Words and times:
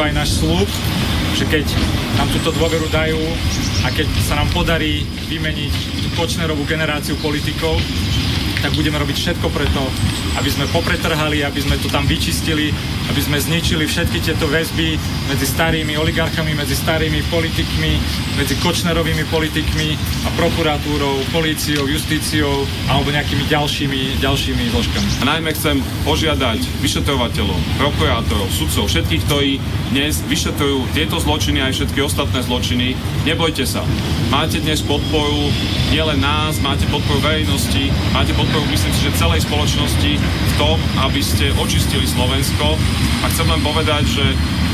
to 0.00 0.08
aj 0.08 0.16
náš 0.16 0.40
slúb, 0.40 0.64
že 1.36 1.44
keď 1.44 1.68
nám 2.16 2.32
túto 2.32 2.56
dôveru 2.56 2.88
dajú 2.88 3.20
a 3.84 3.92
keď 3.92 4.08
sa 4.24 4.40
nám 4.40 4.48
podarí 4.48 5.04
vymeniť 5.28 5.72
tú 6.00 6.08
Kočnerovú 6.16 6.64
generáciu 6.64 7.20
politikov, 7.20 7.76
tak 8.64 8.72
budeme 8.72 8.96
robiť 8.96 9.16
všetko 9.20 9.52
preto, 9.52 9.84
aby 10.40 10.48
sme 10.48 10.72
popretrhali, 10.72 11.44
aby 11.44 11.60
sme 11.60 11.76
to 11.84 11.92
tam 11.92 12.08
vyčistili, 12.08 12.72
aby 13.08 13.20
sme 13.24 13.40
zničili 13.40 13.88
všetky 13.88 14.20
tieto 14.20 14.44
väzby 14.50 15.00
medzi 15.30 15.46
starými 15.48 15.96
oligarchami, 15.96 16.52
medzi 16.52 16.76
starými 16.76 17.24
politikmi, 17.32 17.92
medzi 18.36 18.54
Kočnerovými 18.60 19.24
politikmi 19.32 19.96
a 20.26 20.28
prokuratúrou, 20.36 21.24
políciou, 21.32 21.88
justíciou 21.88 22.68
alebo 22.92 23.08
nejakými 23.14 23.48
ďalšími, 23.48 24.20
ďalšími 24.20 24.62
zložkami. 24.74 25.08
A 25.22 25.38
najmä 25.38 25.50
chcem 25.56 25.80
požiadať 26.04 26.60
vyšetrovateľov, 26.84 27.58
prokurátorov, 27.80 28.48
sudcov, 28.52 28.90
všetkých, 28.90 29.22
ktorí 29.26 29.50
dnes 29.90 30.22
vyšetrujú 30.26 30.86
tieto 30.94 31.18
zločiny 31.18 31.64
aj 31.64 31.80
všetky 31.80 31.98
ostatné 32.04 32.44
zločiny. 32.44 32.94
Nebojte 33.26 33.66
sa. 33.66 33.82
Máte 34.30 34.62
dnes 34.62 34.84
podporu 34.86 35.50
nielen 35.90 36.22
nás, 36.22 36.62
máte 36.62 36.86
podporu 36.86 37.18
verejnosti, 37.18 37.90
máte 38.14 38.30
podporu, 38.38 38.62
myslím 38.70 38.92
si, 38.94 39.00
že 39.10 39.18
celej 39.18 39.42
spoločnosti 39.42 40.12
tom, 40.60 40.76
aby 41.00 41.24
ste 41.24 41.48
očistili 41.56 42.04
Slovensko. 42.04 42.76
A 43.24 43.26
chcem 43.32 43.48
len 43.48 43.64
povedať, 43.64 44.04
že 44.04 44.24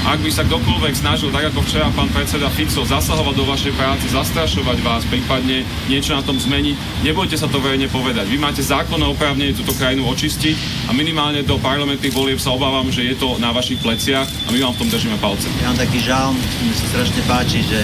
ak 0.06 0.18
by 0.22 0.30
sa 0.30 0.42
kdokoľvek 0.46 0.94
snažil, 0.98 1.30
tak 1.30 1.50
ako 1.50 1.62
včera 1.62 1.90
pán 1.94 2.10
predseda 2.10 2.50
Fico, 2.50 2.82
zasahovať 2.82 3.34
do 3.34 3.46
vašej 3.46 3.74
práce, 3.74 4.06
zastrašovať 4.10 4.78
vás, 4.82 5.02
prípadne 5.06 5.66
niečo 5.90 6.14
na 6.14 6.22
tom 6.22 6.38
zmeniť, 6.38 7.06
nebojte 7.06 7.34
sa 7.34 7.50
to 7.50 7.58
verejne 7.58 7.90
povedať. 7.90 8.26
Vy 8.30 8.38
máte 8.38 8.62
zákonné 8.62 9.02
oprávnenie 9.02 9.54
túto 9.54 9.74
krajinu 9.74 10.06
očistiť 10.06 10.86
a 10.86 10.94
minimálne 10.94 11.42
do 11.42 11.58
parlamentných 11.58 12.14
volieb 12.14 12.38
sa 12.38 12.54
obávam, 12.54 12.86
že 12.90 13.02
je 13.02 13.18
to 13.18 13.38
na 13.42 13.50
vašich 13.50 13.82
pleciach 13.82 14.26
a 14.26 14.48
my 14.54 14.58
vám 14.62 14.74
v 14.78 14.80
tom 14.86 14.90
držíme 14.94 15.18
palce. 15.18 15.50
Ja 15.62 15.74
mám 15.74 15.78
taký 15.78 15.98
žal, 15.98 16.34
mi 16.38 16.74
sa 16.74 16.86
strašne 16.86 17.22
páči, 17.26 17.66
že 17.66 17.82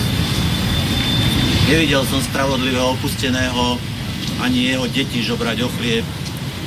Nevidel 1.62 2.03
som 2.05 2.19
spravodlivého 2.19 2.99
opusteného 2.99 3.79
ani 4.43 4.75
jeho 4.75 4.85
deti 4.91 5.23
žobrať 5.23 5.62
o 5.62 5.69
chlieb. 5.79 6.03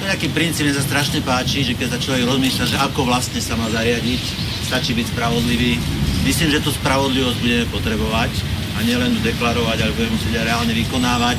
Je 0.06 0.14
taký 0.14 0.30
princíp, 0.30 0.70
mne 0.70 0.78
sa 0.78 0.86
strašne 0.86 1.18
páči, 1.26 1.66
že 1.66 1.74
keď 1.74 1.98
sa 1.98 1.98
človek 1.98 2.30
rozmýšľa, 2.30 2.70
že 2.70 2.78
ako 2.78 3.10
vlastne 3.10 3.42
sa 3.42 3.58
má 3.58 3.66
zariadiť, 3.74 4.22
stačí 4.70 4.94
byť 4.94 5.10
spravodlivý. 5.10 5.82
Myslím, 6.22 6.54
že 6.54 6.62
tú 6.62 6.70
spravodlivosť 6.70 7.42
budeme 7.42 7.66
potrebovať 7.74 8.30
a 8.78 8.86
nielen 8.86 9.18
ju 9.18 9.26
deklarovať, 9.26 9.78
ale 9.82 9.98
budeme 9.98 10.14
musieť 10.14 10.38
aj 10.38 10.46
reálne 10.46 10.74
vykonávať. 10.78 11.38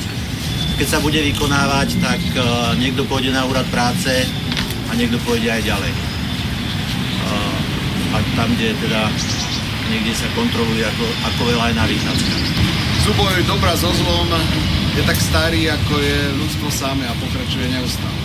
Keď 0.83 0.87
sa 0.91 0.99
bude 0.99 1.15
vykonávať, 1.15 1.95
tak 2.03 2.19
uh, 2.35 2.75
niekto 2.75 3.07
pôjde 3.07 3.31
na 3.31 3.47
úrad 3.47 3.71
práce 3.71 4.27
a 4.91 4.93
niekto 4.99 5.23
pôjde 5.23 5.47
aj 5.47 5.63
ďalej. 5.63 5.93
Uh, 7.23 8.19
a 8.19 8.27
tam, 8.35 8.51
kde 8.59 8.75
teda 8.83 9.07
niekde 9.95 10.11
sa 10.11 10.27
kontroluje 10.35 10.83
ako, 10.83 11.07
ako 11.23 11.41
veľa 11.55 11.71
aj 11.71 11.75
na 11.79 11.87
výchádzkach 11.87 12.47
súboj 13.07 13.39
dobra 13.47 13.71
so 13.79 13.87
zlom 14.03 14.27
je 14.99 15.03
tak 15.07 15.15
starý, 15.15 15.71
ako 15.71 15.95
je 16.03 16.19
ľudstvo 16.43 16.69
samé 16.75 17.07
a 17.07 17.15
pokračuje 17.15 17.71
neustále. 17.71 18.16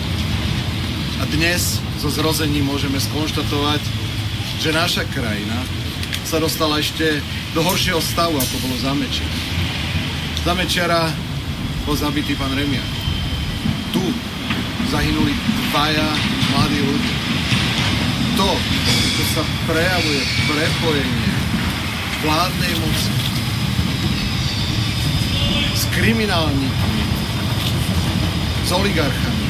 Dnes 1.32 1.80
so 1.96 2.12
zrozením 2.12 2.68
môžeme 2.68 3.00
skonštatovať, 3.00 3.80
že 4.60 4.68
naša 4.68 5.08
krajina 5.08 5.64
sa 6.28 6.36
dostala 6.36 6.76
ešte 6.76 7.24
do 7.56 7.64
horšieho 7.64 8.04
stavu, 8.04 8.36
ako 8.36 8.56
bolo 8.60 8.76
za 8.76 8.92
Mečiara. 8.92 9.38
Za 10.44 10.52
Mečiara 10.52 11.08
bol 11.88 11.96
zabitý 11.96 12.36
pán 12.36 12.52
Remia. 12.52 12.84
Tu 13.96 14.04
zahynuli 14.92 15.32
dvaja 15.72 16.04
mladí 16.52 16.80
ľudia. 16.84 17.16
To, 18.36 18.50
čo 19.16 19.24
sa 19.32 19.42
prejavuje 19.64 20.20
prepojenie 20.52 21.32
vládnej 22.28 22.72
moci 22.76 23.12
s 25.80 25.82
kriminálnikmi, 25.96 27.02
s 28.68 28.70
oligarchami. 28.76 29.41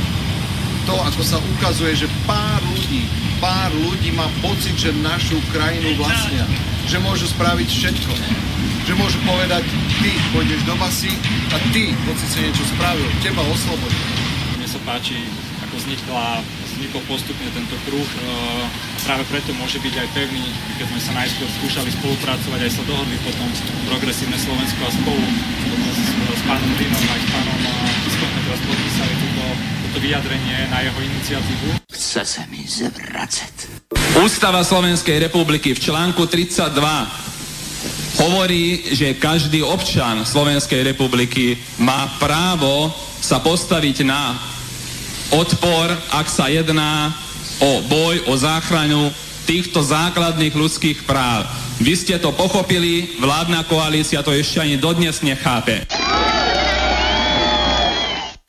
To, 0.82 0.94
ako 0.98 1.22
sa 1.22 1.38
ukazuje, 1.38 1.94
že 1.94 2.10
pár 2.26 2.59
ľudí, 2.75 3.06
pár 3.38 3.70
ľudí 3.70 4.10
má 4.19 4.26
pocit, 4.43 4.75
že 4.75 4.91
našu 4.98 5.38
krajinu 5.54 5.94
vlastnia, 5.94 6.43
že 6.91 6.98
môžu 6.98 7.31
spraviť 7.31 7.69
všetko. 7.70 8.12
Že 8.91 8.93
môžu 8.98 9.19
povedať, 9.22 9.62
ty 10.03 10.10
pôjdeš 10.34 10.66
do 10.66 10.75
basy 10.75 11.15
a 11.54 11.56
ty, 11.70 11.94
hoci 11.94 12.25
si 12.26 12.38
niečo 12.43 12.66
spravil, 12.75 13.06
teba 13.22 13.47
oslobodí. 13.47 14.02
Mne 14.58 14.67
sa 14.67 14.82
páči, 14.82 15.23
ako 15.62 15.79
vznikla, 15.79 16.43
vznikol 16.75 17.02
postupne 17.06 17.46
tento 17.55 17.79
kruh 17.87 18.11
a 18.26 18.67
práve 19.06 19.23
preto 19.31 19.55
môže 19.55 19.79
byť 19.79 19.94
aj 20.02 20.08
pevný, 20.19 20.44
keď 20.82 20.87
sme 20.90 21.00
sa 21.00 21.12
najskôr 21.14 21.49
skúšali 21.62 21.94
spolupracovať, 21.94 22.58
aj 22.58 22.73
sa 22.75 22.82
dohodli 22.90 23.23
potom 23.23 23.46
progresívne 23.87 24.34
Slovensko 24.34 24.82
a 24.82 24.90
spolu 24.90 25.23
s 26.34 26.43
pánom 26.43 26.70
Rinom 26.75 27.05
aj 27.06 27.20
s 27.23 27.29
pánom 27.31 27.58
Kiskom 28.02 28.29
sme 28.34 28.40
teraz 28.50 28.61
podpísali 28.67 29.14
túto, 29.14 29.44
toto 29.93 30.09
vyjadrenie 30.09 30.73
na 30.73 30.81
jeho 30.89 31.05
iniciatívu. 31.05 31.85
Chce 31.93 32.25
sa 32.25 32.49
mi 32.49 32.65
zvracať. 32.65 33.85
Ústava 34.25 34.65
Slovenskej 34.65 35.29
republiky 35.29 35.77
v 35.77 35.85
článku 35.85 36.25
32 36.33 36.81
hovorí, 38.25 38.89
že 38.97 39.21
každý 39.21 39.61
občan 39.61 40.25
Slovenskej 40.25 40.81
republiky 40.97 41.61
má 41.77 42.09
právo 42.17 42.89
sa 43.21 43.37
postaviť 43.44 44.09
na 44.09 44.33
odpor, 45.29 45.93
ak 46.17 46.25
sa 46.25 46.49
jedná 46.49 47.12
o 47.61 47.85
boj, 47.85 48.33
o 48.33 48.35
záchranu 48.41 49.12
týchto 49.44 49.85
základných 49.85 50.56
ľudských 50.56 51.05
práv. 51.05 51.44
Vy 51.85 52.00
ste 52.00 52.17
to 52.17 52.33
pochopili, 52.33 53.21
vládna 53.21 53.69
koalícia 53.69 54.25
to 54.25 54.33
ešte 54.33 54.56
ani 54.56 54.81
dodnes 54.81 55.21
nechápe. 55.21 55.85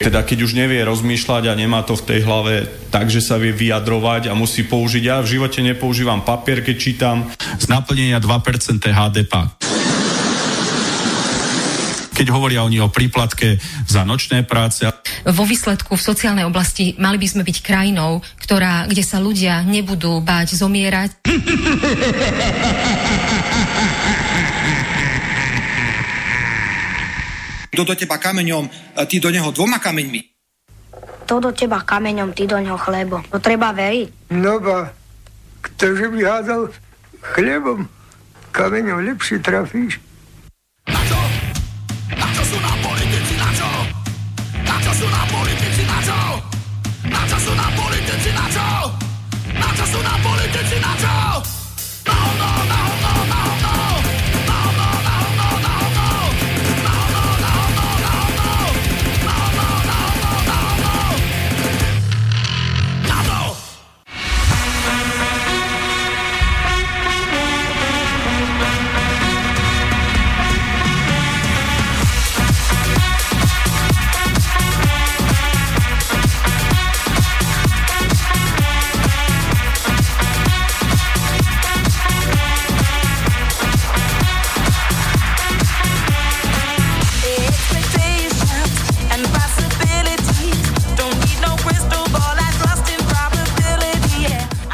Teda 0.03 0.19
keď 0.19 0.43
už 0.43 0.59
nevie 0.59 0.83
rozmýšľať 0.83 1.47
a 1.47 1.55
nemá 1.55 1.79
to 1.87 1.95
v 1.95 2.03
tej 2.03 2.27
hlave 2.27 2.67
tak, 2.91 3.07
že 3.07 3.23
sa 3.23 3.39
vie 3.39 3.55
vyjadrovať 3.55 4.27
a 4.27 4.35
musí 4.35 4.67
použiť. 4.67 5.03
Ja 5.07 5.23
v 5.23 5.39
živote 5.39 5.63
nepoužívam 5.63 6.27
papier, 6.27 6.59
keď 6.59 6.75
čítam. 6.75 7.31
Z 7.55 7.71
naplnenia 7.71 8.19
2% 8.19 8.83
HDP 8.83 9.33
keď 12.13 12.29
hovoria 12.29 12.61
oni 12.61 12.77
o 12.77 12.93
príplatke 12.93 13.57
za 13.89 14.05
nočné 14.05 14.45
práce. 14.45 14.85
Vo 15.25 15.49
výsledku 15.49 15.97
v 15.97 16.07
sociálnej 16.13 16.45
oblasti 16.45 16.93
mali 17.01 17.17
by 17.17 17.25
sme 17.25 17.41
byť 17.41 17.57
krajinou, 17.65 18.21
ktorá, 18.37 18.85
kde 18.85 19.01
sa 19.01 19.17
ľudia 19.17 19.65
nebudú 19.65 20.21
báť 20.21 20.53
zomierať. 20.53 21.09
Kto 27.73 27.89
do 27.89 27.97
teba 27.97 28.21
kameňom, 28.21 28.69
ty 29.09 29.17
do 29.17 29.33
neho 29.33 29.49
dvoma 29.49 29.81
kameňmi. 29.81 30.21
To 31.25 31.41
do 31.41 31.49
teba 31.49 31.81
kameňom, 31.81 32.29
ty 32.37 32.45
do 32.45 32.61
neho 32.61 32.77
chlebo. 32.77 33.25
To 33.33 33.41
treba 33.41 33.73
veriť. 33.73 34.29
No 34.29 34.61
ba, 34.61 34.93
ktože 35.65 36.05
by 36.13 36.21
hádal 36.21 36.69
chlebom, 37.33 37.89
kameňom 38.53 39.01
lepšie 39.09 39.41
trafíš. 39.41 39.97
Na 40.85 41.01
čo? 41.01 41.17
Na 42.13 42.27
čo 42.37 42.43
sú 42.45 42.57
nám 42.61 42.77
politici, 42.85 43.33
na 43.41 43.49
čo? 43.57 43.69
Na 44.61 44.75
čo 44.77 44.91
sú 44.93 45.07
nám 45.09 45.27
politici, 45.33 45.81
na 45.89 45.97
čo? 46.05 46.19
Na 47.09 47.21
čo 47.25 47.37
sú 47.41 47.51
nám 47.57 47.73
politici, 47.73 48.29
na 48.37 48.45
čo? 48.53 48.67
Na 49.49 49.69
čo 49.73 49.85
sú 49.89 49.99
nám 50.05 50.19
politici, 50.21 50.75
na 50.77 50.93
čo? 51.01 51.15
No, 52.05 52.13
no, 52.13 52.21
no, 52.37 52.37
no, 52.37 52.49
no, 52.69 52.81
no. 52.85 52.92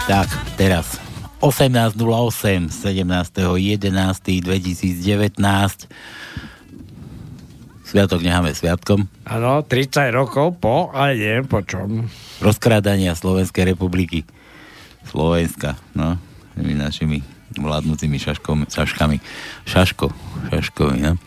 Tak, 0.09 0.25
teraz 0.57 0.97
18.08, 1.38 2.73
17.11.2019 2.73 5.38
Sviatok 7.85 8.25
necháme 8.25 8.57
sviatkom. 8.57 9.06
Áno, 9.29 9.61
30 9.61 10.09
rokov 10.09 10.57
po, 10.57 10.89
ale 10.97 11.13
neviem 11.13 11.45
po 11.45 11.61
čom. 11.61 12.09
Rozkrádania 12.41 13.13
Slovenskej 13.13 13.77
republiky. 13.77 14.25
Slovenska, 15.06 15.77
no, 15.94 16.17
tými 16.57 16.73
našimi 16.73 17.21
vládnutými 17.61 18.17
šaškom, 18.17 18.65
šaškami. 18.65 19.21
Šaško, 19.69 20.09
šaškovi, 20.50 21.06
no. 21.06 21.21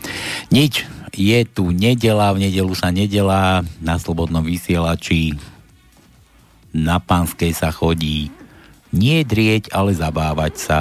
Nič, 0.51 0.83
je 1.15 1.39
tu 1.47 1.71
nedela, 1.71 2.35
v 2.35 2.51
nedelu 2.51 2.75
sa 2.75 2.91
nedelá, 2.91 3.63
na 3.79 3.95
slobodnom 3.95 4.43
vysielači, 4.43 5.39
na 6.75 6.99
pánskej 6.99 7.55
sa 7.55 7.71
chodí, 7.71 8.42
nie 8.93 9.25
drieť, 9.25 9.73
ale 9.73 9.91
zabávať 9.97 10.53
sa. 10.55 10.77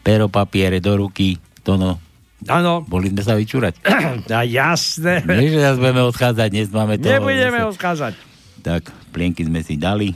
Pero 0.00 0.32
papiere 0.32 0.80
do 0.80 0.96
ruky, 0.96 1.36
to 1.64 1.76
no, 1.76 2.00
Áno. 2.48 2.84
boli 2.84 3.08
sme 3.12 3.22
sa 3.24 3.36
vyčúrať. 3.36 3.80
A 4.32 4.44
jasné. 4.44 5.24
Nie, 5.24 5.52
že 5.52 5.60
nás 5.64 5.76
budeme 5.80 6.04
odchádzať, 6.04 6.48
dnes 6.52 6.68
máme 6.72 7.00
to... 7.00 7.08
Nebudeme 7.08 7.64
odkázať. 7.68 8.16
Tak, 8.64 8.88
plienky 9.12 9.44
sme 9.44 9.60
si 9.60 9.76
dali. 9.76 10.12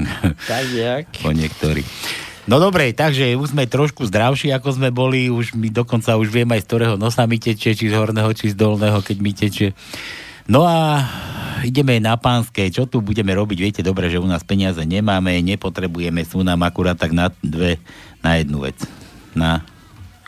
Tak 0.48 0.64
jak. 0.72 1.04
po 1.20 1.28
niektorí. 1.28 1.84
No 2.48 2.56
dobre, 2.56 2.96
takže 2.96 3.36
už 3.36 3.52
sme 3.52 3.68
trošku 3.68 4.08
zdravší, 4.08 4.48
ako 4.56 4.80
sme 4.80 4.88
boli, 4.88 5.28
už 5.28 5.52
my 5.52 5.68
dokonca 5.68 6.16
už 6.16 6.32
vieme 6.32 6.56
aj 6.56 6.64
z 6.64 6.68
ktorého 6.72 6.94
nosa 6.96 7.28
mi 7.28 7.36
teče, 7.36 7.76
či 7.76 7.92
z 7.92 7.94
horného, 7.94 8.32
či 8.32 8.50
z 8.50 8.56
dolného, 8.56 9.04
keď 9.04 9.16
mi 9.20 9.36
teče. 9.36 9.76
No 10.48 10.64
a 10.64 11.04
ideme 11.64 12.00
na 12.00 12.16
pánske, 12.16 12.68
čo 12.72 12.86
tu 12.86 13.00
budeme 13.04 13.32
robiť, 13.32 13.58
viete 13.58 13.82
dobre, 13.84 14.08
že 14.08 14.20
u 14.20 14.26
nás 14.26 14.44
peniaze 14.44 14.80
nemáme, 14.84 15.40
nepotrebujeme, 15.44 16.24
sú 16.24 16.44
nám 16.44 16.64
akurát 16.66 16.96
tak 16.96 17.12
na 17.12 17.32
dve, 17.40 17.80
na 18.20 18.36
jednu 18.40 18.64
vec, 18.64 18.78
na 19.32 19.64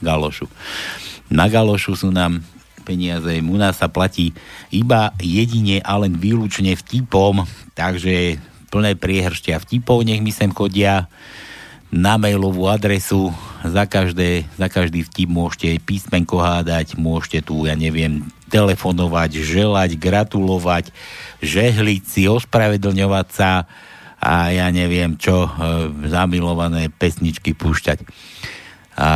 galošu. 0.01 0.51
Na 1.33 1.49
galošu 1.49 1.97
sú 1.97 2.09
nám 2.13 2.45
peniaze, 2.83 3.39
u 3.41 3.57
nás 3.57 3.79
sa 3.79 3.87
platí 3.87 4.35
iba 4.75 5.15
jedine 5.23 5.79
a 5.87 5.97
len 6.03 6.19
výlučne 6.19 6.75
vtipom, 6.75 7.47
takže 7.79 8.43
plné 8.73 8.99
priehrštia 8.99 9.63
vtipov, 9.63 10.03
nech 10.03 10.25
mi 10.25 10.35
sem 10.35 10.51
chodia 10.51 11.07
na 11.93 12.17
mailovú 12.17 12.73
adresu, 12.73 13.29
za, 13.61 13.85
každé, 13.85 14.49
za 14.57 14.73
každý 14.73 15.05
vtip 15.05 15.29
môžete 15.29 15.77
písmenko 15.85 16.41
hádať, 16.41 16.97
môžete 16.97 17.45
tu, 17.45 17.69
ja 17.69 17.77
neviem, 17.77 18.25
telefonovať, 18.49 19.45
želať, 19.45 20.01
gratulovať, 20.01 20.89
žehliť 21.45 22.03
si, 22.09 22.25
ospravedlňovať 22.33 23.27
sa 23.29 23.69
a 24.23 24.49
ja 24.57 24.73
neviem 24.73 25.21
čo, 25.21 25.45
e, 25.45 25.51
zamilované 26.09 26.89
pesničky 26.89 27.53
púšťať 27.53 28.01
a, 28.97 29.11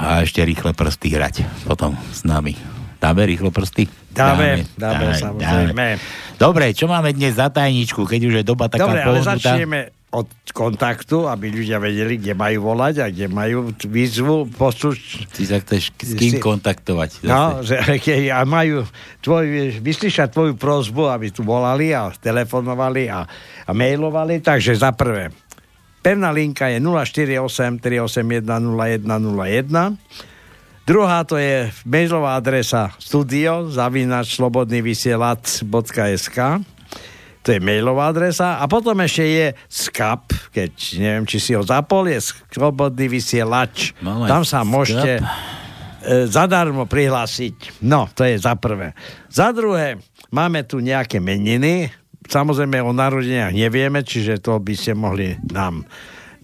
a 0.00 0.08
ešte 0.24 0.40
rýchle 0.40 0.72
prsty 0.72 1.08
hrať 1.12 1.34
potom 1.68 1.92
s 2.12 2.24
nami. 2.24 2.56
Dáme 2.98 3.28
rýchlo 3.28 3.52
prsty? 3.52 3.86
Dáme, 4.10 4.66
dáme, 4.74 5.14
samozrejme. 5.14 5.86
Dobre, 6.34 6.74
čo 6.74 6.90
máme 6.90 7.14
dnes 7.14 7.38
za 7.38 7.46
tajničku, 7.52 8.02
keď 8.08 8.20
už 8.26 8.34
je 8.42 8.44
doba 8.44 8.66
taká 8.66 8.90
Dobre, 8.90 9.00
ale 9.06 9.18
začneme 9.22 9.97
od 10.08 10.24
kontaktu, 10.56 11.28
aby 11.28 11.52
ľudia 11.52 11.76
vedeli, 11.76 12.16
kde 12.16 12.32
majú 12.32 12.72
volať 12.72 12.94
a 13.04 13.12
kde 13.12 13.28
majú 13.28 13.76
výzvu 13.76 14.48
poslúť. 14.56 15.28
Ty 15.36 15.42
sa 15.44 15.60
chceš 15.60 15.92
s 16.00 16.16
kým 16.16 16.32
Si- 16.36 16.40
kontaktovať? 16.40 17.10
zase? 17.20 17.28
No, 17.28 17.60
že, 17.60 17.76
keď 18.04 18.32
a 18.32 18.48
majú 18.48 18.88
tvoj, 19.20 19.76
vyslyšať 19.84 20.32
tvoju 20.32 20.56
prozbu, 20.56 21.12
aby 21.12 21.28
tu 21.28 21.44
volali 21.44 21.92
a 21.92 22.08
telefonovali 22.08 23.12
a, 23.12 23.28
a 23.68 23.70
mailovali. 23.76 24.40
Takže 24.40 24.80
za 24.80 24.96
prvé, 24.96 25.28
pevná 26.00 26.32
linka 26.32 26.72
je 26.72 26.80
048 26.80 27.76
381 27.76 28.48
0101. 28.48 29.92
Druhá 30.88 31.20
to 31.28 31.36
je 31.36 31.68
mailová 31.84 32.40
adresa 32.40 32.96
studio 32.96 33.68
zavinač 33.68 34.40
slobodnyvysielac.sk 34.40 36.38
to 37.48 37.56
je 37.56 37.64
mailová 37.64 38.12
adresa 38.12 38.60
a 38.60 38.68
potom 38.68 38.92
ešte 39.00 39.24
je 39.24 39.46
skap, 39.72 40.28
keď 40.52 40.68
neviem, 41.00 41.24
či 41.24 41.40
si 41.40 41.56
ho 41.56 41.64
zapol, 41.64 42.04
je 42.04 42.20
slobodný 42.52 43.08
vysielač. 43.08 43.96
Mám 44.04 44.28
aj 44.28 44.28
Tam 44.28 44.42
sa 44.44 44.60
Skap. 44.60 44.68
môžete 44.68 45.12
e, 45.16 45.22
zadarmo 46.28 46.84
prihlásiť. 46.84 47.80
No, 47.80 48.04
to 48.12 48.28
je 48.28 48.36
za 48.36 48.52
prvé. 48.52 48.92
Za 49.32 49.56
druhé, 49.56 49.96
máme 50.28 50.60
tu 50.68 50.84
nejaké 50.84 51.24
meniny. 51.24 51.88
Samozrejme 52.28 52.84
o 52.84 52.92
narodeniach 52.92 53.56
nevieme, 53.56 54.04
čiže 54.04 54.44
to 54.44 54.60
by 54.60 54.76
ste 54.76 54.92
mohli 54.92 55.40
nám 55.48 55.88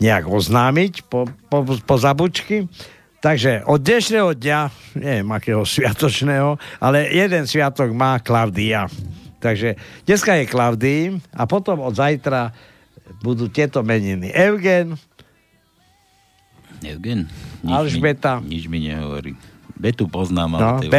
nejak 0.00 0.24
oznámiť 0.24 1.04
po, 1.04 1.28
po, 1.52 1.68
po 1.68 1.96
zabučky. 2.00 2.64
Takže 3.20 3.68
od 3.68 3.84
dnešného 3.84 4.32
dňa, 4.40 4.60
neviem 5.04 5.28
akého 5.36 5.68
sviatočného, 5.76 6.56
ale 6.80 7.12
jeden 7.12 7.44
sviatok 7.44 7.92
má 7.92 8.16
Klaudia. 8.24 8.88
Takže 9.44 9.76
dneska 10.08 10.40
je 10.40 10.48
Klaudii 10.48 11.20
a 11.36 11.44
potom 11.44 11.84
od 11.84 11.92
zajtra 11.92 12.48
budú 13.20 13.52
tieto 13.52 13.84
meniny. 13.84 14.32
Eugen, 14.32 14.96
Eugen? 16.80 17.28
Nič 17.60 17.76
Alžbeta. 17.76 18.40
Mi, 18.40 18.56
nič 18.56 18.64
mi 18.72 18.88
nehovorí. 18.88 19.36
Betu 19.76 20.08
poznám, 20.08 20.56
ale... 20.56 20.88
no, 20.88 20.96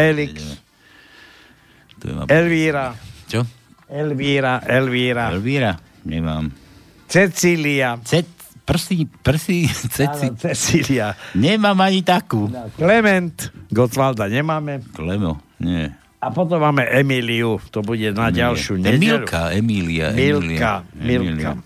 ma- 2.21 2.29
Elvíra, 2.29 2.93
Čo? 3.25 3.41
Elvíra, 3.89 4.61
Elvíra, 4.61 5.33
Elvíra? 5.33 5.73
Nemám. 6.05 6.53
Cecília, 7.09 7.97
Cet, 8.05 8.29
prsi, 8.61 9.09
prsi, 9.25 9.65
ceci. 9.89 10.29
Áno, 10.29 10.37
Cecília, 10.37 11.17
Nemám 11.33 11.81
ani 11.81 12.05
takú. 12.05 12.45
Klement, 12.77 13.49
Gotwalda 13.73 14.29
nemáme. 14.29 14.85
Klemo, 14.93 15.41
nie. 15.57 16.04
A 16.25 16.33
potom 16.33 16.57
máme 16.57 16.81
Emíliu, 16.89 17.61
to 17.69 17.85
bude 17.85 18.09
na 18.17 18.33
Nie. 18.33 18.49
ďalšiu 18.49 18.81
nedelu. 18.81 19.29
Milka, 19.29 19.53
Emília. 19.53 20.09
Milka. 20.09 20.81
Milka. 20.97 21.61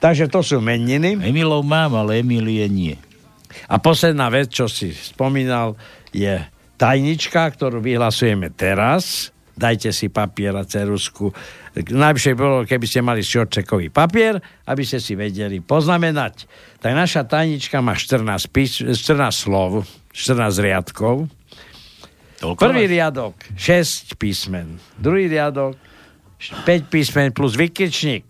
Takže 0.00 0.28
to 0.28 0.44
sú 0.44 0.60
meniny. 0.60 1.16
Emilov 1.16 1.64
mám, 1.64 1.96
ale 1.96 2.20
Emílie 2.20 2.68
nie. 2.68 2.96
A 3.72 3.80
posledná 3.80 4.28
vec, 4.28 4.52
čo 4.52 4.68
si 4.68 4.92
spomínal, 4.92 5.80
je 6.12 6.44
tajnička, 6.76 7.40
ktorú 7.56 7.80
vyhlasujeme 7.80 8.52
teraz. 8.52 9.32
Dajte 9.56 9.92
si 9.92 10.08
papier 10.08 10.56
a 10.56 10.64
cerusku. 10.64 11.32
Najvyššie 11.76 12.32
bolo, 12.32 12.64
keby 12.64 12.84
ste 12.88 13.04
mali 13.04 13.20
šorčekový 13.20 13.92
papier, 13.92 14.40
aby 14.64 14.82
ste 14.84 14.96
si 15.00 15.12
vedeli 15.12 15.60
poznamenať. 15.60 16.48
Tak 16.80 16.92
naša 16.96 17.28
tajnička 17.28 17.84
má 17.84 17.92
14, 17.92 18.48
pís- 18.48 18.80
14 18.80 19.36
slov, 19.36 19.84
14 20.16 20.64
riadkov. 20.64 21.28
Toľko 22.40 22.60
Prvý 22.60 22.88
máš? 22.88 22.92
riadok 22.96 23.34
6 23.54 24.16
písmen. 24.16 24.80
Druhý 24.96 25.28
riadok 25.28 25.76
5 26.64 26.88
písmen 26.88 27.36
plus 27.36 27.52
vykričník. 27.54 28.24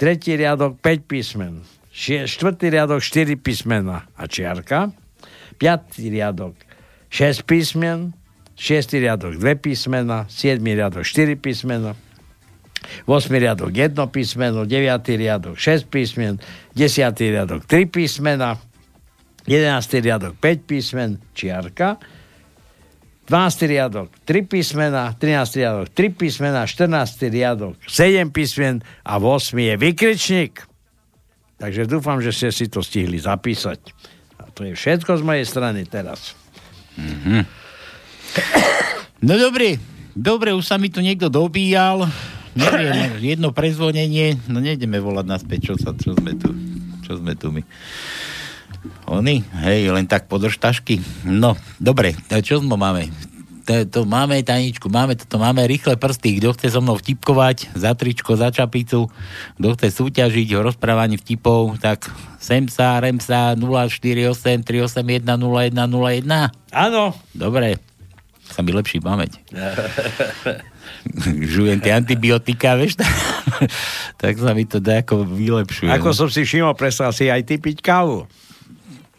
Tretí 0.00 0.32
riadok 0.32 0.80
5 0.80 1.04
písmen. 1.04 1.60
Šie- 1.92 2.24
Štvrtý 2.24 2.72
riadok 2.72 3.04
4 3.04 3.36
písmena 3.36 4.08
a 4.16 4.24
čiarka. 4.24 4.90
Piatý 5.60 6.08
riadok 6.08 6.56
6 7.12 7.44
písmen. 7.44 8.16
Šiestý 8.56 9.04
riadok 9.04 9.36
2 9.36 9.60
písmena. 9.60 10.24
Siedmý 10.26 10.74
riadok 10.74 11.04
4 11.04 11.36
písmena. 11.36 11.92
8. 13.08 13.32
riadok 13.40 13.72
1 13.72 13.96
písmeno, 14.08 14.64
9. 14.68 15.16
riadok 15.16 15.56
6 15.56 15.88
písmen, 15.88 16.36
10. 16.76 17.16
riadok 17.32 17.64
3 17.64 17.88
písmena, 17.88 18.60
11. 19.48 20.04
riadok 20.04 20.36
5 20.36 20.68
písmen, 20.68 21.16
čiarka, 21.32 21.96
12. 23.24 23.72
riadok 23.72 24.08
3 24.28 24.44
písmena, 24.44 25.16
13. 25.16 25.60
riadok 25.64 25.86
3 25.96 26.12
písmena, 26.12 26.68
14. 26.68 27.32
riadok 27.32 27.74
7 27.88 28.28
písmen 28.28 28.84
a 29.00 29.16
8. 29.16 29.56
je 29.56 29.74
vykričník. 29.80 30.54
Takže 31.56 31.88
dúfam, 31.88 32.20
že 32.20 32.36
ste 32.36 32.48
si 32.52 32.68
to 32.68 32.84
stihli 32.84 33.16
zapísať. 33.16 33.80
A 34.36 34.52
to 34.52 34.68
je 34.68 34.76
všetko 34.76 35.16
z 35.16 35.22
mojej 35.24 35.46
strany 35.48 35.88
teraz. 35.88 36.36
No 39.24 39.40
dobre, 39.40 39.80
dobre, 40.12 40.52
už 40.52 40.68
sa 40.68 40.76
mi 40.76 40.92
tu 40.92 41.00
niekto 41.00 41.32
dobíjal. 41.32 42.04
Neviem, 42.54 43.18
jedno 43.24 43.50
prezvonenie, 43.50 44.38
no 44.46 44.60
nejdeme 44.60 45.00
volať 45.00 45.26
naspäť, 45.26 45.72
čo, 45.72 45.74
sa, 45.80 45.90
čo 45.96 46.14
sme 46.14 46.36
tu, 46.36 46.52
čo 47.02 47.18
sme 47.18 47.34
tu 47.34 47.50
my. 47.50 47.64
Oni, 49.08 49.44
hej, 49.64 49.92
len 49.92 50.08
tak 50.08 50.28
podrž 50.28 50.56
tašky. 50.56 51.00
No, 51.24 51.56
dobre, 51.76 52.16
čo 52.40 52.60
sme 52.60 52.76
máme? 52.76 53.12
To, 53.64 53.80
to 53.88 54.00
máme 54.04 54.44
tajničku, 54.44 54.92
máme 54.92 55.16
toto, 55.16 55.40
máme 55.40 55.64
rýchle 55.64 55.96
prsty. 55.96 56.36
Kto 56.36 56.52
chce 56.52 56.76
so 56.76 56.84
mnou 56.84 57.00
vtipkovať, 57.00 57.72
za 57.72 57.96
tričko, 57.96 58.36
za 58.36 58.52
čapicu, 58.52 59.08
kto 59.56 59.68
chce 59.72 59.88
súťažiť 59.88 60.52
o 60.60 60.68
rozprávaní 60.68 61.16
vtipov, 61.16 61.80
tak 61.80 62.04
sem 62.36 62.68
sa, 62.68 63.00
rem 63.00 63.16
sa, 63.24 63.56
048 63.56 64.68
381 64.68 65.24
0101. 65.24 66.52
Áno. 66.76 67.16
Dobre, 67.32 67.80
sa 68.44 68.60
mi 68.60 68.76
lepší 68.76 69.00
pamäť. 69.00 69.40
Žujem 71.56 71.80
tie 71.80 71.96
antibiotika, 71.96 72.76
vieš, 72.76 73.00
tak, 73.00 73.16
tak 74.20 74.34
sa 74.36 74.52
mi 74.52 74.68
to 74.68 74.84
ako 74.84 75.24
vylepšuje. 75.24 75.88
Ako 75.88 76.12
som 76.12 76.28
si 76.28 76.44
všimol, 76.44 76.76
prestal 76.76 77.16
si 77.16 77.32
aj 77.32 77.48
ty 77.48 77.56
piť 77.56 77.80
kávu. 77.80 78.28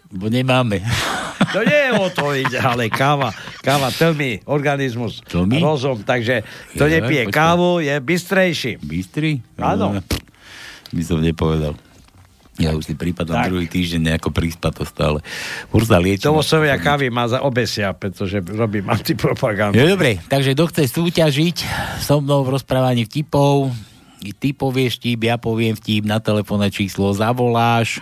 Bo 0.10 0.28
nemáme. 0.28 0.82
To 1.52 1.60
nie 1.62 1.82
je 1.88 1.92
o 1.94 2.08
to 2.10 2.26
ide, 2.32 2.58
ale 2.58 2.88
káva, 2.88 3.32
káva 3.60 3.88
tlmi 3.90 4.44
organizmus, 4.46 5.24
Tlmi? 5.24 5.58
rozum, 5.58 6.02
takže 6.02 6.44
to 6.76 6.86
Je, 6.86 7.00
nepije 7.00 7.24
počkaj. 7.26 7.34
kávu, 7.34 7.80
je 7.80 7.96
bystrejší. 7.96 8.72
Bystrý? 8.80 9.40
Áno. 9.56 10.00
By 10.92 11.02
som 11.02 11.20
nepovedal. 11.20 11.76
Ja 12.56 12.72
už 12.72 12.88
si 12.88 12.96
prípadám 12.96 13.36
Tak. 13.36 13.48
druhý 13.52 13.68
týždeň 13.68 14.16
nejako 14.16 14.32
príspa 14.32 14.72
to 14.72 14.88
stále. 14.88 15.20
Už 15.72 15.92
sa 15.92 16.00
liečím. 16.00 16.32
Tovosovia 16.32 16.80
kávy 16.80 17.12
má 17.12 17.28
za 17.28 17.44
obesia, 17.44 17.92
pretože 17.92 18.40
robím 18.42 18.88
antipropagandu. 18.88 19.76
No 19.76 19.84
dobre, 19.86 20.24
takže 20.24 20.56
kto 20.56 20.72
chce 20.72 20.84
súťažiť 20.88 21.58
so 22.00 22.24
mnou 22.24 22.44
v 22.44 22.56
rozprávaní 22.56 23.04
vtipov, 23.04 23.76
ty 24.40 24.52
povieš 24.52 24.98
vtip, 24.98 25.20
ja 25.22 25.36
poviem 25.36 25.76
vtip, 25.76 26.02
na 26.02 26.24
telefónne 26.24 26.72
číslo 26.72 27.12
zavoláš, 27.12 28.00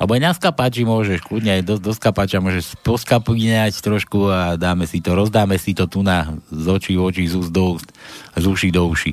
alebo 0.00 0.16
aj 0.16 0.22
na 0.22 0.32
skapači 0.32 0.82
môžeš, 0.82 1.20
kľudne 1.20 1.60
aj 1.60 1.62
do, 1.62 1.74
do 1.76 1.92
skapača 1.92 2.40
môžeš 2.40 2.72
poskapínať 2.80 3.76
trošku 3.76 4.26
a 4.26 4.56
dáme 4.56 4.88
si 4.88 4.98
to, 4.98 5.12
rozdáme 5.12 5.60
si 5.60 5.76
to 5.76 5.84
tu 5.84 6.00
na 6.00 6.24
z 6.48 6.66
očí 6.66 6.96
v 6.96 7.04
oči, 7.04 7.28
z 7.28 7.36
úst 7.36 7.52
do 7.52 7.76
úst, 7.76 7.88
z 8.32 8.44
uší 8.44 8.72
do 8.72 8.88
uši. 8.88 9.12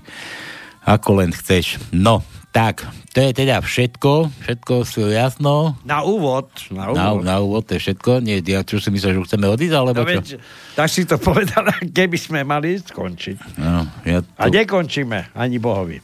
Ako 0.82 1.20
len 1.20 1.36
chceš. 1.36 1.84
No, 1.92 2.24
tak, 2.48 2.88
to 3.12 3.20
je 3.20 3.36
teda 3.36 3.60
všetko, 3.60 4.32
všetko 4.40 4.74
si 4.82 5.04
jasno. 5.12 5.76
Na 5.84 6.00
úvod, 6.02 6.48
na 6.72 6.88
Na, 6.88 7.12
úvod. 7.12 7.22
na 7.22 7.36
úvod 7.38 7.64
to 7.68 7.76
je 7.76 7.84
všetko. 7.84 8.24
Nie, 8.24 8.40
ja 8.40 8.64
čo 8.64 8.80
si 8.80 8.88
myslíš, 8.88 9.12
že 9.14 9.28
chceme 9.28 9.46
odísť, 9.46 9.76
alebo 9.76 9.92
No 9.94 10.08
čo? 10.08 10.24
veď, 10.24 10.28
tak 10.74 10.88
si 10.88 11.04
to 11.04 11.20
povedal, 11.20 11.68
keby 12.00 12.16
sme 12.16 12.40
mali 12.42 12.80
skončiť. 12.80 13.60
No, 13.60 13.84
ja 14.02 14.24
A 14.40 14.48
tu, 14.48 14.56
nekončíme, 14.56 15.36
ani 15.36 15.60
Bohovi. 15.60 16.00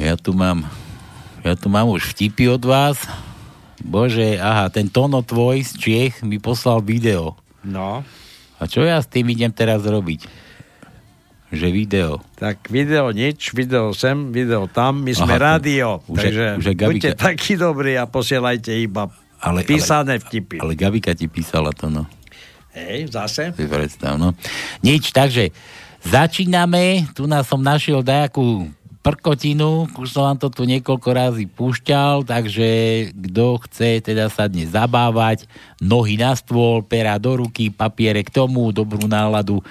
ja 0.00 0.16
tu 0.16 0.32
mám 0.32 0.64
ja 1.44 1.52
tu 1.52 1.68
mám 1.68 1.86
už 1.86 2.10
vtipy 2.10 2.48
od 2.48 2.64
vás. 2.64 3.04
Bože, 3.86 4.34
aha, 4.42 4.66
ten 4.66 4.90
Tono 4.90 5.22
tvoj 5.22 5.62
z 5.62 5.72
Čiech 5.78 6.14
mi 6.26 6.42
poslal 6.42 6.82
video. 6.82 7.38
No. 7.62 8.02
A 8.58 8.62
čo 8.66 8.82
ja 8.82 8.98
s 8.98 9.06
tým 9.06 9.30
idem 9.30 9.54
teraz 9.54 9.86
robiť? 9.86 10.26
Že 11.54 11.66
video. 11.70 12.10
Tak 12.34 12.66
video 12.66 13.14
nič, 13.14 13.54
video 13.54 13.94
sem, 13.94 14.34
video 14.34 14.66
tam, 14.66 15.06
my 15.06 15.14
sme 15.14 15.38
Aha, 15.38 15.62
rádio, 15.62 16.02
už 16.10 16.18
takže 16.18 16.44
už 16.58 16.64
Gabika. 16.74 16.86
buďte 16.90 17.12
takí 17.14 17.52
dobrí 17.54 17.94
a 17.94 18.10
posielajte 18.10 18.74
iba 18.74 19.06
Ale, 19.38 19.62
písané 19.62 20.18
ale, 20.18 20.22
vtipy. 20.26 20.58
ale 20.58 20.74
Gabika 20.74 21.14
ti 21.14 21.30
písala 21.30 21.70
to, 21.70 21.86
no. 21.86 22.10
Hej, 22.74 23.14
zase? 23.14 23.54
Si 23.54 23.64
predstav, 23.70 24.18
no. 24.18 24.34
Nič, 24.82 25.14
takže 25.14 25.54
začíname. 26.02 27.06
Tu 27.14 27.24
nás 27.30 27.46
som 27.46 27.62
našiel 27.62 28.02
dajakú 28.02 28.66
prkotinu, 29.06 29.86
už 30.02 30.10
som 30.10 30.26
vám 30.26 30.38
to 30.42 30.50
tu 30.50 30.66
niekoľko 30.66 31.08
razy 31.14 31.46
púšťal, 31.46 32.26
takže 32.26 32.68
kto 33.14 33.62
chce 33.62 34.02
teda 34.02 34.26
sa 34.26 34.50
dnes 34.50 34.74
zabávať, 34.74 35.46
nohy 35.78 36.18
na 36.18 36.34
stôl, 36.34 36.82
pera 36.82 37.14
do 37.14 37.38
ruky, 37.38 37.70
papiere 37.70 38.26
k 38.26 38.34
tomu, 38.34 38.74
dobrú 38.74 39.06
náladu 39.06 39.62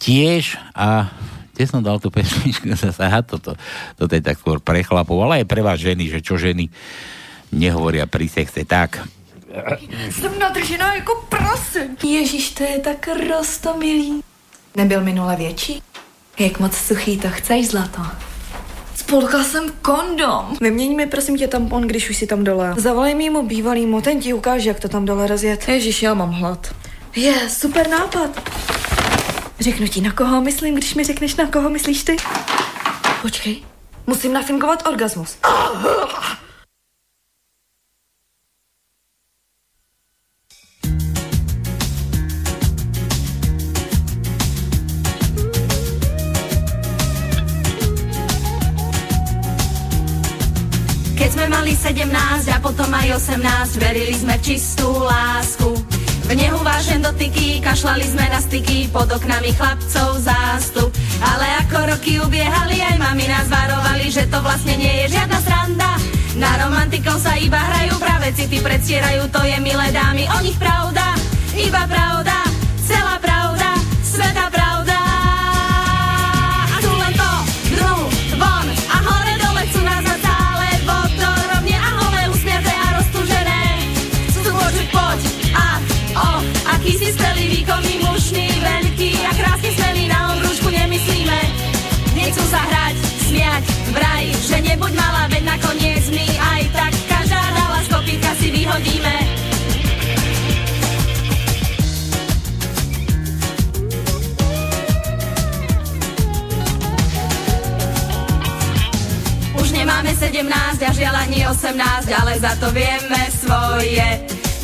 tiež 0.00 0.56
a 0.72 1.12
kde 1.52 1.64
som 1.68 1.84
dal 1.84 2.00
tú 2.00 2.08
pesničku 2.08 2.64
zase, 2.80 3.04
aha, 3.04 3.20
toto, 3.20 3.52
toto 4.00 4.12
je 4.16 4.24
tak 4.24 4.40
skôr 4.40 4.64
pre 4.64 4.80
chlapov, 4.80 5.20
ale 5.20 5.44
aj 5.44 5.46
pre 5.52 5.60
vás 5.60 5.76
ženy, 5.76 6.08
že 6.08 6.24
čo 6.24 6.40
ženy 6.40 6.72
nehovoria 7.52 8.08
pri 8.08 8.32
sexe, 8.32 8.64
tak 8.64 9.04
Jsem 10.10 10.38
nadržená 10.38 10.94
jako 10.94 11.26
prase. 11.28 11.88
Ježíš, 12.02 12.50
to 12.50 12.62
je 12.62 12.78
tak 12.78 13.08
rostomilý. 13.30 14.22
Nebyl 14.76 15.00
minule 15.00 15.36
větší? 15.36 15.82
Jak 16.38 16.60
moc 16.60 16.74
suchý 16.74 17.18
to 17.18 17.30
chceš, 17.30 17.68
zlato? 17.68 18.02
Spolkal 18.94 19.44
jsem 19.44 19.72
kondom. 19.82 20.56
Neměň 20.60 20.96
mi 20.96 21.06
prosím 21.06 21.36
tě 21.38 21.48
tampon, 21.48 21.82
když 21.82 22.10
už 22.10 22.16
si 22.16 22.26
tam 22.26 22.44
dole. 22.44 22.74
Zavolej 22.76 23.14
mýmu 23.14 23.46
bývalýmu, 23.46 24.00
ten 24.00 24.20
ti 24.20 24.32
ukáže, 24.32 24.68
jak 24.68 24.80
to 24.80 24.88
tam 24.88 25.04
dole 25.04 25.26
rozjet. 25.26 25.68
Ježíš, 25.68 26.02
já 26.02 26.14
mám 26.14 26.30
hlad. 26.30 26.74
Je, 27.16 27.48
super 27.48 27.88
nápad. 27.88 28.50
Řeknu 29.60 29.86
ti, 29.88 30.00
na 30.00 30.12
koho 30.12 30.40
myslím, 30.40 30.74
když 30.74 30.94
mi 30.94 31.04
řekneš, 31.04 31.36
na 31.36 31.46
koho 31.46 31.70
myslíš 31.70 32.04
ty? 32.04 32.16
Počkej, 33.22 33.56
musím 34.06 34.32
nafinkovat 34.32 34.86
orgasmus. 34.88 35.36
Sme 51.34 51.50
mali 51.50 51.74
17 51.74 52.14
a 52.54 52.58
potom 52.62 52.86
aj 52.94 53.18
18, 53.18 53.82
verili 53.82 54.14
sme 54.14 54.38
v 54.38 54.54
čistú 54.54 54.86
lásku. 54.86 55.66
V 56.24 56.30
nehu 56.30 56.62
vážen 56.62 57.02
dotyky, 57.02 57.58
kašlali 57.58 58.06
sme 58.06 58.22
na 58.30 58.38
styky, 58.38 58.86
pod 58.94 59.10
oknami 59.10 59.50
chlapcov 59.58 60.22
zástup. 60.22 60.94
Ale 61.18 61.46
ako 61.66 61.90
roky 61.90 62.22
ubiehali, 62.22 62.78
aj 62.78 63.02
mami 63.02 63.26
nás 63.26 63.50
varovali, 63.50 64.14
že 64.14 64.30
to 64.30 64.38
vlastne 64.46 64.78
nie 64.78 64.94
je 65.04 65.18
žiadna 65.18 65.38
sranda. 65.42 65.90
Na 66.38 66.54
romantikov 66.62 67.18
sa 67.18 67.34
iba 67.34 67.58
hrajú, 67.58 67.98
práve 67.98 68.30
city 68.38 68.62
predstierajú, 68.62 69.26
to 69.34 69.42
je 69.42 69.58
milé 69.58 69.90
dámy, 69.90 70.30
o 70.30 70.38
nich 70.38 70.54
pravda, 70.54 71.18
iba 71.58 71.82
pravda, 71.90 72.46
celá 72.86 73.18
pravda, 73.18 73.74
sveta 74.06 74.46
pravda. 74.54 74.63
Nebuď 94.84 95.00
malá, 95.00 95.24
veď 95.32 95.42
nakoniec 95.48 96.04
my 96.12 96.26
aj 96.28 96.62
tak 96.76 96.92
každá 97.08 97.40
dala 97.56 97.80
z 97.80 97.88
kopítka 97.88 98.30
si 98.36 98.48
vyhodíme. 98.52 99.16
Už 109.56 109.68
nemáme 109.72 110.12
17 110.12 110.52
a 110.52 110.90
žiaľ 110.92 111.14
ani 111.16 111.48
18, 111.48 112.20
ale 112.20 112.32
za 112.36 112.52
to 112.60 112.68
vieme 112.76 113.22
svoje. 113.40 114.04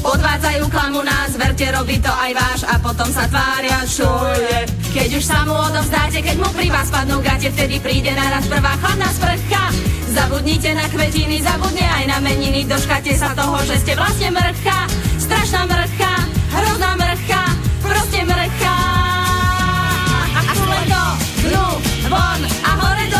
Podvádzajú 0.04 0.68
klamu 0.68 1.00
nás, 1.00 1.32
verte, 1.40 1.64
robí 1.72 1.96
to 1.96 2.12
aj 2.12 2.32
váš 2.36 2.60
a 2.68 2.76
potom 2.76 3.08
sa 3.08 3.24
tvária, 3.24 3.88
čo 3.88 4.04
je. 4.36 4.68
Keď 4.92 5.16
už 5.16 5.24
sa 5.24 5.48
mu 5.48 5.56
odovzdáte, 5.56 6.20
keď 6.20 6.36
mu 6.44 6.48
pri 6.52 6.68
vás 6.68 6.92
padnú 6.92 7.24
gate, 7.24 7.48
vtedy 7.48 7.80
príde 7.80 8.12
naraz 8.12 8.44
prvá 8.52 8.76
chladná 8.84 9.08
sprcha. 9.16 9.99
Zabudnite 10.10 10.74
na 10.74 10.90
kvetiny, 10.90 11.38
zabudne 11.38 11.86
aj 11.86 12.04
na 12.10 12.18
meniny, 12.18 12.66
doškate 12.66 13.14
sa 13.14 13.30
toho, 13.30 13.62
že 13.62 13.78
ste 13.78 13.94
vlastne 13.94 14.34
mrcha. 14.34 14.90
Strašná 15.22 15.70
mrcha, 15.70 16.12
hrozná 16.50 16.98
mrcha, 16.98 17.42
proste 17.78 18.26
mrcha. 18.26 18.76
A 20.34 20.40
tu 20.50 20.64
len 20.66 20.84
to, 20.90 21.04
dnu, 21.46 21.66
von 22.10 22.42
a 22.42 22.70
hore 22.74 23.06
dole 23.06 23.19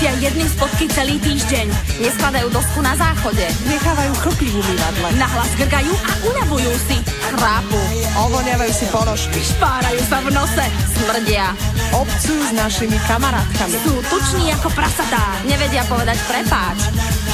Nosia 0.00 0.32
jedným 0.32 0.48
spodky 0.48 0.88
celý 0.88 1.20
týždeň. 1.20 1.68
Neskladajú 2.00 2.48
dosku 2.48 2.80
na 2.80 2.96
záchode. 2.96 3.44
Nechávajú 3.68 4.16
chlpy 4.24 4.48
v 4.48 4.56
umývadle. 4.56 5.12
Nahlas 5.20 5.52
grgajú 5.60 5.92
a 5.92 6.12
unavujú 6.24 6.72
si. 6.88 6.96
Chrápu. 7.28 7.76
Ovoniavajú 8.16 8.72
si 8.72 8.88
ponožky. 8.88 9.44
Špárajú 9.44 10.00
sa 10.08 10.24
v 10.24 10.32
nose. 10.32 10.66
Smrdia. 10.96 11.52
Obcujú 11.92 12.40
s 12.48 12.52
našimi 12.56 12.96
kamarátkami. 13.04 13.76
Sú 13.84 13.92
tuční 14.08 14.56
ako 14.56 14.72
prasatá. 14.72 15.36
Nevedia 15.44 15.84
povedať 15.84 16.16
prepáč. 16.24 16.80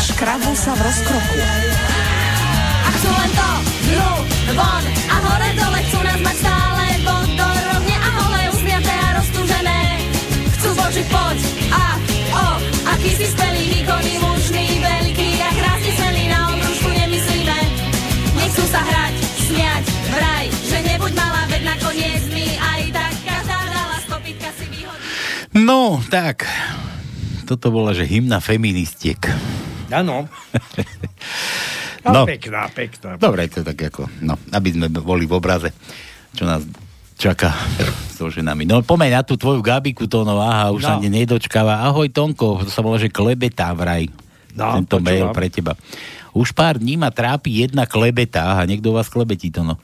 Škrabú 0.02 0.50
sa 0.58 0.74
v 0.74 0.90
rozkroku. 0.90 1.38
A 2.82 2.88
chcú 2.98 3.10
len 3.14 3.30
to, 3.30 3.50
dnu, 3.94 4.10
von 4.58 4.84
a 5.06 5.16
hore 5.22 5.48
dole 5.54 5.78
chcú 5.86 6.02
nás 6.02 6.18
mať 6.18 6.36
stále 6.42 6.55
aký 12.96 13.12
si 13.12 13.26
skvelý, 13.28 13.64
výkonný, 13.76 14.14
mužný, 14.24 14.66
veľký 14.80 15.28
a 15.44 15.50
krásne 15.52 15.92
smelý 16.00 16.24
na 16.32 16.38
obrúšku 16.48 16.88
nemyslíme. 16.96 17.58
Nechcú 18.40 18.64
sa 18.72 18.80
hrať, 18.80 19.14
smiať, 19.44 19.84
vraj, 20.16 20.46
že 20.64 20.78
nebuď 20.80 21.12
malá, 21.12 21.44
veď 21.52 21.62
nakoniec 21.76 22.24
my 22.32 22.46
aj 22.56 22.82
tak 22.96 23.14
každá 23.28 23.58
dala 23.68 23.96
z 24.00 24.06
kopítka 24.08 24.48
si 24.56 24.64
vyhodí. 24.72 25.06
No, 25.52 26.00
tak. 26.08 26.48
toto 27.44 27.68
bola, 27.68 27.92
že 27.92 28.08
hymna 28.08 28.40
feministiek. 28.40 29.20
Áno. 29.92 30.24
No. 30.24 30.28
No. 32.06 32.22
Pekná, 32.22 32.70
pekná. 32.70 33.18
Dobre, 33.18 33.50
to 33.50 33.66
je 33.66 33.74
tak 33.74 33.82
ako, 33.90 34.06
no, 34.22 34.38
aby 34.54 34.70
sme 34.70 34.86
boli 34.94 35.26
v 35.26 35.42
obraze, 35.42 35.74
čo 36.38 36.46
nás 36.46 36.62
čaká 37.16 37.52
so 38.12 38.28
ženami. 38.28 38.64
No 38.64 38.80
pomeň 38.80 39.10
na 39.12 39.22
tú 39.24 39.36
tvoju 39.36 39.60
Gabiku, 39.60 40.08
to 40.08 40.24
no, 40.24 40.40
aha, 40.40 40.72
už 40.72 40.82
No. 40.84 40.88
sa 40.88 40.94
ne 41.00 41.08
nedočkáva. 41.08 41.84
Ahoj 41.84 42.08
Tonko, 42.08 42.64
to 42.64 42.70
sa 42.70 42.80
volá, 42.80 42.96
že 42.96 43.12
klebetá 43.12 43.72
vraj. 43.72 44.08
No, 44.56 44.72
Tento 44.80 45.00
mail 45.04 45.28
pre 45.36 45.52
teba. 45.52 45.76
Už 46.32 46.52
pár 46.52 46.80
dní 46.80 46.96
ma 46.96 47.12
trápi 47.12 47.64
jedna 47.64 47.84
klebeta, 47.84 48.56
aha, 48.56 48.62
niekto 48.64 48.92
vás 48.92 49.08
klebetí 49.08 49.52
to 49.52 49.60
no. 49.60 49.76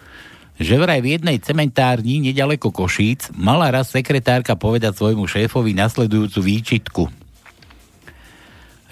Že 0.57 0.81
vraj 0.81 1.01
v 1.01 1.17
jednej 1.17 1.41
cementárni 1.41 2.21
nedaleko 2.21 2.69
Košíc 2.73 3.33
mala 3.33 3.73
raz 3.73 3.89
sekretárka 3.89 4.53
povedať 4.57 4.97
svojmu 4.97 5.25
šéfovi 5.25 5.73
nasledujúcu 5.73 6.39
výčitku. 6.41 7.05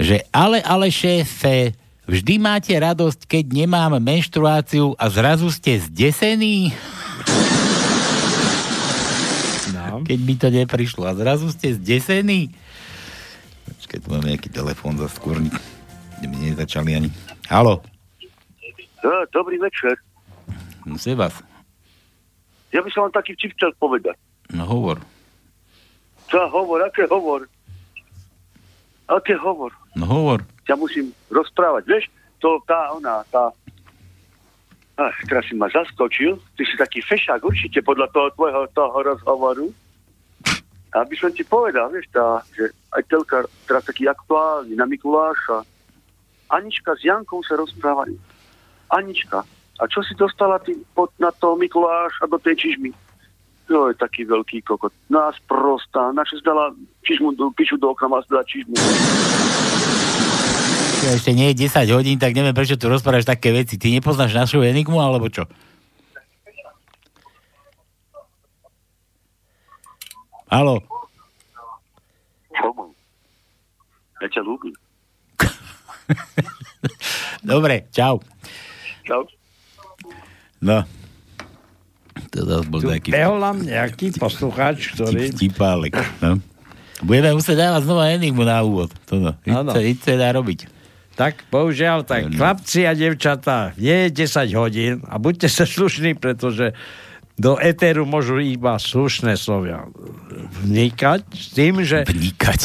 Že 0.01 0.25
ale, 0.33 0.65
ale 0.65 0.89
šéfe, 0.89 1.77
vždy 2.09 2.41
máte 2.41 2.73
radosť, 2.73 3.29
keď 3.29 3.45
nemám 3.53 4.01
menštruáciu 4.01 4.97
a 4.97 5.05
zrazu 5.13 5.53
ste 5.53 5.77
zdesení? 5.81 6.73
Keď 10.05 10.19
mi 10.21 10.35
to 10.37 10.49
neprišlo 10.49 11.05
a 11.05 11.15
zrazu 11.15 11.51
ste 11.51 11.77
zdesení? 11.77 12.53
Počkaj, 13.67 13.99
tu 14.01 14.09
máme 14.11 14.35
nejaký 14.35 14.51
telefón 14.51 14.99
za 14.99 15.09
skôrnik. 15.09 15.55
Mi 16.21 16.53
nezačali 16.53 16.93
ani. 16.95 17.11
Halo, 17.49 17.81
No, 19.01 19.25
dobrý 19.33 19.57
večer. 19.57 19.97
no 20.85 21.01
vás. 21.17 21.33
Ja 22.71 22.85
by 22.85 22.89
som 22.93 23.09
vám 23.09 23.17
taký 23.17 23.33
vtip 23.33 23.57
chcel 23.57 23.73
povedať. 23.81 24.17
No 24.53 24.69
hovor. 24.69 25.01
Čo 26.29 26.47
hovor, 26.53 26.85
aké 26.85 27.09
hovor? 27.09 27.49
Aké 29.09 29.35
hovor? 29.41 29.73
No 29.97 30.07
hovor. 30.07 30.45
Ja 30.69 30.77
musím 30.77 31.11
rozprávať, 31.33 31.83
vieš? 31.89 32.05
To 32.39 32.63
tá, 32.69 32.93
ona, 32.95 33.25
tá... 33.33 33.51
Ach, 35.01 35.17
teraz 35.27 35.49
si 35.49 35.57
ma 35.57 35.67
zaskočil. 35.73 36.37
Ty 36.55 36.63
si 36.69 36.77
taký 36.77 37.01
fešák 37.01 37.41
určite 37.41 37.81
podľa 37.81 38.13
toho 38.13 38.29
tvojho 38.37 38.69
toho 38.77 38.97
rozhovoru. 39.01 39.67
Aby 40.91 41.15
som 41.15 41.31
ti 41.31 41.47
povedal, 41.47 41.87
vieš, 41.95 42.11
tá, 42.11 42.43
že 42.51 42.75
aj 42.91 43.03
telka 43.07 43.47
teraz 43.67 43.87
taký 43.87 44.11
aktuálny 44.11 44.75
na 44.75 44.87
Mikuláša. 44.91 45.63
Anička 46.51 46.99
s 46.99 47.07
Jankou 47.07 47.47
sa 47.47 47.55
rozprávajú. 47.55 48.19
Anička, 48.91 49.47
a 49.81 49.83
čo 49.87 50.03
si 50.03 50.13
dostala 50.19 50.59
ty 50.59 50.75
pod, 50.93 51.15
na 51.23 51.31
toho 51.31 51.55
Mikuláša 51.57 52.27
do 52.27 52.37
tej 52.43 52.59
čižmy? 52.59 52.91
Jo, 53.71 53.87
je 53.87 53.95
taký 53.95 54.27
veľký 54.27 54.67
kokot. 54.67 54.91
Nás 55.09 55.39
prostá, 55.47 56.11
na 56.11 56.27
čo 56.27 56.37
si 56.37 56.43
dala 56.43 56.75
čižmu, 57.07 57.39
piču 57.55 57.79
do 57.79 57.95
okna, 57.95 58.11
má 58.11 58.19
si 58.21 58.29
dala 58.29 58.43
čižmu. 58.43 58.75
Ja 61.01 61.17
ešte 61.17 61.33
nie 61.33 61.55
je 61.55 61.71
10 61.71 61.97
hodín, 61.97 62.19
tak 62.21 62.37
neviem, 62.37 62.53
prečo 62.53 62.77
tu 62.77 62.91
rozprávaš 62.91 63.25
také 63.25 63.55
veci. 63.55 63.81
Ty 63.81 63.89
nepoznáš 63.95 64.37
našu 64.37 64.61
enigmu, 64.61 65.01
alebo 65.01 65.31
čo? 65.33 65.49
Halo, 70.51 70.83
Čomu? 72.59 72.91
Ja 74.19 74.27
ťa 74.27 74.43
ľúbim. 74.43 74.75
dobre, 77.55 77.87
čau. 77.95 78.19
Čau. 79.07 79.31
No. 80.59 80.83
To 82.35 82.39
zase 82.43 82.67
bol 82.67 82.83
Tu 82.83 82.91
taký 82.91 83.15
behol 83.15 83.39
nám 83.39 83.63
nejaký 83.63 84.19
poslucháč, 84.19 84.91
ktorý... 84.99 85.31
vtipálek. 85.31 85.95
No. 86.19 86.43
Budeme 87.07 87.39
musieť 87.39 87.71
dávať 87.71 87.87
znova 87.87 88.11
enigmu 88.11 88.43
na 88.43 88.59
úvod. 88.67 88.91
To 89.07 89.23
no. 89.23 89.39
Nič 89.47 90.03
sa 90.03 90.19
dá 90.19 90.35
robiť. 90.35 90.67
Tak, 91.15 91.47
bohužiaľ, 91.47 92.03
tak 92.03 92.27
chlapci 92.35 92.91
a 92.91 92.99
devčatá, 92.99 93.71
je 93.79 94.11
10 94.11 94.51
hodín 94.59 94.99
a 95.07 95.15
buďte 95.23 95.47
sa 95.47 95.63
slušní, 95.63 96.19
pretože 96.19 96.75
do 97.41 97.57
etéru 97.57 98.05
môžu 98.05 98.37
iba 98.37 98.77
slušné 98.77 99.41
slovia 99.41 99.89
vnikať 100.61 101.21
s 101.33 101.47
tým, 101.57 101.81
že... 101.81 102.05
Vnikať. 102.05 102.61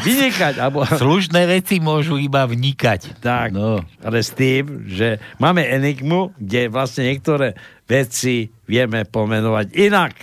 Vynikať. 0.00 0.54
Alebo... 0.56 0.88
Slušné 0.88 1.44
veci 1.44 1.76
môžu 1.84 2.16
iba 2.16 2.48
vnikať. 2.48 3.20
Tak, 3.20 3.52
no. 3.52 3.84
ale 4.00 4.18
s 4.24 4.32
tým, 4.32 4.88
že 4.88 5.20
máme 5.36 5.60
enigmu, 5.60 6.32
kde 6.40 6.72
vlastne 6.72 7.04
niektoré 7.12 7.60
veci 7.84 8.48
vieme 8.64 9.04
pomenovať 9.04 9.66
inak. 9.76 10.14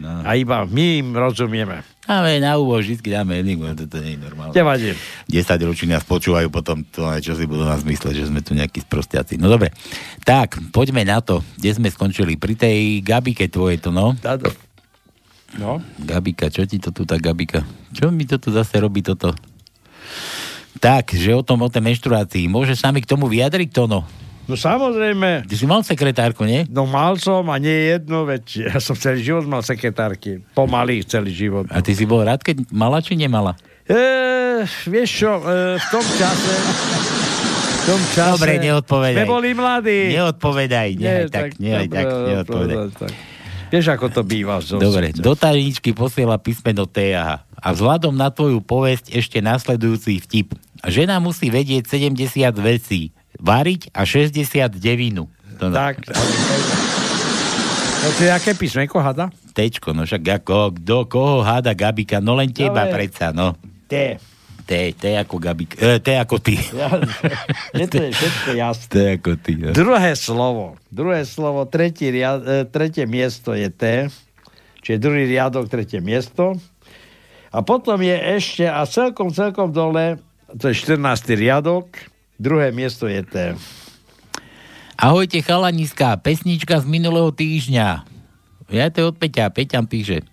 No. 0.00 0.24
A 0.24 0.38
iba 0.38 0.64
my 0.64 0.86
im 1.04 1.08
rozumieme. 1.12 1.84
Dáme 2.10 2.42
na 2.42 2.58
úvod, 2.58 2.82
vždy 2.82 3.06
dáme 3.06 3.38
enigmu, 3.38 3.70
toto 3.78 4.02
nie 4.02 4.18
je 4.18 4.26
normálne. 4.26 4.50
Nevadí. 4.50 4.98
10 5.30 5.46
ročí 5.62 5.86
nás 5.86 6.02
počúvajú, 6.02 6.50
potom 6.50 6.82
to 6.82 7.06
aj 7.06 7.22
čo 7.22 7.38
si 7.38 7.46
budú 7.46 7.62
nás 7.62 7.86
mysleť, 7.86 8.14
že 8.18 8.26
sme 8.26 8.42
tu 8.42 8.50
nejakí 8.58 8.82
sprostiaci. 8.82 9.38
No 9.38 9.46
dobre, 9.46 9.70
tak, 10.26 10.58
poďme 10.74 11.06
na 11.06 11.22
to, 11.22 11.38
kde 11.54 11.70
sme 11.70 11.86
skončili. 11.86 12.34
Pri 12.34 12.58
tej 12.58 12.98
Gabike 13.06 13.46
tvojej 13.46 13.78
to, 13.78 13.94
no? 13.94 14.18
No. 15.54 15.78
Gabika, 16.02 16.50
čo 16.50 16.66
ti 16.66 16.82
to 16.82 16.90
tu 16.90 17.06
tá 17.06 17.14
Gabika? 17.14 17.62
Čo 17.94 18.10
mi 18.10 18.26
to 18.26 18.42
tu 18.42 18.50
zase 18.50 18.74
robí 18.82 19.06
toto? 19.06 19.30
Tak, 20.82 21.14
že 21.14 21.30
o 21.30 21.46
tom, 21.46 21.62
o 21.62 21.70
tej 21.70 21.94
menštruácii. 21.94 22.50
Môže 22.50 22.74
sa 22.74 22.90
mi 22.90 23.06
k 23.06 23.10
tomu 23.10 23.30
vyjadriť 23.30 23.70
to, 23.70 23.86
no? 24.50 24.58
Samozrejme. 24.58 25.46
Ty 25.46 25.54
si 25.54 25.66
mal 25.70 25.86
sekretárku, 25.86 26.42
nie? 26.42 26.66
No 26.66 26.84
mal 26.90 27.14
som 27.16 27.46
a 27.48 27.56
nie 27.62 27.94
jednu, 27.94 28.26
veď 28.26 28.74
ja 28.74 28.78
som 28.82 28.98
celý 28.98 29.22
život 29.22 29.46
mal 29.46 29.62
sekretárky. 29.62 30.42
Pomaly 30.52 31.06
celý 31.06 31.30
život. 31.30 31.70
A 31.70 31.78
ty 31.78 31.94
si 31.94 32.04
bol 32.04 32.26
rád, 32.26 32.42
keď 32.42 32.66
mala 32.74 32.98
či 32.98 33.14
nemala? 33.14 33.54
E, 33.86 34.66
vieš 34.90 35.10
čo, 35.26 35.30
e, 35.40 35.78
v 35.78 35.86
tom 35.90 36.06
čase... 36.18 36.52
V 37.80 37.82
tom 37.88 38.02
čase... 38.12 38.36
Dobre, 38.36 38.60
neodpovedaj. 38.60 39.16
Sme 39.16 39.26
boli 39.26 39.50
mladí. 39.56 40.12
Neodpovedaj, 40.14 40.88
nehaj 41.00 41.26
tak, 41.32 41.48
nehaj 41.56 41.86
dobre, 41.88 41.96
tak, 41.96 42.06
neodpovedaj. 42.28 42.88
tak. 42.98 43.12
Vieš, 43.70 43.86
ako 43.94 44.06
to 44.10 44.22
býva. 44.26 44.58
zosvete. 44.58 44.82
Dobre, 44.82 45.06
do 45.14 45.32
tajničky 45.38 45.94
posiela 45.94 46.34
písmeno 46.42 46.90
TH. 46.90 47.46
A 47.54 47.68
vzhľadom 47.70 48.10
na 48.18 48.34
tvoju 48.34 48.58
povesť 48.58 49.14
ešte 49.14 49.38
nasledujúci 49.38 50.18
vtip. 50.26 50.58
Žena 50.82 51.22
musí 51.22 51.52
vedieť 51.54 51.86
70 51.86 52.50
vecí, 52.58 53.14
variť 53.38 53.92
a 53.94 54.02
60 54.02 54.34
devinu. 54.80 55.30
To 55.60 55.68
no. 55.68 55.74
Tak. 55.76 56.08
No 58.00 58.08
to 58.16 58.20
je 58.24 58.32
aké 58.32 58.56
písmenko 58.56 58.96
hada? 58.96 59.28
Tečko, 59.52 59.92
no 59.92 60.08
však 60.08 60.40
ako, 60.40 60.72
kto, 60.80 60.96
koho 61.04 61.44
háda 61.44 61.76
Gabika, 61.76 62.16
no 62.16 62.32
len 62.32 62.48
teba 62.48 62.88
Dobre. 62.88 62.96
predsa, 62.96 63.28
no. 63.36 63.52
T. 63.84 64.16
T, 64.64 64.94
T 64.96 65.04
ako 65.18 65.36
Gabika, 65.36 65.76
e, 65.76 66.00
T 66.00 66.14
ako 66.16 66.40
ty. 66.40 66.56
Je 67.76 67.84
to 67.90 67.96
je 68.00 68.10
všetko 68.14 68.50
jasné. 68.56 68.88
T 68.88 68.96
ako 69.20 69.30
ty. 69.36 69.52
No. 69.58 69.74
Druhé 69.76 70.16
slovo. 70.16 70.80
Druhé 70.88 71.26
slovo, 71.28 71.66
tretí 71.68 72.08
riad, 72.08 72.40
e, 72.40 72.64
tretie 72.64 73.04
miesto 73.04 73.52
je 73.52 73.68
T. 73.68 74.08
Čiže 74.80 74.96
druhý 74.96 75.28
riadok, 75.28 75.68
tretie 75.68 76.00
miesto. 76.00 76.56
A 77.50 77.60
potom 77.66 77.98
je 78.00 78.14
ešte, 78.14 78.64
a 78.64 78.86
celkom, 78.86 79.34
celkom 79.34 79.74
dole, 79.74 80.22
to 80.56 80.70
je 80.70 80.74
14. 80.86 81.34
riadok, 81.34 81.90
druhé 82.40 82.72
miesto 82.72 83.04
je 83.04 83.20
T. 83.20 83.36
Ahojte 84.96 85.44
chalaniská, 85.44 86.16
pesnička 86.16 86.80
z 86.80 86.88
minulého 86.88 87.28
týždňa. 87.28 88.08
Ja 88.72 88.86
to 88.88 88.96
je 89.04 89.08
od 89.12 89.16
Peťa, 89.20 89.52
Peťan 89.52 89.84
píše. 89.84 90.24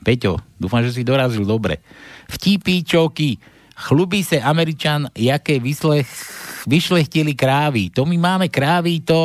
Peťo, 0.00 0.40
dúfam, 0.56 0.80
že 0.80 0.96
si 0.96 1.04
dorazil 1.04 1.44
dobre. 1.44 1.84
Vtipí 2.32 2.80
čoky, 2.80 3.36
chlubí 3.76 4.24
sa 4.24 4.40
Američan, 4.48 5.12
jaké 5.12 5.60
vyslech, 5.60 6.08
vyšlechtili 6.64 7.36
krávy. 7.36 7.92
To 7.92 8.08
my 8.08 8.16
máme 8.16 8.46
krávy, 8.48 9.04
to, 9.04 9.20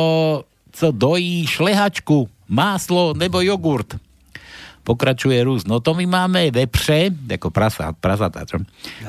co 0.72 0.86
dojí 0.92 1.48
šlehačku, 1.48 2.28
máslo 2.48 3.16
nebo 3.16 3.40
jogurt. 3.40 3.96
Pokračuje 4.86 5.42
Rus. 5.42 5.66
No 5.66 5.82
to 5.82 5.98
my 5.98 6.06
máme 6.06 6.54
vepře, 6.54 7.10
ako 7.34 7.50
prasa, 7.50 7.90
prasata, 7.90 8.46
čo? 8.46 8.62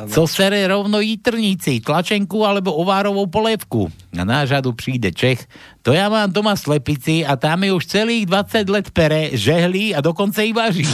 Co 0.09 0.25
sere 0.25 0.65
rovno 0.65 0.97
jitrnici, 0.97 1.85
tlačenku 1.85 2.41
alebo 2.41 2.73
ovárovou 2.73 3.29
polévku. 3.29 3.85
Na 4.09 4.25
nážadu 4.25 4.73
príde 4.73 5.13
Čech. 5.13 5.45
To 5.85 5.93
ja 5.93 6.09
mám 6.09 6.33
doma 6.33 6.57
slepici 6.57 7.21
a 7.21 7.37
tam 7.37 7.61
je 7.61 7.77
už 7.77 7.85
celých 7.85 8.25
20 8.25 8.73
let 8.73 8.87
pere, 8.89 9.37
žehlí 9.37 9.93
a 9.93 10.01
dokonce 10.01 10.49
i 10.49 10.51
váži. 10.51 10.89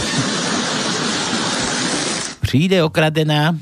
Príde 2.43 2.83
okradená, 2.83 3.55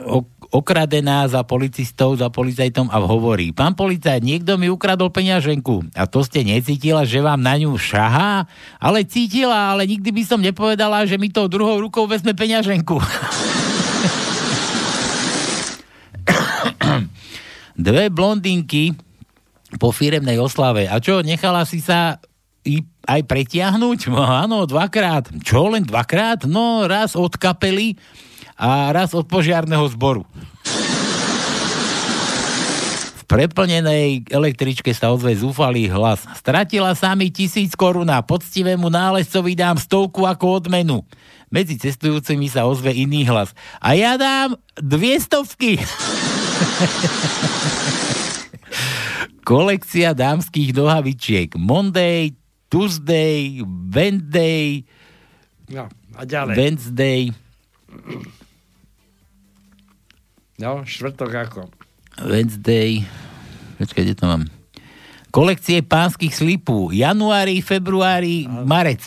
ok, 0.00 0.31
okradená 0.52 1.24
za 1.32 1.40
policistov, 1.40 2.20
za 2.20 2.28
policajtom 2.28 2.92
a 2.92 3.00
hovorí, 3.00 3.56
pán 3.56 3.72
policajt, 3.72 4.20
niekto 4.20 4.60
mi 4.60 4.68
ukradol 4.68 5.08
peňaženku 5.08 5.96
a 5.96 6.04
to 6.04 6.20
ste 6.20 6.44
necítila, 6.44 7.08
že 7.08 7.24
vám 7.24 7.40
na 7.40 7.56
ňu 7.56 7.72
šahá? 7.80 8.44
Ale 8.76 9.08
cítila, 9.08 9.72
ale 9.72 9.88
nikdy 9.88 10.12
by 10.12 10.22
som 10.28 10.44
nepovedala, 10.44 11.08
že 11.08 11.16
mi 11.16 11.32
to 11.32 11.48
druhou 11.48 11.80
rukou 11.80 12.04
vezme 12.04 12.36
peňaženku. 12.36 13.00
Dve 17.88 18.12
blondinky 18.12 18.92
po 19.80 19.88
firemnej 19.88 20.36
oslave. 20.36 20.84
A 20.84 21.00
čo, 21.00 21.24
nechala 21.24 21.64
si 21.64 21.80
sa 21.80 22.20
i 22.62 22.84
aj 23.08 23.24
pretiahnuť? 23.24 24.12
No, 24.12 24.20
áno, 24.20 24.68
dvakrát. 24.68 25.32
Čo, 25.40 25.72
len 25.72 25.88
dvakrát? 25.88 26.44
No, 26.44 26.84
raz 26.84 27.16
od 27.16 27.40
kapely 27.40 27.96
a 28.62 28.94
raz 28.94 29.10
od 29.10 29.26
požiarného 29.26 29.82
zboru. 29.90 30.22
V 33.18 33.22
preplnenej 33.26 34.30
električke 34.30 34.94
sa 34.94 35.10
ozve 35.10 35.34
zúfalý 35.34 35.90
hlas. 35.90 36.22
Stratila 36.38 36.94
sa 36.94 37.18
mi 37.18 37.34
tisíc 37.34 37.74
koruna, 37.74 38.22
poctivému 38.22 38.86
nálezcovi 38.86 39.58
dám 39.58 39.82
stovku 39.82 40.22
ako 40.22 40.62
odmenu. 40.62 41.02
Medzi 41.50 41.74
cestujúcimi 41.74 42.46
sa 42.46 42.70
ozve 42.70 42.94
iný 42.94 43.26
hlas. 43.26 43.50
A 43.82 43.98
ja 43.98 44.14
dám 44.14 44.54
dvie 44.78 45.18
stovky. 45.18 45.82
Kolekcia 49.42 50.14
dámskych 50.14 50.70
nohavičiek. 50.70 51.58
Monday, 51.58 52.38
Tuesday, 52.70 53.58
Wednesday, 53.66 54.86
No, 55.72 55.88
a 56.20 56.22
ďalej. 56.28 56.52
Wednesday, 56.52 57.32
No, 60.62 60.86
štvrtok 60.86 61.32
ako? 61.34 61.66
Wednesday, 62.22 63.02
počkaj, 63.82 64.02
kde 64.06 64.14
to 64.14 64.30
mám? 64.30 64.46
Kolekcie 65.34 65.82
pánskych 65.82 66.30
slipů. 66.30 66.94
Januári, 66.94 67.58
februári, 67.58 68.46
marec. 68.46 69.02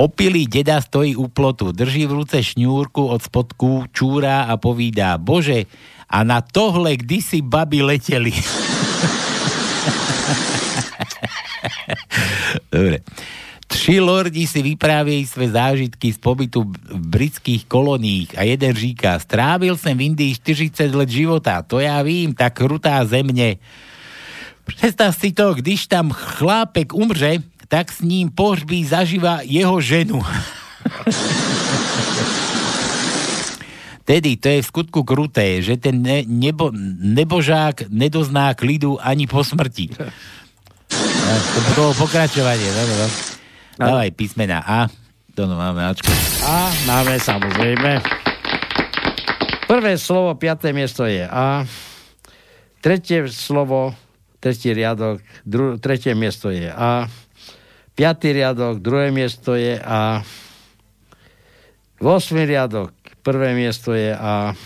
Opilý 0.00 0.48
deda 0.48 0.80
stojí 0.80 1.16
u 1.16 1.28
plotu, 1.28 1.72
drží 1.76 2.08
v 2.08 2.24
ruce 2.24 2.40
šňúrku 2.40 3.04
od 3.04 3.20
spodku, 3.20 3.84
čúra 3.92 4.48
a 4.48 4.56
povídá, 4.56 5.20
bože, 5.20 5.68
a 6.08 6.24
na 6.24 6.40
tohle 6.40 6.96
kdysi 6.96 7.44
baby 7.44 7.82
leteli. 7.84 8.32
Dobre. 12.72 13.04
Tři 13.86 14.00
lordi 14.00 14.46
si 14.46 14.62
vyprávějí 14.62 15.26
své 15.26 15.48
zážitky 15.48 16.12
z 16.12 16.18
pobytu 16.18 16.62
v 16.90 17.06
britských 17.06 17.64
koloniích 17.64 18.38
a 18.38 18.42
jeden 18.42 18.74
říká, 18.76 19.18
strávil 19.18 19.76
jsem 19.76 19.98
v 19.98 20.00
Indii 20.00 20.34
40 20.34 20.94
let 20.94 21.08
života, 21.08 21.62
to 21.62 21.78
já 21.78 22.02
vím, 22.02 22.34
tak 22.34 22.54
krutá 22.54 23.04
země. 23.04 23.56
Představ 24.64 25.16
si 25.16 25.32
to, 25.32 25.54
když 25.54 25.86
tam 25.86 26.10
chlápek 26.10 26.94
umře, 26.94 27.38
tak 27.68 27.92
s 27.92 28.00
ním 28.00 28.30
pohřbí 28.30 28.84
zaživa 28.84 29.38
jeho 29.42 29.80
ženu. 29.80 30.22
Tedy 34.04 34.36
to 34.36 34.48
je 34.48 34.62
v 34.62 34.66
skutku 34.66 35.02
kruté, 35.02 35.62
že 35.62 35.76
ten 35.76 36.02
ne, 36.02 36.22
nebo, 36.26 36.72
nebožák 36.98 37.82
nedozná 37.88 38.54
klidu 38.54 38.98
ani 39.06 39.26
po 39.26 39.44
smrti. 39.44 39.88
To 41.54 41.60
bolo 41.74 41.94
pokračovanie. 41.94 42.66
No, 42.74 42.82
no. 42.86 43.35
Dávaj 43.76 44.10
písmena 44.16 44.64
A. 44.64 44.88
To 45.36 45.44
no 45.44 45.60
máme 45.60 45.84
Ačko. 45.84 46.08
A 46.48 46.72
máme 46.88 47.20
samozrejme. 47.20 48.00
Prvé 49.68 50.00
slovo, 50.00 50.32
piaté 50.40 50.72
miesto 50.72 51.04
je 51.04 51.20
A. 51.28 51.68
Tretie 52.80 53.28
slovo, 53.28 53.92
tretí 54.40 54.72
riadok, 54.72 55.20
dru, 55.44 55.76
tretie 55.76 56.16
miesto 56.16 56.48
je 56.48 56.72
A. 56.72 57.04
Piatý 57.92 58.32
riadok, 58.32 58.80
druhé 58.80 59.12
miesto 59.12 59.52
je 59.52 59.76
A. 59.76 60.24
Vosmý 62.00 62.48
riadok, 62.48 62.96
prvé 63.20 63.52
miesto 63.52 63.92
je 63.92 64.16
A. 64.16 64.56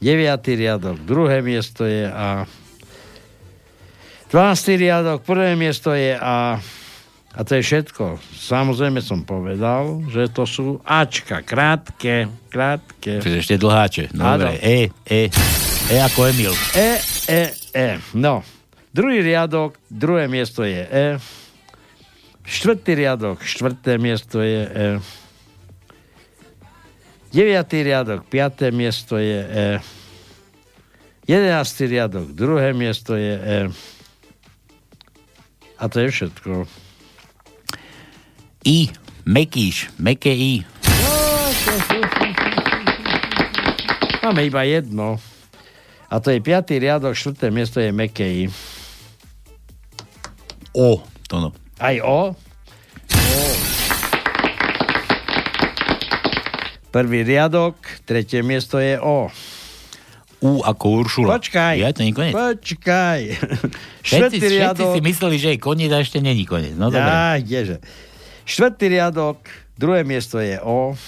Deviatý 0.00 0.56
riadok, 0.56 0.96
druhé 1.04 1.44
miesto 1.44 1.84
je 1.84 2.08
A. 2.08 2.48
12. 4.32 4.80
riadok, 4.80 5.28
prvé 5.28 5.60
miesto 5.60 5.92
je 5.92 6.16
A. 6.16 6.56
A 7.30 7.46
to 7.46 7.54
je 7.54 7.62
všetko. 7.62 8.18
Samozrejme 8.34 8.98
som 8.98 9.22
povedal, 9.22 10.02
že 10.10 10.26
to 10.34 10.42
sú 10.42 10.82
Ačka, 10.82 11.46
krátke, 11.46 12.26
krátke. 12.50 13.22
Čiže 13.22 13.38
ešte 13.38 13.56
dlháče. 13.62 14.04
No, 14.18 14.34
dobre. 14.34 14.58
E, 14.58 14.90
E. 15.06 15.30
E 15.86 15.96
ako 16.02 16.26
Emil. 16.26 16.54
E, 16.74 16.98
E, 17.30 17.42
E. 17.70 17.88
No. 18.18 18.42
Druhý 18.90 19.22
riadok, 19.22 19.78
druhé 19.86 20.26
miesto 20.26 20.66
je 20.66 20.82
E. 20.82 21.08
Štvrtý 22.42 22.98
riadok, 22.98 23.38
štvrté 23.46 23.94
miesto 24.02 24.42
je 24.42 24.62
E. 24.66 24.88
Deviatý 27.30 27.86
riadok, 27.86 28.26
piaté 28.26 28.74
miesto 28.74 29.14
je 29.14 29.38
E. 29.38 29.68
Jedenáctý 31.30 31.86
riadok, 31.86 32.34
druhé 32.34 32.74
miesto 32.74 33.14
je 33.14 33.38
E. 33.38 33.60
A 35.78 35.86
to 35.86 36.02
je 36.02 36.10
všetko. 36.10 36.66
I. 38.64 38.92
Mekíš. 39.24 39.88
Meké 39.96 40.36
I. 40.36 40.64
Máme 44.20 44.44
iba 44.44 44.62
jedno. 44.68 45.16
A 46.12 46.20
to 46.20 46.28
je 46.28 46.44
piatý 46.44 46.76
riadok, 46.76 47.16
štvrté 47.16 47.48
miesto 47.48 47.80
je 47.80 47.88
meké 47.88 48.26
I. 48.26 48.44
O. 50.76 51.00
To 51.32 51.36
no. 51.40 51.48
Aj 51.80 51.96
O? 52.04 52.36
Prvý 56.90 57.22
riadok, 57.22 57.78
tretie 58.04 58.42
miesto 58.42 58.76
je 58.76 59.00
O. 59.00 59.32
U 60.40 60.60
ako 60.60 60.84
Uršula. 61.04 61.40
Počkaj. 61.40 61.80
Ja 61.80 61.94
to 61.96 62.04
nie 62.04 62.12
koniec. 62.12 62.36
Počkaj. 62.36 63.20
Všetci, 64.04 64.36
všetci 64.36 64.46
riadok. 64.52 64.92
si 64.96 65.00
mysleli, 65.04 65.36
že 65.36 65.48
je 65.54 65.58
koniec 65.60 65.92
a 65.92 66.00
ešte 66.00 66.20
není 66.20 66.44
koniec. 66.44 66.76
No 66.76 66.92
dobre. 66.92 67.08
Ja, 67.08 67.36
kdeže. 67.40 67.76
Štvrtý 68.50 68.90
riadok, 68.90 69.46
druhé 69.78 70.02
miesto 70.02 70.42
je 70.42 70.58
O. 70.58 70.98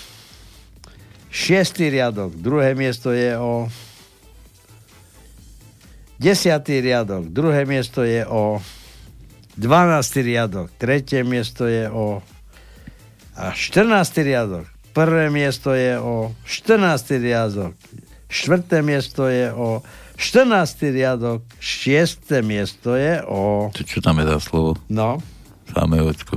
Šiestý 1.27 1.91
riadok, 1.91 2.39
druhé 2.39 2.79
miesto 2.79 3.11
je 3.11 3.35
O. 3.35 3.67
Desiatý 6.23 6.79
riadok, 6.79 7.27
druhé 7.35 7.67
miesto 7.67 8.07
je 8.07 8.23
O. 8.31 8.63
Dvanáctý 9.59 10.23
riadok, 10.23 10.71
tretie 10.79 11.27
miesto 11.27 11.67
je 11.67 11.91
O. 11.91 12.23
A 13.35 13.51
14. 13.51 13.91
riadok, 14.23 14.71
prvé 14.95 15.27
miesto 15.27 15.75
je 15.75 15.99
O. 15.99 16.31
14. 16.47 17.19
riadok, 17.19 17.75
štvrté 18.31 18.87
miesto 18.87 19.27
je 19.27 19.51
O. 19.51 19.83
14. 20.15 20.95
riadok, 20.95 21.43
šiesté 21.59 22.39
miesto 22.39 22.95
je 22.95 23.19
O. 23.27 23.75
To 23.75 23.83
čo 23.83 23.99
tam 23.99 24.23
je 24.23 24.31
za 24.31 24.39
slovo? 24.39 24.79
No. 24.87 25.19
Samé 25.73 26.05
ocko. 26.05 26.37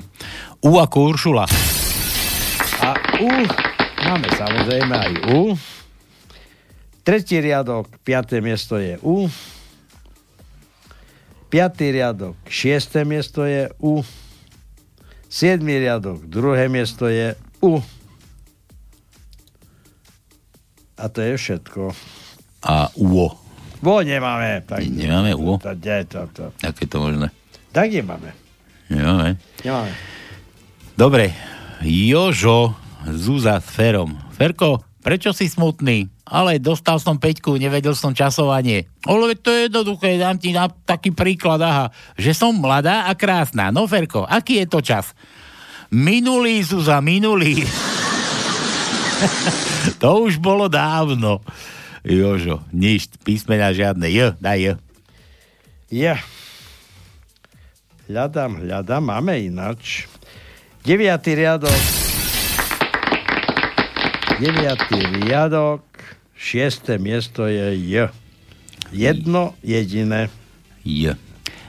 U 0.66 0.82
ako 0.82 1.14
Uršula. 1.14 1.46
A 2.82 2.90
U, 3.22 3.30
máme 4.02 4.28
samozrejme 4.34 4.96
aj 4.98 5.14
U. 5.38 5.54
Tretí 7.06 7.38
riadok, 7.38 7.86
piaté 8.02 8.42
miesto 8.42 8.82
je 8.82 8.98
U. 9.06 9.30
Piatý 11.54 11.94
riadok, 11.94 12.34
šiesté 12.50 13.06
miesto 13.06 13.46
je 13.46 13.70
U. 13.78 14.02
Siedmý 15.30 15.78
riadok, 15.78 16.26
druhé 16.26 16.66
miesto 16.66 17.14
je 17.14 17.38
U. 17.62 17.78
A 20.98 21.06
to 21.14 21.22
je 21.22 21.38
všetko. 21.38 21.94
A 22.66 22.90
UO. 22.98 23.38
Bo 23.86 24.02
nemáme. 24.02 24.66
Tak, 24.66 24.82
Nemáme 24.82 25.38
UO? 25.38 25.62
To, 25.62 25.78
to, 25.78 25.94
to, 26.10 26.22
to. 26.34 26.46
Jak 26.66 26.74
je 26.82 26.88
to 26.90 26.98
možné? 26.98 27.30
Tak 27.70 27.94
nemáme. 27.94 28.34
Nemáme. 28.90 29.38
Nemáme. 29.62 30.15
Dobre. 30.96 31.36
Jožo 31.84 32.72
Zuza 33.04 33.60
s 33.60 33.68
Ferom. 33.68 34.16
Ferko, 34.32 34.80
prečo 35.04 35.36
si 35.36 35.52
smutný? 35.52 36.08
Ale 36.24 36.58
dostal 36.58 37.04
som 37.04 37.20
peťku, 37.20 37.60
nevedel 37.60 38.00
som 38.00 38.16
časovanie. 38.16 38.88
Ale 39.04 39.36
to 39.36 39.52
je 39.52 39.68
jednoduché, 39.68 40.16
dám 40.16 40.40
ti 40.40 40.56
na 40.56 40.72
taký 40.72 41.12
príklad, 41.12 41.60
aha, 41.60 41.86
že 42.16 42.32
som 42.32 42.56
mladá 42.56 43.06
a 43.06 43.14
krásna. 43.14 43.76
No 43.76 43.86
Ferko, 43.92 44.24
aký 44.24 44.64
je 44.64 44.68
to 44.72 44.80
čas? 44.80 45.12
Minulý, 45.92 46.64
Zuza, 46.64 47.04
minulý. 47.04 47.60
to 50.02 50.26
už 50.26 50.40
bolo 50.40 50.72
dávno. 50.72 51.44
Jožo, 52.08 52.64
nič, 52.72 53.12
písmena 53.20 53.76
žiadne. 53.76 54.08
J, 54.08 54.40
daj 54.40 54.60
J. 54.64 54.68
Ja. 55.92 56.16
Hľadám, 58.08 58.64
hľadám, 58.64 59.04
máme 59.04 59.44
ináč. 59.44 60.08
Deviatý 60.86 61.34
riadok. 61.34 61.82
Deviatý 64.38 65.02
riadok. 65.26 65.82
Šiesté 66.38 67.02
miesto 67.02 67.50
je 67.50 67.74
J. 67.74 68.14
Jedno 68.94 69.58
jediné. 69.66 70.30
J. 70.86 71.18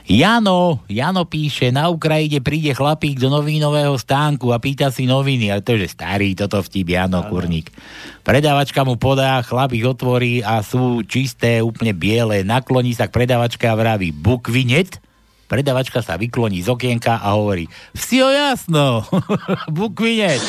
Jano, 0.05 0.85
Jano 0.85 1.25
píše, 1.25 1.73
na 1.73 1.89
Ukrajine 1.89 2.45
príde 2.45 2.77
chlapík 2.77 3.17
do 3.17 3.33
novinového 3.33 3.97
stánku 3.97 4.53
a 4.53 4.61
pýta 4.61 4.93
si 4.93 5.09
noviny, 5.09 5.49
ale 5.49 5.65
to 5.65 5.73
je 5.73 5.89
starý, 5.89 6.37
toto 6.37 6.61
vtip, 6.61 6.85
Jano 6.85 7.25
Kurník. 7.25 7.73
Predávačka 8.21 8.85
mu 8.85 9.01
podá, 9.01 9.41
chlap 9.41 9.73
ich 9.73 9.83
otvorí 9.83 10.45
a 10.45 10.61
sú 10.61 11.01
čisté, 11.09 11.65
úplne 11.65 11.97
biele. 11.97 12.45
Nakloní 12.45 12.93
sa 12.93 13.09
k 13.09 13.17
predávačke 13.17 13.65
a 13.65 13.73
vraví 13.73 14.13
bukvinet. 14.13 15.01
Predavačka 15.47 16.03
sa 16.03 16.19
vykloní 16.19 16.59
z 16.59 16.67
okienka 16.67 17.23
a 17.23 17.39
hovorí 17.39 17.71
Vsio 17.95 18.27
jasno, 18.27 19.07
bukvinet, 19.75 20.43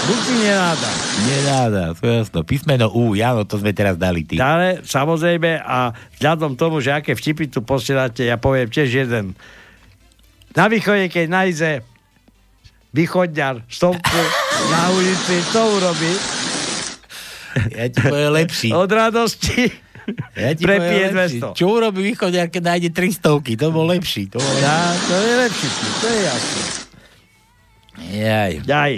Buky 0.00 0.32
nenáda. 0.32 0.90
Nenáda, 1.28 1.82
to 1.92 2.08
jasno. 2.08 2.40
Písmeno 2.40 2.88
U, 2.88 3.12
Jano, 3.12 3.44
to 3.44 3.60
sme 3.60 3.76
teraz 3.76 4.00
dali 4.00 4.24
ty. 4.24 4.40
Ale 4.40 4.80
samozrejme 4.80 5.60
a 5.60 5.92
vzhľadom 6.16 6.56
tomu, 6.56 6.80
že 6.80 6.96
aké 6.96 7.12
vtipy 7.12 7.52
tu 7.52 7.60
posielate, 7.60 8.24
ja 8.24 8.40
poviem 8.40 8.72
tiež 8.72 8.88
jeden. 8.88 9.36
Na 10.56 10.72
východe, 10.72 11.12
keď 11.12 11.26
nájde 11.28 11.70
východňar 12.96 13.68
stovku 13.68 14.20
na 14.72 14.82
ulici, 14.96 15.36
to 15.52 15.60
urobí. 15.78 16.12
Ja 17.76 17.86
ti 17.92 18.00
poviem 18.00 18.32
lepší. 18.40 18.68
Od 18.72 18.90
radosti 18.90 19.68
Ja 20.36 20.50
ti 20.54 20.62
prepije 20.64 21.04
poviem 21.10 21.18
lepší. 21.18 21.38
200. 21.42 21.58
Čo 21.58 21.64
urobí 21.68 22.00
východňar, 22.14 22.46
keď 22.50 22.62
nájde 22.62 22.88
300? 22.92 23.40
To 23.60 23.66
bol 23.70 23.86
lepší. 23.88 24.22
To 24.30 24.38
bol 24.38 24.54
Ja, 24.62 24.94
to 25.06 25.14
je 25.14 25.34
lepší, 25.46 25.68
to 26.00 26.06
je 26.06 26.20
jasné. 26.26 26.62
Jaj. 28.10 28.52
Jaj. 28.66 28.94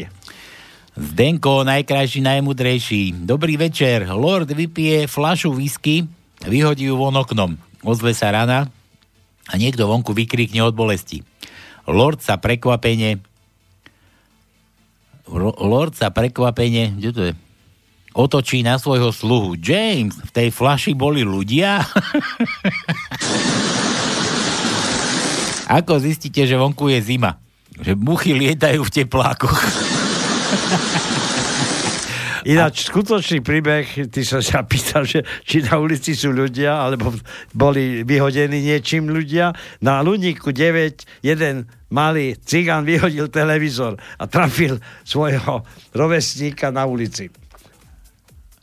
Zdenko, 0.92 1.64
najkrajší, 1.64 2.20
najmudrejší. 2.20 3.24
Dobrý 3.24 3.56
večer. 3.56 4.04
Lord 4.12 4.52
vypije 4.52 5.08
flašu 5.08 5.56
whisky, 5.56 6.04
vyhodí 6.44 6.92
ju 6.92 7.00
von 7.00 7.16
oknom. 7.16 7.56
Ozve 7.82 8.12
sa 8.12 8.30
rana 8.30 8.68
a 9.48 9.52
niekto 9.56 9.88
vonku 9.88 10.12
vykrikne 10.12 10.62
od 10.62 10.76
bolesti. 10.76 11.24
Lord 11.88 12.22
sa 12.22 12.38
prekvapene 12.38 13.18
Lord 15.58 15.96
sa 15.96 16.12
prekvapene, 16.12 16.92
kde 16.98 17.10
to 17.10 17.22
je? 17.30 17.32
Otočí 18.12 18.60
na 18.60 18.76
svojho 18.76 19.08
sluhu. 19.08 19.56
James, 19.56 20.12
v 20.12 20.30
tej 20.32 20.48
flaši 20.52 20.92
boli 20.92 21.24
ľudia? 21.24 21.80
Ako 25.80 25.96
zistíte, 25.96 26.44
že 26.44 26.60
vonku 26.60 26.92
je 26.92 27.00
zima? 27.00 27.40
Že 27.80 27.96
muchy 27.96 28.36
lietajú 28.36 28.84
v 28.84 28.90
teplákoch. 28.92 29.56
Ináč, 32.42 32.90
skutočný 32.90 33.38
príbeh, 33.38 34.10
ty 34.10 34.26
sa 34.26 34.42
sa 34.44 34.66
pýtal, 34.66 35.06
že 35.06 35.22
či 35.46 35.62
na 35.62 35.78
ulici 35.78 36.18
sú 36.18 36.34
ľudia, 36.34 36.74
alebo 36.74 37.14
boli 37.54 38.02
vyhodení 38.02 38.58
niečím 38.66 39.06
ľudia. 39.06 39.54
Na 39.78 40.02
ľudníku 40.02 40.50
9 40.50 41.22
jeden 41.22 41.70
malý 41.88 42.34
cigán 42.42 42.82
vyhodil 42.82 43.30
televízor 43.30 43.94
a 44.18 44.24
trafil 44.26 44.82
svojho 45.06 45.62
rovesníka 45.94 46.74
na 46.74 46.82
ulici. 46.82 47.30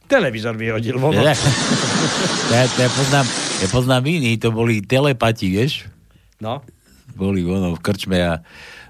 Televízor 0.10 0.58
vyhodil 0.58 0.98
von. 1.02 1.14
Ja, 1.14 1.38
ja, 2.50 2.66
ja, 2.66 2.90
poznám, 2.90 3.26
ja 3.62 3.68
poznám 3.70 4.04
iný, 4.10 4.42
to 4.42 4.50
boli 4.50 4.82
telepati, 4.82 5.54
vieš? 5.54 5.86
No. 6.42 6.66
Boli 7.14 7.46
ono 7.46 7.78
v 7.78 7.84
krčme 7.84 8.18
a 8.18 8.34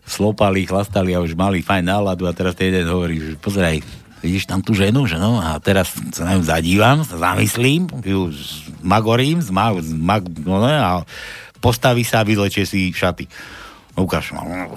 slopali, 0.07 0.63
chlastali 0.63 1.13
a 1.13 1.21
už 1.21 1.35
mali 1.35 1.59
fajn 1.61 1.85
náladu 1.85 2.25
a 2.25 2.33
teraz 2.33 2.55
ten 2.55 2.71
jeden 2.71 2.87
hovorí, 2.87 3.19
že 3.19 3.37
pozeraj, 3.37 3.83
vidíš 4.23 4.49
tam 4.49 4.63
tú 4.63 4.73
ženu, 4.73 5.05
že 5.05 5.19
no, 5.19 5.37
a 5.37 5.59
teraz 5.61 5.93
sa 6.15 6.23
na 6.25 6.39
ňu 6.39 6.43
zadívam, 6.43 7.03
sa 7.05 7.19
zamyslím, 7.19 7.85
ju 8.01 8.31
zmagorím, 8.81 9.43
zma, 9.43 9.75
zmag, 9.77 10.23
no 10.43 10.63
ne, 10.65 10.75
a 10.75 11.03
postaví 11.59 12.01
sa 12.01 12.23
a 12.23 12.27
vylečie 12.27 12.65
si 12.65 12.89
šaty. 12.89 13.27
Ukáž 13.99 14.31
ma, 14.31 14.47
no, 14.47 14.71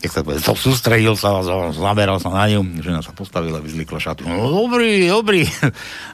jak 0.00 0.12
sa 0.16 0.24
povie, 0.24 0.40
som 0.40 0.56
sústredil 0.56 1.12
sa, 1.12 1.44
za- 1.44 1.76
zameral 1.76 2.16
sa 2.16 2.32
na 2.32 2.48
ňu, 2.48 2.80
žena 2.80 3.04
sa 3.04 3.12
postavila, 3.12 3.60
vyzlikla 3.60 4.00
šaty. 4.00 4.24
No, 4.24 4.48
dobrý, 4.64 5.04
dobrý. 5.12 5.44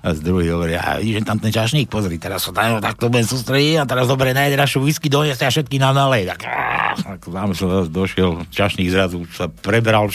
A 0.03 0.11
z 0.11 0.21
druhý 0.27 0.51
hovorí, 0.51 0.75
a 0.75 0.99
vidíš, 0.99 1.23
tam 1.23 1.39
ten 1.39 1.55
čašník, 1.55 1.87
pozri, 1.87 2.19
teraz 2.19 2.43
sa 2.43 2.51
ňu 2.51 2.83
takto 2.83 3.07
budem 3.07 3.27
sústrediť 3.31 3.79
a 3.79 3.85
teraz 3.87 4.11
dobre 4.11 4.35
najdražšiu 4.35 4.83
whisky 4.83 5.07
donesie 5.07 5.47
a 5.47 5.55
všetky 5.55 5.79
na 5.79 5.95
nalej. 5.95 6.27
Tak, 6.35 6.41
tak 6.99 7.21
zamyslel, 7.23 7.87
došiel, 7.87 8.31
čašník 8.51 8.91
zrazu 8.91 9.23
sa 9.31 9.47
prebral, 9.47 10.11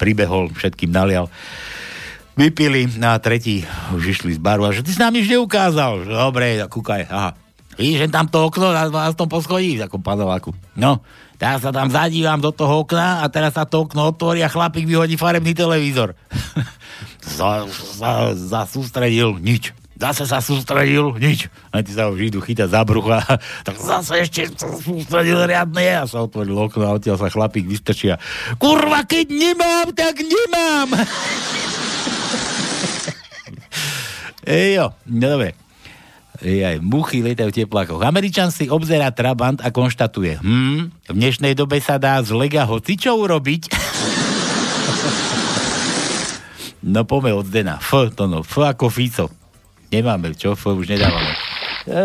pribehol, 0.00 0.48
všetkým 0.56 0.88
nalial. 0.88 1.28
Vypili 2.40 2.88
na 2.96 3.20
tretí, 3.20 3.68
už 3.92 4.16
išli 4.16 4.32
z 4.32 4.40
baru 4.40 4.64
a 4.64 4.72
že 4.72 4.80
ty 4.80 4.96
si 4.96 5.00
nám 5.02 5.12
nič 5.12 5.28
neukázal. 5.28 6.08
Že, 6.08 6.12
dobre, 6.16 6.46
kúkaj, 6.64 7.04
aha. 7.12 7.36
Vidíš, 7.76 8.08
že 8.08 8.12
tam 8.12 8.32
to 8.32 8.48
okno 8.48 8.72
na, 8.72 8.88
na 8.88 9.12
tom 9.12 9.28
poschodí, 9.28 9.76
ako 9.76 10.00
paneláku. 10.00 10.56
No, 10.72 11.04
teraz 11.40 11.64
sa 11.64 11.72
tam 11.72 11.88
zadívam 11.88 12.36
do 12.36 12.52
toho 12.52 12.84
okna 12.84 13.24
a 13.24 13.32
teraz 13.32 13.56
sa 13.56 13.64
to 13.64 13.88
okno 13.88 14.12
otvorí 14.12 14.44
a 14.44 14.52
chlapík 14.52 14.84
vyhodí 14.84 15.16
farebný 15.16 15.56
televízor. 15.56 16.12
za, 17.40 17.64
za, 17.96 18.36
za 18.36 18.60
sústredil 18.68 19.40
nič. 19.40 19.72
Zase 20.00 20.24
sa 20.24 20.40
sústredil, 20.40 21.12
nič. 21.20 21.52
A 21.68 21.84
ty 21.84 21.92
sa 21.92 22.08
už 22.08 22.32
idú 22.32 22.40
chytať 22.40 22.72
za 22.72 22.80
brucha. 22.88 23.20
tak 23.68 23.76
zase 23.76 24.24
ešte 24.24 24.48
sa 24.56 24.72
sústredil 24.80 25.44
riadne 25.44 26.00
a 26.00 26.08
sa 26.08 26.24
otvoril 26.24 26.56
okno 26.56 26.88
a 26.88 26.96
odtiaľ 26.96 27.20
sa 27.20 27.28
chlapík 27.28 27.68
vystrčí 27.68 28.08
a 28.08 28.16
kurva, 28.56 29.04
keď 29.04 29.28
nemám, 29.28 29.92
tak 29.92 30.24
nemám. 30.24 30.88
Ejo, 34.48 34.96
no 35.04 35.26
dobre. 35.36 35.52
Ej, 36.40 36.80
muchy 36.80 37.20
lietajú 37.20 37.52
v 37.52 37.58
teplákoch. 37.64 38.00
Američan 38.00 38.48
si 38.48 38.72
obzerá 38.72 39.12
Trabant 39.12 39.60
a 39.60 39.68
konštatuje, 39.68 40.40
hm, 40.40 41.12
v 41.12 41.12
dnešnej 41.12 41.52
dobe 41.52 41.76
sa 41.84 42.00
dá 42.00 42.16
z 42.24 42.32
lega 42.32 42.64
hocičo 42.64 43.12
urobiť. 43.12 43.68
no 46.96 47.04
poďme 47.04 47.36
od 47.36 47.44
Zdena. 47.44 47.76
F, 47.76 48.08
to 48.16 48.24
no, 48.24 48.40
F 48.40 48.56
ako 48.56 48.88
Fico. 48.88 49.28
Nemáme, 49.92 50.32
čo? 50.32 50.56
F 50.56 50.64
už 50.64 50.88
nedávame. 50.88 51.36
E, 51.84 52.00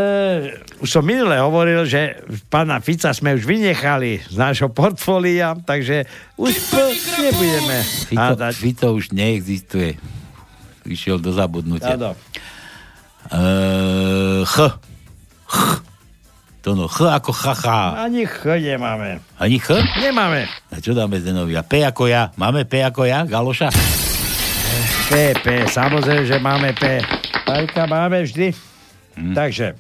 už 0.84 0.90
som 0.92 1.08
minule 1.08 1.40
hovoril, 1.40 1.88
že 1.88 2.20
pána 2.52 2.84
Fica 2.84 3.16
sme 3.16 3.40
už 3.40 3.48
vynechali 3.48 4.20
z 4.20 4.36
nášho 4.36 4.68
portfólia, 4.68 5.56
takže 5.64 6.12
už 6.36 6.52
p 6.52 6.76
nebudeme 7.24 7.78
Fico, 8.12 8.20
hádať. 8.20 8.54
Fico 8.60 8.92
už 8.92 9.16
neexistuje. 9.16 9.96
Išiel 10.84 11.24
do 11.24 11.32
zabudnutia. 11.32 11.96
Áno. 11.96 12.20
Uh, 13.32 14.46
ch. 14.46 14.58
Ch. 15.50 15.82
To 16.66 16.74
no, 16.74 16.90
ch 16.90 17.06
ako 17.06 17.30
chacha. 17.30 18.10
Ani 18.10 18.26
ch 18.26 18.42
nemáme. 18.46 19.22
Ani 19.38 19.62
ch? 19.62 19.78
Nemáme. 20.02 20.50
A 20.74 20.82
čo 20.82 20.98
dáme 20.98 21.22
Zdenovi? 21.22 21.54
A 21.54 21.62
P 21.62 21.86
ako 21.86 22.10
ja? 22.10 22.34
Máme 22.42 22.66
P 22.66 22.82
ako 22.82 23.06
ja? 23.06 23.22
Galoša? 23.26 23.70
P, 25.06 25.38
P, 25.38 25.70
samozrejme, 25.70 26.26
že 26.26 26.42
máme 26.42 26.74
P. 26.74 26.98
Pajka 27.46 27.86
máme 27.86 28.26
vždy. 28.26 28.50
Hm. 29.14 29.38
Takže, 29.38 29.78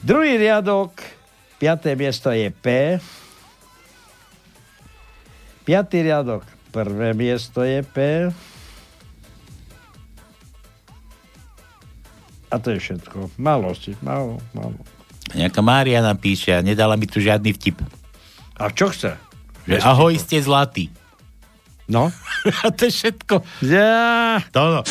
druhý 0.00 0.40
riadok, 0.40 0.96
piaté 1.60 1.92
miesto 1.92 2.32
je 2.32 2.48
P. 2.48 2.96
Piatý 5.68 6.00
riadok, 6.00 6.48
prvé 6.72 7.12
miesto 7.12 7.60
je 7.60 7.84
P. 7.84 8.32
A 12.48 12.56
to 12.56 12.72
je 12.72 12.78
všetko. 12.80 13.36
Malosti, 13.36 13.92
malo, 14.00 14.40
malo. 14.56 14.76
Nejaká 15.36 15.60
Mária 15.60 16.00
nám 16.00 16.16
píše 16.16 16.56
a 16.56 16.64
nedala 16.64 16.96
mi 16.96 17.04
tu 17.04 17.20
žiadny 17.20 17.52
vtip. 17.52 17.76
A 18.56 18.72
čo 18.72 18.88
chce? 18.88 19.20
Že 19.68 19.84
ahoj, 19.84 20.16
ste 20.16 20.40
zlatí. 20.40 20.88
No. 21.88 22.08
a 22.64 22.72
to 22.72 22.88
je 22.88 22.92
všetko. 22.92 23.44
Ja. 23.68 24.40
To 24.56 24.80
no. 24.80 24.82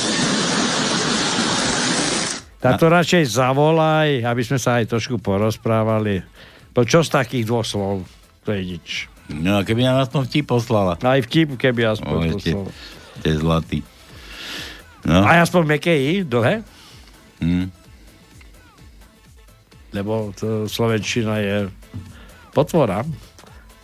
Táto 2.58 2.90
radšej 2.90 3.38
zavolaj, 3.38 4.26
aby 4.26 4.42
sme 4.42 4.58
sa 4.58 4.82
aj 4.82 4.90
trošku 4.90 5.22
porozprávali. 5.22 6.26
Po 6.74 6.86
čo 6.86 7.06
z 7.06 7.10
takých 7.14 7.46
dvoch 7.46 7.66
slov? 7.66 8.06
To 8.46 8.50
je 8.54 8.78
nič. 8.78 9.10
No 9.30 9.60
a 9.60 9.66
keby 9.66 9.86
nám 9.86 10.06
aspoň 10.06 10.22
vtip 10.30 10.46
poslala. 10.50 10.98
Aj 10.98 11.22
vtip, 11.22 11.58
keby 11.58 11.98
aspoň 11.98 12.18
O, 12.18 12.22
ste, 12.38 12.52
poslala. 12.54 12.72
ste 13.22 13.30
zlatí. 13.38 13.80
No. 15.06 15.22
A 15.22 15.42
aspoň 15.42 15.64
meké 15.78 15.94
I, 15.94 16.26
dlhé? 16.26 16.66
Hm. 17.40 17.70
Lebo 19.90 20.34
to 20.34 20.66
slovenčina 20.66 21.38
je 21.38 21.56
potvora. 22.52 23.06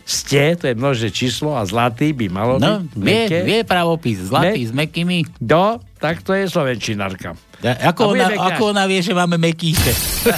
Ste, 0.04 0.54
to 0.54 0.66
je 0.66 0.74
množné 0.74 1.08
číslo 1.08 1.52
a 1.52 1.64
zlatý 1.64 2.12
by 2.12 2.28
malo 2.28 2.56
No, 2.56 2.82
byť 2.82 2.92
vie, 2.92 3.24
meké. 3.24 3.38
vie 3.40 3.60
pravopis. 3.64 4.20
Zlatý 4.20 4.60
Me- 4.60 4.68
s 4.68 4.72
mekými. 4.74 5.16
Do, 5.40 5.80
tak 5.96 6.20
to 6.20 6.32
je 6.32 6.44
slovenčinárka. 6.44 7.32
Ja, 7.64 7.72
ako, 7.88 8.12
ona, 8.12 8.28
ako 8.28 8.62
ona 8.70 8.84
vie, 8.84 9.00
že 9.00 9.10
máme 9.10 9.40
mekýše? 9.40 9.90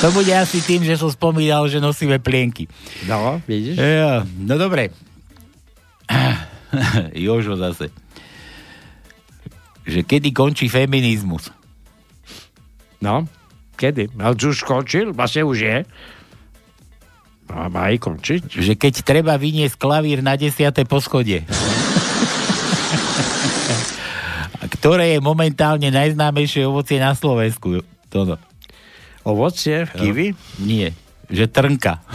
to 0.00 0.08
bude 0.10 0.32
asi 0.32 0.58
tým, 0.58 0.80
že 0.80 0.96
som 0.96 1.06
spomínal, 1.06 1.68
že 1.68 1.76
nosíme 1.76 2.16
plienky. 2.16 2.64
No, 3.04 3.36
vidíš? 3.44 3.76
Ja, 3.76 4.24
no 4.24 4.54
dobre. 4.56 4.88
Jožo 7.14 7.54
zase. 7.54 7.92
Že 9.82 10.00
kedy 10.06 10.30
končí 10.30 10.66
feminizmus? 10.70 11.50
No, 13.02 13.26
kedy? 13.74 14.14
Ale 14.14 14.38
už 14.38 14.62
skončil? 14.62 15.10
Vlastne 15.10 15.42
už 15.42 15.58
je. 15.58 15.76
No, 17.50 17.66
má 17.68 17.90
aj 17.90 17.98
končiť. 17.98 18.62
Že 18.62 18.74
keď 18.78 18.94
treba 19.02 19.34
vyniesť 19.34 19.76
klavír 19.76 20.22
na 20.22 20.38
desiate 20.38 20.86
poschodie. 20.86 21.42
A 24.62 24.64
ktoré 24.70 25.18
je 25.18 25.20
momentálne 25.20 25.90
najznámejšie 25.90 26.62
ovocie 26.62 27.02
na 27.02 27.18
Slovensku? 27.18 27.82
Toto. 28.06 28.38
Ovocie? 29.26 29.90
Kiwi? 29.90 30.38
Nie. 30.62 30.94
Že 31.26 31.50
trnka. 31.50 31.98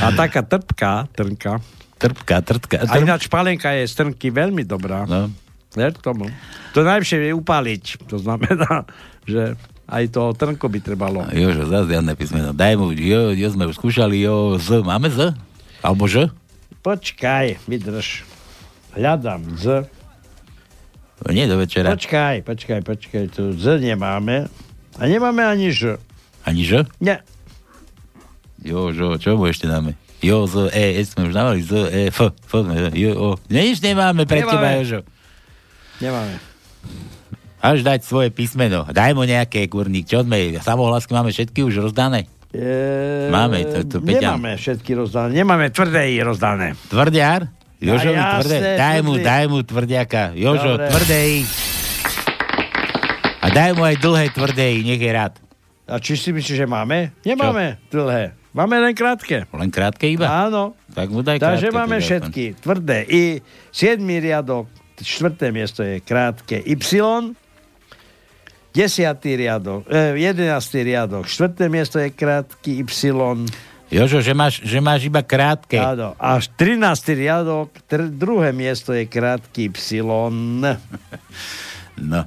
A 0.00 0.08
taká 0.16 0.40
trpká, 0.40 1.04
trnka. 1.12 1.60
Trpká, 2.00 2.40
trpká. 2.40 2.88
A 2.88 2.96
ináč 2.96 3.28
palenka 3.28 3.76
je 3.76 3.84
z 3.84 3.92
trnky 3.92 4.32
veľmi 4.32 4.64
dobrá. 4.64 5.04
No. 5.04 5.28
Ver 5.76 5.92
tomu. 5.92 6.32
To 6.72 6.80
najlepšie 6.80 7.30
je 7.30 7.36
upáliť. 7.36 8.08
To 8.08 8.16
znamená, 8.16 8.88
že 9.28 9.54
aj 9.84 10.04
to 10.10 10.32
trnko 10.32 10.66
by 10.66 10.78
trebalo. 10.80 11.28
Jožo, 11.30 11.68
zase 11.68 11.92
žiadne 11.92 12.12
písmeno. 12.16 12.50
Daj 12.56 12.74
mu, 12.80 12.90
jo, 12.96 13.36
jo 13.36 13.48
sme 13.52 13.68
už 13.68 13.76
skúšali, 13.76 14.16
jo, 14.24 14.56
z. 14.56 14.80
Máme 14.80 15.12
z? 15.12 15.36
Alebo 15.84 16.08
ž? 16.08 16.32
Počkaj, 16.80 17.68
vydrž. 17.68 18.24
Hľadám 18.96 19.60
z. 19.60 19.84
Nie 21.28 21.44
do 21.44 21.60
večera. 21.60 21.92
Počkaj, 21.92 22.48
počkaj, 22.48 22.80
počkaj. 22.80 23.24
Tu 23.28 23.52
z 23.60 23.76
nemáme. 23.76 24.48
A 24.96 25.02
nemáme 25.04 25.44
ani 25.44 25.68
ž. 25.68 26.00
Ani 26.48 26.64
ž? 26.64 26.88
Nie. 26.96 27.20
Jo, 28.64 28.88
čo 29.20 29.36
mu 29.36 29.44
ešte 29.46 29.68
dáme? 29.68 29.94
Jo, 30.20 30.44
z, 30.44 30.68
e, 30.68 31.00
e 31.00 31.02
sme 31.02 31.26
už 31.26 31.32
dávali, 31.32 31.60
z, 31.60 31.72
e, 31.72 32.12
f, 32.12 32.20
f, 32.28 32.52
sme, 32.54 32.92
jo, 32.92 33.10
o. 33.14 33.28
Nič 33.46 33.80
nemáme 33.80 34.24
pre 34.24 34.40
Nemáme. 34.40 34.52
teba, 34.52 34.68
Jožo. 34.76 35.00
Nemáme. 35.96 36.34
Až 37.58 37.80
dať 37.80 38.00
svoje 38.02 38.28
písmeno. 38.28 38.84
Daj 38.86 39.12
mu 39.12 39.24
nejaké, 39.24 39.64
kurník. 39.66 40.04
Čo 40.04 40.24
sme, 40.24 40.56
samohlasky 40.56 41.12
máme 41.12 41.28
všetky 41.28 41.60
už 41.62 41.80
rozdané? 41.82 42.24
E, 42.50 43.28
Máme, 43.28 43.62
to- 43.62 43.84
to 43.86 43.96
Peťa. 44.00 44.34
Nemáme 44.34 44.56
všetky 44.56 44.90
rozdané. 44.92 45.30
Nemáme 45.34 45.68
tvrdé 45.68 46.02
rozdané. 46.18 46.72
Tvrdiar? 46.88 47.46
Jožo, 47.78 48.10
A 48.10 48.40
tvrdé. 48.40 48.76
Daj 48.76 48.98
mu, 49.00 49.12
tvrdý. 49.14 49.24
daj 49.24 49.44
mu 49.46 49.58
tvrdiaka. 49.62 50.22
Jožo, 50.34 50.76
Dobre. 50.76 50.88
tvrdej. 50.90 51.30
A 53.40 53.46
daj 53.48 53.70
mu 53.72 53.82
aj 53.82 53.96
dlhé 53.96 54.26
tvrdej, 54.30 54.74
nech 54.82 55.00
je 55.00 55.10
rád. 55.10 55.34
A 55.84 55.96
či 55.96 56.12
si 56.14 56.28
myslíš, 56.28 56.60
že 56.60 56.66
máme? 56.66 57.16
Nemáme 57.22 57.80
dlhé. 57.88 58.36
Máme 58.50 58.82
len 58.82 58.94
krátke. 58.98 59.46
Len 59.46 59.70
krátke 59.70 60.10
iba? 60.10 60.26
Áno. 60.26 60.74
Tak 60.90 61.06
mu 61.06 61.22
daj 61.22 61.38
Takže 61.38 61.70
krátke 61.70 61.78
máme 61.78 61.96
teda, 62.02 62.06
všetky 62.06 62.44
tvrdé. 62.58 62.98
I 63.06 63.22
7. 63.70 64.02
riadok, 64.02 64.66
štvrté 64.98 65.54
miesto 65.54 65.86
je 65.86 66.02
krátke 66.02 66.58
Y. 66.58 66.74
10. 68.74 69.38
riadok, 69.38 69.86
eh, 69.86 70.14
11. 70.18 70.82
riadok, 70.82 71.26
štvrté 71.30 71.70
miesto 71.70 71.98
je 72.02 72.10
krátky 72.10 72.82
Y. 72.82 72.90
Jožo, 73.90 74.22
že 74.22 74.30
máš, 74.34 74.62
že 74.62 74.78
máš 74.78 75.10
iba 75.10 75.18
krátke. 75.22 75.74
Áno. 75.74 76.14
A 76.14 76.38
13. 76.38 77.10
riadok, 77.14 77.74
tr- 77.90 78.06
druhé 78.10 78.54
miesto 78.54 78.94
je 78.94 79.06
krátky 79.06 79.70
Y. 79.70 80.02
No. 81.98 82.20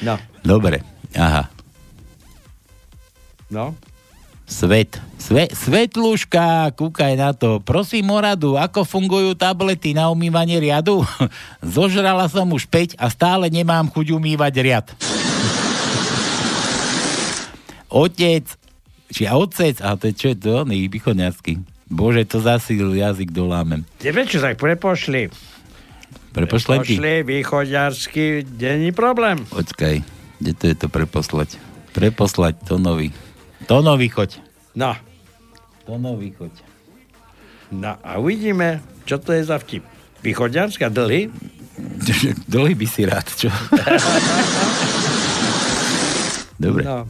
No. 0.00 0.14
Dobre. 0.40 0.80
Aha. 1.12 1.52
No. 3.52 3.76
Svet. 4.50 4.98
Sve, 5.14 5.46
Svetluška, 5.46 6.74
kúkaj 6.74 7.14
na 7.14 7.30
to. 7.30 7.62
Prosím 7.62 8.10
o 8.10 8.18
radu, 8.18 8.58
ako 8.58 8.82
fungujú 8.82 9.38
tablety 9.38 9.94
na 9.94 10.10
umývanie 10.10 10.58
riadu? 10.58 11.06
Zožrala 11.62 12.26
som 12.26 12.50
už 12.50 12.66
5 12.66 12.98
a 12.98 13.06
stále 13.06 13.46
nemám 13.46 13.86
chuť 13.86 14.10
umývať 14.10 14.54
riad. 14.58 14.86
Otec, 17.90 18.46
či 19.14 19.22
otec, 19.30 19.78
a 19.86 19.94
to 19.94 20.10
je 20.10 20.14
čo 20.18 20.26
je 20.34 20.36
to, 20.38 20.66
oný 20.66 20.90
východňarský. 20.90 21.62
Bože, 21.90 22.22
to 22.26 22.42
zasíl 22.42 22.90
jazyk 22.94 23.30
dolámem. 23.30 23.86
Tebe 24.02 24.26
čo 24.26 24.42
tak 24.42 24.58
prepošli? 24.58 25.30
Prepošlem 26.30 26.86
ti? 26.86 26.98
Pošli 26.98 27.26
východňarsky, 27.26 28.46
není 28.46 28.90
problém. 28.94 29.42
Počkaj, 29.46 30.02
kde 30.38 30.52
to 30.54 30.64
je 30.70 30.76
to 30.78 30.86
preposlať? 30.86 31.58
Preposlať, 31.90 32.54
to 32.66 32.78
nový. 32.78 33.10
To 33.70 33.86
nový 33.86 34.10
choď. 34.10 34.42
No. 34.74 34.98
To 35.86 35.94
nový 35.94 36.34
choď. 36.34 36.50
No 37.70 37.94
a 38.02 38.18
uvidíme, 38.18 38.82
čo 39.06 39.22
to 39.22 39.30
je 39.30 39.46
za 39.46 39.62
vtip. 39.62 39.86
Východňarská 40.26 40.90
dlhy? 40.90 41.30
Dlhý 42.50 42.74
by 42.74 42.86
si 42.90 43.06
rád, 43.06 43.30
čo? 43.30 43.46
Dobre. 46.66 46.82
No. 46.82 47.06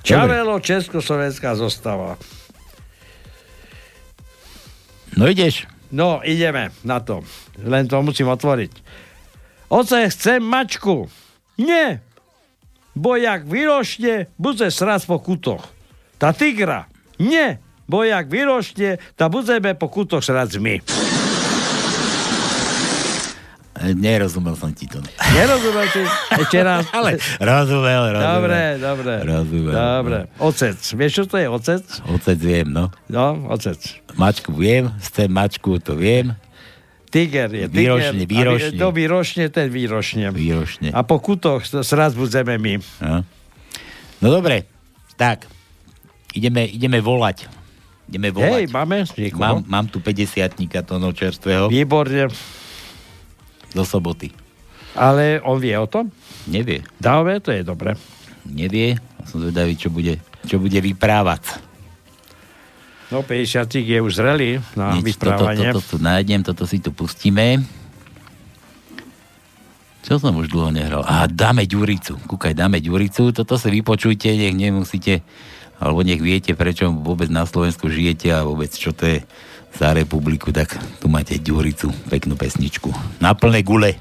Čavelo, 0.00 0.64
Československá 0.64 1.52
zostava. 1.60 2.16
No 5.12 5.28
ideš. 5.28 5.68
No, 5.92 6.24
ideme 6.24 6.72
na 6.88 7.04
to. 7.04 7.20
Len 7.60 7.84
to 7.84 8.00
musím 8.00 8.32
otvoriť. 8.32 8.72
Oce, 9.68 10.08
chcem 10.08 10.40
mačku. 10.40 11.04
Nie. 11.60 12.00
Bo 12.98 13.14
jak 13.14 13.46
vyrošne, 13.46 14.26
bude 14.34 14.66
srať 14.74 15.06
po 15.06 15.22
kutoch. 15.22 15.62
Tá 16.18 16.34
tigra. 16.34 16.90
Nie. 17.22 17.62
Bo 17.86 18.02
jak 18.02 18.26
vyrošne, 18.26 18.98
tá 19.14 19.30
budeme 19.30 19.78
po 19.78 19.86
kutoch 19.86 20.20
srať 20.20 20.58
my. 20.58 20.82
Nerozumel 23.78 24.58
som 24.58 24.74
ti 24.74 24.90
to. 24.90 24.98
Nerozumel 25.38 25.86
si? 25.94 26.02
Ešte 26.34 26.58
raz. 26.66 26.82
Ale 26.98 27.22
rozumel, 27.38 28.10
rozumel. 28.10 28.34
Dobre, 28.34 28.60
dobre. 28.82 29.12
Rozumel. 29.22 29.72
Dobre. 29.72 30.18
Ocec. 30.42 30.78
Vieš, 30.98 31.12
čo 31.14 31.24
to 31.30 31.36
je 31.38 31.46
ocec? 31.46 31.86
Ocec 32.10 32.38
viem, 32.42 32.66
no. 32.66 32.90
No, 33.06 33.46
ocec. 33.54 33.78
Mačku 34.18 34.50
viem, 34.50 34.90
chcem 34.98 35.30
mačku, 35.30 35.78
to 35.78 35.94
viem. 35.94 36.34
Tiger 37.08 37.48
je 37.48 37.66
tiger. 37.72 37.72
Výročne, 37.72 38.24
výročne. 38.28 38.76
To 38.76 38.88
výročne, 38.92 39.44
ten 39.48 39.68
výročne. 39.72 40.28
Výročne. 40.28 40.88
A 40.92 41.00
po 41.02 41.16
kutoch 41.18 41.64
sraz 41.64 42.12
budeme 42.12 42.60
my. 42.60 42.74
No. 43.00 43.24
no 44.20 44.28
dobre, 44.28 44.68
tak. 45.16 45.48
Ideme, 46.36 46.68
ideme 46.68 47.00
volať. 47.00 47.48
Ideme 48.12 48.28
volať. 48.28 48.52
Hej, 48.52 48.66
máme 48.68 48.96
niekoho? 49.16 49.40
Mám, 49.40 49.56
mám 49.64 49.86
tu 49.88 50.04
50 50.04 50.52
to 50.84 50.94
no 51.00 51.12
čerstvého. 51.16 51.72
Výborne. 51.72 52.28
Do 53.72 53.84
soboty. 53.84 54.32
Ale 54.96 55.40
on 55.44 55.60
vie 55.60 55.76
o 55.76 55.88
tom? 55.88 56.08
Nevie. 56.48 56.84
Dáve, 56.96 57.40
to 57.40 57.52
je 57.52 57.64
dobre. 57.64 57.96
Nevie. 58.48 58.96
Som 59.28 59.44
zvedavý, 59.44 59.76
čo 59.76 59.92
bude, 59.92 60.20
čo 60.48 60.56
bude 60.56 60.80
vyprávať. 60.80 61.67
No, 63.08 63.24
50 63.24 63.72
je 63.80 63.98
už 64.04 64.12
zrelý 64.20 64.60
na 64.76 64.92
Nič, 64.92 65.16
toto, 65.16 65.32
vyprávanie. 65.48 65.72
toto 65.72 65.80
tu 65.80 65.96
nájdem, 65.96 66.44
toto 66.44 66.68
si 66.68 66.76
tu 66.76 66.92
pustíme. 66.92 67.64
Čo 70.04 70.20
som 70.20 70.36
už 70.36 70.48
dlho 70.48 70.72
nehral? 70.72 71.04
A 71.04 71.24
dáme 71.28 71.64
Ďuricu. 71.68 72.16
Kúkaj, 72.28 72.56
dáme 72.56 72.80
Ďuricu. 72.80 73.32
Toto 73.32 73.56
si 73.56 73.68
vypočujte, 73.68 74.28
nech 74.32 74.56
nemusíte, 74.56 75.20
alebo 75.80 76.00
nech 76.04 76.20
viete, 76.20 76.52
prečo 76.52 76.88
vôbec 76.88 77.28
na 77.28 77.44
Slovensku 77.44 77.88
žijete 77.92 78.32
a 78.32 78.44
vôbec 78.44 78.72
čo 78.72 78.92
to 78.92 79.04
je 79.04 79.18
za 79.76 79.92
republiku, 79.92 80.48
tak 80.48 80.76
tu 81.00 81.12
máte 81.12 81.36
Ďuricu, 81.36 81.92
peknú 82.08 82.36
pesničku. 82.40 82.88
Na 83.20 83.36
plné 83.36 83.60
gule. 83.60 84.00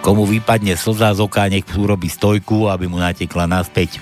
Komu 0.00 0.24
vypadne 0.24 0.74
slza 0.80 1.12
z 1.12 1.20
oka, 1.20 1.44
nech 1.52 1.68
urobí 1.76 2.08
stojku, 2.08 2.72
aby 2.72 2.88
mu 2.88 2.96
natekla 2.96 3.44
naspäť. 3.44 4.00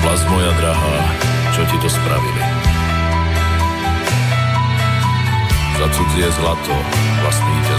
Vlast 0.00 0.26
moja 0.30 0.52
drahá, 0.58 0.96
čo 1.54 1.62
ti 1.66 1.76
to 1.82 1.88
spravili? 1.90 2.42
Za 5.80 5.88
cudzie 5.96 6.28
zlato 6.36 6.76
vlastní 7.24 7.56
ťa 7.64 7.76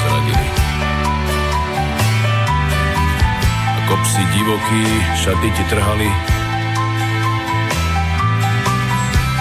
zradili. 3.92 4.00
Ako 4.00 4.08
psi 4.08 4.24
divokí 4.32 4.84
šaty 5.20 5.50
ti 5.52 5.64
trhali, 5.68 6.08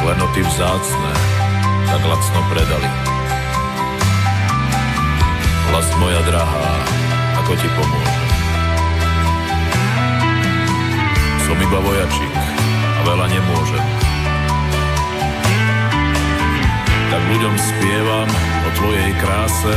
klenoty 0.03 0.43
vzácne 0.43 1.13
tak 1.87 2.03
lacno 2.03 2.41
predali. 2.51 2.91
Vlast 5.71 5.95
moja 6.03 6.19
drahá, 6.27 6.71
ako 7.39 7.53
ti 7.63 7.69
pomôžem? 7.79 8.27
Som 11.47 11.55
iba 11.55 11.79
vojačík 11.79 12.35
a 12.75 13.01
veľa 13.07 13.27
nemôžem. 13.31 13.87
Tak 17.11 17.23
ľuďom 17.23 17.55
spievam 17.55 18.29
o 18.67 18.69
tvojej 18.83 19.11
kráse, 19.15 19.77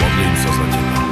modlím 0.00 0.34
sa 0.40 0.50
za 0.56 0.66
teba. 0.72 1.11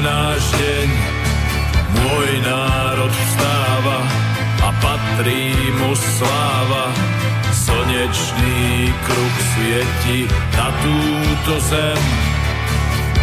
náš 0.00 0.42
deň. 0.56 0.88
Môj 1.90 2.30
národ 2.44 3.12
vstáva 3.12 3.98
a 4.64 4.68
patrí 4.80 5.52
mu 5.76 5.92
sláva. 5.92 6.92
Slnečný 7.52 8.90
kruh 9.04 9.36
svieti 9.54 10.18
na 10.56 10.68
túto 10.80 11.52
zem. 11.68 12.02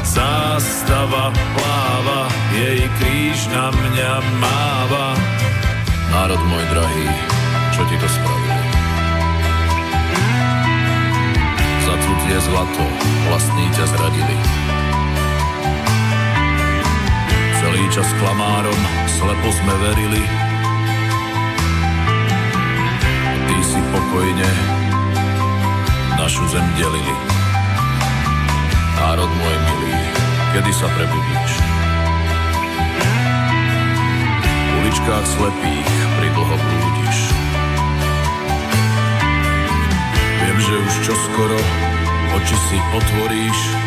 Zástava 0.07 1.33
pláva, 1.33 2.31
jej 2.55 2.85
kríž 3.01 3.49
na 3.51 3.69
mňa 3.73 4.13
máva. 4.39 5.07
Národ 6.13 6.41
môj 6.47 6.63
drahý, 6.71 7.07
čo 7.75 7.81
ti 7.85 7.95
to 7.99 8.07
spravili? 8.07 8.63
Za 11.85 11.95
cudzie 12.01 12.39
zlato 12.49 12.85
vlastní 13.29 13.65
ťa 13.75 13.85
zradili. 13.91 14.66
Celý 17.77 17.93
čas 17.93 18.09
klamárom 18.17 18.81
slepo 19.05 19.53
sme 19.53 19.69
verili. 19.77 20.17
Ty 23.45 23.57
si 23.61 23.77
pokojne 23.93 24.49
našu 26.17 26.41
zem 26.49 26.65
delili. 26.73 27.15
Národ 28.97 29.29
môj 29.29 29.57
milý, 29.61 29.93
kedy 30.57 30.71
sa 30.73 30.89
prebudíš? 30.89 31.51
V 34.41 34.69
uličkách 34.81 35.25
slepých 35.37 35.89
pridlho 36.17 36.57
blúdiš. 36.57 37.17
Viem, 40.41 40.57
že 40.65 40.75
už 40.81 40.93
čoskoro 41.13 41.61
oči 42.41 42.57
si 42.57 42.77
otvoríš. 42.97 43.86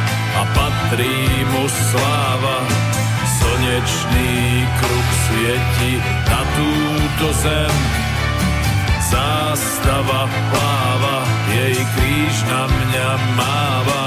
a 0.91 0.97
patrí 0.97 1.45
mu 1.55 1.63
sláva. 1.71 2.57
Slnečný 3.39 4.67
kruh 4.79 5.09
svieti 5.23 5.93
na 6.27 6.41
túto 6.43 7.27
zem. 7.39 7.75
Zástava 9.11 10.27
pláva, 10.27 11.17
jej 11.51 11.75
kríž 11.75 12.35
na 12.47 12.63
mňa 12.67 13.09
máva. 13.39 14.03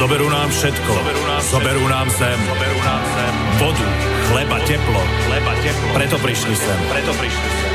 Zoberú 0.00 0.32
nám 0.32 0.48
všetko, 0.48 0.90
zoberú 0.96 1.22
nám, 1.28 1.42
zoberú 1.44 1.84
nám 1.92 2.08
zem, 2.08 2.38
zoberú 2.40 2.80
nám 2.80 3.02
zem, 3.04 3.34
vodu, 3.60 3.88
chleba, 4.32 4.56
teplo, 4.64 5.02
chleba, 5.28 5.52
teplo, 5.60 5.88
preto 5.92 6.16
prišli 6.24 6.56
sem, 6.56 6.78
preto 6.88 7.12
prišli 7.20 7.48
sem. 7.52 7.72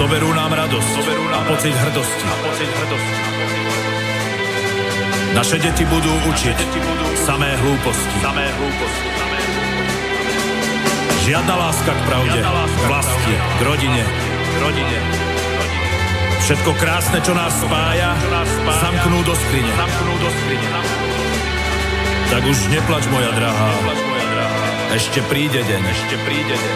Zoberú 0.00 0.32
nám 0.32 0.48
radosť, 0.56 0.88
zoberú 0.96 1.24
nám 1.28 1.44
a 1.44 1.48
pocit 1.52 1.76
hrdosti. 1.76 2.24
A 2.24 2.34
pocit 2.40 2.70
hrdosti. 2.72 3.36
Naše 5.34 5.56
deti 5.58 5.82
budú 5.88 6.12
učiť 6.30 6.58
samé 7.26 7.56
hlúposti. 7.58 8.16
Samé 8.22 8.46
hlúposti. 8.60 9.08
Žiadna 11.26 11.54
láska 11.58 11.90
k 11.90 12.00
pravde, 12.06 12.38
k 12.38 12.82
vlasti, 12.86 13.34
k 13.34 13.60
rodine. 13.66 14.02
K 14.06 14.56
rodine. 14.62 14.98
Všetko 16.46 16.70
krásne, 16.78 17.18
čo 17.26 17.34
nás 17.34 17.50
spája, 17.58 18.14
zamknú 18.78 19.26
do 19.26 19.34
skrine. 19.34 19.72
Zamknú 19.74 20.14
do 20.22 20.30
skrine. 20.30 20.68
Tak 22.30 22.42
už 22.46 22.58
neplač, 22.70 23.02
moja 23.10 23.34
drahá. 23.34 23.70
Ešte 24.94 25.18
príde 25.26 25.66
deň. 25.66 25.82
Ešte 25.82 26.14
príde 26.22 26.54
deň. 26.54 26.74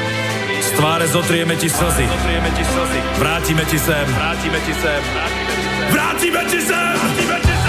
Z 0.61 0.71
tváre 0.75 1.07
zotrieme 1.07 1.55
ti 1.55 1.71
slzy. 1.71 2.07
Vrátime 3.23 3.63
ti 3.63 3.79
sem. 3.79 4.07
Vrátime 4.11 4.61
ti 4.67 4.75
sem. 4.75 5.03
Vrátime 5.95 6.43
ti 6.51 6.59
sem. 6.61 6.95
Vrátime 6.99 7.33
ti 7.39 7.47
sem. 7.47 7.60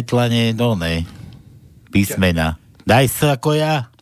Svetlane, 0.00 0.52
no 0.56 0.72
ne, 0.74 1.04
písmena. 1.92 2.56
Daj 2.88 3.06
sa 3.12 3.36
ako 3.36 3.52
ja. 3.52 3.92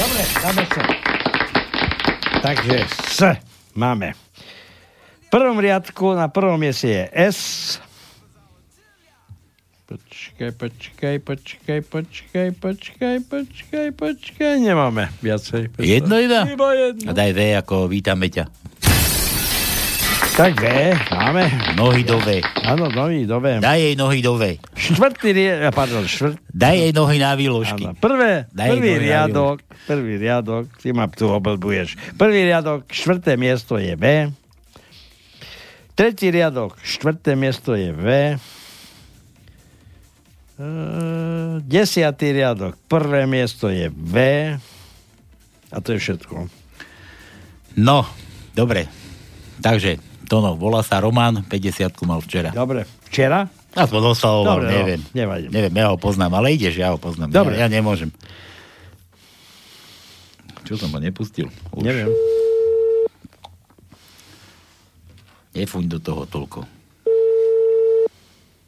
Dobre, 0.00 0.22
dáme 0.40 0.64
sa. 0.72 0.82
Takže 2.40 2.76
S 2.88 3.20
máme. 3.76 4.16
V 5.20 5.28
prvom 5.28 5.60
riadku 5.60 6.16
na 6.16 6.32
prvom 6.32 6.56
mieste 6.56 6.88
je 6.88 7.04
S. 7.12 7.40
Počkaj, 9.84 10.56
počkaj, 10.56 11.16
počkaj, 11.20 11.80
počkaj, 11.84 12.48
počkaj, 12.56 13.16
počkaj, 13.20 13.88
počkaj, 13.92 14.54
nemáme 14.64 15.12
viacej. 15.20 15.76
Jedno 15.76 16.16
iba? 16.16 16.48
Iba 16.48 16.72
jedno. 16.72 17.12
A 17.12 17.12
daj 17.12 17.36
V 17.36 17.40
ako 17.60 17.84
vítame 17.92 18.32
ťa. 18.32 18.48
Tak 20.34 20.58
V 20.58 20.66
máme. 21.14 21.46
Nohy 21.78 22.02
do 22.02 22.18
V. 22.18 22.42
Áno, 22.66 22.90
nohy 22.90 23.22
do 23.22 23.38
V. 23.38 23.62
Daj 23.62 23.78
jej 23.78 23.94
nohy 23.94 24.18
do 24.18 24.34
V. 24.34 24.58
Štvrtý 24.74 25.30
riadok, 25.30 25.70
pardon, 25.70 26.02
štvrt... 26.02 26.42
Daj 26.50 26.74
jej 26.74 26.90
nohy 26.90 27.22
na 27.22 27.38
výložky. 27.38 27.86
Áno, 27.86 27.94
prvé, 27.94 28.50
Daj 28.50 28.68
prvý 28.74 28.92
riadok, 28.98 29.62
prvý 29.86 30.18
riadok, 30.18 30.66
ty 30.82 30.90
ma 30.90 31.06
tu 31.06 31.30
oblbuješ. 31.30 32.18
Prvý 32.18 32.50
riadok, 32.50 32.82
štvrté 32.90 33.38
miesto 33.38 33.78
je 33.78 33.94
V. 33.94 34.34
Tretí 35.94 36.34
riadok, 36.34 36.82
štvrté 36.82 37.38
miesto 37.38 37.78
je 37.78 37.94
V. 37.94 38.06
Desiatý 41.62 42.34
riadok, 42.34 42.74
prvé 42.90 43.30
miesto 43.30 43.70
je 43.70 43.86
V. 43.86 44.14
A 45.70 45.76
to 45.78 45.94
je 45.94 45.98
všetko. 46.02 46.50
No, 47.78 48.02
dobre. 48.50 48.90
Takže, 49.62 50.02
Tono, 50.24 50.56
volá 50.56 50.80
sa 50.80 51.00
Roman, 51.00 51.44
50 51.44 51.92
mal 52.08 52.20
včera. 52.24 52.50
Dobre, 52.50 52.88
včera? 53.08 53.44
Aspoň 53.74 54.00
oslavoval, 54.14 54.62
Dobre, 54.62 54.66
no, 54.70 54.72
neviem. 54.72 55.00
nevadí. 55.12 55.46
Neviem, 55.50 55.74
ja 55.74 55.86
ho 55.90 55.98
poznám, 55.98 56.38
ale 56.38 56.54
ideš, 56.54 56.78
ja 56.78 56.94
ho 56.94 56.98
poznám. 56.98 57.28
Dobre. 57.34 57.58
Ja, 57.58 57.66
ja 57.66 57.68
nemôžem. 57.68 58.14
Čo 60.64 60.80
som 60.80 60.88
ho 60.94 60.98
nepustil? 61.02 61.50
Už. 61.76 61.84
Neviem. 61.84 62.08
Nefuň 65.54 65.84
do 65.86 65.98
toho 66.00 66.24
toľko. 66.24 66.64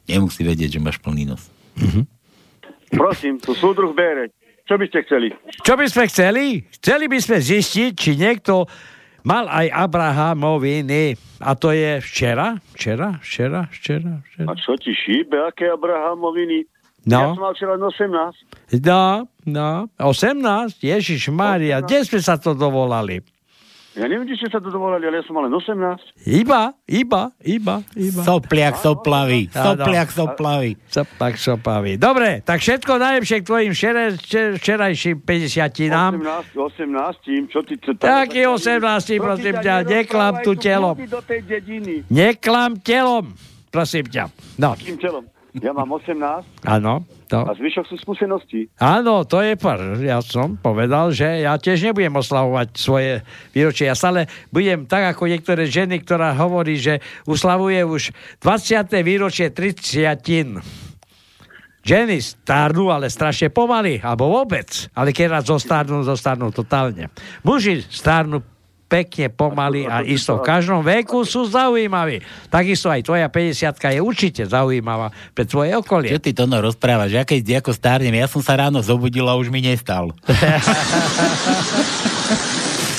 Nemusí 0.07 0.47
vedieť, 0.47 0.79
že 0.79 0.81
máš 0.83 1.03
plný 1.03 1.27
nos. 1.27 1.43
Prosím, 2.95 3.43
tu 3.43 3.57
súdruh 3.59 3.91
Béreť. 3.91 4.31
Čo 4.67 4.79
by 4.79 4.85
ste 4.91 4.99
chceli? 5.07 5.29
Čo 5.63 5.75
by 5.79 5.87
sme 5.87 6.05
chceli? 6.11 6.45
Chceli 6.79 7.05
by 7.07 7.19
sme 7.23 7.39
zistiť, 7.39 7.93
či 7.95 8.11
niekto 8.19 8.67
mal 9.27 9.51
aj 9.51 9.67
Abrahamoviny. 9.75 11.19
A 11.43 11.59
to 11.59 11.75
je 11.75 11.99
včera? 11.99 12.57
Včera? 12.73 13.19
Včera? 13.21 13.67
Včera? 13.69 14.23
včera. 14.23 14.47
A 14.47 14.53
čo 14.55 14.79
ti 14.79 14.95
šíbe? 14.95 15.37
Aké 15.43 15.67
Abrahamoviny? 15.69 16.65
No. 17.07 17.19
Ja 17.21 17.27
som 17.35 17.43
mal 17.43 17.53
včera 17.55 17.75
len 17.75 17.83
18. 17.83 18.83
No, 18.87 19.27
no. 19.47 19.71
18? 19.99 20.81
Ježiš 20.81 21.29
Mária, 21.35 21.83
kde 21.83 22.07
sme 22.07 22.23
sa 22.23 22.39
to 22.39 22.55
dovolali? 22.55 23.23
Ja 23.97 24.05
neviem, 24.05 24.29
či 24.29 24.37
ste 24.37 24.53
sa 24.53 24.61
to 24.61 24.69
dovolali, 24.69 25.09
ale 25.09 25.19
ja 25.19 25.25
som 25.25 25.33
mal 25.33 25.49
len 25.49 25.57
18. 25.57 26.29
Iba, 26.29 26.77
iba, 26.85 27.33
iba, 27.41 27.81
iba. 27.97 28.21
Sopliak, 28.21 28.77
soplavý. 28.77 29.49
Áno. 29.51 29.73
Sopliak, 29.73 30.09
soplavý. 30.13 30.71
Sopak, 30.87 31.35
sopavý. 31.35 31.97
Dobre, 31.97 32.45
tak 32.45 32.61
všetko 32.61 32.93
najlepšie 32.93 33.37
k 33.41 33.45
tvojim 33.45 33.73
včera, 33.73 34.13
včer- 34.13 34.55
včerajším 34.61 35.17
50 35.25 35.89
nám. 35.89 36.13
18, 36.21 36.53
18, 36.53 37.49
čo 37.49 37.59
ty... 37.65 37.75
Čo, 37.81 37.97
Taký 37.97 38.45
18, 38.45 38.85
prosím 39.17 39.57
ťa, 39.65 39.75
neklam 39.83 40.35
tu 40.45 40.53
telom. 40.55 40.97
Neklam 42.07 42.77
telom, 42.79 43.33
prosím 43.73 44.05
ťa. 44.07 44.29
No, 44.61 44.77
Tým 44.77 45.01
telom. 45.01 45.25
Ja 45.61 45.73
mám 45.73 45.89
18 45.89 46.69
áno. 46.69 47.05
To. 47.27 47.43
a 47.43 47.59
zvyšok 47.59 47.91
sú 47.91 47.97
skúsenosti. 47.99 48.71
Áno, 48.79 49.27
to 49.27 49.43
je 49.43 49.59
par. 49.59 49.83
Ja 49.99 50.23
som 50.23 50.55
povedal, 50.55 51.11
že 51.11 51.43
ja 51.43 51.59
tiež 51.59 51.91
nebudem 51.91 52.15
oslavovať 52.15 52.69
svoje 52.79 53.27
výročie. 53.51 53.91
Ja 53.91 53.99
stále 53.99 54.31
budem 54.55 54.87
tak 54.87 55.11
ako 55.11 55.27
niektoré 55.27 55.67
ženy, 55.67 56.07
ktorá 56.07 56.39
hovorí, 56.39 56.79
že 56.79 57.03
uslavuje 57.27 57.83
už 57.83 58.15
20. 58.47 58.95
výročie 59.03 59.51
30. 59.51 60.63
Ženy 61.87 62.17
stárnu, 62.19 62.95
ale 62.95 63.11
strašne 63.11 63.51
pomaly, 63.51 63.99
alebo 64.03 64.31
vôbec. 64.31 64.91
Ale 64.95 65.11
keď 65.11 65.39
raz 65.39 65.45
zostarnú, 65.51 66.07
zostarnú 66.07 66.55
totálne. 66.55 67.11
Muži 67.43 67.83
stárnu 67.83 68.43
pekne, 68.87 69.27
pomaly 69.31 69.87
a 69.87 70.03
isto. 70.07 70.39
V 70.39 70.47
každom 70.47 70.83
veku 70.83 71.27
sú 71.27 71.47
zaujímaví. 71.51 72.23
Takisto 72.47 72.91
aj 72.91 73.03
tvoja 73.03 73.27
50 73.27 73.99
je 73.99 74.01
určite 74.03 74.43
zaujímavá 74.47 75.11
pre 75.35 75.45
tvoje 75.45 75.75
okolie. 75.75 76.15
Čo 76.15 76.23
ty 76.23 76.31
to 76.33 76.47
no 76.47 76.63
rozprávaš? 76.63 77.11
Ja 77.13 77.25
keď 77.27 77.61
ako 77.61 77.75
stárnem, 77.75 78.15
ja 78.15 78.31
som 78.31 78.41
sa 78.41 78.55
ráno 78.55 78.79
zobudil 78.81 79.27
a 79.27 79.35
už 79.35 79.51
mi 79.51 79.61
nestal. 79.61 80.15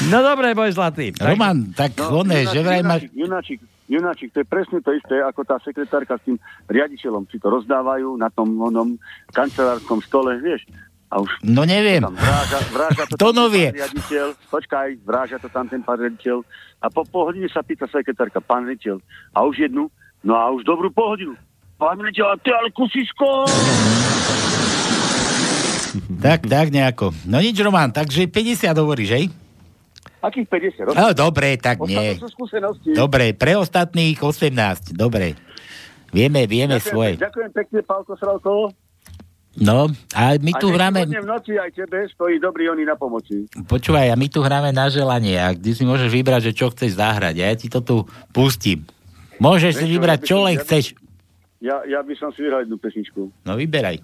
No 0.07 0.21
dobre, 0.21 0.53
môj 0.53 0.77
zlatý. 0.77 1.09
Roman, 1.17 1.73
tak 1.73 1.97
no, 1.97 2.21
oné, 2.21 2.45
že 2.45 2.61
vraj 2.61 2.85
máš... 2.85 3.09
Junáčik, 3.17 3.59
Junáčik, 3.89 4.29
to 4.35 4.43
je 4.43 4.47
presne 4.47 4.83
to 4.83 4.93
isté, 4.93 5.23
ako 5.23 5.47
tá 5.47 5.57
sekretárka 5.63 6.19
s 6.19 6.23
tým 6.27 6.38
riaditeľom. 6.69 7.25
Si 7.31 7.39
to 7.39 7.49
rozdávajú 7.49 8.19
na 8.19 8.29
tom 8.29 8.51
onom 8.59 8.99
kancelárskom 9.33 10.03
stole, 10.05 10.38
vieš. 10.43 10.67
A 11.08 11.20
už 11.20 11.30
No 11.41 11.64
neviem. 11.64 12.01
tam 12.01 12.14
vráža, 12.14 12.60
vráža 12.68 13.03
to, 13.05 13.16
To 13.22 13.28
tam 13.28 13.34
no 13.34 13.43
ten 13.45 13.53
vie. 13.53 13.68
pán 13.68 13.78
riaditeľ. 13.78 14.26
Počkaj, 14.49 14.88
vráža 15.01 15.38
to 15.39 15.47
tam 15.47 15.66
ten 15.66 15.82
pán 15.82 15.97
riaditeľ. 15.97 16.38
A 16.78 16.88
po 16.88 17.01
pol 17.03 17.24
hodine 17.26 17.47
sa 17.47 17.62
pýta 17.62 17.86
sekretárka, 17.86 18.38
pán 18.38 18.64
riaditeľ, 18.64 18.99
a 19.32 19.39
už 19.41 19.55
jednu, 19.62 19.88
no 20.22 20.34
a 20.34 20.51
už 20.51 20.62
dobrú 20.62 20.89
pol 20.89 21.16
hodinu. 21.16 21.34
Pán 21.76 21.95
riaditeľ, 21.95 22.28
a 22.28 22.36
ty 22.36 22.49
ale 22.49 22.70
kusisko! 22.70 23.28
Tak, 25.97 26.45
tak 26.45 26.70
nejako. 26.70 27.10
No 27.26 27.39
nič, 27.39 27.58
Roman, 27.58 27.89
takže 27.89 28.28
50 28.28 28.70
hovoríš, 28.72 29.10
hej? 29.10 29.26
Akých 30.20 30.45
50? 30.45 30.93
No 30.93 31.10
dobre, 31.12 31.58
tak 31.58 31.82
nie. 31.82 32.18
Dobre, 32.91 33.34
pre 33.34 33.53
ostatných 33.55 34.14
18. 34.14 34.93
Dobre. 34.93 35.34
Vieme, 36.10 36.45
vieme 36.45 36.78
Ďakujem, 36.78 36.86
svoje. 36.86 37.14
Ďakujem 37.18 37.51
pekne, 37.51 37.80
Pálko 37.82 38.14
Sralko. 38.14 38.53
No, 39.58 39.89
a 40.14 40.38
my 40.38 40.51
a 40.53 40.60
tu 40.62 40.70
hráme, 40.70 41.01
v 41.01 41.26
noci 41.26 41.58
aj 41.58 41.74
tebe 41.74 42.05
stojí 42.08 42.38
dobrý 42.38 42.70
oni 42.70 42.86
na 42.86 42.93
pomoci. 42.93 43.49
počúvaj, 43.66 44.14
a 44.14 44.16
my 44.16 44.30
tu 44.30 44.45
hráme 44.45 44.70
na 44.70 44.86
želanie 44.88 45.34
a 45.34 45.49
ty 45.51 45.74
si 45.74 45.82
môžeš 45.82 46.14
vybrať, 46.14 46.41
že 46.43 46.53
čo 46.53 46.70
chceš 46.70 46.93
zahrať. 46.93 47.36
A 47.38 47.43
ja 47.43 47.55
ti 47.58 47.66
to 47.66 47.82
tu 47.82 47.95
pustím. 48.30 48.86
Môžeš 49.38 49.74
si 49.74 49.82
Vieš 49.82 49.89
čo, 49.89 49.93
vybrať, 49.93 50.20
čo 50.22 50.38
len 50.39 50.55
ja 50.55 50.62
chceš. 50.62 50.86
Ja, 51.58 51.82
ja 51.84 51.99
by 51.99 52.14
som 52.14 52.30
si 52.30 52.45
vyhral 52.45 52.64
jednu 52.64 52.78
pesničku. 52.78 53.34
No 53.41 53.58
vyberaj. 53.58 53.97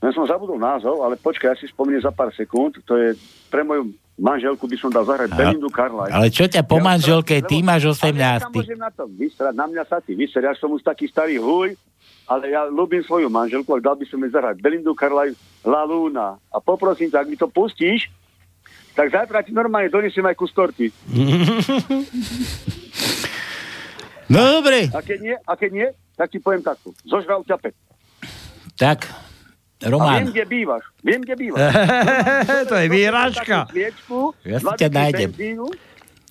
Ja 0.00 0.10
som 0.14 0.24
zabudol 0.24 0.56
názov, 0.56 1.02
ale 1.02 1.18
počkaj, 1.18 1.48
ja 1.48 1.56
si 1.58 1.66
spomeniem 1.66 2.00
za 2.00 2.14
pár 2.14 2.30
sekúnd. 2.32 2.78
To 2.86 2.94
je 2.94 3.18
pre 3.50 3.60
moju 3.60 3.90
manželku 4.16 4.64
by 4.64 4.76
som 4.78 4.88
dal 4.88 5.02
zahrať 5.02 5.28
A- 5.28 5.36
Belindu 5.36 5.68
Carlisle. 5.68 6.14
Ale 6.14 6.30
čo 6.30 6.46
ťa 6.46 6.62
po 6.62 6.78
Ja- 6.78 6.86
manželke, 6.86 7.42
ty 7.42 7.60
máš 7.60 7.90
Ale 7.98 8.14
ja 8.14 8.38
sa 8.38 8.46
18. 8.46 8.54
môžem 8.54 8.78
na 8.78 8.90
to 8.92 9.04
vysrať, 9.08 9.52
na 9.52 9.66
mňa 9.66 9.82
sa 9.84 9.98
ty 9.98 10.12
vyser, 10.14 10.40
ja 10.40 10.54
som 10.54 10.70
už 10.70 10.80
taký 10.80 11.04
starý 11.04 11.36
huj, 11.36 11.74
ale 12.30 12.54
ja 12.54 12.62
ľúbim 12.70 13.02
svoju 13.02 13.26
manželku 13.26 13.74
a 13.74 13.82
dal 13.82 13.98
by 13.98 14.06
som 14.06 14.22
jej 14.22 14.30
zahrať 14.30 14.62
Belindu 14.62 14.94
Carlisle 14.94 15.34
La 15.66 15.82
Luna. 15.82 16.38
A 16.54 16.62
poprosím 16.62 17.10
ťa, 17.10 17.26
ak 17.26 17.28
mi 17.28 17.34
to 17.34 17.50
pustíš, 17.50 18.06
tak 18.94 19.10
zajtra 19.10 19.42
ti 19.42 19.50
normálne 19.50 19.90
donesiem 19.90 20.22
aj 20.30 20.38
kus 20.38 20.54
torty. 20.54 20.94
No 24.30 24.62
dobre. 24.62 24.86
A 24.94 25.02
keď 25.02 25.18
nie, 25.18 25.34
a 25.34 25.52
keď 25.58 25.70
nie, 25.74 25.88
tak 26.14 26.30
ti 26.30 26.38
poviem 26.38 26.62
takto. 26.62 26.94
Zožral 27.02 27.42
ťa 27.42 27.58
pek. 27.58 27.74
Tak, 28.78 29.10
A 29.82 29.90
Roman, 29.90 30.22
viem, 30.22 30.30
kde 30.30 30.44
bývaš. 30.46 30.86
Viem, 31.02 31.20
kde 31.26 31.34
bývaš. 31.34 31.74
to 32.70 32.74
je 32.78 32.86
výražka. 32.86 33.66
Ja 34.46 34.58
si 34.62 34.70
ťa 34.78 34.86
nájdem. 34.86 35.34
benzínu 35.34 35.66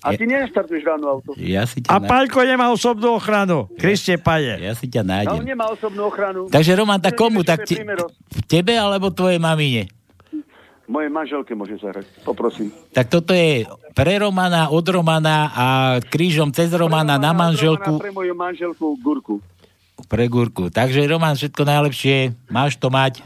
A 0.00 0.16
ty 0.16 0.24
nestartuješ 0.24 0.80
ráno 0.82 1.06
auto. 1.10 1.36
ja 1.36 1.64
si 1.64 1.84
A 1.84 1.96
ťa, 1.96 2.00
na... 2.00 2.08
Paľko 2.08 2.38
nemá 2.42 2.66
osobnú 2.68 3.12
ochranu. 3.12 3.68
Kriste 3.76 4.16
pane. 4.16 4.56
ja 4.58 4.72
si 4.72 4.88
ťa 4.88 5.00
A 5.00 5.04
on 5.04 5.08
nájdem. 5.08 5.44
nemá 5.44 5.68
osobnú 5.68 6.08
ochranu. 6.08 6.48
Takže 6.48 6.72
Roman, 6.72 6.96
tak 6.96 7.14
komu? 7.14 7.44
Tak 7.44 7.68
primerosť. 7.68 8.16
tebe 8.48 8.72
alebo 8.74 9.12
tvojej 9.12 9.36
mamine? 9.36 9.92
Mojej 10.90 11.06
manželke 11.06 11.54
môže 11.54 11.78
zahrať. 11.78 12.02
Poprosím. 12.24 12.74
Tak 12.90 13.06
toto 13.06 13.30
je 13.30 13.62
pre 13.92 14.18
Romana, 14.18 14.74
od 14.74 14.82
Romana 14.82 15.46
a 15.48 15.66
krížom 16.02 16.50
cez 16.50 16.72
Romana 16.72 17.14
na 17.14 17.30
manželku 17.30 18.02
Pre 18.02 18.10
moju 18.10 18.34
manželku 18.34 18.98
Gurku. 18.98 19.38
pre 20.08 20.26
Gurku. 20.26 20.66
Takže 20.66 21.06
Roman, 21.06 21.38
všetko 21.38 21.62
najlepšie. 21.62 22.34
Máš 22.50 22.74
to 22.74 22.90
mať. 22.90 23.22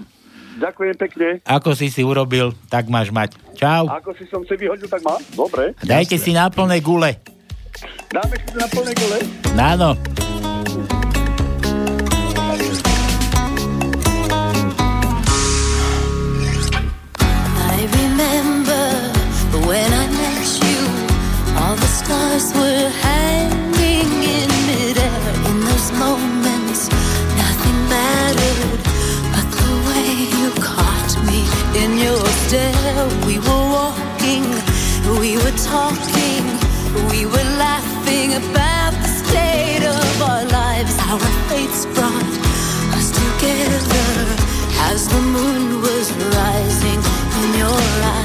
Ďakujem 0.59 0.94
pekne. 0.94 1.28
Ako 1.42 1.74
si 1.74 1.90
si 1.90 2.07
urobil, 2.07 2.55
tak 2.70 2.86
máš 2.86 3.11
mať. 3.11 3.34
Čau. 3.59 3.90
Ako 3.90 4.14
si 4.14 4.24
som 4.30 4.42
si 4.46 4.55
vyhodil, 4.55 4.86
tak 4.86 5.02
má. 5.02 5.18
Dobre. 5.34 5.74
Dajte 5.82 6.18
si 6.18 6.30
na 6.30 6.46
plné 6.50 6.78
gule. 6.78 7.18
Dáme 8.11 8.34
si 8.38 8.50
na 8.55 8.66
plné 8.70 8.92
gole. 8.94 9.18
Áno. 9.59 9.98
Stars 22.05 22.52
were 22.52 22.90
hanging 23.00 24.12
in 24.20 24.50
midair. 24.68 25.24
In 25.48 25.57
those 25.64 25.88
moments, 25.96 26.90
nothing 27.38 27.78
mattered 27.88 28.74
We 32.55 33.40
were 33.40 33.66
walking, 33.74 34.44
we 35.18 35.36
were 35.38 35.57
talking, 35.59 36.44
we 37.11 37.26
were 37.26 37.48
laughing 37.59 38.34
about 38.34 38.92
the 39.02 39.09
state 39.09 39.82
of 39.84 40.22
our 40.22 40.44
lives. 40.44 40.96
Our 41.00 41.18
fates 41.48 41.84
brought 41.86 42.34
us 42.94 43.11
together 43.11 44.36
as 44.92 45.09
the 45.09 45.20
moon 45.20 45.82
was 45.82 46.12
rising 46.12 47.00
in 47.42 47.59
your 47.59 47.74
eyes. 47.74 48.24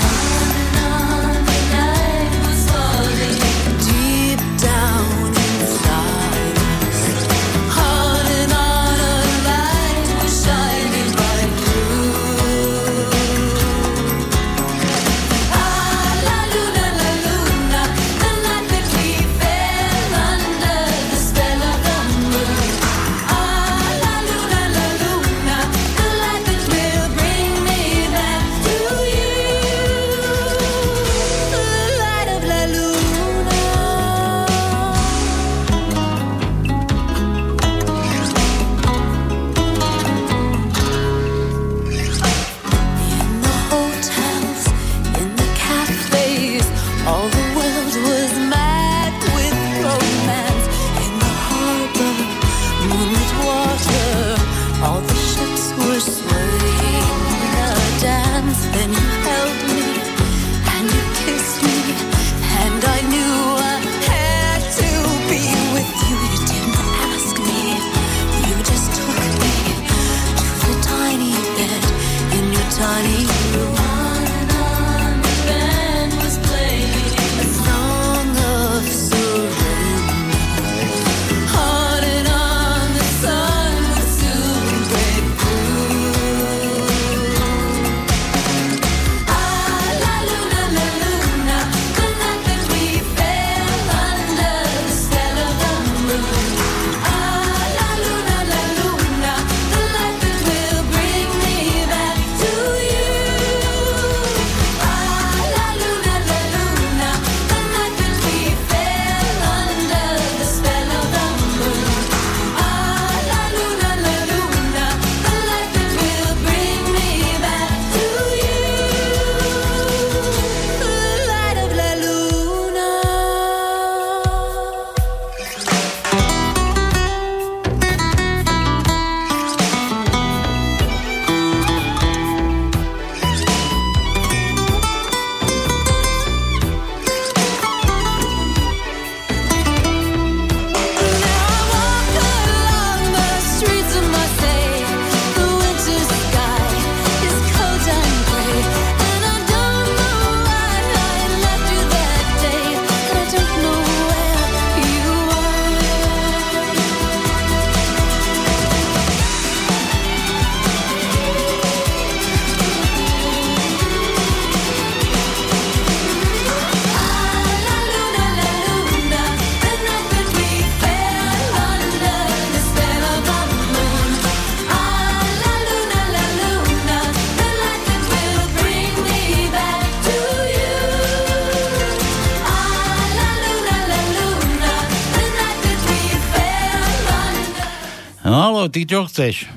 Ty 188.79 188.87
čo 188.87 189.03
chceš? 189.11 189.51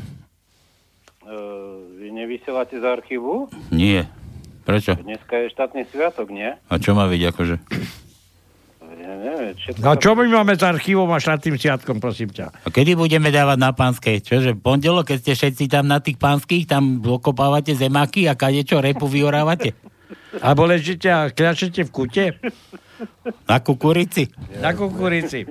Uh, 1.23 1.79
vy 1.95 2.11
nevysielate 2.11 2.75
z 2.75 2.83
archívu? 2.83 3.47
Nie. 3.71 4.11
Prečo? 4.67 4.99
Dneska 4.99 5.47
je 5.47 5.55
štátny 5.55 5.87
sviatok, 5.95 6.35
nie? 6.35 6.51
A 6.67 6.75
čo 6.83 6.99
má 6.99 7.07
byť 7.07 7.23
akože? 7.31 7.57
Ja 8.83 9.15
neviem, 9.15 9.55
všetko... 9.55 9.79
No 9.79 9.95
čo 9.95 10.19
my 10.19 10.27
máme 10.27 10.59
s 10.59 10.63
archívom 10.67 11.07
a 11.15 11.23
štátnym 11.23 11.55
sviatkom, 11.55 12.03
prosím 12.03 12.35
ťa? 12.35 12.51
A 12.51 12.69
kedy 12.75 12.99
budeme 12.99 13.31
dávať 13.31 13.59
na 13.63 13.71
pánskej? 13.71 14.27
Čože, 14.27 14.59
v 14.59 14.63
pondelok, 14.63 15.15
keď 15.15 15.19
ste 15.23 15.33
všetci 15.39 15.65
tam 15.71 15.87
na 15.87 16.03
tých 16.03 16.19
pánskych, 16.19 16.67
tam 16.67 16.99
okopávate 16.99 17.79
zemáky 17.79 18.27
a 18.27 18.35
kadečo 18.35 18.83
repu 18.83 19.07
vyorávate? 19.07 19.79
Alebo 20.47 20.67
ležíte 20.67 21.07
a 21.15 21.31
kľačete 21.31 21.87
v 21.87 21.91
kute? 21.95 22.25
Na 23.47 23.63
kukurici? 23.63 24.35
Na 24.59 24.75
kukurici. 24.75 25.47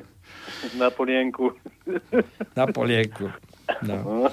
Na 0.76 0.92
polienku. 0.92 1.56
Na 2.56 2.68
polienku. 2.68 3.32
No. 3.84 4.28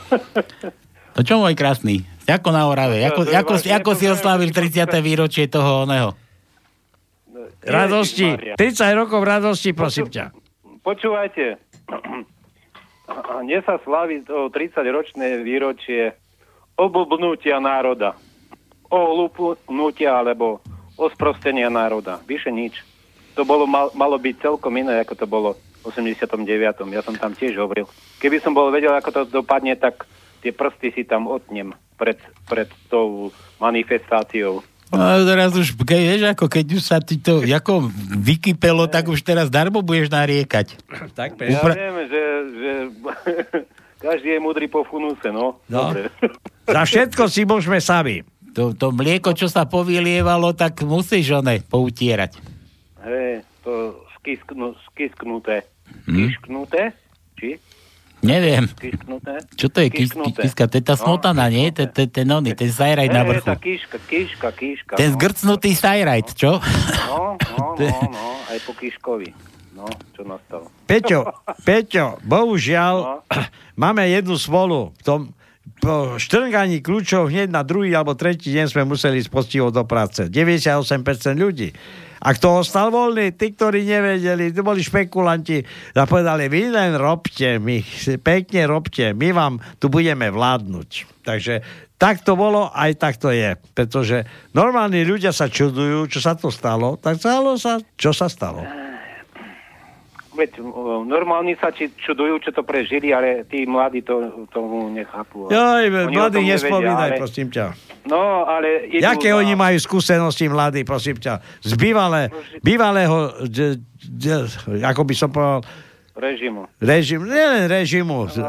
No 1.18 1.20
čo 1.26 1.42
môj 1.42 1.58
krásny? 1.58 2.06
Ako 2.30 2.54
na 2.54 2.70
Orave? 2.70 3.02
Ako, 3.08 3.26
ako, 3.26 3.58
ako 3.58 3.90
si 3.98 4.06
oslávil 4.06 4.54
30. 4.54 4.86
výročie 5.02 5.50
toho 5.50 5.82
oného? 5.82 6.14
Radosti. 7.64 8.54
30 8.54 8.58
rokov 8.94 9.20
radosti, 9.26 9.74
prosím 9.74 10.06
ťa. 10.12 10.30
Počúvajte. 10.86 11.58
Dnes 13.42 13.62
sa 13.64 13.80
slaví 13.82 14.22
to 14.22 14.52
30-ročné 14.52 15.42
výročie 15.42 16.14
oblbnutia 16.78 17.58
národa. 17.58 18.14
Ohlupnutia 18.88 20.22
alebo 20.22 20.62
osprostenia 20.94 21.68
národa. 21.68 22.22
Vyše 22.24 22.52
nič. 22.52 22.80
To 23.34 23.42
bolo, 23.42 23.66
mal, 23.66 23.90
malo 23.94 24.16
byť 24.18 24.34
celkom 24.38 24.74
iné, 24.78 25.02
ako 25.02 25.14
to 25.14 25.26
bolo 25.26 25.50
89. 25.88 26.44
Ja 26.92 27.02
som 27.02 27.16
tam 27.16 27.32
tiež 27.32 27.56
hovoril. 27.56 27.88
Keby 28.20 28.44
som 28.44 28.52
bol 28.52 28.68
vedel, 28.68 28.92
ako 28.92 29.10
to 29.10 29.20
dopadne, 29.40 29.74
tak 29.74 30.04
tie 30.44 30.52
prsty 30.52 30.92
si 30.92 31.02
tam 31.08 31.26
otnem 31.26 31.72
pred, 31.98 32.20
pred 32.46 32.70
tou 32.92 33.34
manifestáciou. 33.58 34.62
No 34.88 35.04
a 35.04 35.20
teraz 35.20 35.52
už, 35.52 35.76
keď, 35.84 36.00
vieš, 36.00 36.22
ako 36.32 36.44
keď 36.48 36.66
už 36.80 36.82
sa 36.82 36.96
ti 37.04 37.20
to 37.20 37.44
ako 37.44 37.92
vykypelo, 38.24 38.88
tak 38.88 39.12
už 39.12 39.20
teraz 39.20 39.52
darmo 39.52 39.84
budeš 39.84 40.08
nariekať. 40.08 40.80
Tak, 41.12 41.36
Ja 41.44 41.60
viem, 41.60 41.96
že, 42.08 42.22
že 42.56 42.72
každý 44.08 44.28
je 44.36 44.40
múdry 44.40 44.64
po 44.64 44.88
funuse, 44.88 45.28
no. 45.28 45.60
No. 45.68 45.92
Dobre. 45.92 46.08
Za 46.72 46.82
všetko 46.88 47.22
si 47.28 47.44
môžeme 47.44 47.84
sami. 47.84 48.24
To, 48.56 48.72
to 48.72 48.88
mlieko, 48.88 49.36
čo 49.36 49.44
sa 49.44 49.68
povylievalo, 49.68 50.56
tak 50.56 50.80
musíš 50.88 51.36
one 51.36 51.60
poutierať. 51.68 52.40
Hej, 53.04 53.44
to 53.60 53.92
skisknu, 54.18 54.72
skisknuté. 54.88 55.68
Hm? 56.08 56.32
Kišknuté? 56.32 56.82
Či? 57.36 57.60
Neviem. 58.18 58.66
Kišknuté? 58.66 59.46
Čo 59.54 59.66
to 59.70 59.78
je 59.78 59.88
kis, 59.94 60.10
Kisknuté. 60.10 60.42
kiska? 60.42 60.66
To 60.66 60.74
je 60.74 60.84
tá 60.84 60.96
smotana, 60.98 61.46
nie? 61.46 61.70
To 61.70 61.86
je 61.86 62.08
ten 62.10 62.26
oný, 62.26 62.56
ten 62.58 62.66
sajrajt 62.72 63.10
na 63.14 63.22
Hej, 63.22 63.28
tá 63.28 63.30
vrchu. 63.30 63.46
kiška, 63.62 63.98
kiška, 64.10 64.48
kiška. 64.58 64.94
Ten 64.98 65.10
no. 65.12 65.14
zgrcnutý 65.14 65.70
sajrajt, 65.76 66.28
čo? 66.34 66.58
No, 66.58 67.38
no, 67.38 67.78
no, 67.78 67.98
no, 68.16 68.26
aj 68.50 68.58
po 68.66 68.72
kiškovi. 68.74 69.30
No, 69.78 69.86
čo 70.18 70.26
nastalo. 70.26 70.66
Peťo, 70.90 71.30
Peťo, 71.68 72.18
bohužiaľ, 72.26 73.22
máme 73.82 74.02
jednu 74.10 74.34
smolu. 74.34 74.90
V 74.98 75.02
tom, 75.06 75.20
po 75.78 76.18
štrnganí 76.18 76.82
kľúčov 76.82 77.30
hneď 77.30 77.54
na 77.54 77.62
druhý 77.62 77.94
alebo 77.94 78.18
tretí 78.18 78.50
deň 78.50 78.66
sme 78.66 78.82
museli 78.82 79.22
ísť 79.22 79.30
do 79.70 79.84
práce. 79.86 80.26
98% 80.26 81.38
ľudí. 81.38 81.70
A 82.18 82.28
kto 82.34 82.62
ostal 82.64 82.90
voľný? 82.90 83.34
Tí, 83.38 83.54
ktorí 83.54 83.86
nevedeli, 83.86 84.50
to 84.50 84.66
boli 84.66 84.82
špekulanti 84.82 85.62
a 85.94 86.06
povedali, 86.06 86.50
vy 86.50 86.74
len 86.74 86.98
robte, 86.98 87.62
my, 87.62 87.78
pekne 88.22 88.66
robte, 88.66 89.14
my 89.14 89.28
vám 89.30 89.54
tu 89.78 89.86
budeme 89.86 90.26
vládnuť. 90.30 91.22
Takže 91.22 91.54
tak 91.98 92.22
to 92.22 92.38
bolo, 92.38 92.70
aj 92.70 92.94
tak 92.96 93.18
to 93.18 93.34
je. 93.34 93.58
Pretože 93.74 94.22
normálni 94.54 95.02
ľudia 95.02 95.34
sa 95.34 95.50
čudujú, 95.50 96.06
čo 96.06 96.22
sa 96.22 96.38
to 96.38 96.48
stalo, 96.48 96.94
tak 96.94 97.18
stalo 97.18 97.58
sa, 97.58 97.82
čo 97.98 98.14
sa 98.14 98.30
stalo. 98.30 98.87
Veď 100.38 100.62
normálni 101.02 101.58
sa 101.58 101.74
či 101.74 101.90
čudujú, 101.98 102.38
čo 102.38 102.54
to 102.54 102.62
prežili, 102.62 103.10
ale 103.10 103.42
tí 103.42 103.66
mladí 103.66 104.06
to, 104.06 104.46
tomu 104.54 104.86
nechápu. 104.86 105.50
Joj, 105.50 105.84
Oni 106.06 106.14
mladí 106.14 106.46
nespomínaj, 106.46 107.10
ale- 107.10 107.18
prosím 107.18 107.50
ťa. 107.50 107.74
No, 108.06 108.46
ale... 108.46 108.86
idú 108.86 109.02
Jaké 109.02 109.34
na- 109.34 109.42
oni 109.42 109.58
majú 109.58 109.76
skúsenosti 109.82 110.46
mladí, 110.46 110.86
prosím 110.86 111.18
ťa? 111.18 111.42
Z 111.58 111.74
bývalé, 111.74 112.30
bývalého, 112.62 113.34
d, 113.50 113.82
d, 113.98 114.46
ako 114.86 115.02
by 115.02 115.14
som 115.18 115.28
povedal, 115.34 115.66
Režimu. 116.18 116.66
režim, 116.82 117.22
nielen 117.22 117.70
režimu, 117.70 118.26
z, 118.26 118.42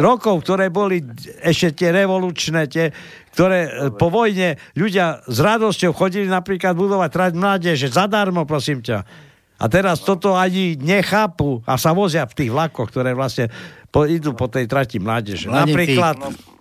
rokov, 0.00 0.44
ktoré 0.44 0.68
boli 0.68 1.00
ešte 1.40 1.72
tie 1.72 1.88
revolučné, 1.88 2.68
tie, 2.68 2.92
ktoré 3.32 3.60
e, 3.64 3.70
po 3.96 4.12
vojne 4.12 4.60
ľudia 4.76 5.24
s 5.24 5.38
radosťou 5.40 5.96
chodili 5.96 6.28
napríklad 6.28 6.76
budovať 6.76 7.08
trať 7.08 7.32
mládeže 7.32 7.88
zadarmo, 7.88 8.44
prosím 8.44 8.84
ťa. 8.84 9.08
A 9.54 9.70
teraz 9.70 10.02
toto 10.02 10.34
ani 10.34 10.74
nechápu 10.74 11.62
a 11.62 11.78
sa 11.78 11.94
vozia 11.94 12.26
v 12.26 12.34
tých 12.34 12.50
vlakoch, 12.50 12.90
ktoré 12.90 13.14
vlastne 13.14 13.46
po, 13.94 14.02
idú 14.02 14.34
po 14.34 14.50
tej 14.50 14.66
trati 14.66 14.98
mládeže. 14.98 15.46
Mladenci, 15.46 15.70
Napríklad, 15.70 16.16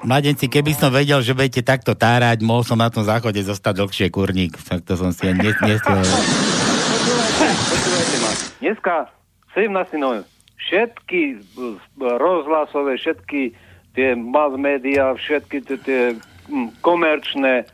mladenci, 0.06 0.46
keby 0.46 0.72
som 0.78 0.94
vedel, 0.94 1.18
že 1.26 1.34
budete 1.34 1.66
takto 1.66 1.98
tárať, 1.98 2.46
mohol 2.46 2.62
som 2.62 2.78
na 2.78 2.94
tom 2.94 3.02
záchode 3.02 3.42
zostať 3.42 3.82
dlhšie 3.82 4.08
kurník. 4.14 4.54
Tak 4.62 4.86
to 4.86 4.94
som 4.94 5.10
si 5.10 5.26
ani 5.26 5.42
nes- 5.42 5.64
nestiel. 5.66 6.06
Dneska 8.62 9.10
17. 9.58 9.98
november. 9.98 10.30
Všetky 10.64 11.44
rozhlasové, 11.98 12.96
všetky 13.02 13.58
tie 13.98 14.16
mass 14.16 14.54
media, 14.56 15.18
všetky 15.18 15.58
tie, 15.66 15.78
tie 15.82 16.02
mm, 16.48 16.80
komerčné, 16.86 17.66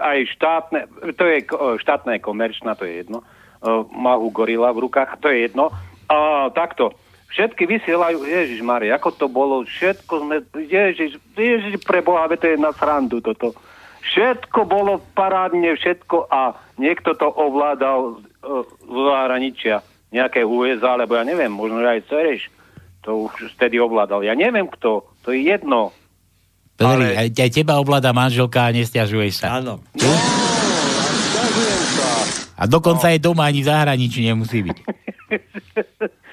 aj 0.00 0.18
štátne, 0.34 0.88
to 1.14 1.22
je 1.28 1.44
je 1.44 2.18
komerčná, 2.24 2.72
to 2.74 2.88
je 2.88 3.04
jedno, 3.04 3.20
uh, 3.60 3.84
mahu 3.92 4.28
gorila 4.32 4.72
v 4.72 4.88
rukách, 4.88 5.20
to 5.20 5.28
je 5.30 5.48
jedno. 5.48 5.72
A 6.10 6.48
takto. 6.52 6.92
Všetky 7.30 7.62
vysielajú, 7.62 8.26
Ježiš 8.26 8.58
Maria, 8.66 8.98
ako 8.98 9.14
to 9.14 9.26
bolo, 9.30 9.62
všetko 9.62 10.14
sme, 10.26 10.36
Ježiš, 10.66 11.14
Ježiš 11.38 11.78
pre 11.86 12.02
Boha, 12.02 12.26
to 12.26 12.42
je 12.42 12.58
na 12.58 12.74
srandu 12.74 13.22
toto. 13.22 13.54
Všetko 14.02 14.66
bolo 14.66 14.98
parádne, 15.14 15.78
všetko 15.78 16.26
a 16.26 16.58
niekto 16.74 17.14
to 17.14 17.30
ovládal 17.30 18.18
uh, 18.18 18.66
z 18.66 18.96
zahraničia. 18.98 19.76
Nejaké 20.10 20.42
USA, 20.42 20.98
alebo 20.98 21.14
ja 21.14 21.22
neviem, 21.22 21.54
možno 21.54 21.78
aj 21.86 22.02
Cereš 22.10 22.50
to 23.00 23.28
už 23.28 23.56
vtedy 23.56 23.80
ovládal. 23.80 24.24
Ja 24.24 24.36
neviem 24.36 24.68
kto, 24.68 25.08
to 25.24 25.32
je 25.32 25.48
jedno. 25.48 25.92
Pozri, 26.76 27.12
aj, 27.12 27.28
aj 27.36 27.50
teba 27.52 27.76
ovláda 27.76 28.12
manželka 28.16 28.68
a 28.68 28.72
nestiažuješ 28.72 29.44
sa. 29.44 29.60
Áno. 29.60 29.84
A 32.60 32.68
dokonca 32.68 33.08
aj 33.08 33.18
doma 33.18 33.48
ani 33.48 33.64
v 33.64 33.68
zahraničí 33.68 34.20
nemusí 34.20 34.60
byť. 34.60 34.78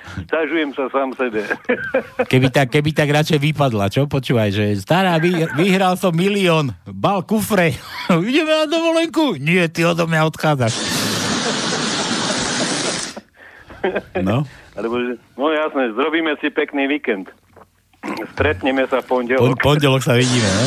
Stažujem 0.08 0.72
sa 0.72 0.88
sám 0.88 1.12
sebe. 1.14 1.44
Keby 2.32 2.48
tak, 2.50 2.68
keby 2.70 2.90
tak 2.92 3.08
radšej 3.08 3.40
vypadla, 3.40 3.88
čo? 3.88 4.06
Počúvaj, 4.06 4.50
že 4.50 4.66
stará, 4.76 5.16
vy, 5.18 5.32
vyhral 5.54 5.96
som 5.96 6.12
milión, 6.12 6.72
bal 6.84 7.22
kufre, 7.22 7.76
ideme 8.30 8.50
na 8.50 8.66
dovolenku. 8.66 9.36
Nie, 9.38 9.68
ty 9.68 9.84
odo 9.84 10.04
mňa 10.04 10.22
odchádzaš. 10.26 10.74
No. 14.20 14.44
Alebo, 14.74 14.96
že- 14.98 15.20
no 15.36 15.48
jasné, 15.50 15.94
zrobíme 15.94 16.36
si 16.38 16.50
pekný 16.50 16.88
víkend. 16.88 17.32
Stretneme 18.34 18.84
sa 18.86 19.00
v 19.00 19.06
Po, 19.06 19.20
pondelok. 19.20 19.60
pondelok 19.60 20.02
sa 20.02 20.16
vidíme, 20.16 20.48
no? 20.48 20.66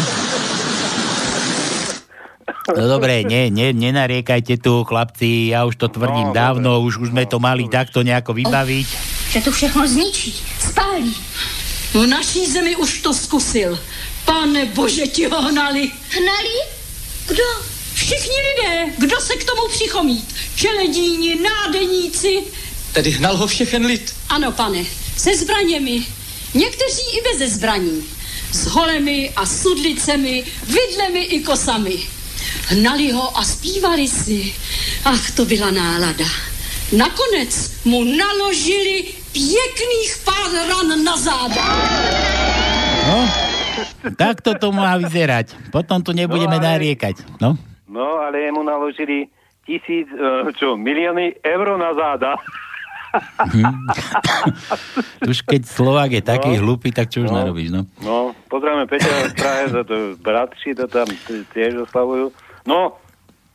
No 2.77 2.87
dobre, 2.89 3.25
ne, 3.25 3.51
ne, 3.51 3.73
nenariekajte 3.73 4.57
tu, 4.63 4.85
chlapci, 4.85 5.51
ja 5.55 5.65
už 5.67 5.77
to 5.77 5.89
tvrdím 5.89 6.31
No, 6.31 6.37
dávno, 6.37 6.71
už, 6.85 7.03
už 7.03 7.09
sme 7.11 7.27
to 7.27 7.43
mali 7.43 7.67
takto 7.67 8.03
nejako 8.03 8.35
vybaviť. 8.37 8.87
Že 9.31 9.39
to 9.47 9.51
všechno 9.51 9.83
zničí, 9.87 10.35
spálí. 10.59 11.15
V 11.91 12.07
naší 12.07 12.47
zemi 12.47 12.77
už 12.77 13.03
to 13.03 13.11
zkusil. 13.15 13.79
Pane 14.25 14.67
bože, 14.75 15.07
ti 15.11 15.27
ho 15.27 15.43
hnali. 15.43 15.91
Hnali? 15.91 16.55
Kdo? 17.27 17.47
Všichni 17.95 18.39
lidé, 18.49 18.75
kdo 18.99 19.21
se 19.21 19.35
k 19.37 19.45
tomu 19.45 19.69
přichomít. 19.69 20.35
Čeledíni, 20.55 21.39
nádeníci. 21.43 22.43
Tedy 22.93 23.11
hnal 23.11 23.37
ho 23.37 23.47
všechen 23.47 23.87
lid. 23.87 24.15
Ano, 24.29 24.53
pane, 24.53 24.85
se 25.17 25.37
zbraněmi. 25.37 26.07
Někteří 26.55 27.03
i 27.19 27.21
beze 27.23 27.49
zbraní. 27.49 28.03
S 28.53 28.67
holemi 28.67 29.31
a 29.37 29.47
sudlicemi, 29.47 30.45
vidlemi 30.67 31.21
i 31.21 31.41
kosami. 31.41 31.99
Hnali 32.71 33.11
ho 33.13 33.39
a 33.39 33.43
zpívali 33.45 34.09
si. 34.09 34.55
Ach, 35.05 35.31
to 35.37 35.45
byla 35.45 35.71
nálada. 35.71 36.27
Nakonec 36.93 37.85
mu 37.85 38.05
naložili 38.05 39.05
pěkných 39.33 40.11
pár 40.25 40.51
ran 40.69 41.05
na 41.05 41.17
záda. 41.17 41.65
No, 43.07 43.19
takto 44.19 44.55
to 44.59 44.73
má 44.75 44.99
vyzerať. 44.99 45.55
Potom 45.71 46.03
tu 46.03 46.11
nebudeme 46.13 46.59
No, 46.59 46.63
ale- 46.63 46.69
nariekať. 46.75 47.15
No. 47.41 47.55
No, 47.91 48.07
ale 48.23 48.51
mu 48.55 48.63
naložili 48.63 49.27
tisíc, 49.67 50.07
eh, 50.11 50.51
čo, 50.55 50.75
milióny 50.77 51.43
eur 51.43 51.79
na 51.79 51.95
záda. 51.95 52.35
Už 55.23 55.43
keď 55.43 55.63
Slovák 55.65 56.11
je 56.11 56.23
taký 56.23 56.51
No. 56.53 56.61
hlupý, 56.63 56.91
tak 56.91 57.09
čo 57.09 57.23
už 57.23 57.31
No. 57.31 57.39
narobíš, 57.39 57.71
no? 57.71 57.83
No, 58.01 58.17
pozdravíme 58.47 58.87
Peťa 58.87 59.09
z 59.29 59.35
Prahe, 59.35 59.65
za 59.69 59.83
to 59.83 59.97
bratši 60.17 60.71
to 60.75 60.87
tam 60.87 61.07
tiež 61.51 61.85
oslavujú. 61.85 62.31
No, 62.63 62.97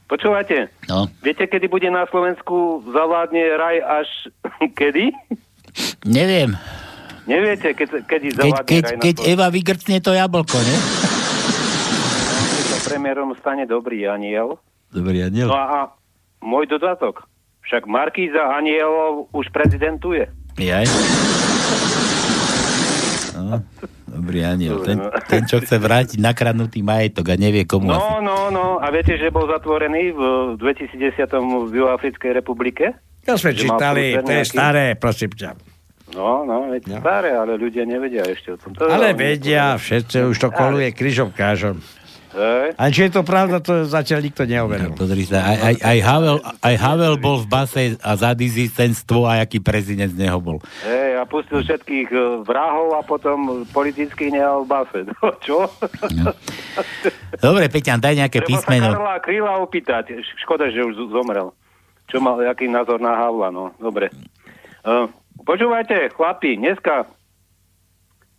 počúvate, 0.05 0.69
No. 0.85 1.07
viete, 1.19 1.43
kedy 1.43 1.65
bude 1.65 1.87
na 1.87 2.05
Slovensku 2.05 2.55
zavládne 2.87 3.43
raj 3.55 3.77
až 3.81 4.07
kedy? 4.79 5.11
Neviem. 6.03 6.55
Neviete, 7.25 7.73
keď, 7.73 8.05
kedy 8.05 8.27
zavládne 8.33 8.65
keď, 8.65 8.83
raj 8.83 8.95
na 8.95 9.01
keď? 9.01 9.15
Eva 9.25 9.47
vygrcne 9.49 9.97
to 9.99 10.11
jablko, 10.11 10.57
ne? 10.57 10.77
Sa 12.65 12.77
premiérom 12.85 13.33
stane 13.35 13.65
dobrý 13.65 14.05
aniel. 14.05 14.61
Dobrý 14.89 15.23
aniel. 15.23 15.49
No 15.49 15.55
a, 15.55 15.65
a 15.65 15.79
môj 16.39 16.69
dodatok. 16.69 17.25
Však 17.65 17.89
Markíza 17.89 18.53
anielov 18.53 19.29
už 19.33 19.49
prezidentuje. 19.49 20.29
Jaj. 20.55 20.85
No, 23.35 23.59
dobrý 24.07 24.47
aniel. 24.47 24.79
Ten, 24.85 24.97
ten, 25.27 25.43
čo 25.43 25.59
chce 25.59 25.75
vrátiť 25.75 26.17
nakradnutý 26.21 26.79
majetok 26.85 27.33
a 27.33 27.35
nevie 27.35 27.67
komu 27.67 27.91
asi. 27.91 27.99
No, 27.99 28.23
no, 28.23 28.37
no. 28.47 28.65
A 28.79 28.87
viete, 28.93 29.19
že 29.19 29.27
bol 29.27 29.49
zatvorený 29.49 30.15
v 30.15 30.21
2010 30.55 31.27
v 31.67 31.73
Juhoafrickej 31.75 32.31
republike? 32.31 32.95
To 33.27 33.35
sme 33.35 33.57
čítali, 33.57 34.15
to 34.21 34.29
je 34.29 34.45
nejaký? 34.45 34.53
staré, 34.55 34.85
prosím 34.95 35.33
ťa. 35.33 35.49
No, 36.13 36.45
no, 36.45 36.69
veď 36.71 36.95
no. 36.95 36.97
staré, 37.01 37.33
ale 37.33 37.57
ľudia 37.57 37.83
nevedia 37.83 38.23
ešte 38.23 38.53
o 38.53 38.57
tom. 38.61 38.71
To 38.77 38.87
Ale 38.87 39.17
vedia, 39.17 39.75
všetci 39.75 40.31
už 40.31 40.37
to 40.37 40.49
koluje 40.53 40.93
kryžom 40.93 41.33
kážom. 41.33 41.81
Hej. 42.35 42.75
A 42.75 42.83
či 42.91 43.07
je 43.07 43.11
to 43.15 43.23
pravda, 43.23 43.63
to 43.63 43.87
zatiaľ 43.87 44.19
nikto 44.19 44.43
neoveril. 44.43 44.91
Pozri 44.91 45.23
sa, 45.23 45.55
aj, 45.55 45.57
aj, 45.63 45.75
aj, 45.79 45.97
Havel, 46.03 46.37
aj 46.43 46.75
Havel 46.75 47.15
bol 47.15 47.39
v 47.39 47.47
base 47.47 47.83
a 48.03 48.11
za 48.19 48.35
dizistenstvo 48.35 49.23
a 49.23 49.39
aký 49.39 49.63
prezident 49.63 50.11
z 50.11 50.19
neho 50.19 50.35
bol. 50.43 50.59
Hej, 50.83 51.15
a 51.15 51.23
pustil 51.23 51.63
všetkých 51.63 52.11
e, 52.11 52.43
vrahov 52.43 52.99
a 52.99 53.01
potom 53.07 53.63
politických 53.71 54.35
nehal 54.35 54.67
v 54.67 54.69
base. 54.69 54.99
No, 55.23 55.31
čo? 55.39 55.65
Dobre, 57.39 57.71
Peťan, 57.71 58.03
daj 58.03 58.19
nejaké 58.19 58.43
Treba 58.43 58.51
písmeno. 58.51 58.91
sa 58.91 58.99
Karla 58.99 59.15
Kryla 59.23 59.53
opýtať. 59.63 60.19
Škoda, 60.43 60.67
že 60.67 60.83
už 60.83 61.07
zomrel. 61.09 61.55
Čo 62.11 62.19
mal, 62.19 62.37
aký 62.45 62.67
názor 62.67 62.99
na 62.99 63.15
Havla, 63.15 63.49
no. 63.49 63.71
Dobre. 63.79 64.11
Uh, 64.85 65.09
počúvajte, 65.47 66.13
chlapi, 66.13 66.59
dneska 66.61 67.09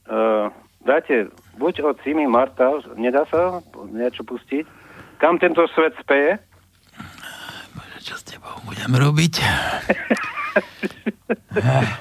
uh, 0.06 0.46
dáte 0.86 1.26
buď 1.56 1.74
od 1.82 1.96
Simi 2.00 2.24
Marta, 2.24 2.68
nedá 2.94 3.24
sa 3.26 3.60
niečo 3.86 4.22
pustiť? 4.22 4.64
Kam 5.16 5.36
tento 5.36 5.64
svet 5.68 5.96
speje? 5.96 6.36
Budem 8.62 8.92
robiť. 8.92 9.34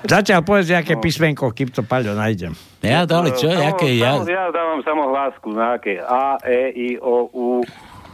Zatiaľ 0.06 0.42
povedz 0.42 0.70
nejaké 0.70 0.96
písmenko, 0.96 1.50
kým 1.50 1.70
to 1.70 1.82
Paľo 1.82 2.14
nájdem. 2.14 2.52
Ja 2.80 3.04
to 3.04 3.18
ale 3.18 3.32
čo, 3.32 3.48
Samo- 3.48 3.66
aké 3.68 3.88
ja... 3.96 4.14
samo- 4.14 4.28
ja 4.28 4.46
dávam 4.50 4.80
samohlásku 4.82 5.48
na 5.50 5.66
aké. 5.74 5.98
A, 5.98 6.38
E, 6.40 6.62
I, 6.72 6.88
O, 6.98 7.26
U. 7.28 7.48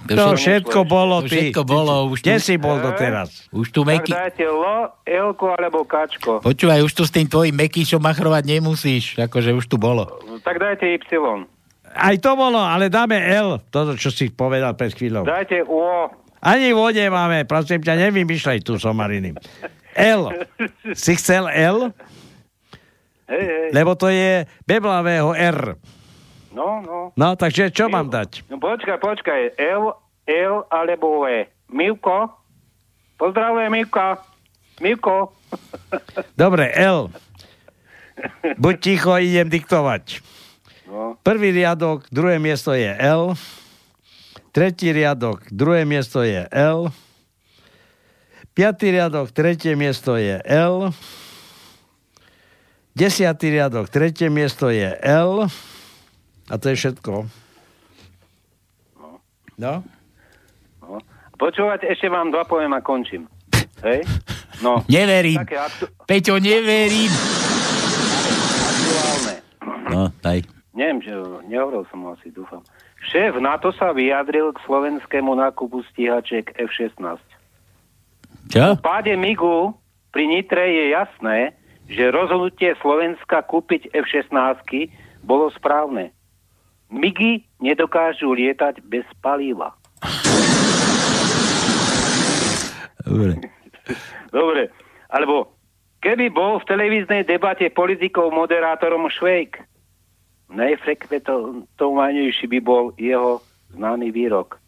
To 0.04 0.34
všetko 0.34 0.82
bolo, 0.84 1.22
to 1.22 1.30
ty. 1.30 1.54
všetko 1.54 1.62
bolo, 1.62 2.10
už 2.10 2.26
Kde 2.26 2.36
tu- 2.36 2.44
si 2.44 2.54
bol 2.58 2.80
doteraz? 2.80 3.46
Už 3.52 3.70
tu 3.70 3.84
Tak 3.84 4.02
Meky... 4.02 4.12
dajte 4.12 4.46
Lo, 4.46 4.98
Elko 5.04 5.54
alebo 5.54 5.84
Kačko. 5.84 6.42
Počúvaj, 6.42 6.82
už 6.82 6.92
tu 6.92 7.04
s 7.04 7.12
tým 7.12 7.26
tvojim 7.26 7.54
Mekíšom 7.54 8.00
machrovať 8.00 8.44
nemusíš, 8.50 9.20
akože 9.20 9.54
už 9.54 9.66
tu 9.68 9.78
bolo. 9.78 10.10
Tak 10.42 10.56
dajte 10.58 10.86
Y. 10.98 11.46
Aj 11.92 12.16
to 12.24 12.32
bolo, 12.40 12.58
ale 12.58 12.88
dáme 12.88 13.20
L, 13.20 13.60
toto, 13.68 14.00
čo 14.00 14.10
si 14.10 14.32
povedal 14.32 14.74
pred 14.80 14.96
chvíľou. 14.96 15.28
Dajte 15.28 15.68
O. 15.68 16.08
Ani 16.42 16.74
vode 16.74 17.04
máme, 17.12 17.46
prosím 17.46 17.84
ťa, 17.84 18.10
nevymýšľaj 18.10 18.60
tu 18.66 18.80
somariny. 18.80 19.38
L. 19.94 20.32
Si 20.96 21.14
chcel 21.20 21.46
L? 21.52 21.92
Hej, 23.28 23.44
hej. 23.44 23.68
Lebo 23.76 23.94
to 23.94 24.10
je 24.10 24.48
beblavého 24.66 25.36
R. 25.36 25.78
No, 26.52 26.84
no. 26.84 26.98
No, 27.16 27.28
takže 27.40 27.72
čo 27.72 27.88
mám 27.88 28.12
dať? 28.12 28.44
No 28.52 28.60
počkaj, 28.60 29.00
počkaj. 29.00 29.56
L, 29.56 29.96
L 30.28 30.56
alebo 30.68 31.24
E. 31.28 31.48
Mivko? 31.72 32.28
Pozdravujem, 33.16 33.72
Mivka. 33.72 34.20
Mivko. 34.82 35.32
Dobre, 36.36 36.74
L. 36.74 37.08
Buď 38.64 38.76
ticho, 38.80 39.18
idem 39.18 39.48
diktovať. 39.50 40.22
No. 40.92 41.16
Prvý 41.24 41.56
riadok, 41.56 42.08
druhé 42.12 42.36
miesto 42.38 42.76
je 42.76 42.92
L. 43.00 43.34
Tretí 44.52 44.92
riadok, 44.92 45.48
druhé 45.48 45.88
miesto 45.88 46.20
je 46.20 46.44
L. 46.52 46.92
Piatý 48.52 48.92
riadok, 48.92 49.32
tretie 49.32 49.80
miesto 49.80 50.20
je 50.20 50.44
L. 50.44 50.92
Desiatý 52.92 53.56
riadok, 53.56 53.88
tretie 53.88 54.28
miesto 54.28 54.68
je 54.68 54.92
L. 55.00 55.48
A 56.52 56.54
to 56.60 56.68
je 56.68 56.76
všetko. 56.76 57.32
No? 59.00 59.10
no. 60.84 61.00
Počúvať, 61.40 61.88
ešte 61.88 62.12
vám 62.12 62.36
dva 62.36 62.44
poviem 62.44 62.76
a 62.76 62.84
končím. 62.84 63.32
Hej? 63.88 64.04
No. 64.60 64.84
Neverím. 64.92 65.40
Aktu- 65.40 65.90
Peťo, 66.04 66.38
neverím. 66.38 67.10
No, 69.92 70.08
daj. 70.24 70.48
Neviem, 70.72 71.04
že 71.04 71.12
nehovoril 71.52 71.84
som 71.92 72.08
asi, 72.16 72.32
dúfam. 72.32 72.64
Šéf 73.12 73.36
NATO 73.44 73.76
sa 73.76 73.92
vyjadril 73.92 74.56
k 74.56 74.64
slovenskému 74.64 75.36
nákupu 75.36 75.84
stíhačiek 75.92 76.48
F-16. 76.56 77.20
Čo? 78.48 78.80
V 78.80 78.82
páde 78.84 79.20
MIGu 79.20 79.76
pri 80.16 80.24
Nitre 80.32 80.64
je 80.64 80.84
jasné, 80.96 81.56
že 81.92 82.08
rozhodnutie 82.08 82.72
Slovenska 82.80 83.44
kúpiť 83.44 83.92
F-16 83.92 84.32
bolo 85.28 85.52
správne. 85.52 86.16
MIGy 86.92 87.44
nedokážu 87.60 88.32
lietať 88.32 88.80
bez 88.88 89.04
palíva. 89.20 89.76
Dobre. 93.04 93.34
Dobre. 94.32 94.64
Alebo 95.12 95.52
keby 96.00 96.32
bol 96.32 96.60
v 96.60 96.68
televíznej 96.68 97.24
debate 97.28 97.68
politikov 97.72 98.32
moderátorom 98.32 99.08
Švejk, 99.12 99.71
najfrekventovanejší 100.52 102.48
by 102.48 102.60
bol 102.60 102.92
jeho 103.00 103.42
známy 103.74 104.12
výrok. 104.12 104.60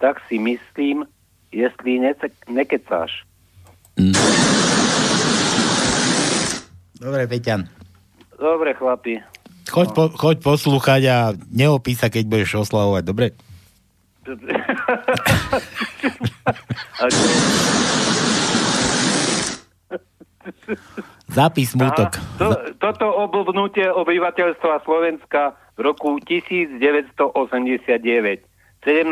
Tak 0.00 0.20
si 0.28 0.38
myslím, 0.38 1.04
jestli 1.52 2.00
nece- 2.00 2.32
nekecáš. 2.48 3.24
Dobre, 7.00 7.28
Peťan. 7.28 7.68
Dobre, 8.36 8.74
chlapi. 8.74 9.20
Choď, 9.70 9.88
po, 9.92 10.08
choď 10.12 10.36
poslúchať 10.44 11.02
a 11.08 11.32
neopísa, 11.52 12.08
keď 12.12 12.24
budeš 12.28 12.54
oslavovať, 12.68 13.02
dobre? 13.04 13.32
Čo? 20.66 21.06
Zápis 21.26 21.74
smutok. 21.74 22.16
To, 22.38 22.54
toto 22.78 23.06
oblbnutie 23.10 23.90
obyvateľstva 23.90 24.86
Slovenska 24.86 25.58
v 25.74 25.80
roku 25.90 26.16
1989, 26.22 27.26
17. 28.86 29.06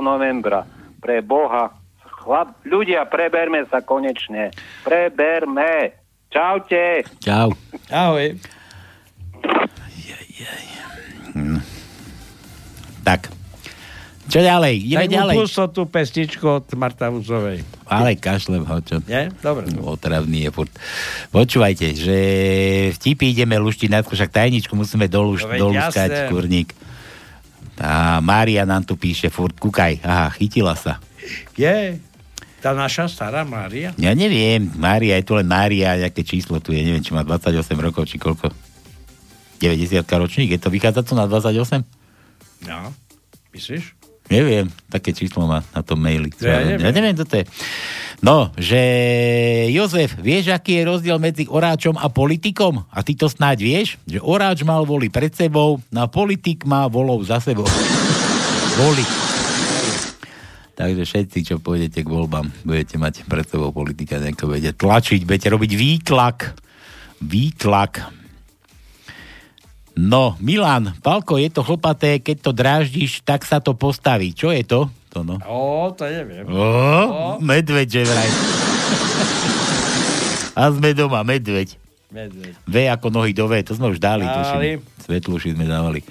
novembra. 0.00 0.64
Pre 1.00 1.20
Boha. 1.24 1.76
Chlap, 2.20 2.52
ľudia, 2.68 3.08
preberme 3.08 3.64
sa 3.72 3.80
konečne. 3.80 4.52
Preberme. 4.84 5.96
Čaute. 6.28 7.08
Čau. 7.24 7.52
Ahoj. 7.88 8.36
Hm. 11.32 11.60
Tak. 13.04 13.39
Čo 14.30 14.46
ďalej? 14.46 14.74
Ideme 14.86 15.02
Tak 15.02 15.10
ďalej. 15.10 15.34
pusto 15.42 15.62
tú 15.74 15.82
pestičku 15.90 16.46
od 16.46 16.66
Marta 16.78 17.10
Vúzovej. 17.10 17.66
Ale 17.90 18.14
kašlem 18.14 18.62
ho, 18.62 18.78
čo? 18.78 19.02
Nie? 19.10 19.34
Dobre. 19.42 19.66
Otravný 19.82 20.46
je 20.46 20.50
furt. 20.54 20.70
Počúvajte, 21.34 21.90
že 21.98 22.16
vtipy 22.94 23.34
ideme 23.34 23.58
luštiť 23.58 23.90
na 23.90 24.06
však 24.06 24.30
tajničku 24.30 24.70
musíme 24.78 25.10
doluš, 25.10 25.50
No 25.50 25.74
kurník. 26.30 26.70
Tá 27.74 28.22
Mária 28.22 28.62
nám 28.62 28.86
tu 28.86 28.94
píše 28.94 29.34
furt, 29.34 29.58
kúkaj, 29.58 29.98
aha, 30.06 30.30
chytila 30.38 30.78
sa. 30.78 31.02
Je. 31.58 31.98
Tá 32.60 32.76
naša 32.76 33.08
stará 33.08 33.42
Mária? 33.42 33.96
Ja 33.96 34.12
neviem, 34.12 34.68
Mária, 34.76 35.16
je 35.18 35.24
tu 35.26 35.32
len 35.32 35.48
Mária, 35.48 35.96
nejaké 35.96 36.22
číslo 36.22 36.60
tu 36.60 36.70
je, 36.76 36.84
neviem, 36.84 37.00
či 37.00 37.16
má 37.16 37.24
28 37.24 37.56
rokov, 37.80 38.04
či 38.06 38.20
koľko. 38.20 38.52
90 39.64 40.04
ročník, 40.04 40.54
je 40.54 40.60
to, 40.60 40.68
vychádza 40.68 41.02
to 41.02 41.16
na 41.16 41.24
28? 41.24 41.82
No. 42.68 42.92
Myslíš? 43.56 43.99
Neviem, 44.30 44.70
také 44.86 45.10
číslo 45.10 45.50
má 45.50 45.58
na 45.74 45.82
tom 45.82 45.98
maili. 45.98 46.30
Ja 46.38 46.62
neviem. 46.62 46.86
ja 46.86 46.90
neviem, 46.94 47.16
toto 47.18 47.34
je. 47.34 47.44
No, 48.22 48.54
že 48.54 48.78
Jozef, 49.74 50.14
vieš, 50.22 50.54
aký 50.54 50.78
je 50.78 50.86
rozdiel 50.86 51.18
medzi 51.18 51.50
oráčom 51.50 51.98
a 51.98 52.06
politikom? 52.06 52.86
A 52.94 53.02
ty 53.02 53.18
to 53.18 53.26
snáď 53.26 53.58
vieš? 53.58 53.98
Že 54.06 54.22
oráč 54.22 54.62
mal 54.62 54.86
voli 54.86 55.10
pred 55.10 55.34
sebou, 55.34 55.82
na 55.90 56.06
politik 56.06 56.62
má 56.62 56.86
volov 56.86 57.26
za 57.26 57.42
sebou. 57.42 57.66
Voli. 58.78 59.02
Takže 60.78 61.02
všetci, 61.04 61.38
čo 61.44 61.54
pôjdete 61.58 62.06
k 62.06 62.08
voľbám, 62.08 62.54
budete 62.62 63.02
mať 63.02 63.26
pred 63.26 63.44
sebou 63.44 63.74
politika 63.74 64.22
nejako 64.22 64.54
bude 64.54 64.72
tlačiť, 64.78 65.26
budete 65.26 65.48
robiť 65.50 65.72
výtlak. 65.74 66.54
Výtlak. 67.20 68.19
No, 69.98 70.38
Milan, 70.38 70.94
Palko, 71.02 71.36
je 71.36 71.50
to 71.50 71.66
chlpaté, 71.66 72.22
keď 72.22 72.36
to 72.40 72.50
dráždiš, 72.54 73.20
tak 73.26 73.42
sa 73.42 73.58
to 73.58 73.74
postaví. 73.74 74.30
Čo 74.32 74.54
je 74.54 74.62
to? 74.62 74.86
To 75.10 75.26
no. 75.26 75.42
Ó, 75.42 75.90
to 75.90 76.06
neviem. 76.06 76.46
Ó, 76.46 77.36
medveď, 77.42 77.86
že 77.90 78.02
vraj. 78.06 78.30
A 80.54 80.70
sme 80.70 80.94
doma, 80.94 81.26
medveď. 81.26 81.74
Medveď. 82.14 82.54
V 82.66 82.74
ako 82.90 83.06
nohy 83.10 83.34
do 83.34 83.50
V, 83.50 83.62
to 83.66 83.74
sme 83.74 83.90
už 83.90 83.98
dali. 83.98 84.22
Dali. 84.26 84.78
Svetluši 85.02 85.58
sme 85.58 85.66
dávali. 85.66 86.02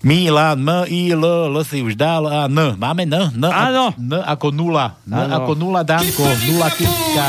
Milan, 0.00 0.56
M, 0.64 0.68
I, 0.88 1.12
L, 1.12 1.52
L 1.52 1.56
si 1.60 1.84
už 1.84 1.92
dal 1.92 2.24
a 2.24 2.48
N. 2.48 2.80
Máme 2.80 3.04
N? 3.04 3.36
N, 3.36 3.44
Áno. 3.44 3.92
N 4.00 4.16
ako 4.16 4.48
nula. 4.48 4.96
N 5.04 5.28
Áno. 5.28 5.44
ako 5.44 5.52
nula 5.60 5.84
Danko, 5.84 6.24
nula 6.24 6.72
Kitka. 6.72 7.28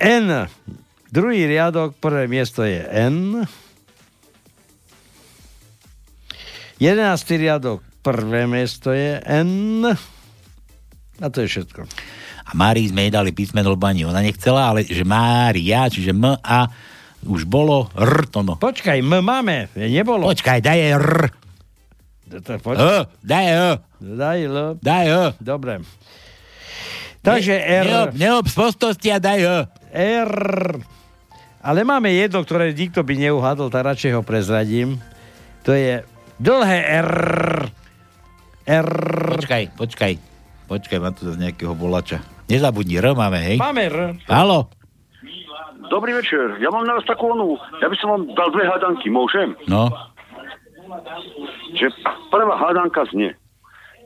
N. 0.00 0.50
Druhý 1.10 1.46
riadok, 1.46 1.94
prvé 2.02 2.26
miesto 2.26 2.66
je 2.66 2.82
N. 2.82 3.46
Jedenáctý 6.80 7.36
riadok, 7.36 7.84
prvé 8.00 8.48
miesto 8.48 8.88
je 8.88 9.20
N. 9.28 9.84
A 11.20 11.26
to 11.28 11.44
je 11.44 11.52
všetko. 11.52 11.84
A 12.48 12.50
Márii 12.56 12.88
sme 12.88 13.04
jej 13.04 13.12
dali 13.12 13.36
písmeno, 13.36 13.76
lebo 13.76 13.84
ani 13.84 14.08
ona 14.08 14.24
nechcela, 14.24 14.72
ale 14.72 14.88
že 14.88 15.04
Mária, 15.04 15.92
čiže 15.92 16.16
M 16.16 16.40
a 16.40 16.58
už 17.20 17.44
bolo 17.44 17.92
R 17.92 18.24
to 18.32 18.40
no. 18.40 18.56
Počkaj, 18.56 19.04
M 19.04 19.12
máme, 19.20 19.68
nebolo. 19.76 20.32
Počkaj, 20.32 20.64
daj 20.64 20.80
R. 20.96 21.08
E, 22.32 22.96
daj 23.28 23.46
E. 23.52 23.68
Daj 24.00 24.38
L. 24.48 24.56
Daj 24.80 25.04
E. 25.04 25.22
Dobre. 25.36 25.84
Takže 27.20 27.60
R. 27.60 27.84
Neob, 27.84 28.10
neob 28.16 28.44
z 28.48 28.54
postosti 28.56 29.12
a 29.12 29.20
daj 29.20 29.40
E. 29.44 29.58
R. 30.24 30.32
Ale 31.60 31.84
máme 31.84 32.08
jedno, 32.16 32.40
ktoré 32.40 32.72
nikto 32.72 33.04
by 33.04 33.20
neuhadol, 33.20 33.68
tak 33.68 33.84
radšej 33.84 34.16
ho 34.16 34.24
prezradím. 34.24 34.96
To 35.68 35.76
je 35.76 36.00
dlhé 36.40 36.80
R. 37.04 37.10
R. 38.64 38.88
Počkaj, 39.36 39.76
počkaj. 39.76 40.12
Počkaj, 40.70 40.98
mám 41.02 41.12
tu 41.12 41.28
zase 41.28 41.36
nejakého 41.36 41.76
volača. 41.76 42.24
Nezabudni, 42.48 42.96
R 42.98 43.12
máme, 43.12 43.38
hej? 43.44 43.56
Máme 43.60 43.80
R. 43.86 43.98
Halo? 44.26 44.72
Dobrý 45.90 46.14
večer, 46.14 46.62
ja 46.62 46.70
mám 46.70 46.86
na 46.86 46.94
vás 46.94 47.02
takú 47.02 47.34
onu, 47.34 47.58
ja 47.82 47.90
by 47.90 47.96
som 47.98 48.14
vám 48.14 48.22
dal 48.38 48.54
dve 48.54 48.62
hádanky, 48.62 49.10
môžem? 49.10 49.58
No. 49.66 49.90
Že 51.74 51.90
prvá 52.30 52.54
hádanka 52.54 53.10
znie, 53.10 53.34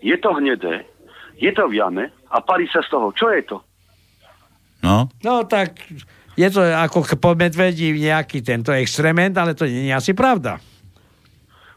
je 0.00 0.16
to 0.16 0.32
hnedé, 0.32 0.88
je 1.36 1.52
to 1.52 1.68
v 1.68 1.84
jame 1.84 2.08
a 2.08 2.36
parí 2.40 2.64
sa 2.72 2.80
z 2.80 2.88
toho. 2.88 3.12
Čo 3.12 3.28
je 3.36 3.42
to? 3.44 3.56
No. 4.80 5.12
No 5.20 5.44
tak 5.44 5.76
je 6.40 6.48
to 6.48 6.64
ako 6.64 7.04
po 7.20 7.36
medvedí 7.36 7.92
nejaký 7.92 8.40
tento 8.40 8.72
extrement, 8.72 9.36
ale 9.36 9.52
to 9.52 9.68
nie 9.68 9.92
je 9.92 9.94
asi 9.96 10.16
pravda. 10.16 10.56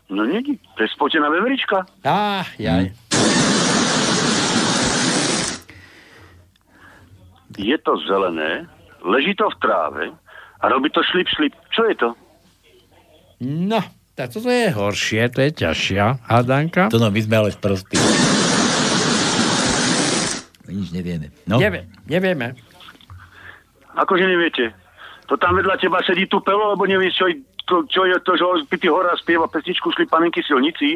No 0.08 0.24
nie, 0.24 0.40
to 0.76 0.80
je 0.84 0.90
spotená 0.96 1.28
veverička. 1.28 1.84
Á, 2.08 2.48
jaj. 2.56 2.96
Je 7.60 7.78
to 7.84 7.98
zelené, 8.08 8.70
leží 9.04 9.36
to 9.36 9.52
v 9.52 9.58
tráve 9.60 10.04
a 10.62 10.66
robí 10.72 10.88
to 10.94 11.04
šlip, 11.04 11.28
šlip. 11.28 11.54
Čo 11.76 11.82
je 11.92 11.96
to? 12.00 12.10
No, 13.44 13.84
tak 14.16 14.32
toto 14.32 14.48
je 14.48 14.72
horšie, 14.72 15.28
to 15.30 15.44
je 15.44 15.52
ťažšia 15.54 16.24
hádanka. 16.24 16.88
To 16.90 17.02
no, 17.02 17.12
my 17.12 17.20
sme 17.20 17.36
ale 17.38 17.50
sprostí. 17.52 18.00
Nič 20.72 20.90
nevieme. 20.94 21.34
No. 21.50 21.60
Nevie, 21.60 21.88
nevieme. 22.08 22.56
Akože 23.98 24.24
neviete. 24.24 24.72
To 25.28 25.36
tam 25.36 25.60
vedľa 25.60 25.76
teba 25.82 26.00
sedí 26.06 26.30
tu 26.30 26.40
pelo, 26.40 26.72
lebo 26.72 26.86
nevieš, 26.88 27.14
čo, 27.20 27.26
to, 27.68 27.84
čo 27.92 28.08
je 28.08 28.18
to, 28.24 28.32
že 28.40 28.66
Pity 28.72 28.88
Hora 28.88 29.12
spieva 29.20 29.46
pesničku 29.52 29.92
Šli 29.92 30.08
panenky 30.08 30.40
silnici. 30.40 30.96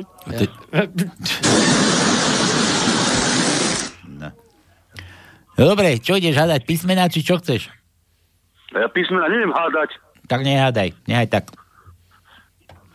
No 5.59 5.63
dobre, 5.67 5.99
čo 5.99 6.17
ideš 6.17 6.39
hádať? 6.39 6.63
Písmená, 6.65 7.11
či 7.11 7.21
čo 7.21 7.37
chceš? 7.37 7.69
A 8.71 8.87
ja 8.87 8.89
písmena 8.89 9.27
neviem 9.27 9.51
hádať. 9.51 9.99
Tak 10.25 10.41
nehádaj, 10.47 10.95
nehaj 11.05 11.27
tak. 11.27 11.51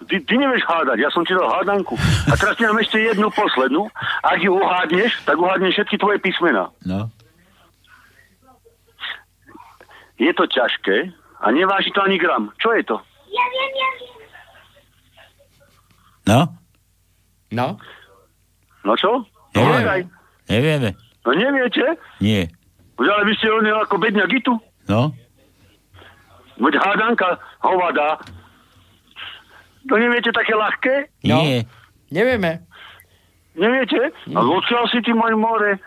Ty, 0.09 0.17
ty 0.25 0.35
nevieš 0.39 0.65
hádať, 0.65 0.99
ja 1.03 1.11
som 1.13 1.27
ti 1.27 1.37
dal 1.37 1.51
hádanku. 1.51 1.99
A 2.31 2.35
teraz 2.39 2.57
ti 2.57 2.65
dám 2.65 2.81
ešte 2.81 2.97
jednu 2.97 3.29
poslednú. 3.35 3.91
Ak 4.25 4.41
ju 4.41 4.57
uhádneš, 4.57 5.21
tak 5.29 5.37
uhádneš 5.37 5.77
všetky 5.77 5.97
tvoje 6.01 6.19
písmena. 6.23 6.73
No. 6.87 7.13
Je 10.17 10.33
to 10.33 10.49
ťažké 10.49 11.13
a 11.45 11.47
neváži 11.53 11.93
to 11.93 12.01
ani 12.01 12.17
gram. 12.17 12.49
Čo 12.57 12.73
je 12.73 12.83
to? 12.89 12.97
Ja 13.31 13.45
viem, 13.51 13.71
ja 13.73 13.89
viem. 13.97 14.15
No? 16.27 16.41
No? 17.53 17.67
No 18.83 18.93
čo? 18.99 19.23
No, 19.55 19.61
Nevieme. 19.63 20.11
Nevieme. 20.47 20.91
No 21.27 21.31
neviete? 21.35 21.85
Nie. 22.23 22.51
Veď 22.97 23.09
Ale 23.11 23.23
vy 23.27 23.33
ste 23.39 23.47
oni 23.51 23.71
ako 23.73 23.97
bedňa 23.99 24.25
gitu. 24.31 24.53
No? 24.87 25.11
Veď 26.59 26.75
hádanka, 26.81 27.39
hovada. 27.61 28.23
To 29.87 29.95
neviete 29.95 30.31
také 30.31 30.55
ľahké? 30.55 30.95
No. 31.27 31.43
Nie. 31.43 31.67
Nevieme. 32.11 32.63
Neviete? 33.55 34.13
A 34.35 34.39
odkiaľ 34.43 34.85
si 34.91 34.99
ty 35.03 35.15
môj 35.15 35.35
more? 35.39 35.79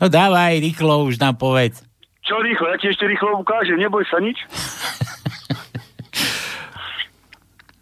No 0.00 0.06
dávaj, 0.10 0.60
rýchlo 0.60 1.06
už 1.06 1.16
nám 1.20 1.38
povedz. 1.38 1.80
Čo 2.24 2.40
rýchlo? 2.40 2.72
Ja 2.72 2.76
ti 2.80 2.88
ešte 2.88 3.04
rýchlo 3.04 3.36
ukážem, 3.36 3.76
neboj 3.76 4.04
sa 4.08 4.18
nič. 4.20 4.36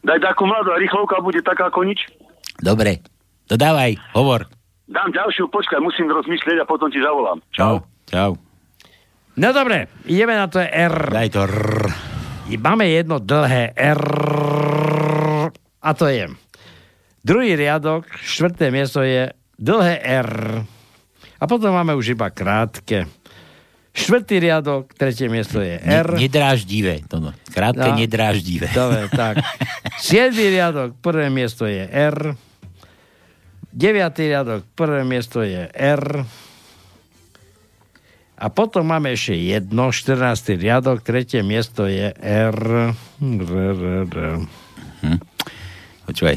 Daj 0.03 0.19
takú 0.19 0.51
mladú 0.51 0.75
a 0.75 0.83
rýchlovka 0.83 1.23
bude 1.23 1.39
taká 1.47 1.71
ako 1.71 1.87
nič. 1.87 2.11
Dobre. 2.59 3.03
To 3.47 3.55
dávaj, 3.55 3.99
hovor. 4.19 4.51
Dám 4.91 5.15
ďalšiu, 5.15 5.47
počkaj, 5.49 5.79
musím 5.79 6.11
rozmyslieť 6.11 6.63
a 6.63 6.69
potom 6.69 6.91
ti 6.91 6.99
zavolám. 6.99 7.39
Čau. 7.55 7.87
Čau. 8.11 8.35
No 9.39 9.49
dobre, 9.57 9.89
ideme 10.05 10.37
na 10.37 10.51
to 10.51 10.61
R. 10.61 10.95
Daj 11.09 11.29
to 11.33 11.49
R. 11.49 11.89
I 12.53 12.59
Máme 12.59 12.91
jedno 12.91 13.23
dlhé 13.23 13.73
R. 13.79 14.03
A 15.83 15.91
to 15.95 16.11
je. 16.11 16.29
Druhý 17.23 17.55
riadok, 17.55 18.05
štvrté 18.19 18.75
miesto 18.75 19.01
je 19.01 19.31
dlhé 19.57 20.03
R. 20.03 20.31
A 21.39 21.45
potom 21.47 21.71
máme 21.73 21.95
už 21.95 22.19
iba 22.19 22.29
krátke. 22.35 23.07
Štvrtý 23.93 24.41
riadok, 24.41 24.89
tretie 24.97 25.29
miesto 25.29 25.61
je 25.61 25.77
R. 25.77 26.17
Ne, 26.17 26.25
nedráždivé. 26.25 27.05
To 27.13 27.21
no. 27.21 27.37
Krátke, 27.53 27.93
No. 27.93 28.01
nedráždivé. 28.01 28.73
Dobre, 28.73 29.05
tak. 29.13 29.45
Siedmý 30.01 30.49
riadok, 30.49 30.97
prvé 30.99 31.29
miesto 31.29 31.69
je 31.69 31.85
R. 31.85 32.33
Deviatý 33.69 34.33
riadok, 34.33 34.65
prvé 34.73 35.05
miesto 35.05 35.45
je 35.45 35.69
R. 35.69 36.25
A 38.43 38.51
potom 38.51 38.83
máme 38.83 39.13
ešte 39.13 39.37
jedno, 39.39 39.93
14. 39.93 40.57
riadok, 40.57 41.05
tretie 41.05 41.45
miesto 41.45 41.85
je 41.85 42.11
R. 42.17 42.59
R, 43.21 43.51
R, 43.53 43.81
R. 44.09 44.17
Počúvaj. 46.09 46.37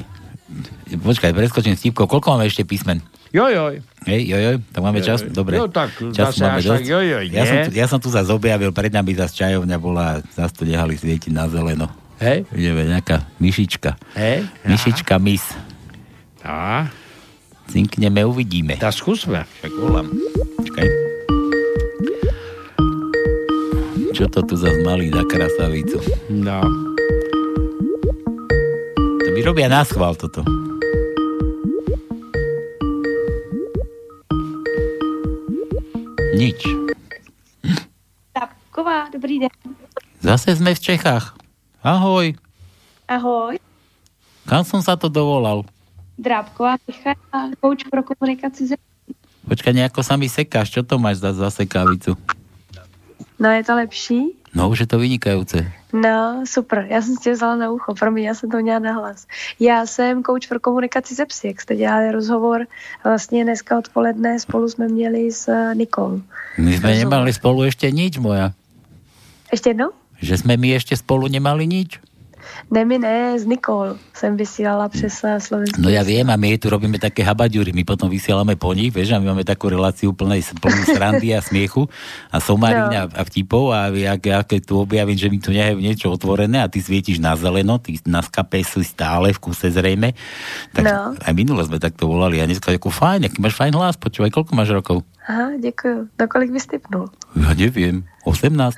Počkaj, 1.02 1.32
preskočím 1.34 1.74
Stívko. 1.74 2.06
Koľko 2.06 2.36
máme 2.36 2.46
ešte 2.46 2.62
písmen? 2.62 3.02
Jojoj. 3.36 3.84
Hej, 4.08 4.22
jojoj, 4.26 4.56
tak 4.72 4.80
máme 4.80 5.04
Jojoj. 5.04 5.10
čas? 5.12 5.20
Dobre. 5.28 5.60
No 5.60 5.68
tak, 5.68 5.92
Čas 6.16 6.40
máme 6.40 6.56
až 6.56 6.64
dosť. 6.64 6.80
tak 6.80 6.84
jojoj, 6.88 7.24
ja, 7.28 7.44
som 7.44 7.52
nie? 7.52 7.66
tu, 7.66 7.72
ja 7.76 7.86
som 7.86 8.00
tu 8.00 8.08
zase 8.08 8.32
objavil, 8.32 8.72
pred 8.72 8.88
nami 8.90 9.12
zase 9.12 9.36
čajovňa 9.36 9.76
bola, 9.76 10.06
zase 10.32 10.54
to 10.56 10.64
nehali 10.64 10.96
svietiť 10.96 11.30
na 11.30 11.46
zeleno. 11.46 11.92
Hej. 12.16 12.48
Ideme, 12.50 12.88
nejaká 12.88 13.28
myšička. 13.38 14.00
Hej. 14.16 14.48
Myšička 14.64 15.20
mis. 15.20 15.44
A? 16.42 16.88
Cinkneme, 17.68 18.24
uvidíme. 18.24 18.80
Tak 18.80 18.96
skúsme. 18.96 19.44
Však 19.60 19.74
volám. 19.76 20.08
Čakaj. 20.64 20.88
Čo 24.16 24.32
to 24.32 24.40
tu 24.44 24.56
zase 24.56 24.80
mali 24.80 25.12
na 25.12 25.28
krasavicu? 25.28 26.00
No. 26.32 26.64
To 28.96 29.30
mi 29.30 29.44
robia 29.44 29.68
na 29.68 29.84
schvál 29.84 30.16
toto. 30.16 30.40
Nič. 36.36 36.68
Tapková, 38.36 39.08
dobrý 39.08 39.48
den. 39.48 39.56
Zase 40.20 40.52
sme 40.60 40.76
v 40.76 40.84
Čechách. 40.84 41.32
Ahoj. 41.80 42.36
Ahoj. 43.08 43.56
Kam 44.44 44.68
som 44.68 44.84
sa 44.84 45.00
to 45.00 45.08
dovolal? 45.08 45.64
Drábková 46.20 46.76
Michaela, 46.84 47.56
kouč 47.64 47.88
pro 47.88 48.04
komunikaci 48.04 48.68
ze... 48.68 48.76
Počkaj, 49.48 49.74
nejako 49.80 50.04
sa 50.04 50.20
mi 50.20 50.28
sekáš. 50.28 50.76
Čo 50.76 50.84
to 50.84 51.00
máš 51.00 51.24
za 51.24 51.32
zasekavicu? 51.32 52.20
No 53.40 53.52
je 53.52 53.64
to 53.64 53.76
lepší? 53.76 54.20
No 54.56 54.70
už 54.72 54.80
je 54.80 54.88
to 54.88 55.00
vynikajúce. 55.00 55.68
No, 55.94 56.44
super. 56.48 56.88
Já 56.90 57.02
jsem 57.02 57.16
si 57.16 57.24
tě 57.24 57.32
vzala 57.32 57.56
na 57.56 57.72
ucho. 57.72 57.96
Promiň, 57.96 58.24
já 58.24 58.34
jsem 58.34 58.50
to 58.50 58.58
měla 58.58 58.80
na 58.80 58.94
hlas. 58.94 59.28
Já 59.60 59.86
jsem 59.86 60.24
coach 60.24 60.48
pro 60.48 60.60
komunikaci 60.60 61.16
ze 61.16 61.26
psy, 61.26 61.48
jak 61.48 61.62
jste 61.62 61.76
dělali 61.76 62.12
rozhovor. 62.12 62.68
Vlastně 63.04 63.44
dneska 63.44 63.78
odpoledne 63.78 64.40
spolu 64.40 64.70
jsme 64.70 64.88
měli 64.88 65.32
s 65.32 65.48
eh, 65.48 65.76
Nikol. 65.76 66.22
My 66.58 66.78
sme 66.80 66.96
nemali 66.96 67.36
spolu 67.36 67.68
ešte 67.68 67.92
nič, 67.92 68.16
moja. 68.18 68.56
Ještě 69.52 69.70
jednou? 69.70 69.92
Že 70.24 70.38
sme 70.38 70.56
my 70.58 70.80
ešte 70.80 70.96
spolu 70.96 71.28
nemali 71.28 71.68
nič. 71.68 72.00
Ne, 72.72 72.86
my 72.86 72.98
ne, 72.98 73.40
s 73.40 73.46
Nikol 73.46 73.96
jsem 74.14 74.38
vysílala 74.38 74.90
přes 74.90 75.24
eh, 75.24 75.40
slovenský. 75.40 75.82
No 75.82 75.90
ja 75.90 76.04
viem, 76.04 76.26
a 76.30 76.36
my 76.40 76.58
tu 76.58 76.70
robíme 76.70 76.98
také 77.00 77.22
habaďury, 77.24 77.74
my 77.76 77.84
potom 77.84 78.10
vysielame 78.10 78.56
po 78.56 78.74
nich, 78.74 78.90
vieš, 78.96 79.16
a 79.16 79.20
my 79.22 79.32
máme 79.32 79.44
takú 79.44 79.70
reláciu 79.70 80.12
plnej, 80.16 80.42
plnú 80.60 80.84
srandy 80.88 81.36
a 81.36 81.42
smiechu 81.44 81.86
a 82.32 82.40
somarín 82.40 82.90
No. 82.90 83.12
a, 83.12 83.22
vtipov 83.28 83.72
a 83.76 83.92
ja, 83.94 84.16
ja 84.18 84.40
keď 84.42 84.62
tu 84.66 84.74
objavím, 84.82 85.18
že 85.20 85.30
mi 85.30 85.38
tu 85.38 85.52
nehajú 85.54 85.78
niečo 85.78 86.08
otvorené 86.10 86.64
a 86.64 86.72
ty 86.72 86.82
svietiš 86.82 87.20
na 87.22 87.36
zeleno, 87.38 87.78
ty 87.78 88.00
na 88.08 88.20
skape 88.24 88.64
si 88.64 88.82
stále 88.84 89.32
v 89.36 89.40
kuse 89.40 89.70
zrejme, 89.70 90.16
tak 90.74 90.84
No. 90.88 91.14
aj 91.16 91.34
minule 91.36 91.62
sme 91.64 91.78
takto 91.78 92.08
volali 92.08 92.42
a 92.42 92.48
dneska 92.48 92.72
ako 92.72 92.90
fajn, 92.90 93.30
aký 93.30 93.38
máš 93.40 93.56
fajn 93.56 93.74
hlas, 93.76 93.96
počúvaj, 94.00 94.32
koľko 94.32 94.52
máš 94.56 94.72
rokov? 94.72 94.98
Aha, 95.28 95.58
děkuju. 95.58 96.10
Do 96.18 96.26
kolik 96.28 96.52
bys 96.54 96.66
typnul? 96.70 97.10
Ja 97.34 97.52
neviem, 97.58 98.06
18. 98.26 98.78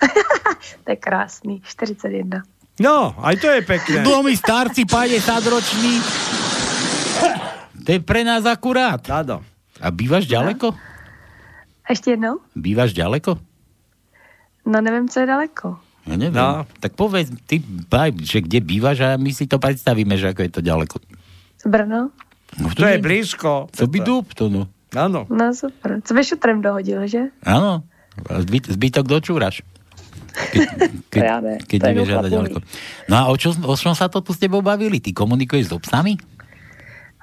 To 0.84 0.88
je 0.90 0.98
krásný. 0.98 1.60
41. 1.64 2.42
No, 2.78 3.14
aj 3.18 3.36
to 3.42 3.46
je 3.50 3.60
pekné. 3.66 4.06
No 4.06 4.22
my 4.22 4.34
starci 4.38 4.86
50 4.86 5.46
roční. 5.50 5.94
To 7.82 7.88
je 7.90 8.00
pre 8.04 8.22
nás 8.22 8.44
akurát. 8.46 9.00
Áno. 9.10 9.42
A 9.80 9.88
bývaš 9.90 10.26
ďaleko? 10.26 10.74
Ještě 11.90 12.10
jednou? 12.10 12.38
Bývaš 12.54 12.92
ďaleko? 12.92 13.38
No 14.66 14.80
nevím, 14.80 15.08
co 15.08 15.20
je 15.20 15.26
daleko. 15.26 15.68
Ja 16.08 16.16
neviem. 16.16 16.36
No. 16.36 16.64
Tak 16.80 16.96
povedz, 16.96 17.28
ty, 17.48 17.60
že 18.24 18.40
kde 18.40 18.60
bývaš 18.60 19.00
a 19.04 19.16
my 19.20 19.28
si 19.32 19.44
to 19.44 19.60
predstavíme, 19.60 20.16
že 20.16 20.32
ako 20.32 20.40
je 20.44 20.52
to 20.52 20.60
ďaleko. 20.64 20.96
Brno? 21.68 22.12
No, 22.56 22.66
To 22.72 22.84
je 22.88 22.96
blízko. 23.00 23.68
To 23.76 23.84
by 23.88 23.98
dúb, 24.00 24.32
to 24.32 24.48
no. 24.48 24.68
Áno. 24.96 25.28
No 25.28 25.52
super. 25.52 26.00
Co 26.00 26.12
by 26.16 26.20
šutrem 26.24 26.64
dohodil, 26.64 27.04
že? 27.04 27.28
Áno. 27.44 27.84
Zbytok 28.72 29.04
dočúraš. 29.04 29.60
Keď, 30.38 30.66
keď, 31.12 31.22
Ja 31.22 31.36
ne, 31.40 31.54
keď 31.60 31.78
nevieš 31.90 32.08
uchlapuný. 32.08 32.32
ďaleko. 32.34 32.58
No 33.10 33.14
a 33.18 33.22
o, 33.28 33.34
čo, 33.34 33.50
o 33.54 33.74
čom 33.74 33.92
sa 33.92 34.06
to 34.06 34.22
tu 34.22 34.30
s 34.32 34.38
tebou 34.38 34.62
bavili? 34.62 35.02
Ty 35.02 35.10
komunikuješ 35.12 35.70
s 35.70 35.76
obsami? 35.76 36.16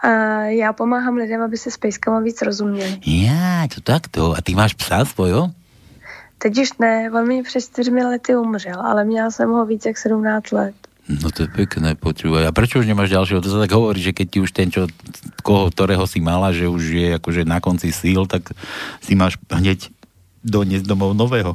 A 0.03 0.09
já 0.53 0.74
pomáhám 0.74 1.16
lidem, 1.16 1.41
aby 1.41 1.57
se 1.57 1.72
s 1.72 1.78
pejskama 1.78 2.20
víc 2.20 2.41
rozuměli. 2.41 2.99
Ja, 3.07 3.66
to 3.72 3.82
takto. 3.82 4.38
A 4.38 4.41
ty 4.43 4.53
máš 4.53 4.76
psa 4.78 5.05
svojho? 5.05 5.49
Teď 6.38 6.51
už 6.57 6.70
ne, 6.84 7.09
on 7.09 7.28
mi 7.28 7.43
před 7.43 7.61
čtyřmi 7.61 8.03
lety 8.03 8.36
umřel, 8.36 8.82
ale 8.82 9.03
měla 9.07 9.32
jsem 9.32 9.49
ho 9.49 9.66
víc 9.66 9.86
jak 9.86 9.97
17 9.97 10.51
let. 10.51 10.76
No 11.05 11.30
to 11.32 11.45
je 11.45 11.49
pekné, 11.53 11.93
počúvaj. 11.95 12.49
A 12.49 12.51
prečo 12.51 12.82
už 12.82 12.89
nemáš 12.89 13.13
ďalšieho? 13.13 13.38
To 13.38 13.49
sa 13.53 13.61
tak 13.61 13.78
hovorí, 13.78 14.01
že 14.01 14.09
keď 14.09 14.26
ti 14.26 14.38
už 14.41 14.49
ten, 14.49 14.74
čo, 14.74 14.89
koho, 15.45 15.70
ktorého 15.70 16.01
si 16.09 16.18
mala, 16.18 16.49
že 16.49 16.66
už 16.66 16.82
je 16.82 17.07
akože 17.22 17.45
na 17.45 17.61
konci 17.61 17.93
síl, 17.93 18.26
tak 18.26 18.49
si 19.05 19.13
máš 19.13 19.38
hneď 19.53 19.93
doniesť 20.41 20.86
domov 20.89 21.13
nového. 21.13 21.53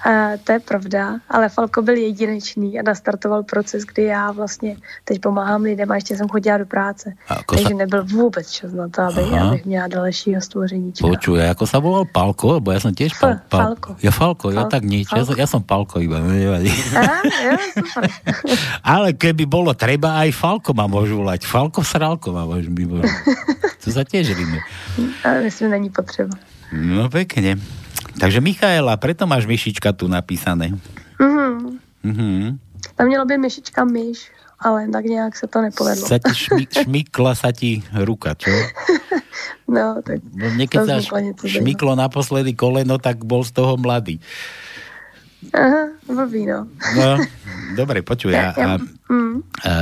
A 0.00 0.40
to 0.44 0.52
je 0.52 0.60
pravda, 0.60 1.20
ale 1.28 1.48
Falko 1.48 1.82
byl 1.82 1.96
jedinečný 1.96 2.80
a 2.80 2.82
nastartoval 2.82 3.42
proces, 3.42 3.84
kdy 3.84 4.02
já 4.02 4.32
vlastně 4.32 4.76
teď 5.04 5.20
pomáhám 5.20 5.62
lidem 5.62 5.92
a 5.92 5.94
ještě 5.94 6.16
jsem 6.16 6.28
chodila 6.28 6.58
do 6.58 6.66
práce. 6.66 7.12
ako 7.28 7.54
Takže 7.56 7.68
sa- 7.68 7.76
nebyl 7.76 8.04
vůbec 8.04 8.50
čas 8.50 8.72
na 8.72 8.88
to, 8.88 9.02
aby, 9.02 9.20
Aha. 9.20 9.48
abych 9.48 9.64
měla 9.64 9.88
dalšího 9.88 10.40
stvořeníčka. 10.40 11.04
Počuj, 11.08 11.44
ako 11.50 11.64
sa 11.66 11.78
volal 11.84 12.04
Palko? 12.08 12.56
Lebo 12.56 12.72
ja 12.72 12.80
som 12.80 12.96
tiež 12.96 13.12
pal, 13.20 13.44
F, 13.44 13.52
Falko. 13.52 13.90
Ja 14.00 14.10
Falko, 14.10 14.48
ja 14.50 14.64
Fal- 14.64 14.72
tak 14.72 14.82
nič. 14.88 15.06
Ja 15.12 15.22
som, 15.24 15.34
ja 15.36 15.46
som 15.46 15.60
Palko 15.60 16.00
iba. 16.00 16.16
nevadí. 16.24 16.72
Aha, 16.96 17.20
jo, 17.44 17.52
super. 17.76 18.04
Ale 18.96 19.12
keby 19.12 19.44
bolo 19.44 19.76
treba, 19.76 20.16
aj 20.24 20.32
Falko 20.32 20.72
ma 20.72 20.88
môžu 20.88 21.20
volať. 21.20 21.44
Falko 21.44 21.84
Sralko 21.84 22.32
ma 22.32 22.48
môžu. 22.48 22.72
To 23.84 23.88
sa 23.92 24.00
tiež 24.04 24.32
ríme. 24.32 24.58
Ale 25.28 25.44
myslím, 25.44 25.70
není 25.70 25.90
potřeba. 25.92 26.32
No 26.72 27.08
pekne. 27.12 27.56
Takže 28.20 28.38
Michaela, 28.38 28.94
preto 28.96 29.24
máš 29.24 29.48
myšička 29.48 29.92
tu 29.92 30.04
napísané. 30.06 30.76
Mhm. 31.16 31.80
Mhm. 32.04 32.58
Tam 32.94 33.06
mělo 33.06 33.24
by 33.24 33.38
myšička 33.38 33.84
myš, 33.84 34.28
ale 34.58 34.88
tak 34.88 35.04
nějak 35.04 35.36
se 35.36 35.46
to 35.46 35.60
nepovedlo. 35.60 36.04
Sa 36.04 36.18
ti 36.18 36.32
šmi, 36.34 36.64
šmykla 36.84 37.32
sa 37.34 37.48
ti 37.52 37.80
ruka, 37.94 38.36
čo? 38.36 38.52
No, 39.70 40.02
tak 40.02 40.18
No, 40.34 40.50
Niekedy 40.50 40.82
to 40.82 40.84
sa 40.84 40.98
zajímavého. 40.98 41.46
šmyklo 41.46 41.92
naposledy 41.94 42.52
koleno, 42.52 42.98
tak 42.98 43.22
bol 43.22 43.40
z 43.40 43.54
toho 43.54 43.78
mladý. 43.78 44.18
Aha, 45.54 45.94
blbý, 46.04 46.42
no. 46.44 46.66
No, 46.98 47.22
dobre, 47.78 48.02
počuj. 48.02 48.34
A, 48.34 48.50
a, 48.50 48.66
Mm. 49.06 49.42
e, 49.62 49.74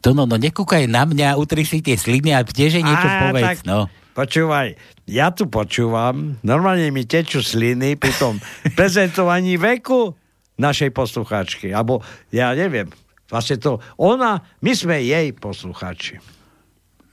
to 0.00 0.12
no, 0.12 0.24
no, 0.24 0.36
nekúkaj 0.36 0.84
na 0.86 1.04
mňa, 1.04 1.36
utri 1.36 1.62
si 1.62 1.80
tie 1.80 1.94
sliny 1.94 2.32
a 2.32 2.40
tiež 2.40 2.78
niečo 2.78 3.04
Á, 3.06 3.28
povedz, 3.28 3.44
tak 3.44 3.58
no. 3.64 3.92
Počúvaj, 4.18 4.74
ja 5.06 5.30
tu 5.30 5.46
počúvam, 5.46 6.34
normálne 6.42 6.90
mi 6.90 7.06
tečú 7.06 7.38
sliny 7.38 7.94
pri 7.94 8.10
tom 8.18 8.42
prezentovaní 8.78 9.54
veku 9.54 10.10
našej 10.58 10.90
poslucháčky. 10.90 11.70
Alebo 11.70 12.02
ja 12.34 12.50
neviem, 12.50 12.90
vlastne 13.30 13.62
to, 13.62 13.78
ona, 13.94 14.42
my 14.58 14.74
sme 14.74 14.98
jej 15.06 15.30
poslucháči. 15.30 16.18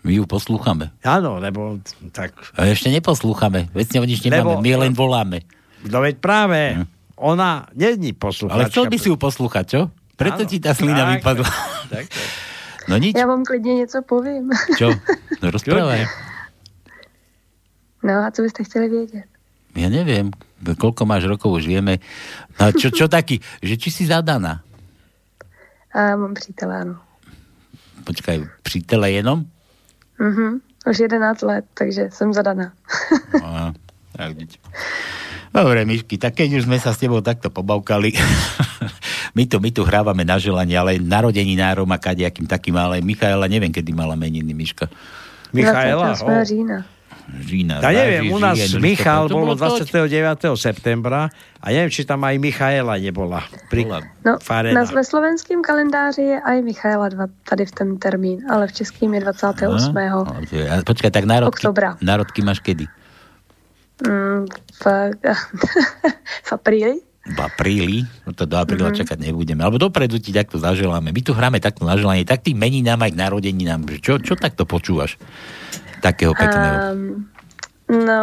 My 0.01 0.18
ju 0.18 0.26
poslúchame. 0.26 0.89
Áno, 1.06 1.38
lebo 1.38 1.78
tak, 2.10 2.34
A 2.58 2.66
ešte 2.66 2.89
neposlúchame, 2.89 3.70
veď 3.70 4.01
o 4.01 4.06
nič 4.06 4.26
nemáme, 4.26 4.58
Lebo- 4.58 4.66
my 4.66 4.72
len 4.89 4.93
voláme. 4.97 5.45
no 5.86 6.01
veď 6.01 6.18
práve, 6.18 6.89
ona 7.22 7.70
není 7.78 8.18
poslucháčka. 8.18 8.58
Ale 8.58 8.70
chcel 8.74 8.86
by 8.89 8.97
si 8.97 9.08
ju 9.14 9.18
poslúchať, 9.18 9.66
čo? 9.70 9.82
Preto 10.18 10.41
Áno. 10.41 10.49
ti 10.49 10.58
tá 10.58 10.74
slina 10.74 11.06
Tak, 11.06 11.12
vypadla. 11.22 11.49
Tak, 11.86 12.06
tak. 12.10 12.28
No 12.89 12.97
nič, 12.97 13.14
Já 13.14 13.26
vám 13.26 13.45
klidně 13.45 13.74
něco 13.86 14.01
povím. 14.01 14.49
čo? 14.78 14.89
No 15.41 15.53
rozprávaj. 15.53 16.10
No 18.06 18.14
a 18.26 18.32
co 18.32 18.41
byste 18.41 18.64
chtěli 18.64 18.89
vědět? 18.89 19.26
Ja 19.76 19.91
neviem, 19.91 20.32
koľko 20.64 21.03
máš 21.03 21.28
rokov, 21.28 21.60
už 21.60 21.68
vieme. 21.68 21.99
No 22.56 22.72
čo, 22.72 22.95
čo 22.95 23.12
taký, 23.12 23.43
že 23.60 23.76
či 23.76 23.91
si 23.91 24.03
zadaná? 24.08 24.64
A 25.91 26.16
mám 26.16 26.32
přítele, 26.32 26.76
ano. 26.80 26.95
Počkaj, 28.03 28.64
přítele 28.64 29.12
jenom? 29.12 29.45
Mhm. 30.20 30.64
Už 30.89 30.99
11 30.99 31.41
let, 31.41 31.66
takže 31.74 32.10
jsem 32.14 32.34
zadaná. 32.34 32.72
No, 33.41 33.74
tak 34.16 34.38
vidíte. 34.38 34.70
Dobre, 35.56 35.86
Myšky, 35.86 36.20
tak 36.20 36.36
keď 36.36 36.60
už 36.60 36.64
sme 36.68 36.78
sa 36.84 36.91
s 36.91 36.99
tebou 36.99 37.24
takto 37.24 37.47
pobavkali, 37.47 38.12
my 39.39 39.43
tu, 39.47 39.60
my 39.64 39.72
tu 39.72 39.88
hrávame 39.88 40.28
na 40.28 40.36
želanie, 40.36 40.76
ale 40.76 40.99
narodeninárom 40.99 41.88
a 41.91 41.97
kadejakým 41.97 42.43
takým, 42.43 42.76
ale 42.76 42.99
Michaela, 42.99 43.47
neviem, 43.47 43.72
kedy 43.72 43.95
mala 43.95 44.20
meniny, 44.20 44.51
Myška. 44.51 44.91
Michaela, 45.56 46.16
28. 46.16 46.28
o. 46.28 46.45
října. 46.45 46.78
Žína. 47.26 47.82
Ja 47.82 47.90
neviem, 47.92 48.30
u 48.30 48.38
nás 48.38 48.54
žien, 48.54 48.78
Michal 48.78 49.26
bolo 49.28 49.52
bolo 49.52 49.82
toť. 49.82 49.90
29. 49.90 50.46
septembra 50.56 51.26
a 51.58 51.66
neviem, 51.68 51.90
či 51.90 52.06
tam 52.06 52.22
aj 52.22 52.38
Michaela 52.38 52.96
nebola. 52.96 53.42
Pri 53.68 53.90
No, 54.22 54.38
Farena. 54.38 54.82
na, 54.82 54.86
ve 54.86 55.02
slovenském 55.02 55.58
kalendáři 55.60 56.22
je 56.22 56.38
aj 56.38 56.58
Michaela 56.62 57.10
dva, 57.10 57.26
tady 57.44 57.66
v 57.66 57.72
ten 57.72 57.90
termín, 57.98 58.46
ale 58.46 58.68
v 58.68 58.74
českým 58.74 59.14
je 59.14 59.22
28. 59.22 59.98
Aha, 59.98 60.22
a 60.70 60.74
Počkaj, 60.80 61.10
tak 61.10 61.26
národky, 61.26 61.66
Oktobra. 61.66 61.98
národky 61.98 62.42
máš 62.42 62.62
kedy? 62.62 62.86
Mm, 64.02 64.46
v, 64.76 64.84
v 66.48 66.50
apríli. 66.52 67.00
V 67.26 67.40
apríli? 67.42 68.06
No 68.22 68.38
to 68.38 68.46
do 68.46 68.54
apríla 68.54 68.94
Mhm. 68.94 69.02
čakať 69.02 69.18
nebudeme. 69.18 69.66
Alebo 69.66 69.82
dopredu 69.82 70.22
ti 70.22 70.30
takto 70.30 70.62
zaželáme. 70.62 71.10
My 71.10 71.22
tu 71.26 71.34
hráme 71.34 71.58
takto 71.58 71.82
na 71.82 71.98
želanie, 71.98 72.22
tak 72.22 72.46
tým 72.46 72.54
meninám 72.54 73.02
aj 73.02 73.12
k 73.12 73.18
narodeninám. 73.18 73.82
Že 73.88 73.98
Čo, 73.98 74.14
čo 74.22 74.34
takto 74.38 74.62
počúvaš? 74.64 75.18
Takého 76.06 76.34
pekného. 76.38 76.78
Um, 76.93 77.26
no, 78.06 78.22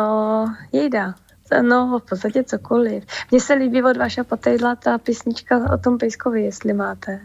jejda. 0.73 1.15
No, 1.63 1.99
v 1.99 2.09
podstatě 2.09 2.45
cokoliv. 2.45 3.05
Mně 3.31 3.41
se 3.41 3.55
líbí 3.55 3.83
od 3.83 3.97
Vaša 3.97 4.25
Patejdla 4.25 4.75
ta 4.77 4.99
písnička 4.99 5.59
o 5.75 5.79
tom 5.79 5.99
Pejskovi, 5.99 6.43
jestli 6.43 6.73
máte. 6.73 7.21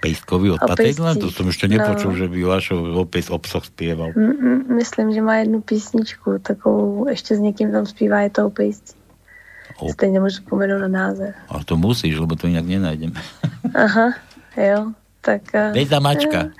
Pejskovi 0.00 0.50
od 0.50 0.62
o 0.62 0.66
Patejdla? 0.66 1.14
pejscích. 1.14 1.22
To 1.22 1.30
som 1.30 1.46
ešte 1.54 1.70
nepočul, 1.70 2.10
No. 2.10 2.18
že 2.18 2.26
by 2.26 2.38
Vašo 2.44 2.74
opis 2.98 3.30
obsoch 3.30 3.62
spieval. 3.70 4.10
M- 4.18 4.34
m- 4.42 4.64
myslím, 4.74 5.14
že 5.14 5.22
má 5.22 5.38
jednu 5.46 5.60
písničku, 5.62 6.38
takovou, 6.42 7.06
ještě 7.08 7.36
s 7.36 7.38
někým 7.38 7.70
tam 7.72 7.86
zpívá, 7.86 8.20
je 8.26 8.30
to 8.30 8.46
o 8.46 8.50
pejsci. 8.50 8.94
O- 9.78 9.92
Stejně 9.94 10.18
můžu 10.20 10.42
pomenout 10.50 10.82
na 10.82 10.88
název. 10.88 11.34
A 11.48 11.62
to 11.64 11.76
musíš, 11.78 12.18
lebo 12.18 12.34
to 12.34 12.46
inak 12.50 12.66
nenájdem. 12.66 13.12
Aha, 13.74 14.10
jo, 14.58 14.92
tak... 15.20 15.42
eh, 15.54 15.70
Bejza 15.72 16.00
mačka. 16.02 16.38
eh, 16.40 16.44
mm, 16.44 16.52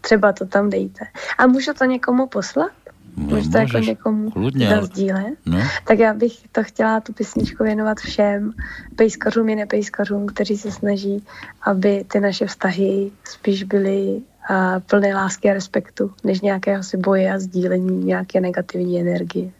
Třeba 0.00 0.32
to 0.32 0.46
tam 0.46 0.70
dejte. 0.70 1.04
A 1.38 1.46
můžu 1.46 1.72
to 1.72 1.84
někomu 1.84 2.26
poslat? 2.26 2.72
No, 3.16 3.36
Můžu 3.36 3.50
to 3.50 3.58
jako 3.58 3.78
někomu 3.78 4.30
kľudne, 4.30 4.66
ale- 4.72 4.80
zazdílet? 4.80 5.36
No. 5.44 5.60
Tak 5.84 5.98
já 5.98 6.14
bych 6.14 6.48
to 6.52 6.64
chtěla 6.64 7.00
tu 7.00 7.12
písničku 7.12 7.64
věnovat 7.64 8.00
všem 8.00 8.52
pejskařům 8.96 9.48
i 9.48 9.54
nepejskařům, 9.54 10.26
kteří 10.26 10.56
se 10.56 10.72
snaží, 10.72 11.24
aby 11.62 12.04
ty 12.08 12.20
naše 12.20 12.46
vztahy 12.46 13.10
spíš 13.24 13.62
byly 13.62 14.22
a 14.48 14.80
plné 14.80 15.14
lásky 15.14 15.50
a 15.50 15.54
respektu, 15.54 16.10
než 16.24 16.40
nějakého 16.40 16.82
si 16.82 16.96
boje 16.96 17.32
a 17.32 17.38
sdílení 17.38 18.04
nějaké 18.04 18.40
negativní 18.40 19.00
energie. 19.00 19.52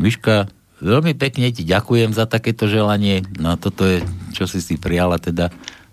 Miška, 0.00 0.48
veľmi 0.80 1.12
pekne 1.12 1.52
ti 1.52 1.60
ďakujem 1.60 2.16
za 2.16 2.24
takéto 2.24 2.64
želanie. 2.64 3.20
No 3.36 3.52
toto 3.60 3.84
je, 3.84 4.00
čo 4.32 4.48
si 4.48 4.64
si 4.64 4.80
prijala 4.80 5.20
teda, 5.20 5.52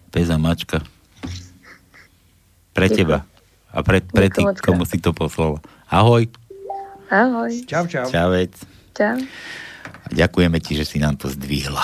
peza 0.09 0.39
mačka. 0.39 0.79
Pre 2.77 2.93
teba. 2.93 3.25
A 3.73 3.81
pre, 3.81 4.05
pre 4.05 4.29
tých, 4.29 4.61
komu 4.61 4.85
si 4.85 5.01
to 5.01 5.09
poslala. 5.09 5.57
Ahoj. 5.89 6.29
Ahoj. 7.09 7.49
Čau, 7.65 7.89
čau. 7.89 8.05
Čavec. 8.05 8.53
Čau. 8.93 9.17
A 10.05 10.07
ďakujeme 10.13 10.61
ti, 10.61 10.77
že 10.77 10.85
si 10.85 11.01
nám 11.01 11.17
to 11.17 11.25
zdvihla. 11.25 11.81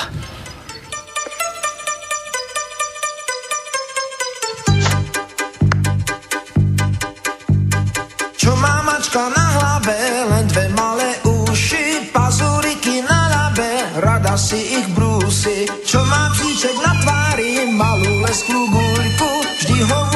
Čo 8.38 8.54
má 8.62 8.86
mačka 8.86 9.34
na 9.34 9.46
hlave, 9.58 9.98
len 10.30 10.46
dve 10.46 10.66
malé 10.78 11.10
uši, 11.26 12.14
pazuriky 12.14 13.02
na 13.02 13.34
ľabe, 13.34 13.98
rada 13.98 14.38
si 14.38 14.78
ich 14.78 14.88
brúsi. 14.94 15.66
Čo 15.90 16.06
má 16.06 16.30
psíček 16.38 16.78
na 16.86 16.94
tvári, 17.02 17.66
malú 17.74 18.22
lesklú 18.30 18.62
guľku, 18.70 19.32
vždy 19.58 19.78
ho 19.90 20.13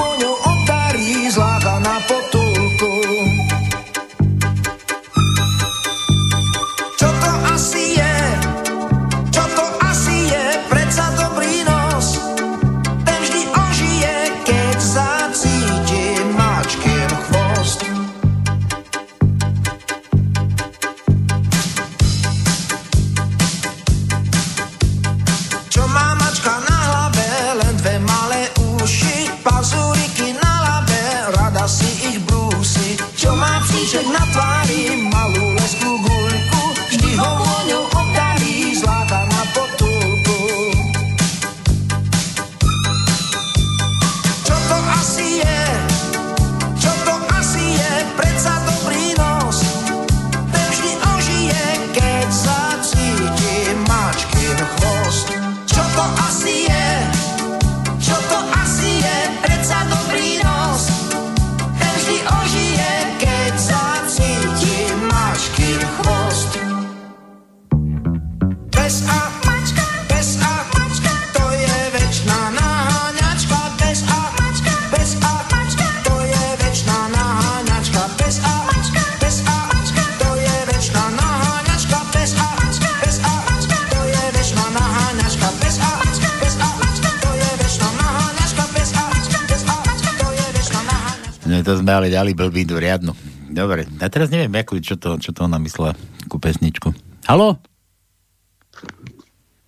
to 91.68 91.76
sme 91.84 91.92
ale 91.92 92.08
dali 92.08 92.32
blbínu 92.32 92.80
riadnu. 92.80 93.12
Dobre, 93.52 93.84
a 94.00 94.08
teraz 94.08 94.32
neviem, 94.32 94.56
ako, 94.56 94.80
čo, 94.80 94.96
to, 94.96 95.20
čo 95.20 95.36
to 95.36 95.44
ona 95.44 95.60
myslela, 95.60 95.92
ku 96.32 96.40
pesničku. 96.40 96.96
Halo? 97.28 97.60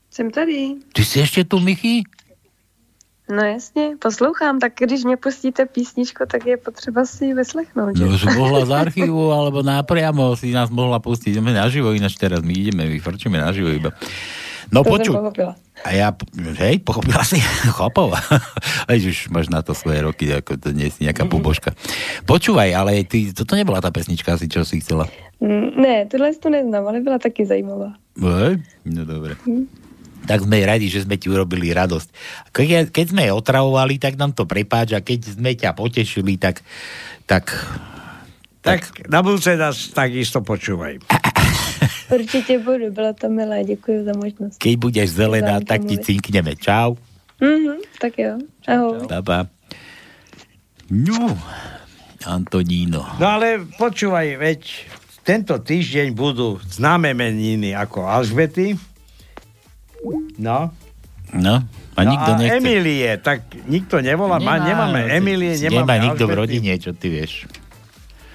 Jsem 0.08 0.32
tady. 0.32 0.80
Ty 0.96 1.02
si 1.04 1.20
ešte 1.20 1.44
tu, 1.44 1.60
Michy? 1.60 2.08
No 3.30 3.44
jasně, 3.44 4.00
poslouchám, 4.00 4.60
tak 4.60 4.74
když 4.82 5.04
mě 5.04 5.18
pustíte 5.18 5.66
písničku, 5.66 6.24
tak 6.32 6.46
je 6.46 6.58
potřeba 6.58 7.06
si 7.06 7.26
ji 7.26 7.34
vyslechnout. 7.34 7.98
že? 7.98 8.06
No, 8.06 8.18
si 8.18 8.26
mohla 8.26 8.66
z 8.66 8.72
archívu, 8.72 9.32
alebo 9.32 9.62
napriamo 9.62 10.34
si 10.34 10.50
nás 10.50 10.74
mohla 10.74 10.98
pustiť. 10.98 11.38
Ideme 11.38 11.54
naživo, 11.54 11.94
ináč 11.94 12.18
teraz 12.18 12.42
my 12.42 12.50
ideme, 12.50 12.90
my 12.90 12.98
frčíme 12.98 13.38
naživo 13.38 13.70
iba. 13.70 13.94
No 14.74 14.82
to 14.82 14.90
počuj. 14.90 15.14
A 15.88 15.96
ja, 15.96 16.12
hej, 16.60 16.84
pochopila 16.84 17.24
si. 17.24 17.40
Veď 18.90 19.02
už 19.10 19.32
máš 19.32 19.48
na 19.48 19.64
to 19.64 19.72
svoje 19.72 20.04
roky, 20.04 20.28
ako 20.28 20.60
to 20.60 20.76
nie 20.76 20.92
si 20.92 21.08
nejaká 21.08 21.24
puboška. 21.26 21.72
Počúvaj, 22.28 22.76
ale 22.76 23.08
ty, 23.08 23.32
toto 23.32 23.56
nebola 23.56 23.80
tá 23.80 23.88
pesnička 23.88 24.36
asi, 24.36 24.52
čo 24.52 24.68
si 24.68 24.84
chcela. 24.84 25.08
Mm, 25.40 25.72
Ne, 25.80 25.96
tohle 26.12 26.36
to 26.36 26.52
neznám, 26.52 26.84
ale 26.92 27.00
byla 27.00 27.16
taky 27.16 27.48
zajímavá. 27.48 27.96
Hej? 28.20 28.60
No 28.84 29.08
dobre. 29.08 29.40
Hm. 29.48 29.72
Tak 30.28 30.44
sme 30.44 30.60
radi, 30.68 30.92
že 30.92 31.08
sme 31.08 31.16
ti 31.16 31.32
urobili 31.32 31.72
radosť. 31.72 32.12
Keď, 32.52 32.92
keď 32.92 33.06
sme 33.16 33.32
otravovali, 33.32 33.96
tak 33.98 34.20
nám 34.20 34.36
to 34.36 34.44
prepáč 34.44 34.94
a 34.94 35.00
keď 35.00 35.40
sme 35.40 35.56
ťa 35.56 35.72
potešili, 35.72 36.36
tak, 36.36 36.60
tak 37.24 37.56
Tak 38.60 39.08
na 39.08 39.24
budúce 39.24 39.56
nás 39.56 39.96
takisto 39.96 40.44
počúvaj. 40.44 41.00
Určitě 42.12 42.60
budu, 42.60 42.92
bylo 42.92 43.14
to 43.14 43.30
milé, 43.30 43.64
děkuji 43.64 44.04
za 44.04 44.12
možnost. 44.18 44.58
keď 44.58 44.76
budeš 44.76 45.10
zelená, 45.10 45.60
tak 45.62 45.86
ti 45.86 45.98
cinkneme. 45.98 46.56
Čau. 46.56 46.96
Mhm, 47.42 47.86
tak 48.02 48.18
jo, 48.20 48.38
ahoj. 48.68 49.08
Baba. 49.08 49.48
No, 50.90 51.38
Antoníno. 52.26 53.06
No 53.22 53.26
ale 53.40 53.64
počúvaj, 53.80 54.36
veď 54.42 54.62
tento 55.24 55.56
týždeň 55.62 56.12
budú 56.18 56.60
známe 56.66 57.14
meniny 57.14 57.72
ako 57.78 58.10
Alžbety. 58.10 58.76
No. 60.42 60.74
No, 61.30 61.56
a 61.94 62.02
nikto 62.02 62.32
a 62.34 62.38
nechce. 62.42 62.58
Emilie, 62.58 63.12
tak 63.22 63.46
nikto 63.70 64.02
nevolá, 64.02 64.42
Nemá, 64.42 64.58
nemáme 64.66 65.00
Emilie, 65.14 65.54
nemáme 65.62 65.86
Nemá 65.86 65.96
nikto 66.10 66.26
v 66.26 66.34
rodine, 66.34 66.74
čo 66.82 66.90
ty 66.98 67.14
vieš. 67.14 67.46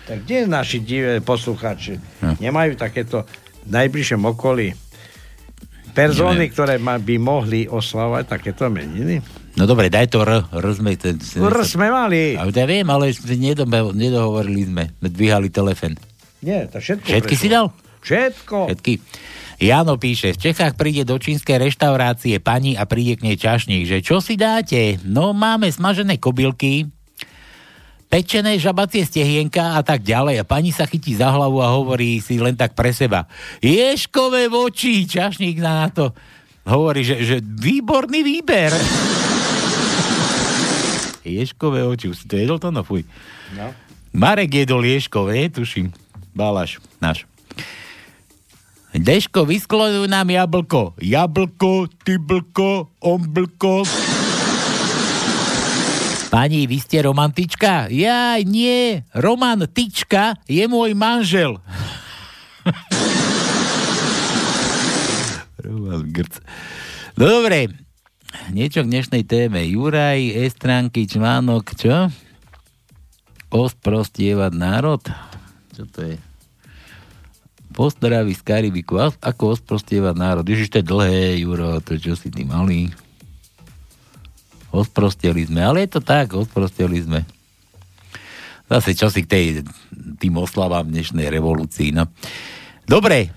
Tak 0.06 0.22
kde 0.22 0.46
naši 0.46 0.78
divé 0.78 1.18
poslucháči? 1.18 1.98
Hm. 2.22 2.38
Nemajú 2.38 2.72
takéto 2.78 3.26
najbližšom 3.68 4.22
okolí 4.24 4.72
persóny, 5.94 6.50
ktoré 6.50 6.76
ma, 6.82 6.98
by 6.98 7.16
mohli 7.22 7.70
oslavovať 7.70 8.24
takéto 8.26 8.66
meniny? 8.66 9.22
No 9.54 9.70
dobre, 9.70 9.86
daj 9.86 10.10
to 10.10 10.26
R. 10.26 10.42
R 10.50 10.66
sme, 10.74 10.98
ten, 10.98 11.14
R 11.22 11.58
sme 11.62 11.86
mali. 11.86 12.34
A 12.34 12.50
ja 12.50 12.66
viem, 12.66 12.86
ale 12.90 13.14
nedobe, 13.38 13.94
nedohovorili 13.94 14.66
sme. 14.66 14.84
Dvíhali 14.98 15.46
telefén. 15.54 15.94
Nie, 16.42 16.66
to 16.66 16.82
všetko 16.82 17.06
Všetky 17.06 17.34
prešlo. 17.38 17.42
si 17.42 17.48
dal? 17.48 17.66
Všetko. 18.02 18.56
Všetky. 18.68 18.92
Jano 19.62 19.94
píše, 19.96 20.34
v 20.34 20.50
Čechách 20.50 20.74
príde 20.74 21.06
do 21.06 21.14
čínskej 21.14 21.70
reštaurácie 21.70 22.42
pani 22.42 22.74
a 22.74 22.84
príde 22.90 23.14
k 23.16 23.30
nej 23.30 23.38
čašník, 23.38 23.86
že 23.86 24.02
čo 24.02 24.18
si 24.18 24.34
dáte? 24.34 24.98
No 25.06 25.30
máme 25.30 25.70
smažené 25.70 26.18
kobylky, 26.18 26.90
pečené 28.08 28.58
žabacie 28.60 29.02
stehienka 29.06 29.76
a 29.76 29.82
tak 29.82 30.02
ďalej. 30.06 30.40
A 30.40 30.44
pani 30.44 30.70
sa 30.70 30.86
chytí 30.86 31.18
za 31.18 31.30
hlavu 31.30 31.58
a 31.60 31.74
hovorí 31.74 32.22
si 32.22 32.38
len 32.38 32.54
tak 32.54 32.78
pre 32.78 32.94
seba. 32.94 33.26
Ješkové 33.60 34.46
voči, 34.48 35.08
čašník 35.08 35.58
na 35.58 35.90
to 35.90 36.14
hovorí, 36.64 37.04
že, 37.04 37.20
že 37.24 37.36
výborný 37.44 38.24
výber. 38.24 38.72
Ješkové 41.24 41.84
oči, 41.84 42.12
už 42.12 42.24
si 42.24 42.26
to 42.28 42.36
jedol 42.36 42.60
to? 42.60 42.68
No 42.68 42.84
fuj. 42.84 43.04
No. 43.56 43.72
Marek 44.12 44.52
jedol 44.52 44.84
Ješkové, 44.84 45.48
tuším. 45.48 45.92
Balaš, 46.36 46.80
náš. 47.00 47.24
Deško, 48.94 49.42
vysklonuj 49.42 50.06
nám 50.06 50.30
jablko. 50.30 50.94
Jablko, 51.02 51.90
tyblko, 52.06 52.94
omblko. 53.02 53.82
Pani, 56.34 56.66
vy 56.66 56.82
ste 56.82 57.06
romantička? 57.06 57.86
Ja, 57.94 58.34
nie. 58.42 59.06
Roman 59.14 59.70
Tyčka 59.70 60.34
je 60.50 60.66
môj 60.66 60.90
manžel. 60.98 61.62
Dobre, 67.14 67.70
niečo 68.50 68.82
k 68.82 68.90
dnešnej 68.90 69.22
téme. 69.22 69.62
Juraj, 69.62 70.34
Estranky, 70.34 71.06
článok, 71.06 71.70
čo? 71.78 72.10
Osprostievať 73.54 74.58
národ? 74.58 75.06
Čo 75.70 75.86
to 75.86 76.02
je? 76.02 76.18
Pozdraví 77.78 78.34
z 78.34 78.42
Karibiku. 78.42 78.98
Ako 79.22 79.54
osprostievať 79.54 80.18
národ? 80.18 80.42
Ježiš, 80.42 80.74
to 80.74 80.82
je 80.82 80.90
dlhé, 80.90 81.46
Juro, 81.46 81.78
to 81.78 81.94
čo 81.94 82.18
si 82.18 82.34
ty 82.34 82.42
malý. 82.42 82.90
Osprostieli 84.74 85.46
sme, 85.46 85.62
ale 85.62 85.86
je 85.86 85.94
to 85.94 86.00
tak, 86.02 86.34
osprostieli 86.34 86.98
sme. 86.98 87.22
Zase 88.66 88.98
čo 88.98 89.06
si 89.06 89.22
k 89.22 89.30
tej, 89.30 89.44
tým 90.18 90.34
oslavám 90.34 90.90
dnešnej 90.90 91.30
revolúcii, 91.30 91.94
no. 91.94 92.10
Dobre, 92.82 93.30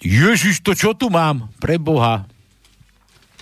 Ježiš, 0.00 0.64
to 0.64 0.72
čo 0.72 0.96
tu 0.96 1.12
mám? 1.12 1.52
Pre 1.60 1.76
Boha. 1.76 2.24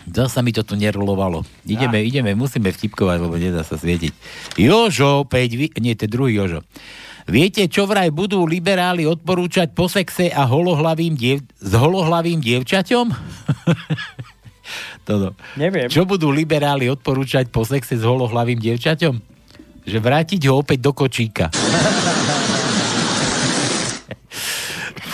Zasa 0.08 0.42
mi 0.42 0.50
to 0.50 0.66
tu 0.66 0.74
nerolovalo. 0.74 1.46
Ideme, 1.62 2.02
ideme, 2.02 2.34
musíme 2.34 2.74
vtipkovať, 2.74 3.18
lebo 3.22 3.38
nedá 3.38 3.62
sa 3.62 3.78
svietiť. 3.78 4.10
Jožo, 4.58 5.22
opäť, 5.22 5.54
vy... 5.54 5.66
nie, 5.78 5.94
to 5.94 6.08
je 6.08 6.10
druhý 6.10 6.34
Jožo. 6.34 6.66
Viete, 7.28 7.68
čo 7.68 7.84
vraj 7.84 8.08
budú 8.08 8.48
liberáli 8.48 9.04
odporúčať 9.04 9.76
po 9.76 9.86
sexe 9.86 10.32
a 10.32 10.48
holohlavým 10.48 11.14
diev... 11.14 11.44
s 11.60 11.70
holohlavým 11.76 12.40
dievčaťom? 12.40 13.06
Toto. 15.08 15.32
Neviem. 15.56 15.88
Čo 15.88 16.04
budú 16.04 16.28
liberáli 16.28 16.92
odporúčať 16.92 17.48
po 17.48 17.64
sexe 17.64 17.96
s 17.96 18.04
holohlavým 18.04 18.60
dievčaťom? 18.60 19.16
Že 19.88 19.98
vrátiť 20.04 20.52
ho 20.52 20.60
opäť 20.60 20.84
do 20.84 20.92
kočíka. 20.92 21.48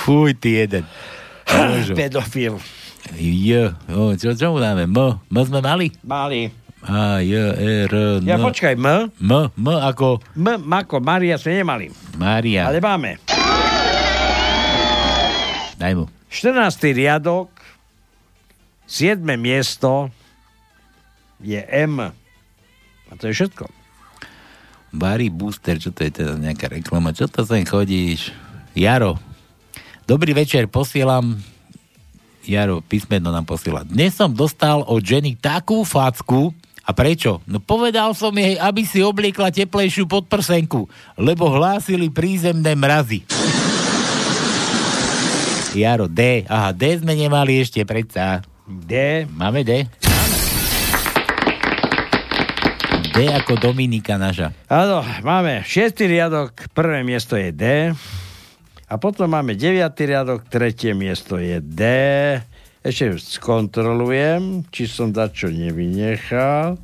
Fuj, 0.03 0.35
ty 0.35 0.66
jeden. 0.66 0.83
Pedofil. 1.95 2.59
J, 3.15 3.71
o, 3.95 4.19
čo, 4.19 4.35
čo 4.35 4.51
mu 4.51 4.59
dáme? 4.59 4.91
M, 4.91 4.99
M 5.15 5.37
sme 5.47 5.62
mali? 5.62 5.95
Mali. 6.03 6.51
A, 6.83 7.23
J, 7.23 7.55
E, 7.55 7.87
R, 7.87 7.95
N. 8.19 8.27
Ja 8.27 8.43
počkaj, 8.43 8.75
M. 8.75 9.15
M, 9.23 9.33
M 9.55 9.69
ako 9.71 10.19
M, 10.35 10.59
ako 10.75 10.99
Maria 10.99 11.39
sme 11.39 11.62
nemali. 11.62 11.87
Mária. 12.19 12.66
Ale 12.66 12.83
máme. 12.83 13.23
Daj 15.79 15.95
mu. 15.95 16.11
14. 16.35 16.91
riadok, 16.91 17.53
7. 18.86 19.20
miesto 19.40 20.12
je 21.40 21.61
M. 21.69 22.01
A 23.09 23.12
to 23.16 23.28
je 23.28 23.35
všetko. 23.36 23.69
Barry 24.94 25.27
Booster, 25.28 25.81
čo 25.82 25.90
to 25.90 26.06
je 26.06 26.23
teda 26.23 26.39
nejaká 26.39 26.70
reklama? 26.70 27.11
Čo 27.11 27.27
to 27.27 27.43
sem 27.43 27.66
chodíš? 27.66 28.31
Jaro. 28.78 29.19
Dobrý 30.06 30.36
večer, 30.36 30.70
posielam 30.70 31.40
Jaro, 32.44 32.85
písmeno 32.85 33.32
nám 33.32 33.48
posiela. 33.48 33.82
Dnes 33.89 34.12
som 34.12 34.28
dostal 34.28 34.85
od 34.85 35.01
ženy 35.01 35.40
takú 35.40 35.81
facku, 35.82 36.52
a 36.85 36.93
prečo? 36.93 37.40
No 37.48 37.65
povedal 37.65 38.12
som 38.12 38.28
jej, 38.36 38.61
aby 38.61 38.85
si 38.85 39.01
obliekla 39.01 39.48
teplejšiu 39.48 40.05
podprsenku, 40.05 40.85
lebo 41.16 41.48
hlásili 41.48 42.12
prízemné 42.12 42.77
mrazy. 42.77 43.24
Jaro, 45.73 46.06
D. 46.06 46.44
Aha, 46.44 46.70
D 46.77 47.01
sme 47.01 47.16
nemali 47.16 47.59
ešte, 47.59 47.81
predsa. 47.89 48.44
D. 48.65 49.24
Máme 49.28 49.61
D? 49.61 49.85
D 53.12 53.16
ako 53.28 53.61
Dominika 53.61 54.16
naša. 54.16 54.57
Áno, 54.73 55.05
máme 55.20 55.62
6. 55.62 56.01
riadok, 56.09 56.73
prvé 56.73 57.05
miesto 57.05 57.36
je 57.36 57.53
D. 57.53 57.65
A 58.89 58.95
potom 58.97 59.28
máme 59.28 59.53
9. 59.55 59.85
riadok, 60.09 60.49
tretie 60.49 60.97
miesto 60.97 61.36
je 61.36 61.61
D. 61.61 61.82
Ešte 62.81 63.20
skontrolujem, 63.39 64.65
či 64.73 64.89
som 64.89 65.12
dačo 65.12 65.53
nevynechal. 65.53 66.81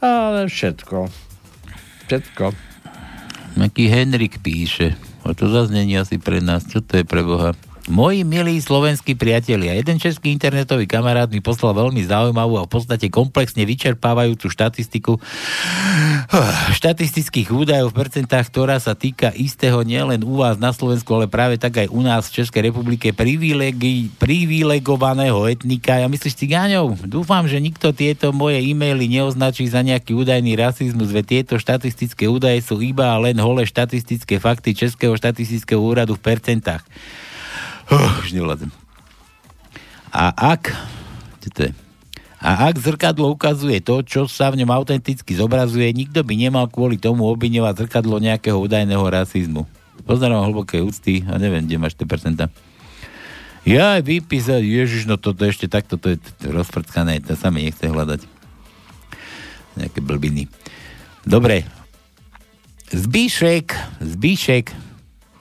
Ale 0.00 0.48
všetko. 0.48 1.04
Všetko. 2.08 2.44
Aký 3.60 3.92
Henrik 3.92 4.40
píše. 4.40 4.96
A 5.20 5.36
to 5.36 5.52
zase 5.52 5.68
není 5.76 6.00
asi 6.00 6.16
pre 6.16 6.40
nás. 6.40 6.64
Čo 6.64 6.80
to 6.80 6.96
je 6.96 7.04
pre 7.04 7.20
Boha? 7.20 7.52
Moji 7.88 8.28
milí 8.28 8.60
slovenskí 8.60 9.16
priatelia, 9.16 9.72
jeden 9.72 9.96
český 9.96 10.36
internetový 10.36 10.84
kamarát 10.84 11.32
mi 11.32 11.40
poslal 11.40 11.72
veľmi 11.72 12.04
zaujímavú 12.04 12.60
a 12.60 12.68
v 12.68 12.76
podstate 12.76 13.08
komplexne 13.08 13.64
vyčerpávajúcu 13.64 14.52
štatistiku 14.52 15.16
štatistických 16.78 17.48
údajov 17.48 17.96
v 17.96 18.04
percentách, 18.04 18.52
ktorá 18.52 18.76
sa 18.76 18.92
týka 18.92 19.32
istého 19.32 19.80
nielen 19.80 20.20
u 20.28 20.44
vás 20.44 20.60
na 20.60 20.76
Slovensku, 20.76 21.08
ale 21.16 21.24
práve 21.24 21.56
tak 21.56 21.80
aj 21.80 21.88
u 21.88 22.04
nás 22.04 22.28
v 22.28 22.44
Českej 22.44 22.68
republike 22.68 23.16
privilegovaného 23.16 25.48
etnika. 25.48 26.04
Ja 26.04 26.12
myslíš 26.12 26.36
cigáňov? 26.36 27.08
Dúfam, 27.08 27.48
že 27.48 27.64
nikto 27.64 27.96
tieto 27.96 28.36
moje 28.36 28.60
e-maily 28.60 29.08
neoznačí 29.08 29.64
za 29.64 29.80
nejaký 29.80 30.12
údajný 30.12 30.52
rasizmus, 30.52 31.16
veď 31.16 31.40
tieto 31.40 31.56
štatistické 31.56 32.28
údaje 32.28 32.60
sú 32.60 32.84
iba 32.84 33.16
len 33.16 33.40
holé 33.40 33.64
štatistické 33.64 34.36
fakty 34.36 34.76
Českého 34.76 35.16
štatistického 35.16 35.80
úradu 35.80 36.20
v 36.20 36.28
percentách. 36.28 36.84
Oh, 37.90 38.12
už 38.22 38.30
nevládzem. 38.32 38.70
A 40.14 40.30
ak... 40.54 40.70
Čo? 41.42 41.74
A 42.40 42.72
ak 42.72 42.80
zrkadlo 42.80 43.28
ukazuje 43.36 43.84
to, 43.84 44.00
čo 44.00 44.24
sa 44.24 44.48
v 44.48 44.64
ňom 44.64 44.72
autenticky 44.72 45.36
zobrazuje, 45.36 45.92
nikto 45.92 46.24
by 46.24 46.34
nemal 46.40 46.72
kvôli 46.72 46.96
tomu 46.96 47.28
obviňovať 47.28 47.84
zrkadlo 47.84 48.16
nejakého 48.16 48.56
údajného 48.56 49.04
rasizmu. 49.04 49.68
Pozerám 50.08 50.48
hlboké 50.48 50.80
úcty 50.80 51.20
a 51.28 51.36
neviem, 51.36 51.68
kde 51.68 51.76
máš 51.76 51.92
tie 52.00 52.08
percentá. 52.08 52.48
Ja 53.68 54.00
aj 54.00 54.08
vypísať, 54.08 54.64
ježiš, 54.64 55.04
no 55.04 55.20
toto 55.20 55.44
ešte 55.44 55.68
takto, 55.68 56.00
to 56.00 56.16
je 56.16 56.18
rozprckané, 56.48 57.20
to 57.20 57.36
sa 57.36 57.52
mi 57.52 57.68
nechce 57.68 57.84
hľadať. 57.84 58.24
Nejaké 59.76 60.00
blbiny. 60.00 60.48
Dobre. 61.28 61.68
Zbíšek, 62.88 63.76
Zbíšek, 64.00 64.72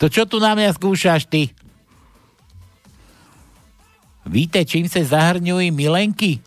to 0.04 0.12
čo 0.12 0.28
tu 0.28 0.44
na 0.44 0.52
mňa 0.52 0.76
skúšaš 0.76 1.32
ty? 1.32 1.56
Víte, 4.30 4.62
čím 4.62 4.86
sa 4.86 5.02
zahrňujú 5.02 5.74
milenky? 5.74 6.38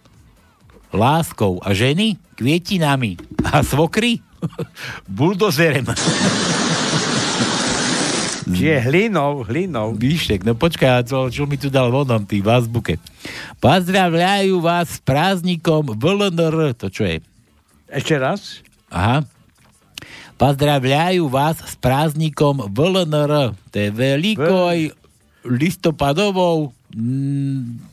Láskou. 0.94 1.59
A 1.66 1.74
ženy? 1.74 2.14
Kvietinami. 2.38 3.18
A 3.42 3.66
svokry? 3.66 4.22
Buldozerem. 5.10 5.90
Čiže 8.46 8.86
hlinou, 8.86 9.42
hlinou. 9.42 9.98
Víšek, 9.98 10.46
no 10.46 10.54
počkaj, 10.54 11.10
čo, 11.10 11.26
čo 11.26 11.42
mi 11.50 11.59
tu 11.59 11.74
dal 11.74 11.90
vonom, 11.90 12.22
tý 12.22 12.38
v 12.38 12.54
azbuke. 12.54 13.02
Pozdravľajú 13.59 14.62
vás 14.62 14.98
s 14.98 15.02
prázdnikom 15.02 15.98
VLNR. 15.98 16.78
To 16.78 16.86
čo 16.86 17.02
je? 17.02 17.18
Ešte 17.90 18.14
raz? 18.14 18.62
Aha. 18.94 19.26
Pozdravľajú 20.38 21.26
vás 21.26 21.59
s 21.59 21.74
prázdnikom 21.82 22.70
VLNR. 22.70 23.59
To 23.59 23.76
je 23.78 23.90
veľkoj 23.90 24.78
listopadovou 25.46 26.70
mm, 26.70 26.81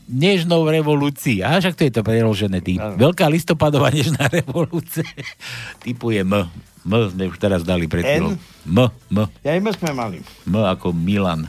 nežnou 0.10 0.68
revolúcií. 0.68 1.40
A 1.40 1.60
však 1.60 1.76
to 1.76 1.84
je 1.88 1.94
to 1.94 2.02
preložené 2.04 2.60
tým. 2.60 2.80
Veľká 3.00 3.32
listopadová 3.32 3.90
nežná 3.90 4.28
revolúcia. 4.40 5.08
Typuje 5.80 6.28
M. 6.28 6.48
M 6.84 6.92
sme 7.12 7.24
už 7.28 7.38
teraz 7.40 7.64
dali 7.64 7.88
pred 7.88 8.04
chvíľou. 8.04 8.36
M, 8.68 8.78
M. 9.12 9.18
Ja 9.44 9.56
im 9.56 9.68
sme 9.72 9.92
mali. 9.96 10.20
M 10.48 10.54
ako 10.56 10.92
Milan. 10.92 11.48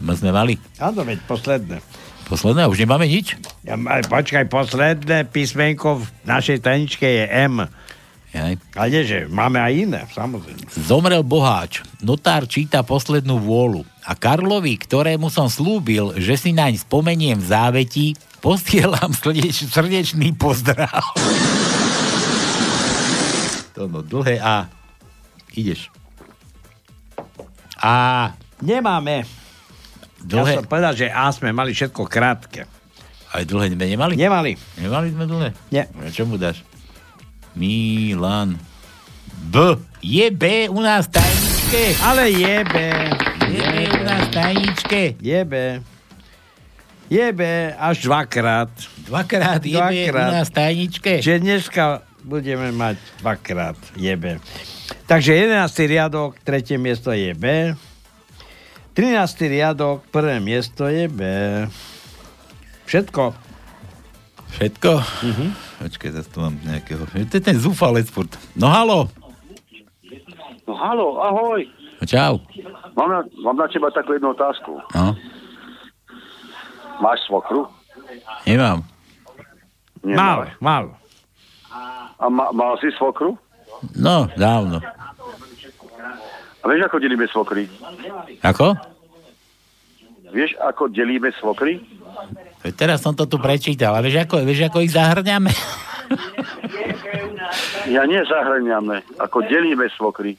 M 0.00 0.08
sme 0.16 0.32
mali. 0.32 0.56
Áno, 0.80 1.04
veď 1.04 1.20
posledné. 1.24 1.78
Posledné, 2.24 2.64
už 2.64 2.80
nemáme 2.80 3.04
nič? 3.04 3.36
Ja, 3.68 3.76
aj, 3.76 4.08
počkaj, 4.08 4.48
posledné 4.48 5.28
písmenko 5.28 6.00
v 6.00 6.04
našej 6.24 6.64
tajničke 6.64 7.04
je 7.04 7.24
M. 7.28 7.68
Jaj. 8.34 8.58
Ale 8.74 9.06
že 9.06 9.30
máme 9.30 9.62
aj 9.62 9.72
iné, 9.76 10.00
samozrejme. 10.10 10.66
Zomrel 10.74 11.22
boháč. 11.22 11.86
Notár 12.02 12.50
číta 12.50 12.82
poslednú 12.82 13.38
vôľu. 13.38 13.86
A 14.04 14.12
Karlovi, 14.12 14.76
ktorému 14.76 15.32
som 15.32 15.48
slúbil, 15.48 16.12
že 16.20 16.36
si 16.36 16.52
naň 16.52 16.76
spomeniem 16.76 17.40
v 17.40 17.46
závetí, 17.48 18.06
postielam 18.44 19.16
srdeč, 19.16 19.64
srdečný 19.64 20.36
pozdrav. 20.36 21.00
to 23.72 23.88
no, 23.88 24.04
dlhé 24.04 24.36
A. 24.44 24.68
Ideš. 25.56 25.88
A. 27.80 28.32
Nemáme. 28.60 29.24
Dlhé. 30.20 30.52
Ja 30.52 30.58
som 30.60 30.68
povedal, 30.68 30.92
že 30.92 31.08
A 31.08 31.32
sme 31.32 31.56
mali 31.56 31.72
všetko 31.72 32.04
krátke. 32.04 32.68
Aj 33.32 33.42
dlhé 33.42 33.72
sme 33.72 33.88
nemali? 33.88 34.20
Nemali. 34.20 34.52
Nemali 34.84 35.08
sme 35.16 35.24
dlhé? 35.24 35.48
Nie. 35.72 35.88
A 35.88 36.12
čo 36.12 36.28
mu 36.28 36.36
dáš? 36.36 36.60
Milan. 37.56 38.60
B. 39.48 39.80
Je 40.04 40.28
B 40.28 40.68
u 40.68 40.84
nás 40.84 41.08
tajničke. 41.08 41.96
Ale 42.04 42.28
je 42.28 42.56
B. 42.68 42.74
Je 43.54 43.62
B 43.62 43.86
u 43.86 44.02
nás 44.02 44.26
tajničke. 44.34 45.14
Je 45.22 45.40
B. 45.46 45.54
Je 47.06 47.26
B 47.32 47.42
až 47.78 48.02
dvakrát. 48.02 48.66
Dvakrát 49.06 49.62
je 49.62 49.78
B 49.78 50.10
u 50.10 50.18
nás 50.18 50.50
tajničke. 50.50 51.22
Čiže 51.22 51.38
dneska 51.38 52.02
budeme 52.26 52.74
mať 52.74 52.98
dvakrát 53.22 53.78
je 53.94 54.10
B. 54.18 54.42
Takže 55.06 55.38
11. 55.38 55.70
riadok, 55.86 56.34
tretie 56.42 56.82
miesto 56.82 57.14
je 57.14 57.30
B. 57.30 57.78
13. 58.98 59.22
riadok, 59.46 60.02
prvé 60.10 60.42
miesto 60.42 60.90
je 60.90 61.06
B. 61.06 61.22
Všetko. 62.90 63.38
Všetko? 64.58 64.92
Uh-huh. 64.98 65.50
Počkaj, 65.78 66.10
zase 66.10 66.26
tu 66.26 66.42
mám 66.42 66.58
nejakého... 66.66 67.06
To 67.06 67.34
je 67.38 67.44
ten 67.44 67.54
zúfalec 67.54 68.10
furt. 68.10 68.34
No 68.58 68.66
halo. 68.66 69.06
No 70.66 70.74
halo, 70.74 71.22
ahoj. 71.22 71.83
Čau. 72.06 72.40
Mám 72.94 73.08
na, 73.10 73.20
mám 73.42 73.56
na 73.58 73.66
teba 73.68 73.90
takú 73.90 74.14
jednu 74.14 74.32
otázku. 74.32 74.78
No. 74.94 75.16
Máš 77.02 77.26
svokru? 77.26 77.66
Nemám. 78.46 78.86
Mal, 80.04 80.52
mal. 80.60 80.84
A 82.20 82.28
ma, 82.28 82.52
mal 82.54 82.78
si 82.78 82.92
svokru? 82.94 83.34
No, 83.96 84.30
dávno. 84.38 84.78
A 86.60 86.64
vieš, 86.70 86.88
ako 86.88 86.96
delíme 87.02 87.26
svokry? 87.28 87.68
Ako? 88.40 88.72
vieš, 90.34 90.58
ako 90.58 90.90
delíme 90.90 91.30
svokry? 91.38 91.78
Teraz 92.74 93.06
som 93.06 93.14
to 93.14 93.30
tu 93.30 93.38
prečítal, 93.38 93.94
a 93.94 94.02
vieš, 94.02 94.26
ako, 94.26 94.42
vieš, 94.42 94.66
ako 94.66 94.82
ich 94.82 94.90
zahrňame? 94.90 95.54
Ja 97.86 98.02
nie 98.08 98.18
zahrňame, 98.24 99.04
ako 99.22 99.46
delíme 99.46 99.86
svokry. 99.94 100.34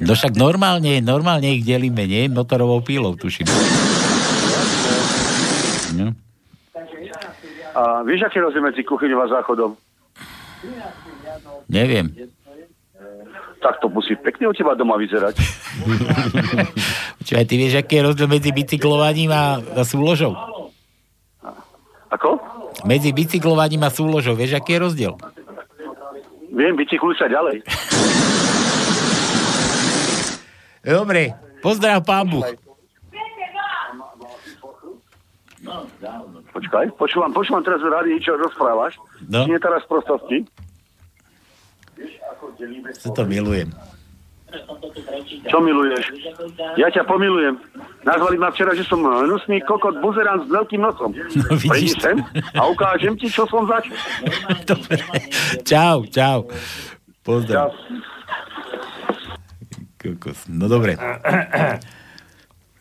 No 0.00 0.12
však 0.14 0.38
normálne, 0.38 1.02
normálne 1.02 1.58
ich 1.58 1.66
delíme, 1.66 2.06
nie? 2.06 2.30
Motorovou 2.30 2.80
pílou, 2.80 3.18
tuším. 3.18 3.46
No. 5.98 6.14
A 7.76 8.00
vieš, 8.06 8.24
aký 8.24 8.40
rozdiel 8.40 8.64
medzi 8.64 8.80
kuchyňou 8.86 9.20
a 9.20 9.26
záchodom? 9.28 9.76
Neviem. 11.68 12.08
Tak 13.60 13.82
to 13.82 13.90
musí 13.90 14.14
pekne 14.16 14.48
u 14.48 14.54
teba 14.54 14.78
doma 14.78 14.96
vyzerať. 14.96 15.36
Čo 17.26 17.32
aj 17.36 17.46
ty 17.50 17.54
vieš, 17.58 17.82
aký 17.82 18.00
je 18.00 18.06
rozdiel 18.06 18.28
medzi 18.30 18.50
bicyklovaním 18.54 19.34
a, 19.34 19.58
a 19.60 19.82
súložou? 19.82 20.38
Ako? 22.08 22.38
Medzi 22.86 23.10
bicyklovaním 23.10 23.82
a 23.82 23.90
súložou, 23.90 24.38
vieš, 24.38 24.56
aký 24.56 24.78
je 24.78 24.80
rozdiel? 24.80 25.14
Viem, 26.56 26.72
bicykluj 26.72 27.20
sa 27.20 27.28
ďalej. 27.28 27.60
Dobre, 30.80 31.36
pozdrav 31.60 32.00
pán 32.00 32.24
Buch. 32.32 32.48
Počkaj, 36.56 36.96
počúvam, 36.96 37.36
počúvam 37.36 37.60
teraz 37.60 37.84
v 37.84 37.92
rádi, 37.92 38.16
čo 38.24 38.40
rozprávaš. 38.40 38.96
No. 39.28 39.44
Nie 39.44 39.60
teraz 39.60 39.84
prostosti. 39.84 40.48
Co 43.04 43.08
to 43.12 43.22
milujem. 43.28 43.68
Čo 45.46 45.58
miluješ? 45.62 46.04
Ja 46.76 46.88
ťa 46.90 47.04
pomilujem. 47.06 47.58
Nazvali 48.06 48.36
ma 48.38 48.54
včera, 48.54 48.72
že 48.74 48.86
som 48.86 49.02
hnusný 49.02 49.62
kokot 49.66 49.98
buzerant 49.98 50.46
s 50.46 50.50
veľkým 50.50 50.80
nosom. 50.82 51.10
No, 51.12 51.58
Prídi 51.58 51.94
sem 51.98 52.22
a 52.54 52.62
ukážem 52.70 53.18
ti, 53.18 53.26
čo 53.26 53.46
som 53.50 53.66
zač. 53.66 53.90
Čau, 55.66 56.06
čau. 56.06 56.46
Pozdrav. 57.26 57.74
Kokos. 59.98 60.46
No 60.46 60.70
dobre. 60.70 60.94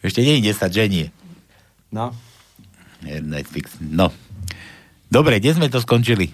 Ešte 0.06 0.22
nie 0.22 0.38
je 0.38 0.54
10, 0.54 0.70
že 0.70 0.86
nie? 0.86 1.08
No. 1.90 2.14
Netflix. 3.02 3.82
No. 3.82 4.14
Dobre, 5.10 5.42
kde 5.42 5.58
sme 5.58 5.68
to 5.74 5.82
skončili? 5.82 6.30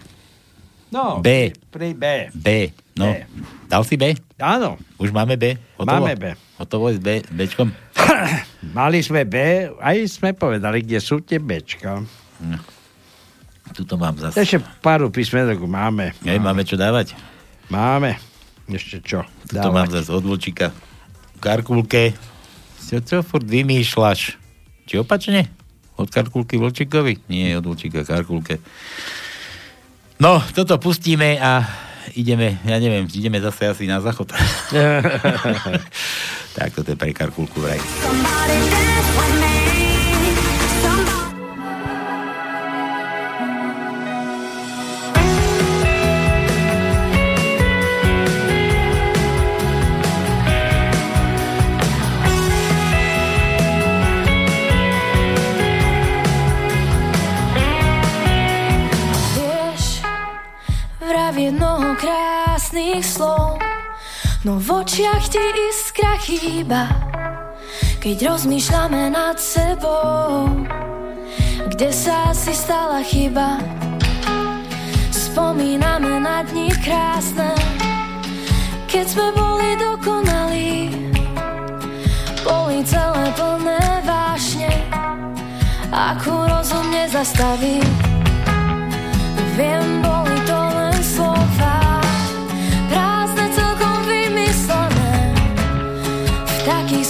No, 0.92 1.24
B. 1.24 1.56
Pri 1.72 1.96
B. 1.96 2.28
B. 2.36 2.76
No. 3.00 3.08
B. 3.08 3.24
Dal 3.72 3.88
si 3.88 3.96
B? 3.96 4.12
Áno. 4.36 4.76
Už 5.00 5.16
máme 5.16 5.40
B? 5.40 5.56
Hotovo? 5.80 6.04
Máme 6.04 6.20
B. 6.20 6.36
Hotovo 6.60 6.92
je 6.92 7.00
s 7.00 7.02
B, 7.02 7.24
Bčkom? 7.32 7.72
Mali 8.78 9.00
sme 9.00 9.24
B, 9.24 9.66
aj 9.80 9.98
sme 10.12 10.36
povedali, 10.36 10.84
kde 10.84 11.00
sú 11.00 11.24
tie 11.24 11.40
Bčka. 11.40 12.04
Tuto 13.72 13.96
mám 13.96 14.20
zase. 14.20 14.44
Ešte 14.44 14.60
pár 14.84 15.08
písmenok 15.08 15.64
máme. 15.64 16.12
Hej, 16.28 16.44
máme 16.44 16.68
čo 16.68 16.76
dávať? 16.76 17.16
Máme. 17.72 18.20
Ešte 18.68 19.00
čo? 19.00 19.24
Tuto 19.48 19.72
mám 19.72 19.88
zase 19.88 20.12
od 20.12 20.28
Vlčíka. 20.28 20.76
Karkulke. 21.40 22.12
Čo, 22.84 23.00
čo 23.00 23.18
furt 23.24 23.48
vymýšľaš? 23.48 24.36
Či 24.92 25.00
opačne? 25.00 25.48
Od 25.96 26.12
Karkulky 26.12 26.60
Vlčíkovi? 26.60 27.32
Nie, 27.32 27.56
od 27.56 27.72
Vlčíka 27.72 28.04
Karkulke. 28.04 28.60
No, 30.22 30.38
toto 30.54 30.78
pustíme 30.78 31.42
a 31.42 31.66
ideme, 32.14 32.62
ja 32.62 32.78
neviem, 32.78 33.10
ideme 33.10 33.42
zase 33.42 33.74
asi 33.74 33.90
na 33.90 33.98
záchod. 33.98 34.30
tak 36.58 36.70
toto 36.78 36.94
je 36.94 36.98
pre 36.98 37.10
Karkulku 37.10 37.58
vraj. 37.58 37.82
Vieš, 37.82 39.61
krásnych 62.92 63.08
slov, 63.08 63.56
no 64.44 64.60
v 64.60 64.84
očiach 64.84 65.32
ti 65.32 65.40
iskra 65.72 66.20
chýba, 66.20 66.92
keď 68.04 68.36
rozmýšľame 68.36 69.16
nad 69.16 69.40
sebou. 69.40 70.52
Kde 71.72 71.88
sa 71.96 72.36
asi 72.36 72.52
stala 72.52 73.00
chyba? 73.00 73.64
Spomíname 75.08 76.20
na 76.20 76.44
dni 76.44 76.68
krásne, 76.84 77.56
keď 78.92 79.06
sme 79.08 79.28
boli 79.40 79.70
dokonalí. 79.80 80.76
Boli 82.44 82.84
celé 82.84 83.32
plné 83.40 84.04
vášne, 84.04 84.74
akú 85.96 86.44
rozum 86.44 86.92
nezastaví. 86.92 87.80
Viem, 89.56 90.04
boli 90.04 90.41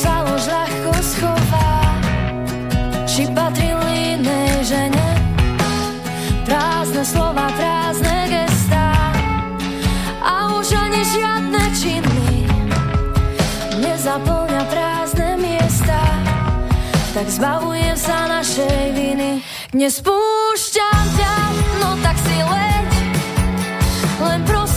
lož 0.10 0.50
ľahko 0.50 0.92
schová, 1.04 1.72
či 3.06 3.30
patrili 3.30 4.18
inej 4.18 4.66
žene. 4.66 5.10
Prázdne 6.48 7.04
slova, 7.06 7.46
prázdne 7.54 8.18
gestá 8.32 8.90
a 10.26 10.58
už 10.58 10.74
ani 10.74 11.02
žiadne 11.06 11.64
činy 11.78 12.22
nezaplňa 13.82 14.64
prázdne 14.66 15.30
miesta. 15.38 16.00
Tak 17.12 17.28
zbavujem 17.30 17.98
sa 18.00 18.26
našej 18.32 18.98
viny, 18.98 19.46
nespúšťam 19.78 21.04
ťa, 21.20 21.36
no 21.84 21.90
tak 22.02 22.18
si 22.18 22.38
leď. 22.40 22.90
Len 24.22 24.42
prosím, 24.48 24.71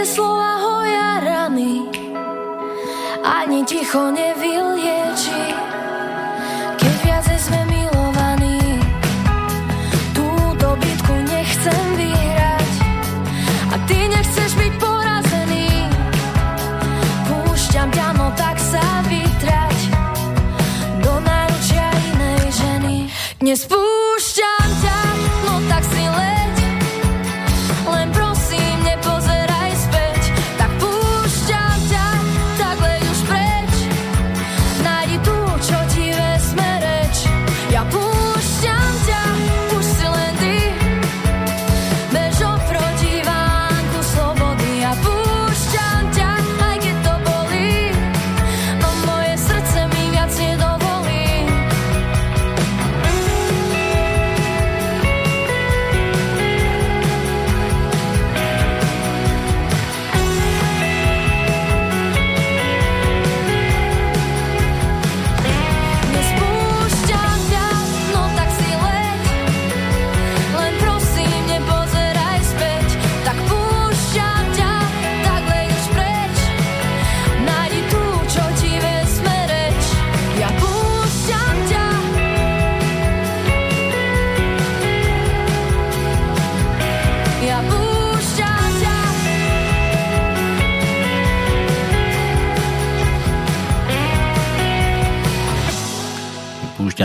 aké 0.00 0.16
slova 0.16 0.56
hoja 0.64 1.20
rany, 1.20 1.84
ani 3.20 3.60
ticho 3.68 4.08
nevylieči. 4.08 5.44
Keď 6.80 6.94
viacej 7.04 7.36
milovaní, 7.68 8.80
túto 10.16 10.72
bitku 10.80 11.14
nechcem 11.20 11.84
vyhrať 12.00 12.72
a 13.68 13.76
ty 13.84 14.08
nechceš 14.08 14.50
byť 14.56 14.72
porazený. 14.80 15.68
Púšťam 17.28 17.92
ťa, 17.92 18.08
no 18.16 18.32
tak 18.40 18.56
sa 18.56 19.04
vytrať 19.04 19.78
do 21.04 21.12
náručia 21.20 21.92
ženy. 22.48 23.04
Nespúšťam 23.44 23.89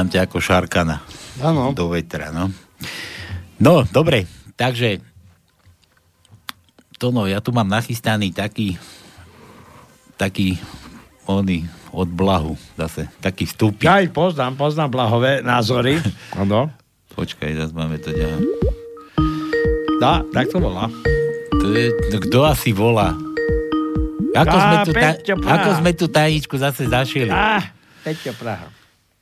Ťa 0.07 0.29
ako 0.29 0.37
šarkana. 0.39 1.01
Áno. 1.41 1.75
Do 1.75 1.91
vetra, 1.91 2.31
no. 2.31 2.51
No, 3.55 3.87
dobre, 3.87 4.27
takže 4.59 4.99
to 6.99 7.11
no, 7.11 7.27
ja 7.27 7.39
tu 7.43 7.51
mám 7.51 7.67
nachystaný 7.67 8.31
taký 8.31 8.79
taký 10.15 10.59
oný 11.27 11.67
od 11.95 12.07
blahu 12.11 12.59
zase, 12.75 13.07
taký 13.23 13.47
vstupy. 13.47 13.87
Aj 13.87 14.03
poznám, 14.11 14.59
poznám 14.59 14.89
blahové 14.91 15.39
názory. 15.39 15.99
Áno. 16.39 16.71
Počkaj, 17.15 17.55
zase 17.55 17.71
máme 17.71 17.95
to 17.99 18.11
ďalej. 18.11 18.43
Dá, 20.03 20.19
tak 20.35 20.51
to 20.51 20.59
volá. 20.59 20.91
To 21.55 21.71
je, 21.71 21.87
no, 22.11 22.19
kto 22.19 22.37
asi 22.43 22.75
volá? 22.75 23.15
Ako, 24.35 24.55
Á, 24.59 24.63
sme 24.67 24.77
tu, 24.83 24.91
ta, 24.91 25.09
ako 25.55 25.69
sme 25.79 25.91
tu 25.95 26.05
tajničku 26.11 26.55
zase 26.59 26.83
zašili? 26.91 27.31
Á, 27.31 27.71
Peťo 28.03 28.35
Praha. 28.35 28.67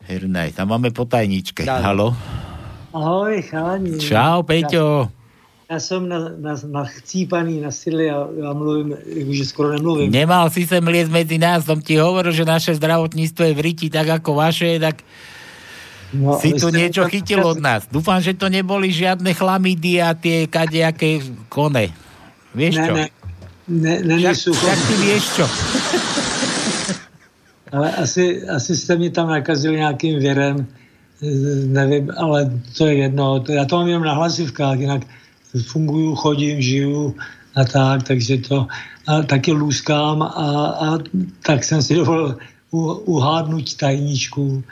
Hernaj, 0.04 0.52
tam 0.54 0.68
máme 0.70 0.92
po 0.92 1.08
tajničke. 1.08 1.64
Dá. 1.64 1.80
Halo? 1.80 2.12
Ahoj, 2.94 3.42
chalani. 3.42 3.98
Čau, 3.98 4.44
Peťo. 4.44 5.10
Já, 5.70 5.76
já 5.76 5.80
jsem 5.80 6.10
na, 6.10 6.20
na, 6.38 6.54
nachcípaný 6.68 7.62
na 7.62 7.72
sily 7.72 8.10
a 8.12 8.28
já 8.44 8.54
mluvím, 8.54 8.94
jakože 9.16 9.46
skoro 9.46 9.70
nemluvím. 9.74 10.12
Nemal 10.12 10.50
si 10.54 10.68
sem 10.68 10.84
liesť 10.84 11.10
medzi 11.10 11.38
nás, 11.42 11.66
som 11.66 11.82
ti 11.82 11.98
hovoril, 11.98 12.30
že 12.36 12.46
naše 12.46 12.78
zdravotníctvo 12.78 13.42
je 13.50 13.54
v 13.58 13.62
riti 13.64 13.88
tak 13.90 14.22
ako 14.22 14.38
vaše, 14.38 14.78
tak 14.78 15.02
No, 16.14 16.38
si 16.38 16.54
tu 16.54 16.70
niečo 16.70 17.10
chytil 17.10 17.42
od 17.42 17.58
nás. 17.58 17.90
Dúfam, 17.90 18.22
že 18.22 18.38
to 18.38 18.46
neboli 18.46 18.94
žiadne 18.94 19.34
chlamidy 19.34 19.98
a 19.98 20.14
tie 20.14 20.46
kadejaké 20.46 21.26
kone. 21.50 21.90
Vieš 22.54 22.74
Ne, 22.78 22.86
čo? 22.86 22.94
ne, 22.94 23.06
ne, 23.66 23.94
ne, 24.06 24.16
Však, 24.22 24.54
však 24.54 24.78
ty 24.78 24.94
vieš 25.02 25.26
čo? 25.42 25.46
Ale 27.74 27.91
asi, 27.91 28.48
asi 28.48 28.78
jste 28.78 28.95
mě 28.95 29.10
tam 29.10 29.30
nakazili 29.30 29.76
nějakým 29.76 30.20
věrem, 30.20 30.68
nevím, 31.66 32.12
ale 32.18 32.52
to 32.78 32.86
je 32.86 32.94
jedno. 32.95 33.44
Já 33.50 33.66
to 33.66 33.76
mám 33.76 33.88
jenom 33.88 34.04
na 34.04 34.14
hlasivkách, 34.14 34.80
jinak 34.80 35.02
funguju, 35.62 36.16
chodím, 36.16 36.62
žiju 36.62 37.16
a 37.56 37.64
tak, 37.64 38.04
takže 38.04 38.38
to 38.38 38.68
a 39.08 39.22
taky 39.22 39.52
lůskám 39.52 40.22
a, 40.22 40.28
a 40.66 41.00
tak 41.45 41.64
jsem 41.64 41.82
si 41.82 41.95
dovolil 41.95 42.38
uhádnout 43.06 43.74
tajničku. 43.74 44.64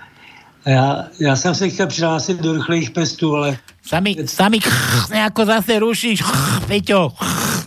A 0.65 0.69
já, 0.69 1.05
já 1.19 1.35
jsem 1.35 1.55
se 1.55 1.69
chtěl 1.69 1.87
přihlásit 1.87 2.37
do 2.37 2.53
rychlých 2.53 2.89
pestů, 2.89 3.35
ale 3.35 3.57
Sami, 3.85 4.15
sami 4.25 4.59
nejako 5.09 5.45
zase 5.45 5.79
rušíš, 5.79 6.23
Peťo. 6.67 7.11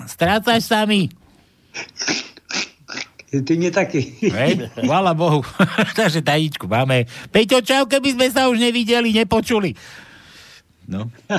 Strácaš 0.06 0.65
sami. 0.65 1.09
ty 3.43 3.56
mě 3.56 3.70
taky. 3.70 4.12
Hej, 4.32 4.70
chvála 4.85 5.15
Bohu. 5.15 5.43
Takže 5.97 6.23
tajičku 6.23 6.69
máme. 6.69 7.05
Peťo, 7.32 7.59
čau, 7.65 7.89
keby 7.90 8.15
sme 8.15 8.27
sa 8.31 8.47
už 8.47 8.61
nevideli, 8.62 9.11
nepočuli. 9.11 9.74
No. 10.86 11.11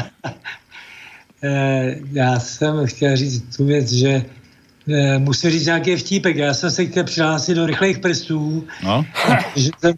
Eh, 1.44 1.96
já 2.12 2.40
jsem 2.40 2.88
chtěl 2.88 3.18
říct 3.18 3.58
tu 3.58 3.66
věc, 3.66 3.92
že 3.92 4.26
eh, 4.90 5.20
musím 5.20 5.50
říct 5.52 5.66
nějaký 5.66 5.96
vtípek. 5.96 6.36
Já 6.38 6.54
jsem 6.54 6.72
se 6.72 6.86
chtěl 6.86 7.04
přihlásit 7.04 7.54
do 7.56 7.66
rychlých 7.66 8.00
prstů, 8.00 8.68
No. 8.84 9.06
protože 9.54 9.70
jsem, 9.80 9.94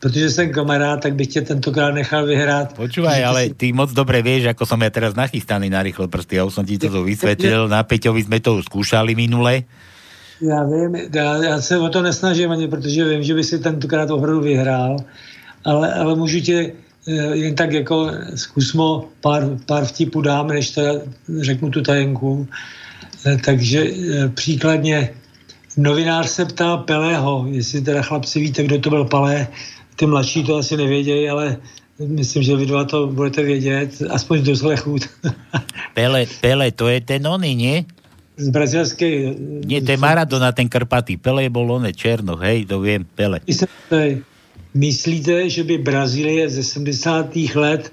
protože 0.00 0.30
jsem 0.30 0.52
kamarád, 0.52 1.00
tak 1.00 1.14
bych 1.14 1.26
tě 1.28 1.40
tentokrát 1.40 1.94
nechal 1.94 2.26
vyhrát. 2.26 2.72
Počúvaj, 2.76 3.24
ale 3.24 3.48
ty 3.56 3.72
moc 3.72 3.92
dobre 3.96 4.20
vieš, 4.20 4.52
ako 4.52 4.66
som 4.66 4.82
ja 4.82 4.90
teraz 4.92 5.16
nachystaný 5.16 5.70
na 5.72 5.80
rýchle 5.80 6.08
prsty. 6.08 6.36
Ja 6.36 6.44
už 6.44 6.52
som 6.52 6.66
ti 6.68 6.76
to 6.76 6.90
vysvetlil. 7.08 7.68
Na 7.70 7.80
Peťovi 7.80 8.20
sme 8.26 8.40
to 8.44 8.60
už 8.60 8.68
skúšali 8.68 9.16
minule. 9.16 9.64
Já 10.42 10.64
vím, 10.64 10.96
já, 11.14 11.36
já 11.36 11.60
se 11.60 11.78
o 11.78 11.88
to 11.88 12.02
nesnažím 12.02 12.50
ani, 12.50 12.68
protože 12.68 13.08
vím, 13.08 13.22
že 13.22 13.34
by 13.34 13.44
si 13.44 13.58
tentokrát 13.58 14.10
opravdu 14.10 14.40
vyhrál, 14.40 14.96
ale, 15.64 15.94
ale 15.94 16.14
můžu 16.14 16.40
tě 16.40 16.72
eh, 17.08 17.36
jen 17.36 17.54
tak 17.54 17.72
jako 17.72 18.10
zkusmo 18.34 19.08
pár, 19.20 19.42
pár 19.66 19.84
vtipů 19.84 20.20
dám, 20.20 20.48
než 20.48 20.70
to 20.70 20.82
řeknu 21.40 21.70
tu 21.70 21.82
tajenku. 21.82 22.48
Eh, 23.26 23.36
Takže 23.44 23.84
eh, 23.84 24.28
příkladně 24.28 25.10
novinář 25.76 26.28
se 26.28 26.44
ptá 26.44 26.76
Pelého, 26.76 27.46
jestli 27.50 27.80
teda 27.80 28.02
chlapci 28.02 28.40
víte, 28.40 28.62
kdo 28.62 28.78
to 28.78 28.90
byl 28.90 29.04
Pelé, 29.04 29.46
ty 29.96 30.06
mladší 30.06 30.44
to 30.44 30.56
asi 30.56 30.76
nevědějí, 30.76 31.30
ale 31.30 31.56
myslím, 32.06 32.42
že 32.42 32.56
vy 32.56 32.66
dva 32.66 32.84
to 32.84 33.06
budete 33.06 33.42
vědět, 33.42 34.02
aspoň 34.10 34.42
do 34.42 34.56
slechu. 34.56 34.96
Pele, 35.94 36.26
Pele, 36.40 36.70
to 36.72 36.88
je 36.88 37.00
ten 37.00 37.26
oný, 37.26 37.54
nie? 37.54 37.84
Z 38.40 38.48
brazilské... 38.48 39.36
Nie, 39.68 39.84
to 39.84 39.92
je 39.92 40.00
Maradona, 40.00 40.56
ten 40.56 40.64
krpatý. 40.64 41.20
Pele 41.20 41.52
bol 41.52 41.68
oné 41.76 41.92
černo, 41.92 42.40
hej, 42.40 42.64
to 42.64 42.80
viem, 42.80 43.04
Pele. 43.04 43.44
Myslíte, 44.72 45.50
že 45.50 45.60
by 45.66 45.78
Brazílie 45.78 46.48
ze 46.48 46.64
70. 46.64 47.36
let 47.54 47.92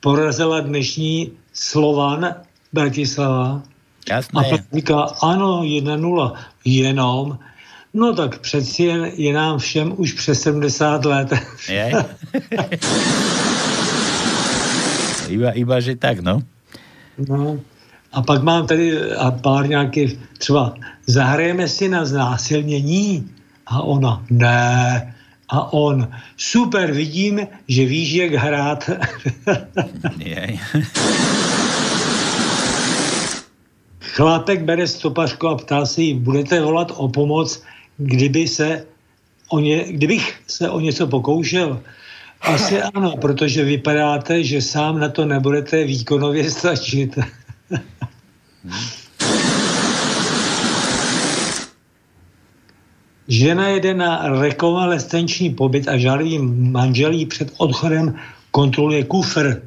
porazila 0.00 0.60
dnešní 0.60 1.32
Slovan 1.52 2.34
Bratislava? 2.72 3.62
Jasné. 4.08 4.40
A 4.40 4.42
pak 4.44 4.60
říká, 4.74 5.00
ano, 5.22 5.62
1-0, 5.64 6.32
jenom. 6.64 7.38
No 7.94 8.14
tak 8.14 8.38
přeci 8.38 8.82
jen 8.82 9.10
je 9.14 9.32
nám 9.32 9.58
všem 9.58 9.94
už 9.96 10.12
přes 10.12 10.40
70 10.40 11.04
let. 11.04 11.32
Je? 11.68 11.92
iba, 15.28 15.50
iba, 15.50 15.80
že 15.80 15.96
tak, 15.96 16.20
no. 16.20 16.42
No. 17.28 17.58
A 18.16 18.22
pak 18.22 18.42
mám 18.42 18.66
tady 18.66 19.12
a 19.12 19.30
pár 19.30 19.68
nějakých, 19.68 20.18
třeba 20.38 20.74
zahrajeme 21.06 21.68
si 21.68 21.88
na 21.88 22.04
znásilnění 22.04 23.30
a 23.66 23.82
ona, 23.82 24.24
ne. 24.30 25.14
A 25.48 25.72
on, 25.72 26.08
super, 26.36 26.92
vidím, 26.92 27.46
že 27.68 27.84
víš, 27.84 28.12
jak 28.12 28.32
hrát. 28.32 28.90
Chlápek 34.00 34.62
bere 34.62 34.86
stopařku 34.86 35.48
a 35.48 35.56
ptá 35.56 35.86
se 35.86 36.02
jí, 36.02 36.14
budete 36.14 36.60
volat 36.60 36.92
o 36.96 37.08
pomoc, 37.08 37.62
kdyby 37.96 38.48
se 38.48 38.86
o 39.48 39.60
ně, 39.60 39.84
kdybych 39.88 40.40
se 40.46 40.70
o 40.70 40.80
něco 40.80 41.06
pokoušel? 41.06 41.80
Asi 42.40 42.82
ano, 42.82 43.16
protože 43.20 43.64
vypadáte, 43.64 44.44
že 44.44 44.62
sám 44.62 44.98
na 44.98 45.08
to 45.08 45.24
nebudete 45.24 45.84
výkonově 45.84 46.50
stačit. 46.50 47.18
Žena 53.28 53.68
jede 53.68 53.94
na 53.94 54.40
rekonvalescenční 54.40 55.54
pobyt 55.54 55.88
a 55.88 55.98
žádný 55.98 56.38
manžel 56.70 57.12
jí 57.12 57.26
před 57.26 57.52
odchodem 57.56 58.14
kontroluje 58.50 59.04
kufr. 59.04 59.62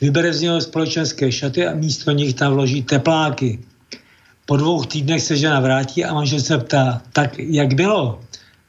Vybere 0.00 0.32
z 0.32 0.40
něho 0.40 0.60
společenské 0.60 1.32
šaty 1.32 1.66
a 1.66 1.74
místo 1.74 2.10
nich 2.10 2.34
tam 2.34 2.54
vloží 2.54 2.82
tepláky. 2.82 3.58
Po 4.46 4.56
dvou 4.56 4.84
týdnech 4.84 5.22
se 5.22 5.36
žena 5.36 5.60
vrátí 5.60 6.04
a 6.04 6.14
manžel 6.14 6.40
se 6.40 6.58
ptá, 6.58 7.02
tak 7.12 7.38
jak 7.38 7.74
bylo? 7.74 8.20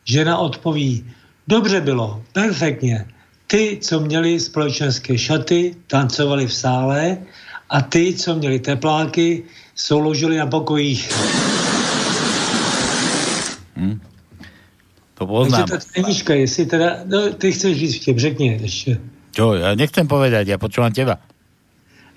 Žena 0.06 0.38
odpoví, 0.38 1.06
dobře 1.48 1.82
bylo, 1.82 2.24
perfektně. 2.34 3.06
Ty, 3.48 3.78
co 3.82 4.00
měli 4.00 4.40
společenské 4.40 5.18
šaty, 5.18 5.76
tancovali 5.88 6.48
v 6.48 6.54
sále 6.54 7.18
a 7.74 7.82
ty, 7.82 8.14
co 8.14 8.36
měli 8.36 8.60
tepláky, 8.60 9.44
souložili 9.76 10.38
na 10.38 10.46
pokojích. 10.46 11.10
To 15.14 15.28
poznám. 15.28 15.66
Takže 15.66 15.74
ta 15.74 15.94
tajnička, 15.94 16.34
jestli 16.34 16.66
teda, 16.66 16.90
no, 17.06 17.34
ty 17.34 17.52
chceš 17.52 17.78
říct 17.78 17.96
vtip, 18.02 18.20
řekni 18.20 18.48
ještě. 18.62 19.00
Čo, 19.34 19.58
ja 19.58 19.74
nechcem 19.74 20.06
povedať, 20.06 20.54
ja 20.54 20.62
počúvam 20.62 20.94
teba. 20.94 21.18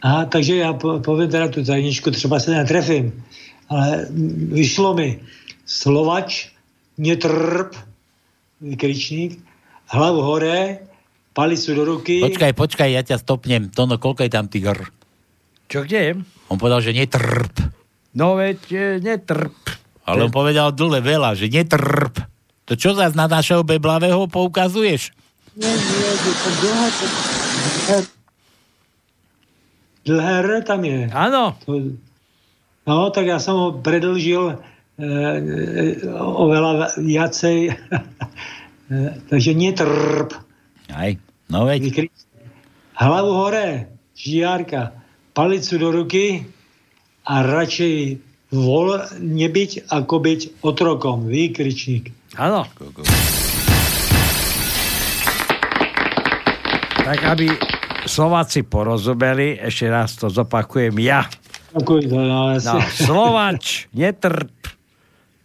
Aha, 0.05 0.29
takže 0.29 0.61
já 0.61 0.73
po, 0.77 1.01
povím 1.01 1.33
teda 1.33 1.49
tu 1.49 1.65
tajničku, 1.65 2.11
třeba 2.13 2.41
se 2.41 2.53
netrefím. 2.53 3.25
Ale 3.73 4.07
vyšlo 4.53 4.93
mi 4.95 5.25
Slovač, 5.65 6.53
netrp, 7.01 7.73
vykričník, 8.61 9.41
hlavu 9.89 10.21
hore, 10.23 10.79
palicu 11.33 11.75
do 11.75 11.85
ruky. 11.85 12.21
Počkaj, 12.21 12.53
počkaj, 12.53 12.89
ja 12.93 13.01
ťa 13.01 13.17
stopnem. 13.17 13.73
Tono, 13.73 13.97
koľko 13.97 14.29
je 14.29 14.31
tam 14.31 14.47
tých 14.53 14.77
r? 14.77 14.96
Čo 15.67 15.83
kde 15.83 15.99
je? 15.99 16.13
On 16.47 16.59
povedal, 16.59 16.79
že 16.79 16.95
netrp. 16.95 17.55
No 18.15 18.39
veď 18.39 18.61
e, 18.71 18.85
netrp. 19.03 19.55
Ale 20.07 20.31
on 20.31 20.33
povedal 20.33 20.71
dlhé 20.71 21.03
veľa, 21.03 21.35
že 21.35 21.51
netrp. 21.51 22.23
To 22.67 22.73
čo 22.79 22.95
zás 22.95 23.15
na 23.19 23.27
našeho 23.27 23.67
beblavého 23.67 24.31
poukazuješ? 24.31 25.11
Nie, 25.59 25.71
nie, 25.71 26.13
dlhé, 26.63 26.89
dlhé 30.07 30.35
R 30.43 30.49
tam 30.63 30.81
je. 30.87 31.11
Áno. 31.11 31.59
No, 32.87 33.11
tak 33.11 33.27
já 33.27 33.39
jsem 33.39 33.55
ho 33.55 33.73
predlžil 33.73 34.43
e, 34.51 34.55
e, 35.03 35.11
oveľa 36.15 36.95
viacej. 37.03 37.59
e, 38.91 38.97
takže 39.27 39.51
netrp. 39.55 40.31
Aj, 40.95 41.19
no 41.51 41.67
veď. 41.67 42.11
Hlavu 42.95 43.33
hore, 43.35 43.91
žiárka, 44.15 44.95
palicu 45.37 45.77
do 45.77 45.93
ruky 45.93 46.49
a 47.29 47.45
radšej 47.45 47.97
vol 48.57 49.05
nebyť 49.21 49.93
ako 49.93 50.15
byť 50.25 50.41
otrokom. 50.65 51.29
Výkričník. 51.29 52.09
Áno. 52.41 52.65
Tak 57.05 57.19
aby 57.21 57.53
Slováci 58.09 58.65
porozumeli, 58.65 59.61
ešte 59.61 59.87
raz 59.93 60.17
to 60.17 60.33
zopakujem 60.33 60.97
ja. 61.05 61.29
No. 61.77 62.57
No, 62.65 62.81
Slovač, 62.89 63.93
netrp, 63.93 64.49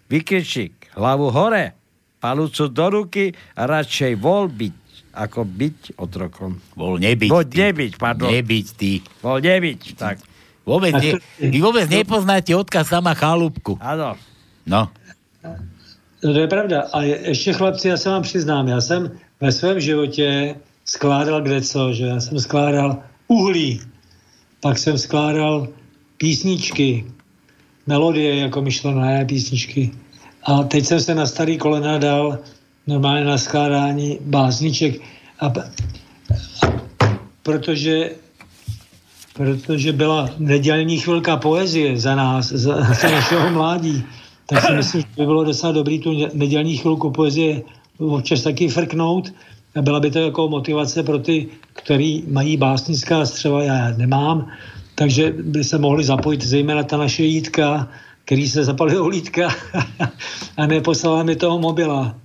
vykričík, 0.07 0.95
hlavu 0.95 1.27
hore, 1.35 1.75
palúcu 2.23 2.63
do 2.71 2.85
ruky 2.87 3.25
a 3.59 3.67
radšej 3.67 4.15
vol 4.15 4.47
byť, 4.47 4.73
ako 5.13 5.43
byť 5.43 5.99
otrokom. 5.99 6.59
Vol 6.75 6.99
nebyť. 6.99 7.29
Vol 7.29 7.45
ty. 7.47 7.57
nebyť, 7.67 7.91
pardon. 7.99 8.31
Nebyť 8.31 8.67
ty. 8.75 8.91
Vol 9.23 9.39
nebyť, 9.43 9.81
tak. 9.95 10.17
Vôbec, 10.61 10.93
ne, 10.93 11.17
vy 11.41 11.57
vôbec 11.57 11.89
nepoznáte 11.89 12.53
odkaz 12.53 12.93
sama 12.93 13.17
chalúbku. 13.17 13.81
Áno. 13.81 14.13
No. 14.63 14.87
To 16.21 16.37
je 16.37 16.47
pravda. 16.47 16.85
A 16.93 17.01
je- 17.01 17.33
ještě 17.33 17.53
chlapci, 17.53 17.87
já 17.87 17.97
se 17.97 18.09
vám 18.09 18.23
přiznám, 18.23 18.67
já 18.67 18.81
jsem 18.81 19.11
ve 19.41 19.51
svém 19.51 19.79
životě 19.79 20.55
skládal 20.85 21.41
kdeco, 21.41 21.93
že 21.93 22.05
já 22.05 22.19
jsem 22.19 22.39
skládal 22.39 23.03
uhlí, 23.27 23.81
pak 24.61 24.77
jsem 24.77 24.97
skládal 24.97 25.67
písničky, 26.17 27.05
melodie 27.87 28.35
jako 28.45 28.61
myšlené 28.61 29.25
písničky. 29.25 29.91
A 30.43 30.63
teď 30.63 30.85
jsem 30.85 30.99
se 30.99 31.15
na 31.15 31.25
starý 31.25 31.57
kolena 31.57 31.97
dal 31.97 32.39
normálně 32.87 33.25
na 33.25 33.37
skládání 33.37 34.17
básniček. 34.21 35.01
A, 35.39 35.45
a 35.45 35.51
protože 37.43 38.09
protože 39.33 39.93
byla 39.93 40.29
nedělní 40.37 40.99
chvilka 40.99 41.37
poezie 41.37 41.97
za 41.97 42.15
nás, 42.15 42.51
za, 42.51 42.81
za 42.93 43.11
našeho 43.11 43.51
mládí, 43.51 44.03
tak 44.45 44.65
si 44.65 44.73
myslím, 44.73 45.01
že 45.01 45.07
by 45.17 45.25
bylo 45.25 45.43
docela 45.43 45.71
dobrý 45.71 45.99
tu 45.99 46.13
ne- 46.13 46.29
nedělní 46.33 46.77
chvilku 46.77 47.11
poezie 47.11 47.61
občas 47.97 48.41
taky 48.41 48.67
frknout. 48.67 49.33
A 49.75 49.81
byla 49.81 49.99
by 49.99 50.11
to 50.11 50.19
jako 50.19 50.49
motivace 50.49 51.03
pro 51.03 51.19
ty, 51.19 51.47
který 51.73 52.23
mají 52.27 52.57
básnická 52.57 53.25
střeva, 53.25 53.63
já 53.63 53.93
nemám, 53.97 54.47
takže 54.95 55.33
by 55.41 55.63
se 55.63 55.77
mohli 55.77 56.03
zapojit 56.03 56.43
zejména 56.43 56.83
ta 56.83 56.97
naše 56.97 57.23
jítka, 57.23 57.87
který 58.25 58.49
se 58.49 58.63
zapalil 58.63 59.07
lítka 59.07 59.49
a 60.57 60.65
neposlala 60.65 61.23
mi 61.23 61.35
toho 61.35 61.59
mobila. 61.59 62.15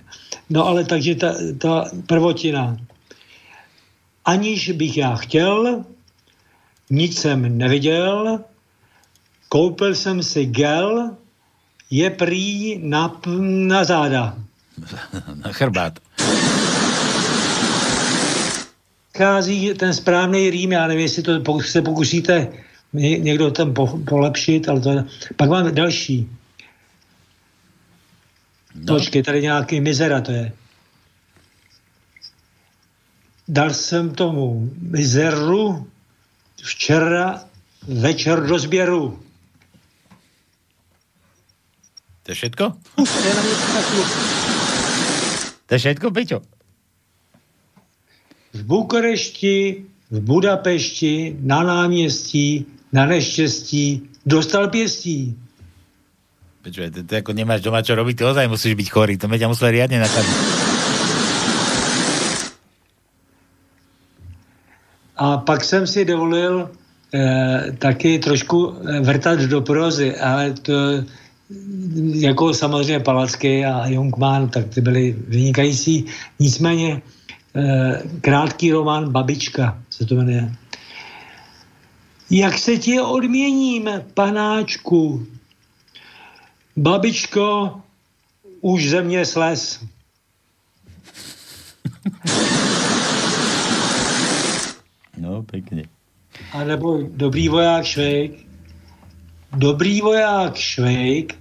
No 0.49 0.65
ale 0.65 0.85
takže 0.85 1.15
ta, 1.15 1.33
ta 1.57 1.85
prvotina. 2.05 2.77
Aniž 4.25 4.71
bych 4.71 4.97
já 4.97 5.15
chtěl, 5.15 5.83
nic 6.89 7.19
jsem 7.19 7.57
neviděl, 7.57 8.39
koupil 9.49 9.95
jsem 9.95 10.23
si 10.23 10.45
gel, 10.45 11.15
je 11.89 12.09
prý 12.09 12.79
na, 12.83 13.21
na 13.41 13.83
záda. 13.83 14.37
Na 15.35 15.51
chrbát. 15.51 15.99
Chází 19.17 19.73
ten 19.73 19.93
správný 19.93 20.49
rým, 20.49 20.71
já 20.71 20.87
nevím, 20.87 21.03
jestli 21.03 21.23
to 21.23 21.61
se 21.61 21.81
pokusíte 21.81 22.47
někdo 22.93 23.51
tam 23.51 23.73
po, 23.73 23.99
polepšit, 24.07 24.69
ale 24.69 24.81
to, 24.81 24.89
pak 25.35 25.49
mám 25.49 25.75
další. 25.75 26.29
No. 28.75 28.95
Počkej, 28.95 29.23
tady 29.23 29.41
nějaký 29.41 29.81
mizera 29.81 30.21
to 30.21 30.31
je. 30.31 30.51
Dal 33.47 33.73
jsem 33.73 34.15
tomu 34.15 34.69
mizeru 34.81 35.87
včera 36.63 37.43
večer 37.87 38.43
do 38.47 38.59
sběru. 38.59 39.23
To 42.23 42.31
je 42.31 42.35
všetko? 42.35 42.73
To 45.65 45.75
je 45.75 45.79
všetko, 45.79 46.11
Peťo? 46.11 46.41
V 48.53 48.63
Bukurešti, 48.63 49.85
v 50.11 50.19
Budapešti, 50.19 51.37
na 51.39 51.63
náměstí, 51.63 52.65
na 52.93 53.05
neštěstí 53.05 54.09
dostal 54.25 54.67
pěstí. 54.67 55.35
Počúvaj, 56.67 56.91
to, 56.91 56.99
to 57.07 57.13
ako 57.15 57.31
nemáš 57.31 57.63
doma 57.63 57.79
čo 57.79 57.95
robiť, 57.95 58.15
ty 58.19 58.23
ozaj 58.27 58.51
musíš 58.51 58.75
byť 58.75 58.87
chorý, 58.91 59.15
to 59.15 59.31
ťa 59.31 59.47
musel 59.47 59.71
riadne 59.71 60.03
nakadiť. 60.03 60.37
A 65.17 65.37
pak 65.37 65.63
jsem 65.63 65.87
si 65.87 66.05
dovolil 66.05 66.69
eh, 67.13 67.71
taky 67.79 68.19
trošku 68.19 68.75
eh, 68.75 68.99
vrtat 68.99 69.39
do 69.39 69.61
prozy, 69.61 70.11
ale 70.11 70.53
to 70.53 70.73
mm, 71.49 72.13
jako 72.15 72.53
samozřejmě 72.53 72.99
Palacky 72.99 73.65
a 73.65 73.87
Jungmann, 73.87 74.49
tak 74.49 74.67
ty 74.67 74.81
byly 74.81 75.15
vynikající. 75.27 76.05
Nicméně 76.39 77.01
eh, 77.55 78.01
krátký 78.21 78.71
román 78.71 79.09
Babička 79.09 79.79
se 79.89 80.05
to 80.05 80.15
jmenuje. 80.15 80.51
Jak 82.29 82.57
se 82.57 82.77
ti 82.77 83.01
odměním, 83.01 83.89
panáčku? 84.13 85.27
Babičko, 86.77 87.81
už 88.61 88.89
ze 88.89 89.01
mě 89.01 89.25
slez. 89.25 89.83
No, 95.17 95.43
pekne. 95.43 95.83
A 96.53 96.63
nebo 96.63 97.01
dobrý 97.01 97.49
voják 97.49 97.85
Švejk. 97.85 98.45
Dobrý 99.53 100.01
voják 100.01 100.55
Švejk 100.55 101.35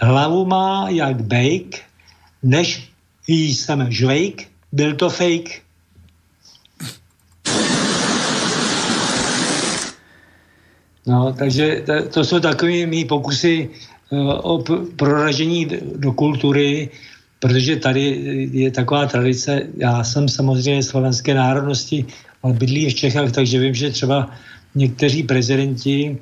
hlavu 0.00 0.44
má 0.44 0.88
jak 0.88 1.22
bejk, 1.22 1.82
než 2.42 2.92
jí 3.26 3.54
jsem 3.54 3.92
žvejk, 3.92 4.48
byl 4.72 4.96
to 4.96 5.10
fake. 5.10 5.63
No, 11.06 11.32
takže 11.32 11.84
to, 12.12 12.24
jsou 12.24 12.40
takové 12.40 12.86
mý 12.86 13.04
pokusy 13.04 13.68
uh, 14.10 14.40
o 14.42 14.64
proražení 14.96 15.68
do 15.96 16.12
kultury, 16.12 16.88
protože 17.38 17.76
tady 17.76 18.20
je 18.52 18.70
taková 18.70 19.06
tradice, 19.06 19.62
já 19.76 20.04
jsem 20.04 20.28
samozřejmě 20.28 20.82
slovenské 20.82 21.34
národnosti, 21.34 22.04
ale 22.42 22.52
bydlím 22.52 22.90
v 22.90 22.94
Čechách, 22.94 23.32
takže 23.32 23.60
vím, 23.60 23.74
že 23.74 23.90
třeba 23.90 24.30
někteří 24.74 25.22
prezidenti 25.22 26.18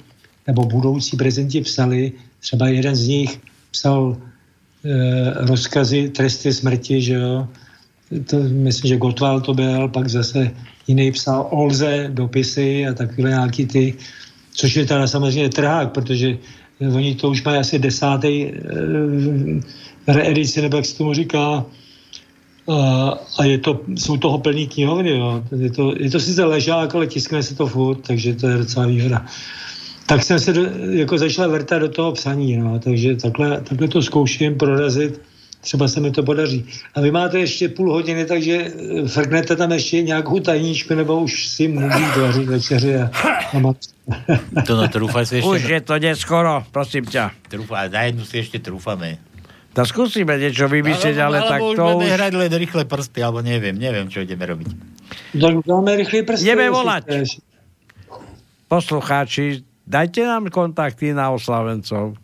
nebo 0.46 0.64
budoucí 0.64 1.16
prezidenti 1.16 1.60
psali, 1.60 2.12
třeba 2.40 2.68
jeden 2.68 2.96
z 2.96 3.08
nich 3.08 3.40
psal 3.70 4.16
e, 4.84 5.46
rozkazy, 5.46 6.08
tresty 6.08 6.52
smrti, 6.52 7.02
že 7.02 7.14
jo. 7.14 7.48
To, 8.26 8.36
myslím, 8.42 8.88
že 8.88 8.96
Gottwald 8.96 9.46
to 9.46 9.54
byl, 9.54 9.88
pak 9.88 10.08
zase 10.08 10.50
jiný 10.86 11.12
psal 11.12 11.48
Olze 11.50 12.10
dopisy 12.12 12.86
a 12.86 12.94
takové 12.94 13.30
nějaký 13.30 13.66
ty, 13.66 13.94
což 14.54 14.76
je 14.76 14.86
teda 14.86 15.06
samozřejmě 15.06 15.48
trhák, 15.48 15.92
protože 15.92 16.38
oni 16.94 17.14
to 17.14 17.30
už 17.30 17.44
mají 17.44 17.58
asi 17.58 17.78
desátý 17.78 18.44
e, 18.44 18.52
reedici, 20.06 20.62
nebo 20.62 20.76
jak 20.76 20.86
se 20.86 20.98
tomu 20.98 21.14
říká, 21.14 21.64
a, 23.38 23.44
je 23.44 23.58
to, 23.58 23.80
jsou 23.96 24.16
toho 24.16 24.38
plný 24.38 24.68
knihovny, 24.68 25.10
jo. 25.10 25.44
Je 25.58 25.70
to, 25.70 25.94
je 25.98 26.10
to 26.10 26.20
sice 26.20 26.44
ležák, 26.44 26.94
ale 26.94 27.06
tiskne 27.06 27.42
se 27.42 27.54
to 27.54 27.66
furt, 27.66 27.96
takže 28.06 28.34
to 28.34 28.48
je 28.48 28.58
docela 28.58 28.86
výhoda. 28.86 29.26
Tak 30.06 30.22
jsem 30.22 30.38
se 30.38 30.52
do, 30.52 30.62
jako 30.90 31.18
začal 31.18 31.50
vrtat 31.50 31.78
do 31.78 31.88
toho 31.88 32.12
psaní, 32.12 32.56
no, 32.56 32.78
takže 32.78 33.16
takhle, 33.16 33.60
takhle 33.60 33.88
to 33.88 34.02
zkouším 34.02 34.54
prorazit, 34.54 35.20
třeba 35.62 35.88
se 35.88 36.00
mi 36.00 36.10
to 36.10 36.22
podaří. 36.22 36.66
A 36.94 37.00
vy 37.00 37.10
máte 37.10 37.38
ještě 37.38 37.68
půl 37.68 37.92
hodiny, 37.92 38.26
takže 38.26 38.54
eh, 38.66 39.08
frknete 39.08 39.56
tam 39.56 39.72
ještě 39.72 40.02
nějakou 40.02 40.40
tajničku, 40.40 40.94
nebo 40.94 41.20
už 41.20 41.48
si 41.48 41.68
můžete 41.68 42.20
vařit 42.20 42.48
večeři 42.48 42.96
a, 42.96 43.10
a 43.54 43.58
má... 43.58 43.72
To 44.66 44.74
no, 44.74 44.90
trúfaj 44.90 45.30
si 45.30 45.38
ešte. 45.38 45.46
Už 45.46 45.62
je 45.62 45.80
to 45.86 45.94
neskoro, 46.02 46.66
prosím 46.74 47.06
ťa. 47.06 47.30
Trúfa, 47.46 47.86
na 47.86 48.10
jednu 48.10 48.26
si 48.26 48.42
ešte 48.42 48.58
trúfame. 48.58 49.22
Tak 49.72 49.88
skúsime 49.88 50.36
niečo 50.36 50.66
vymyslieť, 50.66 51.16
ale, 51.22 51.38
alebo 51.38 51.48
tak 51.48 51.60
už 51.62 51.76
to 51.78 51.84
už... 52.02 52.10
hrať 52.10 52.32
len 52.34 52.50
rýchle 52.50 52.82
prsty, 52.84 53.18
alebo 53.22 53.40
neviem, 53.40 53.78
neviem, 53.78 54.10
čo 54.10 54.26
ideme 54.26 54.42
robiť. 54.42 54.68
Tak 55.38 55.54
dáme 55.64 55.90
rychlý 55.96 56.26
prsty. 56.26 56.44
Ideme 56.44 56.66
volať. 56.68 57.38
Poslucháči, 58.66 59.62
dajte 59.86 60.26
nám 60.26 60.50
kontakty 60.50 61.14
na 61.14 61.30
oslavencov. 61.30 62.18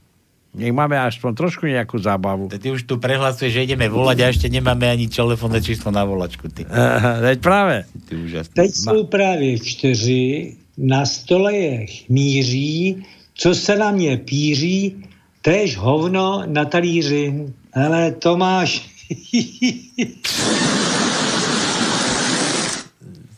Nech 0.56 0.72
máme 0.72 0.96
aspoň 0.96 1.30
trošku 1.36 1.68
nejakú 1.68 2.00
zábavu. 2.00 2.48
Ty 2.48 2.72
už 2.72 2.88
tu 2.88 2.96
prehlasuješ, 2.96 3.52
že 3.52 3.64
ideme 3.68 3.84
volať 3.86 4.18
a 4.24 4.30
ešte 4.32 4.48
nemáme 4.48 4.88
ani 4.88 5.04
telefónne 5.06 5.60
číslo 5.60 5.92
na 5.92 6.08
volačku. 6.08 6.48
Ty. 6.48 6.64
Uh, 6.64 7.20
veď 7.20 7.38
práve. 7.44 7.76
Ty 8.08 8.16
úžasný. 8.16 8.54
Teď 8.56 8.70
jsou 8.74 9.04
právě 9.06 9.58
čtyři, 9.60 10.56
na 10.78 11.06
stole 11.06 11.52
je 11.56 11.86
chmíří, 11.86 13.04
co 13.34 13.54
se 13.54 13.76
na 13.76 13.90
mě 13.90 14.16
píří, 14.16 14.96
též 15.42 15.76
hovno 15.76 16.42
na 16.46 16.64
talíři. 16.64 17.52
Ale 17.74 18.12
Tomáš, 18.12 18.88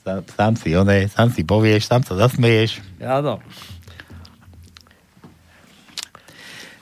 Sám, 0.01 0.25
sám 0.35 0.57
si 0.57 0.75
oné, 0.75 1.07
sám 1.07 1.31
si 1.31 1.47
povieš, 1.47 1.87
sám 1.87 2.03
sa 2.03 2.19
zasmeješ. 2.19 2.83
Áno. 2.99 3.39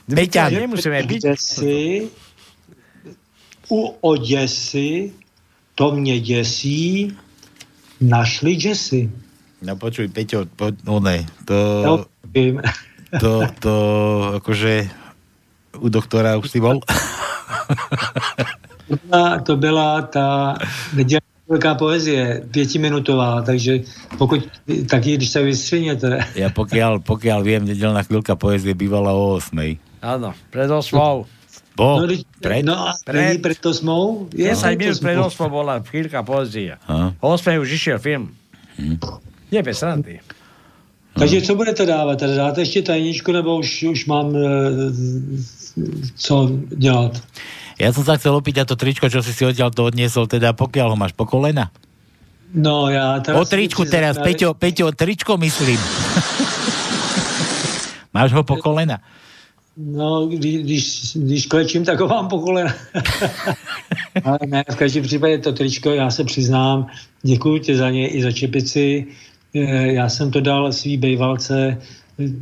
Peťan. 0.09 0.53
Nemusíme 0.53 1.03
byť. 1.03 1.21
Děsi, 1.23 2.09
u 3.69 3.81
Oděsy, 4.01 5.13
to 5.75 5.93
mě 5.93 6.21
děsí, 6.21 7.13
našli 8.01 8.57
Jessy. 8.61 9.11
No 9.63 9.77
počuj, 9.77 10.09
Peťo, 10.09 10.47
po, 10.57 10.71
no 10.87 11.01
ne, 11.01 11.27
to, 11.45 11.83
No, 11.85 11.95
to, 13.21 13.43
to, 13.61 13.75
akože 14.37 14.89
u 15.81 15.89
doktora 15.89 16.37
už 16.37 16.51
si 16.51 16.61
bol? 16.61 16.81
To 19.43 19.57
byla 19.57 20.03
ta 20.03 20.55
nedělná 20.95 21.27
velká 21.49 21.75
poezie, 21.75 22.45
pětiminutová, 22.51 23.43
takže 23.43 23.81
pokud, 24.19 24.49
taky 24.89 25.17
když 25.17 25.31
se 25.31 25.43
vystřihněte. 25.43 26.21
Ja 26.37 26.53
pokiaľ, 26.53 27.01
pokiaľ 27.01 27.41
viem, 27.43 27.65
nedelná 27.65 28.05
chvíľka 28.05 28.37
poezie 28.37 28.77
bývala 28.77 29.13
o 29.17 29.41
8. 29.41 29.88
Áno, 30.01 30.35
pred 30.51 30.71
osmou. 30.71 31.27
Bo, 31.79 32.03
no, 32.03 32.11
pred? 32.43 32.67
no 32.67 32.91
a 32.91 32.93
pred, 33.07 33.39
pred 33.39 33.59
to 33.63 33.71
smou? 33.71 34.27
Je 34.35 34.51
10 34.51 34.51
pred 34.51 34.79
minút 34.79 34.99
pred 34.99 35.15
smou. 35.15 35.31
osmou 35.31 35.49
bola 35.63 35.79
chvíľka 35.79 36.27
poezie. 36.27 36.75
A? 36.91 37.15
O 37.23 37.39
8 37.39 37.63
už 37.63 37.71
išiel 37.71 37.99
film. 38.03 38.35
Hm. 38.79 38.99
Nie 39.55 39.63
bez 39.63 39.79
srandy. 39.79 40.19
Takže 41.19 41.41
co 41.41 41.55
budete 41.55 41.87
dávat? 41.87 42.19
Teda 42.19 42.35
dáte 42.35 42.61
ještě 42.61 42.83
tajničku, 42.83 43.33
nebo 43.33 43.59
už, 43.59 43.83
už 43.83 44.07
mám 44.07 44.37
e, 44.37 44.41
co 46.17 46.51
dělat? 46.69 47.13
Ja 47.79 47.95
som 47.95 48.03
sa 48.03 48.19
chcel 48.19 48.35
opýtať 48.35 48.67
to 48.67 48.75
tričko, 48.75 49.07
čo 49.07 49.23
si 49.23 49.31
si 49.31 49.47
odtiaľ 49.47 49.71
to 49.71 49.87
odniesol, 49.87 50.27
teda 50.27 50.51
pokiaľ 50.51 50.95
ho 50.95 50.97
máš 50.99 51.15
po 51.15 51.31
kolena? 51.31 51.71
No 52.51 52.91
já 52.91 53.23
teraz... 53.23 53.39
O 53.39 53.47
tričku 53.47 53.87
teraz, 53.87 54.19
Peťo, 54.19 54.59
Peťo, 54.59 54.91
tričko 54.91 55.39
myslím. 55.39 55.79
máš 58.17 58.35
ho 58.35 58.43
po 58.43 58.59
kolena? 58.59 58.99
No, 59.79 60.27
když, 60.27 60.57
když, 60.63 61.17
když 61.17 61.47
klečím, 61.47 61.85
tak 61.85 62.01
ho 62.01 62.09
mám 62.09 62.29
po 62.29 62.39
kolena. 62.39 62.75
Ale 64.25 64.39
ne, 64.47 64.65
v 64.71 64.77
každém 64.77 65.05
případě 65.05 65.39
to 65.39 65.53
tričko, 65.53 65.91
já 65.91 66.11
se 66.11 66.25
přiznám, 66.25 66.87
děkuji 67.23 67.59
ti 67.59 67.77
za 67.77 67.91
ně 67.91 68.09
i 68.09 68.23
za 68.23 68.33
čepici. 68.33 69.07
Eh, 69.55 69.93
Já 69.93 70.09
jsem 70.09 70.31
to 70.31 70.41
dal 70.41 70.73
svý 70.73 70.97
bejvalce. 70.97 71.79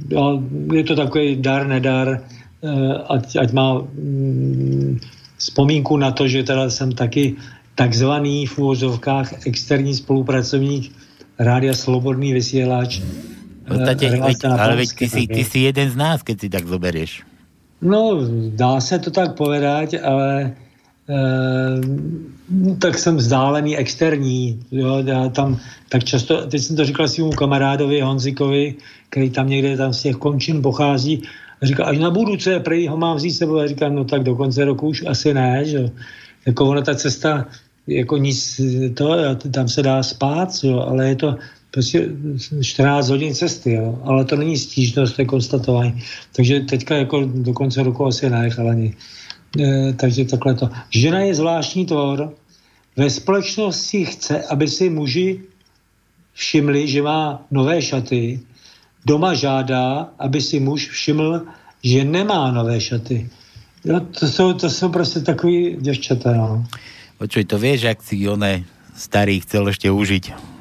Jo, 0.09 0.43
Je 0.73 0.85
to 0.85 0.97
takový 0.97 1.37
dar, 1.37 1.67
nedar, 1.67 2.25
eh, 2.65 2.95
ať, 3.09 3.37
ať 3.37 3.53
má 3.53 3.75
mm, 3.79 5.01
vzpomínku 5.39 5.97
na 5.97 6.11
to, 6.11 6.29
že 6.29 6.43
teda 6.43 6.71
jsem 6.71 6.93
taky 6.93 7.37
takzvaný 7.75 8.47
v 8.47 8.59
úvozovkách 8.59 9.47
externí 9.47 9.95
spolupracovník 9.95 10.93
Rádia 11.39 11.75
Slobodný 11.75 12.33
vysílač. 12.33 13.01
V 13.67 13.69
podstate, 13.69 14.07
Eh, 14.07 14.21
veď, 14.21 14.39
ale 14.47 14.77
veď 14.77 14.91
ty 14.95 15.07
si, 15.09 15.27
ty 15.27 15.43
si 15.45 15.59
jeden 15.59 15.91
z 15.91 15.97
nás, 15.97 16.23
keď 16.23 16.37
si 16.41 16.49
tak 16.49 16.67
zoberieš. 16.67 17.27
No, 17.83 18.23
dá 18.55 18.81
se 18.81 18.99
to 18.99 19.11
tak 19.11 19.35
povedať, 19.35 20.01
ale 20.03 20.55
e, 21.09 21.19
tak 22.79 22.99
jsem 22.99 23.17
vzdálený, 23.17 23.77
externí. 23.77 24.61
Jo, 24.71 25.03
já 25.05 25.29
tam 25.29 25.59
tak 25.89 26.05
často, 26.05 26.47
teď 26.47 26.61
jsem 26.63 26.77
to 26.77 26.85
říkal 26.85 27.09
svému 27.09 27.31
kamarádovi 27.31 28.01
Honzikovi, 28.01 28.75
který 29.11 29.31
tam 29.31 29.49
někde 29.49 29.77
tam 29.77 29.93
z 29.93 30.03
těch 30.03 30.17
končin 30.17 30.63
pochází, 30.63 31.23
a 31.63 31.67
říká, 31.67 31.85
až 31.85 31.99
na 31.99 32.11
budouce, 32.11 32.61
prej 32.61 32.87
ho 32.87 32.97
mám 32.97 33.17
vzít 33.17 33.31
sebou. 33.31 33.59
A 33.59 33.67
říkám, 33.67 33.95
no 33.95 34.05
tak 34.05 34.23
do 34.23 34.37
konce 34.37 34.65
roku 34.65 34.89
už 34.89 35.05
asi 35.07 35.35
ne, 35.35 35.65
že. 35.65 35.91
Jako 36.47 36.67
ona 36.67 36.83
ta 36.83 36.95
cesta, 36.95 37.47
jako 37.87 38.17
nic, 38.17 38.61
to, 38.95 39.35
tam 39.51 39.69
se 39.69 39.83
dá 39.83 40.03
spát, 40.03 40.49
jo, 40.63 40.79
ale 40.79 41.09
je 41.09 41.17
to 41.17 41.37
prostě 41.77 42.09
14 42.63 43.09
hodin 43.09 43.35
cesty, 43.35 43.73
jo. 43.73 44.01
ale 44.05 44.25
to 44.25 44.37
není 44.37 44.57
stížnost, 44.57 45.13
to 45.13 45.23
je 45.23 45.27
konstatování. 45.27 46.03
Takže 46.33 46.61
teďka 46.61 46.97
jako 46.97 47.25
do 47.25 47.53
konce 47.53 47.83
roku 47.83 48.07
asi 48.07 48.31
ne, 48.31 48.51
chalani. 48.51 48.97
E, 49.61 49.93
takže 49.93 50.25
takhle 50.25 50.55
to. 50.55 50.71
Žena 50.91 51.21
je 51.21 51.35
zvláštní 51.35 51.87
tvor. 51.87 52.33
Ve 52.97 53.11
společnosti 53.11 54.05
chce, 54.05 54.43
aby 54.43 54.69
si 54.69 54.89
muži 54.89 55.41
všimli, 56.33 56.89
že 56.89 57.03
má 57.05 57.45
nové 57.53 57.83
šaty. 57.83 58.41
Doma 59.05 59.37
žádá, 59.37 60.09
aby 60.17 60.41
si 60.41 60.57
muž 60.61 60.89
všiml, 60.89 61.45
že 61.85 62.05
nemá 62.09 62.57
nové 62.57 62.81
šaty. 62.81 63.29
Jo, 63.85 64.01
to, 64.01 64.29
jsou, 64.29 64.53
to 64.53 64.71
jsou 64.71 64.89
prostě 64.89 65.21
takový 65.21 65.77
děvčata. 65.81 66.33
No. 66.33 66.65
Počuj, 67.21 67.45
to 67.45 67.61
vieš, 67.61 67.85
ak 67.85 68.01
si 68.01 68.17
one 68.25 68.65
starý 68.97 69.45
chcel 69.45 69.69
ešte 69.69 69.93
užiť 69.93 70.56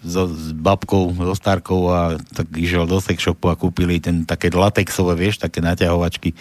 so, 0.00 0.28
s 0.28 0.56
babkou, 0.56 1.12
so 1.12 1.34
starkou 1.36 1.92
a 1.92 2.00
tak 2.32 2.48
išiel 2.56 2.88
do 2.88 3.00
sex 3.00 3.20
shopu 3.20 3.52
a 3.52 3.58
kúpili 3.58 4.00
ten 4.00 4.24
také 4.24 4.48
latexové, 4.48 5.16
vieš, 5.16 5.40
také 5.40 5.60
naťahovačky. 5.60 6.32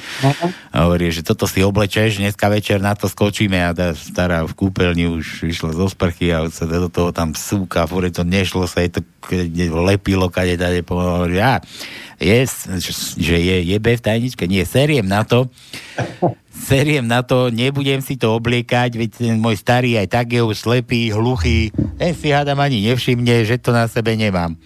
A 0.72 0.88
hovorí, 0.88 1.12
že 1.12 1.24
toto 1.24 1.46
si 1.46 1.64
oblečeš, 1.64 2.24
dneska 2.24 2.48
večer 2.48 2.80
na 2.80 2.96
to 2.96 3.12
skočíme. 3.12 3.60
A 3.60 3.76
tá 3.76 3.92
stará 3.94 4.48
v 4.48 4.54
kúpeľni 4.56 5.12
už 5.12 5.52
išla 5.52 5.76
zo 5.76 5.92
sprchy 5.92 6.32
a 6.32 6.48
sa 6.48 6.66
do 6.66 6.88
toho 6.88 7.12
tam 7.12 7.36
súka, 7.36 7.88
fure 7.88 8.08
to 8.10 8.24
nešlo 8.24 8.66
sa, 8.66 8.84
je 8.84 9.00
to 9.00 9.02
lepilo, 9.76 10.32
kade 10.32 10.58
tade 10.58 10.82
hovorí, 10.88 11.38
a 11.38 11.62
je, 12.20 12.44
že 13.16 13.38
je, 13.40 13.58
jebe 13.64 13.96
v 13.96 14.02
tajničke, 14.04 14.44
nie, 14.44 14.66
seriem 14.68 15.08
na 15.08 15.24
to, 15.24 15.48
seriem 16.60 17.08
na 17.08 17.24
to, 17.24 17.48
nebudem 17.50 18.04
si 18.04 18.20
to 18.20 18.36
obliekať, 18.36 19.00
veď 19.00 19.10
ten 19.16 19.36
môj 19.40 19.58
starý 19.58 19.96
aj 19.96 20.08
tak 20.12 20.36
je 20.36 20.42
už 20.44 20.60
slepý, 20.60 21.10
hluchý, 21.16 21.72
ten 21.96 22.12
si 22.14 22.30
hádam 22.30 22.60
ani 22.60 22.84
nevšimne, 22.92 23.48
že 23.48 23.58
to 23.58 23.72
na 23.72 23.88
sebe 23.88 24.14
nemám. 24.14 24.60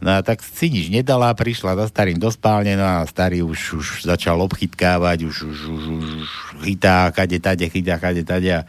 No 0.00 0.16
a 0.16 0.24
tak 0.24 0.40
si 0.40 0.72
nič 0.72 0.88
nedala, 0.88 1.36
prišla 1.36 1.76
za 1.76 1.86
starým 1.92 2.16
do 2.16 2.32
spálne, 2.32 2.72
no 2.72 2.84
a 2.84 3.04
starý 3.04 3.44
už, 3.44 3.84
už 3.84 3.86
začal 4.08 4.40
obchytkávať, 4.40 5.28
už, 5.28 5.36
už, 5.44 5.58
už, 5.68 5.82
už, 6.00 6.28
chytá, 6.64 7.12
kade 7.12 7.36
tade, 7.36 7.68
chytá, 7.68 8.00
kade 8.00 8.24
tade 8.24 8.48
a 8.48 8.64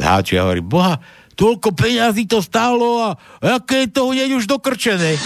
zháči 0.00 0.40
a 0.40 0.48
hovorí, 0.48 0.64
boha, 0.64 0.96
toľko 1.36 1.76
peňazí 1.76 2.24
to 2.24 2.40
stálo 2.40 3.04
a 3.04 3.08
aké 3.44 3.86
je 3.86 3.92
to 3.92 4.08
hneď 4.08 4.40
už 4.40 4.48
dokrčené. 4.48 5.20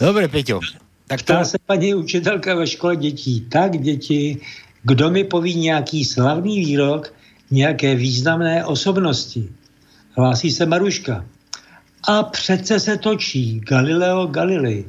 Dobre, 0.00 0.26
Peťo. 0.26 0.81
Tak 1.12 1.22
Ptá 1.22 1.44
se 1.44 1.58
paní 1.66 1.94
učitelka 1.94 2.54
ve 2.54 2.66
škole 2.66 2.96
dětí. 2.96 3.40
Tak 3.40 3.78
děti, 3.78 4.40
kdo 4.82 5.10
mi 5.10 5.24
poví 5.24 5.54
nějaký 5.54 6.04
slavný 6.04 6.60
výrok 6.60 7.14
nějaké 7.50 7.94
významné 7.94 8.64
osobnosti? 8.64 9.48
Hlásí 10.16 10.50
se 10.50 10.66
Maruška. 10.66 11.24
A 12.08 12.22
přece 12.22 12.80
se 12.80 12.96
točí 12.96 13.60
Galileo 13.60 14.26
Galilei. 14.26 14.84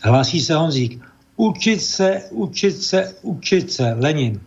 Hlásí 0.00 0.40
se 0.40 0.54
Honzík. 0.54 1.04
Učit 1.36 1.82
se, 1.82 2.22
učit 2.30 2.82
se, 2.82 3.14
učit 3.22 3.72
se. 3.72 3.92
Lenin. 3.98 4.40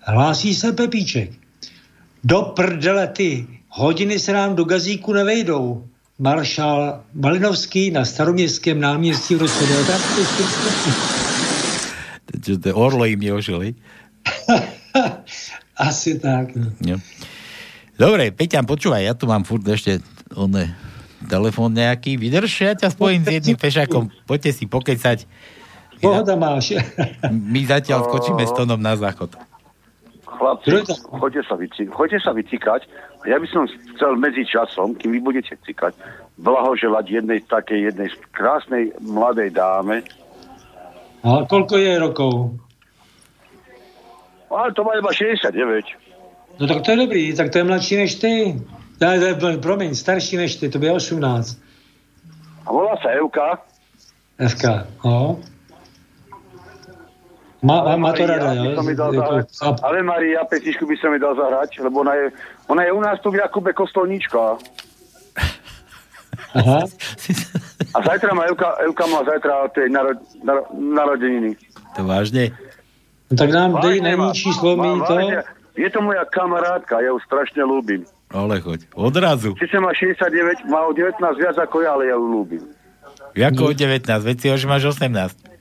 Hlásí 0.00 0.54
se 0.54 0.72
Pepíček. 0.72 1.32
Do 2.24 2.42
prdele 2.42 3.06
ty, 3.06 3.46
hodiny 3.68 4.18
se 4.18 4.32
nám 4.32 4.56
do 4.56 4.64
gazíku 4.64 5.12
nevejdou. 5.12 5.88
Maršál 6.18 7.02
Malinovský 7.14 7.90
na 7.90 8.04
staroměstském 8.04 8.80
náměstí 8.80 9.34
v 9.34 9.38
roce 9.38 9.66
1940. 9.66 11.24
Čo 12.44 12.58
to 12.58 12.68
je 12.68 12.74
orlo 12.74 13.04
im 13.06 13.18
neožili. 13.18 13.74
Asi 15.78 16.18
tak. 16.18 16.54
No. 16.82 16.98
Dobre, 17.98 18.30
Peťan, 18.30 18.66
počúvaj, 18.66 19.06
ja 19.06 19.14
tu 19.14 19.26
mám 19.26 19.46
furt 19.46 19.62
ešte 19.66 20.02
one, 20.34 20.74
telefón 21.30 21.74
nejaký. 21.74 22.18
Vydrž, 22.18 22.52
ja 22.62 22.74
ťa 22.74 22.90
spojím 22.90 23.22
s 23.22 23.30
jedným 23.38 23.58
fešákom. 23.58 24.10
Poďte 24.26 24.50
si 24.54 24.64
pokecať. 24.66 25.26
Pohoda 26.02 26.34
máš. 26.34 26.78
My 27.30 27.62
zatiaľ 27.66 28.06
skočíme 28.06 28.42
s 28.44 28.52
Tonom 28.54 28.78
na 28.82 28.98
záchod. 28.98 29.34
Chlapci, 30.34 30.70
choďte 31.14 31.42
sa, 31.46 31.54
vyci- 31.54 31.90
choďte 31.90 32.18
sa 32.20 32.30
vycikať. 32.34 32.80
A 33.22 33.24
ja 33.30 33.38
by 33.38 33.46
som 33.48 33.64
chcel 33.96 34.18
medzi 34.18 34.42
časom, 34.44 34.98
kým 34.98 35.14
vy 35.14 35.20
budete 35.22 35.54
cikať, 35.62 35.94
blahoželať 36.42 37.04
jednej 37.08 37.40
takej 37.46 37.94
jednej 37.94 38.10
krásnej 38.34 38.90
mladej 39.00 39.54
dáme. 39.54 40.02
A 41.24 41.46
koľko 41.48 41.74
je 41.80 41.92
rokov? 41.96 42.34
Ale 44.52 44.70
to 44.76 44.84
má 44.84 44.92
iba 44.98 45.10
69. 45.10 45.54
No 46.60 46.64
tak 46.70 46.86
to 46.86 46.94
je 46.94 46.98
dobrý, 46.98 47.24
tak 47.34 47.50
to 47.50 47.58
je 47.58 47.64
mladší 47.64 47.94
než 47.96 48.14
ty. 48.14 48.54
Ne, 49.00 49.10
ne, 49.18 49.58
promiň, 49.58 49.94
starší 49.94 50.36
než 50.36 50.56
ty, 50.56 50.68
to 50.70 50.78
by 50.78 50.86
je 50.86 50.92
18. 50.92 51.58
A 52.66 52.68
volá 52.70 52.94
sa 53.02 53.10
Evka. 53.10 53.58
FK, 54.38 54.64
no. 55.04 55.38
Má, 57.64 57.80
má, 57.80 57.96
má 57.96 58.10
to 58.12 58.28
rada, 58.28 58.52
jo? 58.52 58.76
som 58.76 58.84
mi 58.84 58.92
dal 58.92 59.10
zahrať. 59.16 59.46
Ale 59.80 60.04
Maria, 60.04 60.44
pesničku 60.44 60.84
by 60.84 60.96
som 61.00 61.08
mi 61.08 61.18
dal 61.18 61.32
zahrať, 61.32 61.80
lebo 61.80 62.04
ona 62.04 62.12
je, 62.12 62.26
ona 62.68 62.82
je 62.84 62.90
u 62.92 63.00
nás 63.00 63.16
tu 63.24 63.32
v 63.32 63.40
Jakube 63.40 63.72
Kostolníčka. 63.72 64.60
Aha. 66.54 66.80
A 67.94 67.98
zajtra 68.04 68.30
má 68.36 68.44
Evka, 68.46 68.78
Evka 68.84 69.04
má 69.08 69.24
zajtra 69.24 69.72
tie 69.72 69.88
naro, 69.88 70.12
naro, 70.44 70.62
narodeniny. 70.76 71.56
To 71.96 72.04
vážne? 72.04 72.52
No 73.30 73.34
tak 73.34 73.50
nám 73.50 73.80
dej 73.80 74.04
na 74.04 74.30
číslo, 74.36 74.76
má- 74.76 75.00
to. 75.08 75.16
Je 75.74 75.90
to 75.90 75.98
moja 76.04 76.22
kamarátka, 76.30 77.02
ja 77.02 77.10
ju 77.10 77.18
strašne 77.26 77.66
ľúbim. 77.66 78.06
Ale 78.30 78.62
choď. 78.62 78.86
Odrazu. 78.94 79.58
Sice 79.58 79.78
má 79.82 79.90
69, 79.90 80.68
má 80.70 80.86
o 80.86 80.94
19 80.94 81.18
viac 81.38 81.56
ako 81.58 81.82
ja, 81.82 81.98
ale 81.98 82.12
ja 82.12 82.14
ju 82.14 82.26
ľúbim. 82.28 82.62
Jako 83.34 83.74
19, 83.74 84.06
veď 84.22 84.36
si 84.38 84.46
už 84.54 84.62
máš 84.70 84.94
18. 84.94 85.53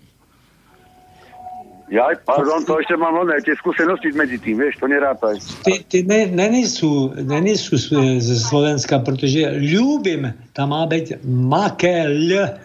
Ja, 1.92 2.08
pardon, 2.26 2.64
to 2.64 2.80
ešte 2.80 2.96
mám 2.96 3.12
oné, 3.20 3.44
tie 3.44 3.54
skúsenosti 3.60 4.16
medzi 4.16 4.40
tým, 4.40 4.56
vieš, 4.56 4.80
to 4.80 4.88
nerátaj. 4.88 5.36
Ty, 5.68 5.84
ty 5.92 5.98
ne, 6.08 6.26
nejsou, 6.32 7.12
nejsou 7.20 7.76
z- 7.78 8.24
ze 8.24 8.40
Slovenska, 8.40 9.04
protože 9.04 9.52
ľúbim, 9.60 10.32
tam 10.56 10.70
má 10.72 10.88
být 10.88 11.20
maké 11.28 12.08
L. 12.08 12.56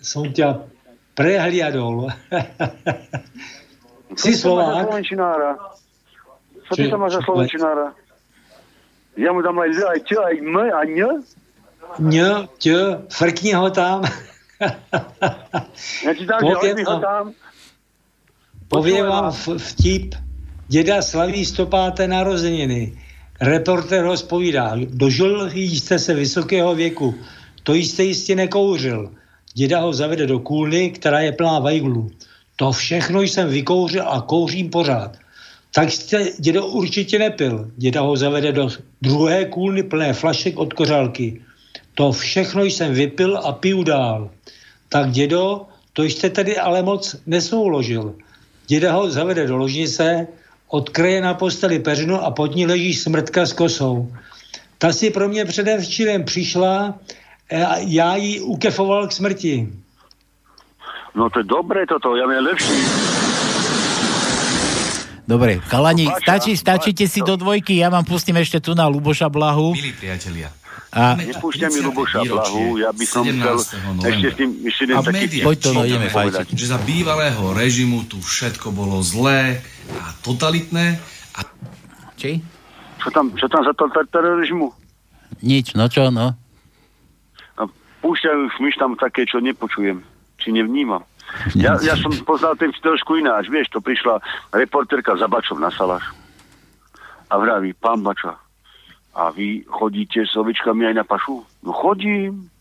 Som 0.00 0.32
ťa 0.32 0.64
prehliadol. 1.14 2.08
Si 4.16 4.32
Slovák? 4.32 4.88
Čo 6.66 6.72
ty 6.72 6.88
to 6.88 6.96
máš 6.96 7.20
za 7.20 7.22
Slovenčinára? 7.26 7.92
Ja 9.18 9.28
mu 9.34 9.44
dám 9.44 9.60
aj 9.60 9.70
L, 9.76 9.80
aj 9.92 10.00
Č, 10.08 10.10
aj 10.16 10.34
M, 10.40 10.56
a 10.56 10.80
Ň. 10.88 11.00
Ň, 12.00 12.14
ť, 12.56 12.64
frkni 13.12 13.52
ho 13.52 13.68
tam. 13.68 14.08
Ja 16.00 16.12
ti 16.16 16.24
dám, 16.24 16.40
že 16.40 16.80
ho 16.86 16.96
tam. 16.96 17.24
Poviem 18.68 19.06
vám 19.06 19.32
v- 19.32 19.48
vtip. 19.58 20.14
Děda 20.68 21.02
slaví 21.02 21.44
105. 21.44 22.06
narozeniny. 22.06 22.92
Reporter 23.40 24.04
ho 24.04 24.16
zpovídá. 24.16 24.72
Dožil 24.88 25.50
jste 25.54 25.98
se 25.98 26.14
vysokého 26.14 26.74
věku. 26.74 27.14
To 27.62 27.74
jste 27.74 28.04
jistě 28.04 28.34
nekouřil. 28.34 29.10
Děda 29.54 29.80
ho 29.80 29.92
zavede 29.92 30.26
do 30.26 30.38
kůlny, 30.38 30.90
která 30.90 31.20
je 31.20 31.32
plná 31.32 31.58
vajglů. 31.58 32.10
To 32.56 32.72
všechno 32.72 33.22
jsem 33.22 33.48
vykouřil 33.48 34.08
a 34.08 34.20
kouřím 34.20 34.70
pořád. 34.70 35.16
Tak 35.74 35.90
jste, 35.92 36.24
dědo, 36.38 36.66
určitě 36.66 37.18
nepil. 37.18 37.70
Děda 37.76 38.00
ho 38.00 38.16
zavede 38.16 38.52
do 38.52 38.68
druhé 39.02 39.44
kůlny 39.44 39.82
plné 39.82 40.12
flašek 40.12 40.58
od 40.58 40.72
kořálky. 40.72 41.40
To 41.94 42.12
všechno 42.12 42.64
jsem 42.64 42.94
vypil 42.94 43.38
a 43.38 43.52
piju 43.52 43.82
dál. 43.82 44.30
Tak 44.88 45.10
dědo, 45.10 45.66
to 45.92 46.02
jste 46.02 46.30
tedy 46.30 46.58
ale 46.58 46.82
moc 46.82 47.16
nesouložil. 47.26 48.14
Děda 48.66 48.92
ho 48.92 49.10
zavede 49.10 49.46
do 49.46 49.56
ložnice, 49.56 50.26
odkryje 50.68 51.20
na 51.20 51.34
posteli 51.34 51.78
peřinu 51.78 52.20
a 52.20 52.30
pod 52.30 52.54
ní 52.54 52.66
leží 52.66 52.94
smrtka 52.94 53.46
s 53.46 53.52
kosou. 53.52 54.12
Ta 54.78 54.92
si 54.92 55.10
pro 55.10 55.28
mě 55.28 55.44
předevčírem 55.44 56.24
přišla 56.24 56.94
a 57.66 57.76
já 57.76 58.16
ji 58.16 58.40
ukefoval 58.40 59.06
k 59.06 59.12
smrti. 59.12 59.68
No 61.14 61.30
to 61.30 61.40
je 61.40 61.48
dobré 61.48 61.88
toto, 61.88 62.12
ja 62.12 62.28
mám 62.28 62.44
lepší. 62.44 62.76
Dobre, 65.26 65.58
Páča, 65.58 66.22
stačí, 66.22 66.52
stačíte 66.54 67.08
si 67.10 67.18
do 67.18 67.34
dvojky, 67.34 67.82
ja 67.82 67.90
vám 67.90 68.06
pustím 68.06 68.38
ešte 68.38 68.62
tu 68.62 68.78
na 68.78 68.86
Luboša 68.86 69.26
Blahu. 69.26 69.74
Milí 69.74 69.90
priatelia, 69.96 70.52
A 70.96 71.12
Nepúšťaj 71.12 71.70
mi 71.76 71.80
Luboša 71.84 72.24
Blahu, 72.24 72.80
ja 72.80 72.88
by 72.88 73.04
som 73.04 73.28
chcel 73.28 73.56
17. 74.00 74.08
ešte 74.08 74.26
s 74.32 74.34
tým 74.40 74.50
ešte 74.64 74.82
jeden 74.88 74.96
taký 74.96 75.44
Poď 75.44 75.58
to, 75.60 75.70
no, 75.76 75.80
ideme 75.84 76.08
fajčiť. 76.08 76.46
že 76.56 76.66
za 76.72 76.80
bývalého 76.80 77.52
režimu 77.52 78.08
tu 78.08 78.16
všetko 78.16 78.72
bolo 78.72 79.04
zlé 79.04 79.60
a 79.92 80.16
totalitné. 80.24 80.96
A... 81.36 81.40
Či? 82.16 82.40
Čo 83.04 83.08
tam, 83.12 83.28
čo 83.36 83.44
tam 83.44 83.60
za 83.60 83.76
to 83.76 83.92
ter- 83.92 84.08
terorizmu? 84.08 84.72
Nič, 85.44 85.76
no 85.76 85.84
čo, 85.92 86.08
no. 86.08 86.32
A 87.60 87.62
púšťajú 88.00 88.56
myš 88.64 88.80
tam 88.80 88.96
také, 88.96 89.28
čo 89.28 89.44
nepočujem, 89.44 90.00
či 90.40 90.48
nevnímam. 90.56 91.04
Ja, 91.58 91.74
ja 91.82 91.98
som 91.98 92.14
poznal 92.22 92.54
ten 92.56 92.70
trošku 92.72 93.18
ináč, 93.18 93.50
vieš, 93.50 93.68
to 93.74 93.82
prišla 93.82 94.22
reporterka 94.54 95.18
za 95.18 95.26
Bačom 95.26 95.58
na 95.58 95.68
Salaš 95.74 96.06
a 97.26 97.34
vraví, 97.34 97.74
pán 97.74 98.02
Bača, 98.02 98.38
a 99.16 99.32
vy 99.32 99.64
chodíte 99.64 100.28
s 100.28 100.36
ovečkami 100.36 100.92
aj 100.92 100.94
na 101.00 101.04
pašu? 101.08 101.40
No 101.64 101.72
chodím. 101.72 102.52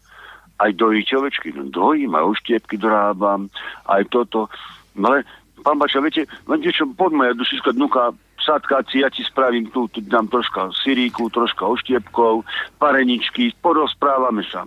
Aj 0.55 0.71
dojíte 0.71 1.19
ovečky? 1.19 1.51
No 1.51 1.67
dojím, 1.67 2.15
aj 2.15 2.31
oštiepky 2.31 2.79
dorábam, 2.79 3.51
aj 3.91 4.07
toto. 4.07 4.47
No 4.95 5.11
ale, 5.11 5.27
pán 5.59 5.75
Bača, 5.75 5.99
viete, 5.99 6.23
viete 6.47 6.71
čo, 6.71 6.87
poďme, 6.95 7.27
ja 7.27 7.35
do 7.35 7.43
Siska 7.43 7.75
dnuka, 7.75 8.15
sadkáci, 8.39 9.03
ja 9.03 9.11
ti 9.11 9.27
spravím 9.27 9.67
tu, 9.75 9.91
tu 9.91 9.99
dám 9.99 10.31
troška 10.31 10.71
siríku, 10.71 11.27
troška 11.27 11.67
oštiepkov, 11.67 12.47
pareničky, 12.79 13.51
porozprávame 13.59 14.47
sa. 14.47 14.63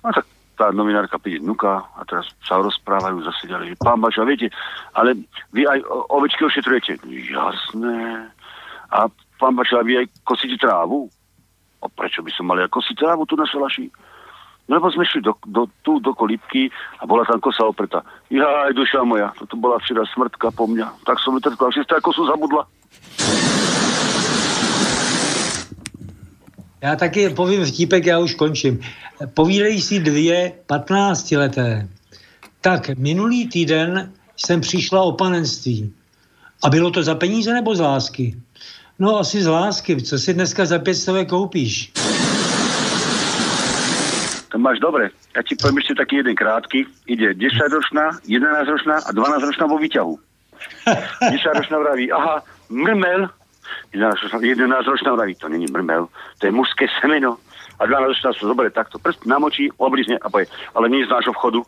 No 0.00 0.08
tak 0.08 0.24
tá 0.56 0.72
novinárka 0.72 1.20
príde 1.20 1.44
dnuka 1.44 1.84
a 1.84 2.00
teraz 2.08 2.32
sa 2.40 2.56
rozprávajú 2.56 3.20
zase 3.28 3.44
ďalej. 3.44 3.76
Pán 3.76 4.00
Bača, 4.00 4.24
viete, 4.24 4.48
ale 4.96 5.12
vy 5.52 5.68
aj 5.68 5.84
ovečky 6.08 6.48
ošetrujete? 6.48 6.96
Jasné. 7.04 8.24
A 8.88 9.04
pán 9.36 9.52
Bača, 9.52 9.84
vy 9.84 10.00
aj 10.00 10.06
kosíte 10.24 10.56
trávu? 10.56 11.12
A 11.82 11.86
prečo 11.88 12.24
by 12.24 12.30
som 12.32 12.48
mal 12.48 12.58
ja 12.60 12.68
kosiť 12.68 12.96
trávu 12.96 13.28
tu 13.28 13.36
na 13.36 13.44
Salaši? 13.44 13.90
No 14.66 14.82
lebo 14.82 14.90
sme 14.90 15.06
šli 15.06 15.22
do, 15.22 15.38
do, 15.46 15.70
tu 15.86 16.02
do 16.02 16.10
kolípky 16.10 16.66
a 16.98 17.06
bola 17.06 17.22
tam 17.22 17.38
kosa 17.38 17.62
opretá. 17.70 18.02
Ja 18.34 18.66
aj 18.66 18.74
duša 18.74 19.06
moja, 19.06 19.30
toto 19.38 19.54
bola 19.54 19.78
včera 19.78 20.02
smrtka 20.10 20.50
po 20.50 20.66
mňa. 20.66 21.06
Tak 21.06 21.22
som 21.22 21.38
vytrkal, 21.38 21.70
že 21.70 21.86
ste 21.86 21.94
ako 21.94 22.10
sú 22.10 22.22
zabudla. 22.26 22.66
Já 26.82 26.96
taky 26.96 27.30
povím 27.30 27.64
vtípek, 27.64 28.06
já 28.06 28.18
už 28.18 28.34
končím. 28.34 28.80
Povídají 29.34 29.80
si 29.80 30.00
dvě 30.00 30.52
15 30.66 31.30
leté. 31.30 31.88
Tak 32.60 32.88
minulý 32.98 33.48
týden 33.48 34.12
jsem 34.36 34.60
přišla 34.60 35.02
o 35.02 35.12
panenství. 35.12 35.94
A 36.64 36.70
bylo 36.70 36.90
to 36.90 37.02
za 37.02 37.14
peníze 37.14 37.54
nebo 37.54 37.74
z 37.74 37.80
lásky? 37.80 38.36
No 38.98 39.18
asi 39.18 39.42
z 39.42 39.46
lásky. 39.46 40.02
Co 40.02 40.18
si 40.18 40.34
dneska 40.34 40.66
za 40.66 40.78
500 40.78 41.28
koupíš? 41.28 41.92
To 44.48 44.56
máš 44.58 44.80
dobre. 44.80 45.12
Ja 45.36 45.44
ti 45.44 45.52
poviem 45.52 45.84
ešte 45.84 46.00
taký 46.00 46.24
jeden 46.24 46.32
krátky. 46.32 46.88
Ide 47.04 47.36
10-ročná, 47.36 48.24
11-ročná 48.24 49.04
a 49.04 49.10
12-ročná 49.12 49.68
vo 49.68 49.76
výťahu. 49.76 50.14
10-ročná 51.36 51.76
vraví, 51.76 52.08
aha, 52.08 52.40
mrmel. 52.72 53.28
11-ročná 53.92 55.12
vraví, 55.12 55.34
to 55.36 55.48
není 55.52 55.66
mrmel, 55.68 56.08
to 56.38 56.46
je 56.46 56.52
mužské 56.56 56.86
semeno. 57.04 57.36
A 57.76 57.84
12-ročná 57.84 58.32
sa 58.32 58.48
zoberie 58.48 58.72
takto, 58.72 58.96
prst 58.96 59.28
namočí, 59.28 59.68
oblízne 59.76 60.16
a 60.24 60.32
povie, 60.32 60.48
ale 60.72 60.88
nie 60.88 61.04
z 61.04 61.12
nášho 61.12 61.36
vchodu. 61.36 61.60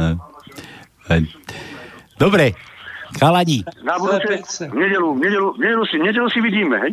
Dobre, 2.16 2.52
chalani, 3.18 3.64
Na 3.82 3.98
budúce, 3.98 4.68
v 4.68 4.74
nedelu, 4.74 5.14
v 5.14 5.20
nedelu, 5.20 5.48
v 5.54 5.58
nedelu, 5.58 5.84
si, 5.86 5.96
v 5.98 6.04
nedelu 6.04 6.28
si 6.30 6.40
vidíme, 6.40 6.76
hej? 6.78 6.92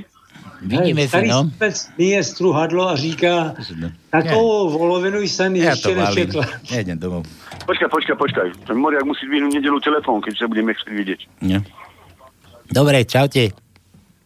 vidíme 0.62 1.02
si, 1.06 1.08
Starý 1.08 1.30
no. 1.30 1.50
je 1.98 2.24
struhadlo 2.24 2.90
a 2.90 2.96
říká, 2.96 3.54
takovou 4.10 4.70
volovinu 4.70 5.22
jsem 5.22 5.56
Ja 5.56 5.72
ještě 5.72 5.96
nečetl. 5.96 6.42
Ja 6.72 6.80
idem 6.82 7.00
domov. 7.00 7.26
Počkaj, 7.66 7.90
počkaj, 7.90 8.16
počkaj. 8.16 8.48
Ten 8.64 8.78
Moriak 8.80 9.04
musí 9.04 9.28
dvihnúť 9.28 9.60
nedelu 9.60 9.80
telefón, 9.84 10.24
keď 10.24 10.34
sa 10.40 10.46
budeme 10.48 10.72
chcieť 10.72 10.94
vidieť. 10.96 11.20
Nie. 11.44 11.60
Dobre, 12.72 13.04
čaute. 13.04 13.52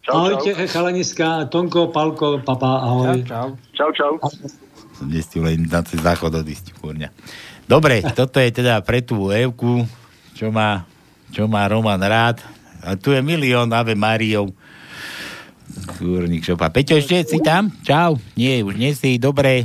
Čau, 0.02 0.14
Ahojte, 0.14 0.54
chalaniska, 0.66 1.46
Tonko, 1.46 1.90
Palko, 1.94 2.42
papa, 2.42 2.86
ahoj. 2.86 3.22
Čau, 3.22 3.54
čau. 3.74 3.90
Čau, 3.94 4.12
Som 4.98 5.10
nestil 5.10 5.42
len 5.46 5.66
na 5.70 5.82
ten 5.82 5.98
záchod 5.98 6.34
odísť, 6.42 6.74
kurňa. 6.78 7.10
Dobre, 7.70 8.02
toto 8.14 8.42
je 8.42 8.50
teda 8.50 8.82
pre 8.82 9.02
tú 9.02 9.30
Evku, 9.30 9.86
čo 10.34 10.50
má, 10.50 10.82
čo 11.32 11.48
má 11.48 11.64
Roman 11.66 11.98
rád. 11.98 12.44
A 12.84 12.94
tu 12.94 13.16
je 13.16 13.24
milión 13.24 13.72
Ave 13.72 13.96
Mariov. 13.96 14.52
Kurník 15.96 16.44
šopa. 16.44 16.68
Peťo, 16.68 17.00
ešte 17.00 17.24
si 17.24 17.38
tam? 17.40 17.72
Čau. 17.80 18.20
Nie, 18.36 18.60
už 18.60 18.76
nie 18.76 18.92
si. 18.92 19.16
Dobre. 19.16 19.64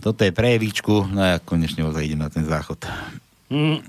Toto 0.00 0.24
je 0.24 0.32
pre 0.34 0.56
Evičku. 0.56 1.06
No 1.12 1.20
ja 1.22 1.36
konečne 1.38 1.84
ozaj 1.86 2.08
idem 2.08 2.24
na 2.24 2.32
ten 2.32 2.42
záchod. 2.42 2.80
Mm. 3.52 3.84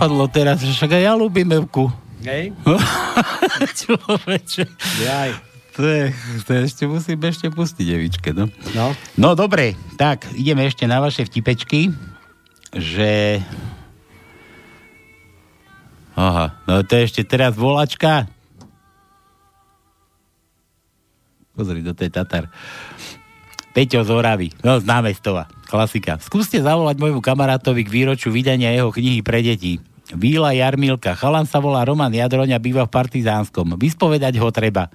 Napadlo 0.00 0.24
teraz, 0.32 0.64
že 0.64 0.72
však 0.72 0.96
aj 0.96 1.02
ja 1.04 1.12
ľúbim 1.12 1.44
Evku. 1.52 1.92
Hej? 2.24 2.56
Človeče. 3.84 4.64
Jaj. 5.04 5.30
To 5.76 5.84
je, 5.84 6.08
to 6.48 6.50
ešte 6.56 6.88
musím 6.88 7.20
ešte 7.20 7.52
pustiť, 7.52 7.84
Evičke, 7.84 8.32
no. 8.32 8.48
No. 8.72 8.96
No 9.20 9.36
dobre, 9.36 9.76
tak 10.00 10.24
ideme 10.32 10.64
ešte 10.64 10.88
na 10.88 11.04
vaše 11.04 11.28
vtipečky, 11.28 11.92
že... 12.72 13.44
Aha, 16.16 16.64
no 16.64 16.80
to 16.80 16.96
je 16.96 17.04
ešte 17.04 17.22
teraz 17.28 17.52
volačka. 17.52 18.24
Pozri, 21.52 21.84
to 21.84 21.92
je 21.92 22.08
Tatar. 22.08 22.48
Peťo 23.76 24.00
z 24.00 24.10
Oravy, 24.16 24.48
no 24.64 24.80
z 24.80 24.88
námestova, 24.88 25.44
klasika. 25.68 26.16
Skúste 26.24 26.56
zavolať 26.56 26.96
môjmu 26.96 27.20
kamarátovi 27.20 27.84
k 27.84 27.92
výročiu 27.92 28.32
vydania 28.32 28.72
jeho 28.72 28.88
knihy 28.88 29.20
pre 29.20 29.44
deti. 29.44 29.89
Víla 30.14 30.50
Jarmilka, 30.50 31.14
chalan 31.14 31.46
sa 31.46 31.62
volá 31.62 31.86
Roman 31.86 32.10
Jadroň 32.10 32.54
a 32.54 32.62
býva 32.62 32.86
v 32.86 32.92
Partizánskom. 32.94 33.78
Vyspovedať 33.78 34.38
ho 34.42 34.48
treba. 34.50 34.90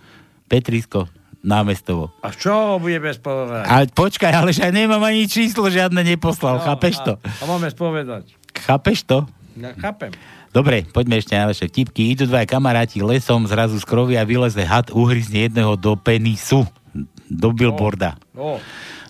Petrisko, 0.51 1.07
námestovo. 1.39 2.11
A 2.19 2.33
čo 2.35 2.77
budeme 2.81 3.13
spovedať? 3.15 3.65
A 3.65 3.75
počkaj, 3.87 4.31
ale 4.33 4.51
že 4.51 4.67
nemám 4.69 5.01
ani 5.01 5.29
číslo, 5.29 5.71
žiadne 5.71 6.03
neposlal, 6.03 6.59
No, 6.59 6.65
chápeš 6.65 6.99
to? 7.05 7.15
A, 7.23 7.29
a 7.41 7.43
máme 7.47 7.71
spovedať. 7.71 8.35
Chápeš 8.65 9.07
to? 9.07 9.23
Ja, 9.55 9.71
chápem. 9.79 10.11
Dobre, 10.51 10.87
poďme 10.87 11.19
ešte 11.19 11.35
na 11.35 11.51
vaše 11.51 11.67
vtipky. 11.67 12.15
Idú 12.15 12.31
dva 12.31 12.47
kamaráti 12.47 13.03
lesom, 13.03 13.43
zrazu 13.43 13.75
z 13.75 13.85
krovy 13.87 14.15
a 14.15 14.23
vyleze 14.23 14.63
had, 14.63 14.87
uhryzne 14.91 15.51
jedného 15.51 15.75
do 15.75 15.99
penisu, 15.99 16.63
do 17.27 17.51
billboarda. 17.51 18.15
No. 18.31 18.59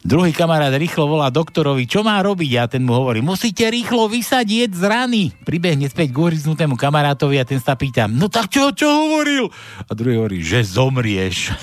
Druhý 0.06 0.30
kamarát 0.38 0.70
rýchlo 0.70 1.10
volá 1.10 1.34
doktorovi, 1.34 1.90
čo 1.90 2.06
má 2.06 2.22
robiť? 2.22 2.52
A 2.62 2.70
ten 2.70 2.86
mu 2.86 2.94
hovorí, 2.94 3.26
musíte 3.26 3.66
rýchlo 3.66 4.06
vysadieť 4.06 4.78
z 4.78 4.84
rany. 4.86 5.34
Pribehne 5.42 5.90
späť 5.90 6.14
k 6.14 6.22
uhryznutému 6.22 6.78
kamarátovi 6.78 7.42
a 7.42 7.46
ten 7.50 7.58
sa 7.58 7.74
pýta, 7.74 8.06
no 8.06 8.30
tak 8.30 8.54
čo, 8.54 8.70
čo 8.70 8.86
hovoril? 8.86 9.50
A 9.90 9.92
druhý 9.98 10.22
hovorí, 10.22 10.46
že 10.46 10.62
zomrieš. 10.62 11.50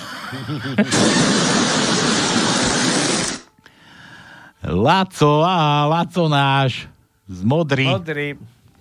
Laco, 4.67 5.47
á, 5.47 5.87
Laco 5.87 6.27
náš, 6.27 6.91
z 7.31 7.47
modrý. 7.47 7.87
Modrý. 7.95 8.35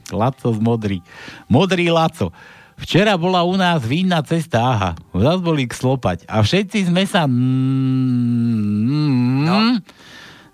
Laco 0.10 0.58
z 0.58 0.58
modrý. 0.58 1.06
Modrý 1.46 1.94
Laco. 1.94 2.34
Včera 2.82 3.14
bola 3.14 3.46
u 3.46 3.54
nás 3.54 3.86
vínna 3.86 4.26
cesta, 4.26 4.58
aha, 4.58 4.92
zás 5.14 5.38
boli 5.38 5.70
k 5.70 5.78
slopať. 5.78 6.26
A 6.26 6.42
všetci 6.42 6.90
sme 6.90 7.06
sa... 7.06 7.30
Mm, 7.30 9.46
no. 9.46 9.78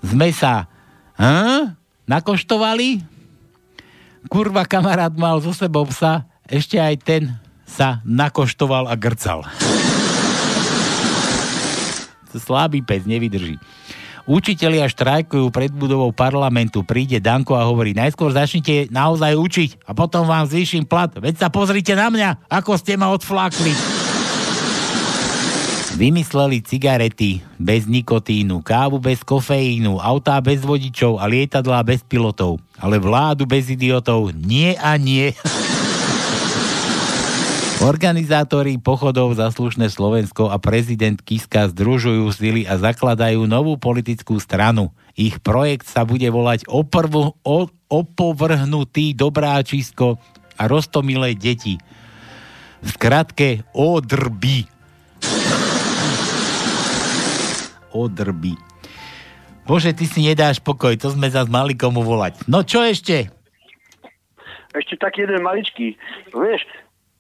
Sme 0.03 0.35
sa... 0.35 0.67
Hm? 1.15 1.71
Nakoštovali? 2.03 2.99
Kurva, 4.27 4.67
kamarát 4.67 5.15
mal 5.15 5.39
so 5.39 5.55
sebou 5.55 5.87
psa, 5.87 6.27
ešte 6.51 6.75
aj 6.75 6.95
ten 6.99 7.31
sa 7.63 8.03
nakoštoval 8.03 8.91
a 8.91 8.99
grcal. 8.99 9.47
Slabý 12.37 12.85
pes 12.85 13.01
nevydrží. 13.07 13.57
Učitelia 14.27 14.91
štrajkujú 14.91 15.47
pred 15.55 15.71
budovou 15.71 16.11
parlamentu. 16.11 16.83
Príde 16.83 17.23
Danko 17.23 17.55
a 17.55 17.63
hovorí, 17.63 17.95
najskôr 17.95 18.35
začnite 18.35 18.91
naozaj 18.91 19.39
učiť 19.39 19.69
a 19.87 19.95
potom 19.95 20.27
vám 20.27 20.43
zvýšim 20.43 20.83
plat. 20.83 21.07
Veď 21.15 21.39
sa 21.39 21.47
pozrite 21.47 21.95
na 21.95 22.11
mňa, 22.11 22.51
ako 22.51 22.75
ste 22.75 22.99
ma 22.99 23.07
odflákli. 23.15 23.71
Vymysleli 25.95 26.59
cigarety 26.59 27.39
bez 27.55 27.87
nikotínu, 27.87 28.59
kávu 28.61 28.99
bez 28.99 29.23
kofeínu, 29.23 29.97
autá 29.97 30.43
bez 30.43 30.59
vodičov 30.59 31.23
a 31.23 31.25
lietadlá 31.25 31.79
bez 31.87 32.03
pilotov. 32.03 32.59
Ale 32.75 32.99
vládu 32.99 33.47
bez 33.47 33.71
idiotov 33.71 34.35
nie 34.35 34.75
a 34.75 34.99
nie. 34.99 35.31
Organizátori 37.77 38.81
pochodov 38.81 39.37
za 39.37 39.53
slušné 39.53 39.93
Slovensko 39.93 40.49
a 40.49 40.57
prezident 40.57 41.21
Kiska 41.21 41.69
združujú 41.69 42.25
sily 42.33 42.65
a 42.65 42.73
zakladajú 42.81 43.45
novú 43.45 43.77
politickú 43.77 44.41
stranu. 44.41 44.89
Ich 45.13 45.37
projekt 45.45 45.85
sa 45.85 46.01
bude 46.01 46.25
volať 46.25 46.65
Oprvu, 46.65 47.37
o, 47.45 47.59
Opovrhnutý 47.85 49.13
dobráčisko 49.13 50.17
a 50.57 50.63
rostomilé 50.65 51.37
deti. 51.37 51.77
V 52.81 52.87
skratke 52.97 53.61
ODRBY. 53.77 54.65
ODRBY. 57.93 58.53
Bože, 59.69 59.93
ty 59.93 60.09
si 60.09 60.25
nedáš 60.25 60.57
pokoj, 60.65 60.97
to 60.97 61.13
sme 61.13 61.29
zase 61.29 61.53
mali 61.53 61.77
komu 61.77 62.01
volať. 62.01 62.41
No 62.49 62.65
čo 62.65 62.81
ešte? 62.81 63.29
Ešte 64.73 64.97
taký 64.97 65.29
jeden 65.29 65.45
maličký. 65.45 65.93
Vieš, 66.33 66.65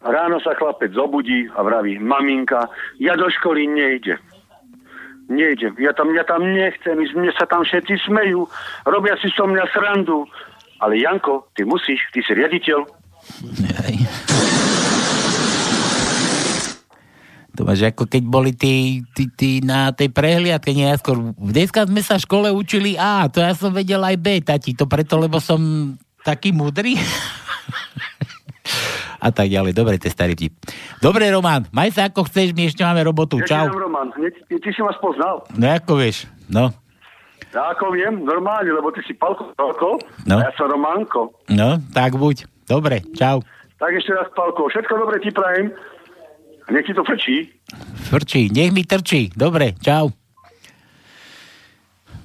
ráno 0.01 0.37
sa 0.41 0.53
chlapec 0.53 0.93
zobudí 0.93 1.49
a 1.53 1.63
vraví, 1.65 1.97
maminka, 1.97 2.69
ja 3.01 3.17
do 3.17 3.29
školy 3.29 3.65
nejdem. 3.65 4.19
Nejdem, 5.27 5.75
ja 5.75 5.91
tam, 5.91 6.07
ja 6.15 6.23
tam 6.23 6.39
nechcem 6.39 6.95
ísť, 7.03 7.13
mne 7.19 7.31
sa 7.35 7.43
tam 7.43 7.59
všetci 7.67 8.07
smejú, 8.07 8.47
robia 8.87 9.19
si 9.19 9.27
so 9.35 9.43
mňa 9.43 9.65
srandu. 9.75 10.23
Ale 10.77 11.01
Janko, 11.01 11.49
ty 11.57 11.65
musíš, 11.65 11.99
ty 12.13 12.21
si 12.21 12.31
riaditeľ. 12.37 12.85
To 17.57 17.65
máš 17.65 17.81
ako 17.89 18.05
keď 18.05 18.23
boli 18.23 18.53
tí, 18.53 19.01
tí, 19.17 19.25
tí 19.33 19.65
na 19.65 19.89
tej 19.89 20.13
prehliadke, 20.13 20.69
nie 20.77 20.93
skôr. 21.01 21.33
Dneska 21.33 21.89
sme 21.89 22.05
sa 22.05 22.21
v 22.21 22.25
škole 22.29 22.47
učili 22.53 22.93
A, 23.01 23.25
to 23.33 23.41
ja 23.41 23.57
som 23.57 23.73
vedel 23.73 23.99
aj 24.05 24.15
B, 24.21 24.37
tati, 24.45 24.77
to 24.77 24.85
preto, 24.85 25.17
lebo 25.17 25.41
som 25.41 25.59
taký 26.21 26.53
múdry. 26.53 26.93
A 29.27 29.29
tak 29.29 29.51
ďalej. 29.51 29.75
Dobre, 29.75 29.99
to 29.99 30.07
je 30.07 30.15
starý 30.15 30.33
vtip. 30.33 30.55
Dobre, 31.03 31.27
Roman, 31.27 31.67
maj 31.69 31.91
sa 31.91 32.07
ako 32.07 32.23
chceš, 32.23 32.55
my 32.55 32.71
ešte 32.71 32.79
máme 32.81 33.03
robotu. 33.03 33.43
Ja 33.43 33.67
Čau. 33.67 33.75
Roman, 33.75 34.07
ty, 34.15 34.55
ty 34.55 34.69
si 34.71 34.79
ma 34.79 34.95
spoznal. 34.95 35.43
No 35.51 35.67
ako 35.67 35.99
vieš, 35.99 36.31
no. 36.47 36.71
Ja 37.51 37.75
ako 37.75 37.91
viem, 37.91 38.23
normálne, 38.23 38.71
lebo 38.71 38.87
ty 38.95 39.03
si 39.03 39.11
Palko, 39.11 39.51
Palko 39.51 39.99
No. 40.23 40.39
a 40.39 40.47
ja 40.47 40.51
som 40.55 40.67
Románko. 40.67 41.35
No, 41.47 41.79
tak 41.91 42.15
buď. 42.15 42.47
Dobre, 42.63 43.03
čau. 43.15 43.43
Tak 43.75 43.91
ešte 43.91 44.15
raz, 44.15 44.31
Palko, 44.31 44.67
všetko 44.67 44.93
dobre 44.95 45.19
ti 45.19 45.31
prajem. 45.31 45.75
Nech 46.67 46.83
ti 46.83 46.91
to 46.91 47.03
frčí. 47.03 47.47
Frčí, 48.07 48.47
nech 48.47 48.71
mi 48.71 48.83
trčí. 48.83 49.31
Dobre, 49.31 49.75
čau. 49.79 50.11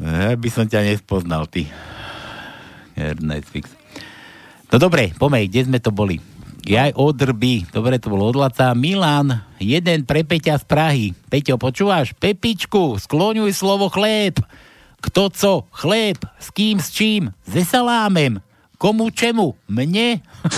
Ja 0.02 0.34
by 0.34 0.48
som 0.50 0.66
ťa 0.66 0.82
nespoznal, 0.82 1.46
ty. 1.46 1.66
Netflix. 3.22 3.70
No 4.68 4.80
dobre, 4.80 5.14
pomej, 5.14 5.46
kde 5.46 5.70
sme 5.70 5.78
to 5.78 5.94
boli? 5.94 6.18
Jaj, 6.62 6.94
odrby. 6.94 7.66
Dobre, 7.74 7.98
to 7.98 8.06
bolo 8.06 8.30
od 8.30 8.38
Laca. 8.38 8.70
Milan, 8.78 9.42
jeden 9.58 10.06
pre 10.06 10.22
Peťa 10.22 10.62
z 10.62 10.64
Prahy. 10.64 11.06
Peťo, 11.26 11.58
počúvaš? 11.58 12.14
Pepičku, 12.14 13.02
skloňuj 13.02 13.50
slovo 13.50 13.90
chléb. 13.90 14.38
Kto 15.02 15.26
co? 15.34 15.66
Chléb. 15.74 16.22
S 16.38 16.54
kým, 16.54 16.78
s 16.78 16.94
čím? 16.94 17.34
Se 17.42 17.66
salámem. 17.66 18.38
Komu, 18.78 19.10
čemu? 19.10 19.58
Mne? 19.66 20.22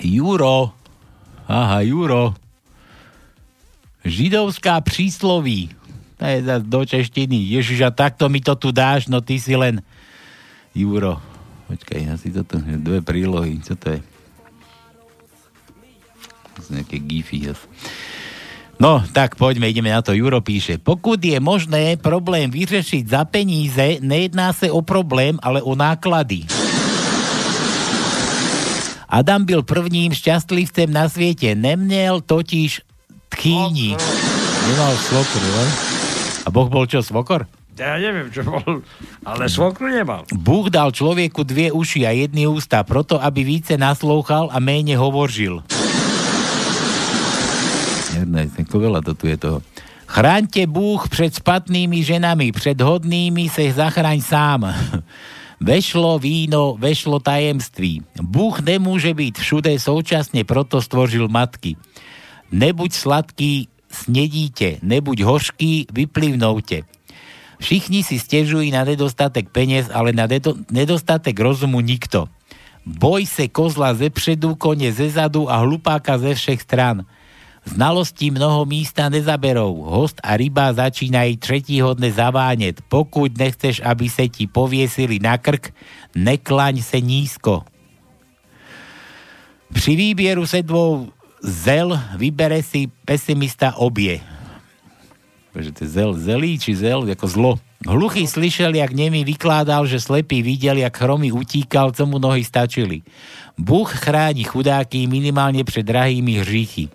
Juro. 0.00 0.72
Aha, 1.44 1.84
Juro. 1.84 2.32
Židovská 4.08 4.80
prísloví. 4.80 5.68
To 6.16 6.24
je 6.24 6.40
do 6.64 6.80
češtiny. 6.80 7.60
Ježiš, 7.60 7.84
a 7.84 7.92
takto 7.92 8.32
mi 8.32 8.40
to 8.40 8.56
tu 8.56 8.72
dáš, 8.72 9.12
no 9.12 9.20
ty 9.20 9.36
si 9.36 9.52
len... 9.52 9.84
Juro. 10.72 11.27
Počkaj, 11.68 12.00
asi 12.08 12.32
toto, 12.32 12.56
dve 12.58 13.04
prílohy. 13.04 13.60
Čo 13.60 13.76
to 13.76 13.92
je? 13.92 14.00
To 16.56 16.58
sú 16.64 16.70
nejaké 16.72 16.96
gify. 17.04 17.52
No, 18.78 19.02
tak 19.12 19.36
poďme, 19.36 19.68
ideme 19.68 19.90
na 19.90 20.00
to. 20.00 20.14
Juro 20.14 20.40
píše, 20.40 20.78
pokud 20.78 21.18
je 21.18 21.36
možné 21.42 21.98
problém 21.98 22.46
vyřešiť 22.46 23.04
za 23.10 23.26
peníze, 23.26 23.98
nejedná 24.00 24.54
sa 24.54 24.70
o 24.70 24.80
problém, 24.80 25.34
ale 25.42 25.58
o 25.60 25.74
náklady. 25.74 26.46
Adam 29.08 29.44
byl 29.44 29.66
prvním 29.66 30.14
šťastlivcem 30.14 30.92
na 30.92 31.08
svete, 31.08 31.58
neměl 31.58 32.20
totiž 32.20 32.80
tchýni. 33.28 33.96
Nemal 34.68 34.94
svokr, 34.96 35.42
ne? 35.42 35.66
A 36.44 36.48
Boh 36.52 36.68
bol 36.70 36.86
čo, 36.86 37.02
svokor? 37.02 37.57
Ja 37.78 37.94
neviem, 37.94 38.26
čo 38.34 38.42
bol, 38.42 38.82
ale 39.22 39.46
svokru 39.46 39.86
nemal. 39.86 40.26
Bůh 40.34 40.66
dal 40.66 40.90
človeku 40.90 41.46
dvě 41.46 41.72
uši 41.72 42.06
a 42.06 42.10
jedny 42.10 42.50
ústa, 42.50 42.82
proto 42.82 43.22
aby 43.22 43.46
více 43.46 43.78
naslouchal 43.78 44.50
a 44.50 44.58
hovořil. 44.98 45.62
Jedna, 48.18 48.50
ako 48.50 48.76
veľa 48.82 49.00
to 49.06 49.14
tu 49.14 49.30
je 49.30 49.36
toho. 49.38 49.58
Chráňte 50.10 50.66
Bůh 50.66 51.06
před 51.08 51.38
špatnými 51.38 52.02
ženami, 52.02 52.50
před 52.52 52.80
hodnými 52.80 53.46
se 53.48 53.72
zachraň 53.72 54.20
sám. 54.20 54.74
Vešlo 55.60 56.18
víno, 56.18 56.74
vešlo 56.78 57.18
tajemství. 57.18 58.02
Bůh 58.22 58.60
nemůže 58.60 59.14
být 59.14 59.38
všude 59.38 59.78
současne, 59.78 60.44
proto 60.44 60.82
stvořil 60.82 61.28
matky. 61.28 61.76
Nebuď 62.50 62.92
sladký, 62.92 63.68
snedíte, 63.90 64.78
nebuď 64.82 65.22
hořký, 65.22 65.86
vyplivnoute. 65.92 66.97
Všichni 67.58 68.06
si 68.06 68.22
stežujú 68.22 68.70
na 68.70 68.86
nedostatek 68.86 69.50
peniaz, 69.50 69.90
ale 69.90 70.14
na 70.14 70.30
nedo- 70.30 70.58
nedostatek 70.70 71.34
rozumu 71.34 71.82
nikto. 71.82 72.30
Boj 72.86 73.26
se 73.26 73.50
kozla 73.50 73.94
ze 73.94 74.10
předu, 74.10 74.54
kone 74.54 74.88
ze 74.92 75.10
zadu 75.10 75.50
a 75.50 75.60
hlupáka 75.60 76.18
ze 76.18 76.34
všech 76.34 76.62
stran. 76.62 77.04
Znalostí 77.68 78.30
mnoho 78.30 78.64
místa 78.64 79.08
nezaberou. 79.08 79.84
Host 79.84 80.20
a 80.24 80.36
ryba 80.36 80.72
začínají 80.72 81.36
tretíhodne 81.36 82.12
zavánět. 82.12 82.80
Pokud 82.88 83.38
nechceš, 83.38 83.84
aby 83.84 84.08
se 84.08 84.28
ti 84.28 84.46
poviesili 84.46 85.18
na 85.18 85.36
krk, 85.38 85.74
neklaň 86.16 86.82
se 86.82 87.00
nízko. 87.00 87.64
Při 89.74 89.96
výbieru 89.96 90.46
sedvou 90.46 91.12
zel 91.42 92.00
vybere 92.16 92.62
si 92.62 92.88
pesimista 93.04 93.76
obie. 93.76 94.37
Takže 95.52 95.70
to 95.72 95.80
je 95.84 95.90
zel, 95.90 96.10
zelí 96.14 96.58
či 96.58 96.76
zel, 96.76 97.08
ako 97.08 97.26
zlo. 97.26 97.52
Hluchý 97.86 98.26
slyšel, 98.26 98.74
jak 98.74 98.90
nemi 98.90 99.22
vykládal, 99.22 99.86
že 99.86 100.02
slepý 100.02 100.42
videl, 100.42 100.82
jak 100.82 100.98
chromy 100.98 101.32
utíkal, 101.32 101.94
co 101.94 102.06
mu 102.06 102.18
nohy 102.18 102.44
stačili. 102.44 103.06
Bůh 103.58 103.90
chráni 103.90 104.44
chudáky 104.44 105.06
minimálne 105.06 105.62
pred 105.62 105.86
drahými 105.86 106.42
hříchy. 106.42 106.88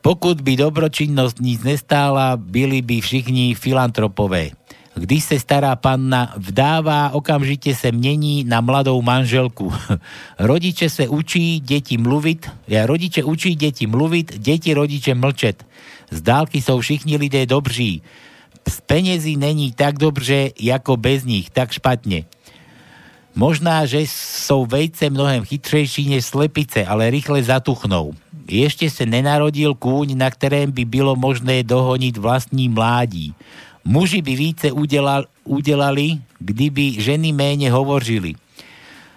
Pokud 0.00 0.40
by 0.40 0.56
dobročinnosť 0.56 1.36
nic 1.40 1.60
nestála, 1.66 2.36
byli 2.36 2.82
by 2.82 3.00
všichni 3.00 3.54
filantropové. 3.54 4.54
Když 4.96 5.24
se 5.24 5.36
stará 5.40 5.76
panna 5.76 6.32
vdává, 6.36 7.10
okamžite 7.10 7.74
se 7.74 7.92
mění 7.92 8.44
na 8.44 8.60
mladou 8.60 9.02
manželku. 9.02 9.72
rodiče 10.38 10.90
se 10.90 11.08
učí 11.08 11.60
deti 11.60 11.98
mluvit, 11.98 12.48
ja, 12.68 12.86
rodiče 12.86 13.24
učí 13.24 13.56
deti 13.56 13.86
mluvit, 13.86 14.38
deti 14.38 14.74
rodiče 14.74 15.14
mlčet. 15.14 15.66
Z 16.10 16.20
dálky 16.22 16.62
jsou 16.62 16.80
všichni 16.80 17.16
lidé 17.16 17.46
dobří. 17.46 18.02
Z 18.68 18.80
penězí 18.80 19.36
není 19.36 19.72
tak 19.72 19.98
dobře, 19.98 20.50
jako 20.60 20.96
bez 20.96 21.24
nich, 21.24 21.50
tak 21.50 21.72
špatne. 21.72 22.26
Možná, 23.36 23.84
že 23.84 24.00
sú 24.08 24.64
vejce 24.64 25.12
mnohem 25.12 25.44
chytřejší 25.44 26.08
než 26.08 26.24
slepice, 26.24 26.88
ale 26.88 27.12
rýchle 27.12 27.44
zatuchnou. 27.44 28.16
Ešte 28.48 28.88
sa 28.88 29.04
nenarodil 29.04 29.76
kúň, 29.76 30.16
na 30.16 30.32
ktorém 30.32 30.72
by 30.72 30.88
bylo 30.88 31.12
možné 31.12 31.60
dohoniť 31.60 32.16
vlastní 32.16 32.72
mládí. 32.72 33.36
Muži 33.84 34.24
by 34.24 34.32
více 34.32 34.66
udelal, 34.72 35.28
udelali, 35.44 36.16
kdyby 36.40 36.96
ženy 36.96 37.36
méně 37.36 37.68
hovořili. 37.68 38.40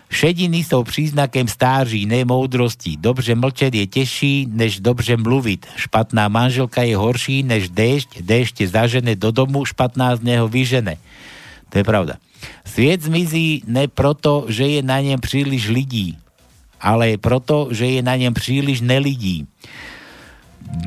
Šediny 0.09 0.65
jsou 0.65 0.83
příznakem 0.83 1.47
stáří, 1.47 2.05
ne 2.05 2.25
moudrosti. 2.25 2.97
Dobře 2.97 3.35
mlčet 3.35 3.75
je 3.75 3.85
těžší, 3.87 4.49
než 4.49 4.79
dobře 4.79 5.17
mluvit. 5.17 5.65
Špatná 5.77 6.27
manželka 6.27 6.81
je 6.81 6.97
horší, 6.97 7.43
než 7.45 7.69
déšť. 7.69 8.25
Déšť 8.25 8.55
je 8.61 8.67
zažene 8.67 9.13
do 9.15 9.29
domu, 9.29 9.65
špatná 9.65 10.17
z 10.17 10.25
neho 10.25 10.49
vyžene. 10.49 10.97
To 11.69 11.77
je 11.77 11.85
pravda. 11.85 12.17
Sviet 12.65 13.05
zmizí 13.05 13.61
ne 13.69 13.85
proto, 13.85 14.49
že 14.49 14.65
je 14.65 14.81
na 14.81 14.97
ňem 14.97 15.21
príliš 15.21 15.69
lidí, 15.69 16.17
ale 16.81 17.19
proto, 17.21 17.69
že 17.69 17.85
je 17.85 18.01
na 18.01 18.17
ňem 18.17 18.33
príliš 18.33 18.81
nelidí. 18.81 19.45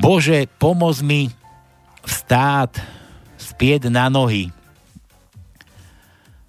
Bože, 0.01 0.49
pomoz 0.59 0.99
mi 0.99 1.31
vstát 2.03 2.75
spieť 3.37 3.87
na 3.87 4.11
nohy. 4.11 4.51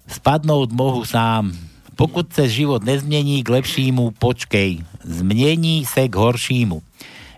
Spadnúť 0.09 0.69
mohu 0.75 1.07
sám. 1.07 1.53
Pokud 1.95 2.33
se 2.33 2.49
život 2.49 2.83
nezmění 2.83 3.43
k 3.43 3.49
lepšímu, 3.49 4.11
počkej. 4.19 4.79
Změní 5.03 5.85
se 5.85 6.07
k 6.07 6.15
horšímu. 6.15 6.81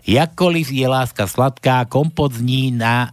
Jakkoliv 0.06 0.70
je 0.70 0.88
láska 0.88 1.26
sladká, 1.26 1.84
kompot 1.84 2.32
z 2.32 2.40
ní 2.40 2.70
na 2.70 3.10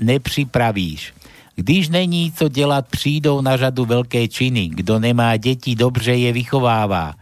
nepřipravíš. 0.00 1.14
Když 1.56 1.88
není 1.88 2.32
co 2.32 2.48
dělat, 2.48 2.88
přijdou 2.88 3.40
na 3.40 3.56
řadu 3.56 3.84
velké 3.84 4.28
činy. 4.28 4.68
Kdo 4.68 4.98
nemá 4.98 5.36
děti, 5.36 5.74
dobře 5.74 6.14
je 6.14 6.32
vychovává. 6.32 7.14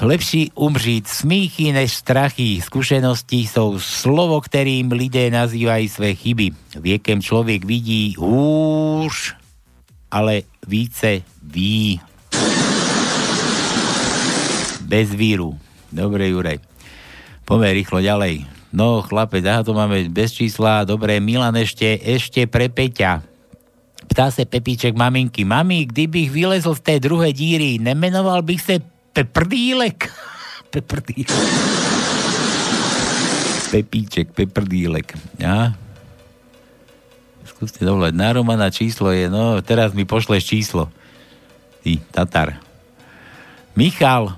Lepší 0.00 0.50
umřít 0.54 1.08
smíchy 1.08 1.72
než 1.72 1.92
strachy. 1.92 2.60
Skúsenosti 2.62 3.36
jsou 3.36 3.78
slovo, 3.78 4.40
kterým 4.40 4.92
lidé 4.92 5.30
nazývají 5.30 5.88
své 5.88 6.14
chyby. 6.14 6.50
Věkem 6.80 7.22
člověk 7.22 7.64
vidí 7.64 8.14
hůř, 8.18 9.34
ale 10.10 10.42
více 10.66 11.22
ví. 11.42 12.00
Bez 14.84 15.14
víru. 15.14 15.54
Dobre, 15.94 16.28
Juraj. 16.28 16.58
Poďme 17.46 17.70
rýchlo 17.74 17.98
ďalej. 18.02 18.46
No, 18.70 19.02
chlapec, 19.02 19.42
aha, 19.46 19.66
to 19.66 19.74
máme 19.74 20.06
bez 20.10 20.30
čísla. 20.34 20.86
Dobre, 20.86 21.18
Milan 21.18 21.54
ešte, 21.58 21.98
ešte 21.98 22.46
pre 22.46 22.70
Peťa. 22.70 23.22
Ptá 24.10 24.30
sa 24.30 24.42
Pepíček 24.42 24.94
maminky. 24.98 25.46
Mami, 25.46 25.86
kdybych 25.86 26.30
vylezol 26.30 26.74
z 26.74 26.82
té 26.82 26.94
druhé 26.98 27.30
díry, 27.30 27.78
nemenoval 27.78 28.42
bych 28.42 28.60
se 28.62 28.74
Peprdílek? 29.14 30.10
Peprdílek. 30.70 31.30
Pepíček, 33.70 34.34
Peprdílek. 34.34 35.14
Ja? 35.38 35.74
Skúste 37.60 37.84
dovolať. 37.84 38.16
Na 38.16 38.32
Romana 38.32 38.72
číslo 38.72 39.12
je, 39.12 39.28
no, 39.28 39.60
teraz 39.60 39.92
mi 39.92 40.08
pošleš 40.08 40.48
číslo. 40.48 40.88
Ty, 41.84 42.00
Tatar. 42.08 42.56
Michal, 43.76 44.32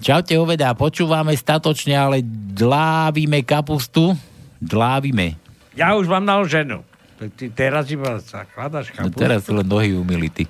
čaute 0.00 0.32
oveda, 0.32 0.72
počúvame 0.72 1.36
statočne, 1.36 1.92
ale 1.92 2.24
dlávime 2.24 3.44
kapustu. 3.44 4.16
Dlávime. 4.56 5.36
Ja 5.76 5.92
už 5.92 6.08
mám 6.08 6.24
naloženú. 6.24 6.80
Ty 7.20 7.52
teraz 7.52 7.92
iba 7.92 8.16
zakladaš 8.16 8.96
No 8.96 9.12
kapustu. 9.12 9.20
teraz 9.20 9.44
si 9.44 9.52
len 9.52 9.68
nohy 9.68 9.92
umili, 9.92 10.32
ty. 10.32 10.48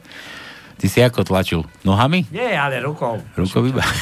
Ty 0.78 0.86
si 0.86 1.02
ako 1.02 1.26
tlačil? 1.26 1.66
Nohami? 1.82 2.30
Nie, 2.30 2.54
ale 2.54 2.78
rukou. 2.78 3.18
Rukou 3.34 3.66
iba. 3.66 3.82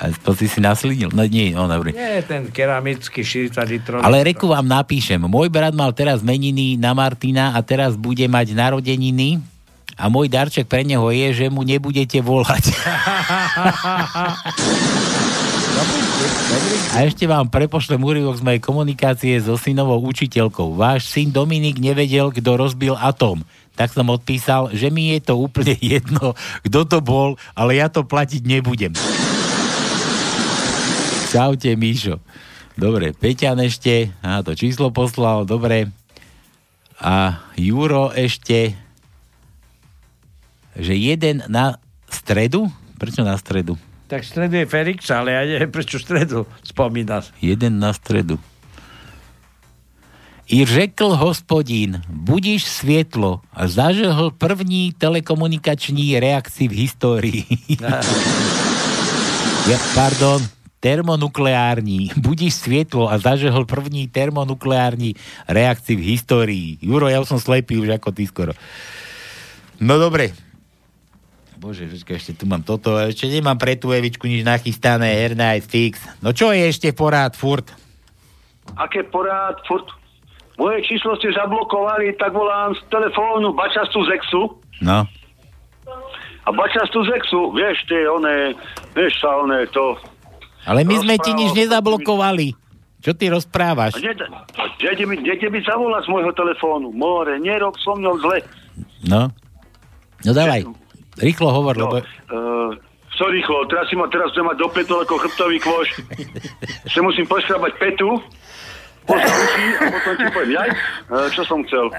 A 0.00 0.08
to 0.16 0.32
si 0.32 0.48
si 0.48 0.64
naslínil? 0.64 1.12
No 1.12 1.28
nie, 1.28 1.52
no 1.52 1.68
dobrý. 1.68 1.92
Nie, 1.92 2.24
ten 2.24 2.48
keramický 2.48 3.20
40 3.20 3.52
litrov. 3.68 4.00
Ale 4.00 4.24
reku 4.24 4.48
vám 4.48 4.64
napíšem. 4.64 5.20
Môj 5.20 5.52
brat 5.52 5.76
mal 5.76 5.92
teraz 5.92 6.24
meniny 6.24 6.80
na 6.80 6.96
Martina 6.96 7.52
a 7.52 7.60
teraz 7.60 8.00
bude 8.00 8.24
mať 8.24 8.56
narodeniny 8.56 9.44
a 10.00 10.08
môj 10.08 10.32
darček 10.32 10.64
pre 10.64 10.80
neho 10.80 11.04
je, 11.12 11.44
že 11.44 11.46
mu 11.52 11.60
nebudete 11.60 12.24
volať. 12.24 12.72
A 16.96 17.04
ešte 17.04 17.28
vám 17.28 17.52
prepošlem 17.52 18.00
úryvok 18.00 18.40
z 18.40 18.42
mojej 18.42 18.62
komunikácie 18.64 19.36
so 19.38 19.60
synovou 19.60 20.00
učiteľkou. 20.08 20.74
Váš 20.74 21.12
syn 21.12 21.28
Dominik 21.30 21.76
nevedel, 21.76 22.32
kto 22.32 22.56
rozbil 22.56 22.96
atóm. 22.96 23.44
Tak 23.76 23.92
som 23.92 24.08
odpísal, 24.08 24.72
že 24.72 24.88
mi 24.88 25.12
je 25.14 25.20
to 25.20 25.36
úplne 25.36 25.76
jedno, 25.78 26.32
kto 26.64 26.88
to 26.88 26.98
bol, 27.04 27.36
ale 27.52 27.76
ja 27.78 27.92
to 27.92 28.00
platiť 28.00 28.42
nebudem. 28.42 28.96
Čaute, 31.30 31.78
Míšo. 31.78 32.18
Dobre, 32.74 33.14
Peťan 33.14 33.62
ešte, 33.62 34.10
aha, 34.18 34.42
to 34.42 34.58
číslo 34.58 34.90
poslal, 34.90 35.46
dobre. 35.46 35.94
A 36.98 37.38
Juro 37.54 38.10
ešte, 38.10 38.74
že 40.74 40.98
jeden 40.98 41.46
na 41.46 41.78
stredu? 42.10 42.66
Prečo 42.98 43.22
na 43.22 43.38
stredu? 43.38 43.78
Tak 44.10 44.26
stredu 44.26 44.58
je 44.58 44.66
Felix, 44.66 45.06
ale 45.06 45.38
ja 45.38 45.46
neviem, 45.46 45.70
prečo 45.70 46.02
stredu 46.02 46.50
spomínaš. 46.66 47.30
Jeden 47.38 47.78
na 47.78 47.94
stredu. 47.94 48.34
I 50.50 50.66
řekl 50.66 51.14
hospodín, 51.14 52.02
budíš 52.10 52.66
svietlo 52.66 53.38
a 53.54 53.70
zažehl 53.70 54.34
první 54.34 54.90
telekomunikační 54.98 56.18
reakci 56.18 56.66
v 56.66 56.74
histórii. 56.74 57.46
ja, 59.70 59.78
pardon, 59.94 60.42
termonukleární. 60.80 62.16
Budíš 62.16 62.64
svietlo 62.64 63.12
a 63.12 63.20
zažehl 63.20 63.68
první 63.68 64.08
termonukleární 64.08 65.14
reakci 65.48 65.96
v 65.96 66.16
histórii. 66.16 66.68
Juro, 66.80 67.06
ja 67.06 67.20
som 67.28 67.36
slepý 67.36 67.76
už 67.76 68.00
ako 68.00 68.10
ty 68.16 68.24
skoro. 68.24 68.56
No 69.76 70.00
dobre. 70.00 70.32
Bože, 71.60 71.84
počkaj, 71.84 72.16
ešte 72.16 72.32
tu 72.40 72.48
mám 72.48 72.64
toto. 72.64 72.96
Ešte 72.96 73.28
nemám 73.28 73.60
pre 73.60 73.76
tú 73.76 73.92
Evičku 73.92 74.24
nič 74.24 74.40
nachystané. 74.40 75.12
Hernight 75.12 75.68
fix. 75.68 76.00
No 76.24 76.32
čo 76.32 76.56
je 76.56 76.64
ešte 76.64 76.88
porád 76.96 77.36
furt? 77.36 77.68
Aké 78.80 79.04
porád, 79.04 79.60
furt. 79.68 79.84
Moje 80.56 80.84
číslo 80.88 81.16
ste 81.20 81.32
zablokovali, 81.36 82.16
tak 82.16 82.32
volám 82.32 82.72
z 82.76 82.80
telefónu 82.88 83.52
Bačastu 83.52 84.04
Zexu. 84.08 84.56
No. 84.80 85.04
A 86.44 86.48
Bačastu 86.52 87.04
Zexu, 87.04 87.52
vieš, 87.52 87.84
tie 87.88 88.08
one, 88.08 88.56
vieš 88.96 89.20
sa 89.20 89.40
one, 89.40 89.68
to... 89.68 90.00
Ale 90.68 90.84
my 90.84 90.96
sme 91.00 91.14
ti 91.20 91.32
nič 91.32 91.56
nezablokovali. 91.56 92.56
Čo 93.00 93.16
ty 93.16 93.32
rozprávaš? 93.32 93.96
Nede, 93.96 95.04
mi, 95.08 95.16
nede 95.16 95.48
mi 95.48 95.60
zavolať 95.64 96.04
z 96.04 96.08
môjho 96.12 96.32
telefónu. 96.36 96.92
More, 96.92 97.40
nerob 97.40 97.72
so 97.80 97.96
mnou 97.96 98.20
zle. 98.20 98.44
No. 99.08 99.32
No 100.20 100.30
dávaj. 100.36 100.68
Rýchlo 101.16 101.48
hovor, 101.48 101.76
No, 101.80 101.88
lebo... 101.88 101.96
uh, 102.04 102.70
co 103.16 103.24
rýchlo, 103.28 103.64
teraz 103.68 103.88
si 103.88 103.96
ma, 103.96 104.08
teraz 104.08 104.32
budem 104.32 104.52
mať 104.52 104.56
do 104.60 104.68
petu 104.68 104.94
ako 105.00 105.14
chrbtový 105.16 105.58
kôž. 105.60 105.88
Se 106.92 107.00
musím 107.00 107.24
poškrabať 107.28 107.72
petu, 107.76 108.20
uši 109.18 109.66
a 109.76 109.84
potom 109.90 110.14
ti 110.14 110.24
poviem, 110.30 110.52
jaj, 110.54 110.70
uh, 111.10 111.26
čo 111.34 111.42
som 111.46 111.58
chcel. 111.66 111.90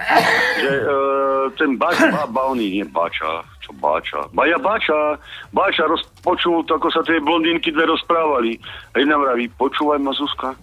Že 0.63 0.71
uh, 0.71 1.45
ten 1.59 1.75
bač, 1.75 1.97
ba, 2.11 2.23
baoný, 2.29 2.79
nie 2.79 2.85
bača, 2.87 3.43
čo 3.59 3.75
bača. 3.77 4.23
Baja 4.31 4.55
bača, 4.61 5.19
bača 5.51 5.83
rozpočul 5.91 6.63
to, 6.65 6.79
ako 6.79 6.87
sa 6.91 7.01
tie 7.03 7.19
blondínky 7.19 7.71
dve 7.75 7.85
rozprávali. 7.91 8.57
A 8.95 9.03
jedna 9.03 9.19
vraví, 9.19 9.51
počúvaj 9.59 9.99
ma 9.99 10.15
Zuzka, 10.15 10.55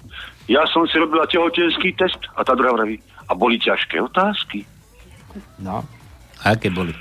ja 0.49 0.65
som 0.73 0.89
si 0.89 0.97
robila 0.97 1.29
tehotenský 1.29 1.93
test 2.01 2.19
a 2.35 2.41
tá 2.41 2.57
druhá 2.57 2.73
vraví, 2.73 2.97
a 3.29 3.37
boli 3.37 3.61
ťažké 3.61 4.01
otázky. 4.01 4.65
No. 5.61 5.85
Aké 6.47 6.71
boli? 6.71 6.95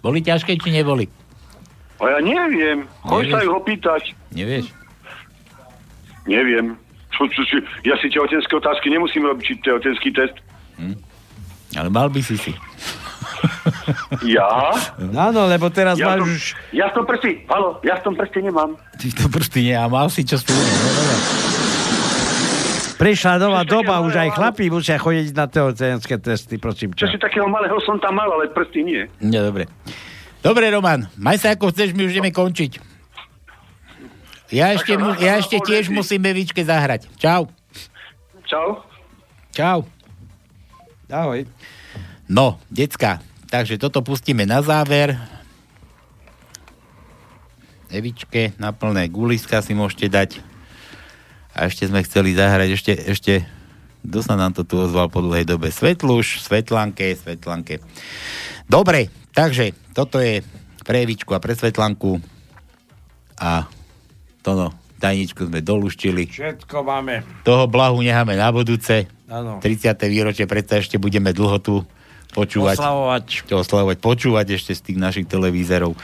Boli 0.00 0.18
ťažké, 0.22 0.56
či 0.58 0.70
neboli? 0.72 1.06
A 1.98 2.16
ja 2.16 2.18
neviem. 2.22 2.86
Choď 3.02 3.24
sa 3.34 3.38
ich 3.42 3.52
opýtať. 3.52 4.02
Nevieš? 4.30 4.70
Neviem. 6.28 6.76
Čo, 7.08 7.24
čo, 7.32 7.40
čo, 7.42 7.56
ja 7.82 7.96
si 7.98 8.12
tehotenské 8.12 8.52
otázky 8.52 8.92
nemusím 8.92 9.24
robiť, 9.24 9.64
tehotenský 9.64 10.12
test. 10.12 10.36
Ale 11.72 11.88
mal 11.88 12.12
by 12.12 12.20
si 12.20 12.36
si. 12.36 12.52
Ja? 14.22 14.72
Áno, 15.16 15.48
lebo 15.48 15.68
teraz 15.68 15.96
Ja, 15.96 16.14
máš 16.14 16.20
som, 16.20 16.28
už... 16.28 16.42
ja 16.70 16.86
v 16.88 16.94
tom 16.94 17.04
prste, 17.04 17.30
halo, 17.48 17.80
ja 17.80 17.96
v 17.96 18.02
tom 18.04 18.14
prste 18.14 18.38
nemám. 18.40 18.76
Ty 18.96 19.08
to 19.10 19.24
prsty 19.28 19.72
a 19.72 19.88
mal 19.88 20.08
si 20.08 20.22
čo 20.22 20.36
spolu. 20.36 20.56
No, 20.58 20.90
dobre. 20.92 21.16
Prišla 22.98 23.38
nová 23.38 23.62
doba, 23.62 24.02
už 24.02 24.18
aj 24.18 24.30
chlapí 24.34 24.66
musia 24.68 24.98
chodiť 24.98 25.30
na 25.30 25.46
tehotenské 25.46 26.18
testy, 26.18 26.58
prosím 26.58 26.90
Čo 26.92 27.06
ťa. 27.06 27.14
si 27.14 27.18
takého 27.18 27.46
malého 27.46 27.78
som 27.86 27.94
tam 28.02 28.18
mal, 28.18 28.26
ale 28.26 28.50
prsty 28.50 28.82
nie. 28.82 29.02
Nie, 29.22 29.38
dobre. 29.38 29.70
Dobre, 30.42 30.66
Roman, 30.68 31.06
maj 31.14 31.38
sa 31.38 31.54
ako 31.54 31.70
chceš, 31.70 31.94
my 31.94 32.04
už 32.04 32.18
ideme 32.18 32.34
končiť. 32.34 32.87
Ja 34.48 34.72
ešte, 34.72 34.96
mu, 34.96 35.12
ja 35.20 35.36
ešte 35.36 35.60
tiež 35.60 35.92
musím 35.92 36.24
Evičke 36.24 36.64
zahrať. 36.64 37.04
Čau. 37.20 37.52
Čau. 38.48 38.80
Čau. 39.52 39.84
Ahoj. 41.12 41.44
No, 42.28 42.56
decka, 42.72 43.20
takže 43.52 43.76
toto 43.76 44.00
pustíme 44.00 44.48
na 44.48 44.64
záver. 44.64 45.16
Evičke 47.88 48.52
na 48.60 48.72
plné 48.72 49.08
guliska 49.08 49.60
si 49.64 49.72
môžete 49.76 50.08
dať. 50.08 50.30
A 51.56 51.68
ešte 51.68 51.88
sme 51.88 52.04
chceli 52.04 52.36
zahrať, 52.36 52.68
ešte, 52.72 52.92
ešte, 52.92 53.34
kto 54.04 54.20
sa 54.20 54.36
nám 54.36 54.56
to 54.56 54.64
tu 54.64 54.80
ozval 54.80 55.08
po 55.08 55.24
dlhej 55.24 55.48
dobe? 55.48 55.72
Svetluš, 55.72 56.44
Svetlanke, 56.44 57.16
Svetlanke. 57.16 57.80
Dobre, 58.68 59.08
takže 59.32 59.72
toto 59.96 60.20
je 60.20 60.44
pre 60.84 61.04
Evičku 61.04 61.32
a 61.32 61.40
pre 61.40 61.56
Svetlanku. 61.56 62.20
A 63.40 63.64
to 64.42 64.50
no, 64.54 64.66
tajničku 64.98 65.46
sme 65.46 65.62
doluštili. 65.62 66.26
Všetko 66.28 66.82
máme. 66.82 67.22
Toho 67.46 67.70
blahu 67.70 68.02
necháme 68.02 68.34
na 68.34 68.50
budúce. 68.50 69.06
Áno. 69.28 69.60
30. 69.60 69.94
výročie, 70.08 70.44
predsa 70.48 70.80
ešte 70.80 70.96
budeme 70.96 71.30
dlho 71.36 71.58
tu 71.60 71.74
počúvať. 72.32 72.76
Oslavovať. 72.80 73.24
Oslavovať, 73.52 73.96
počúvať 74.00 74.46
ešte 74.56 74.72
z 74.74 74.80
tých 74.90 74.98
našich 74.98 75.26
televízorov. 75.28 75.96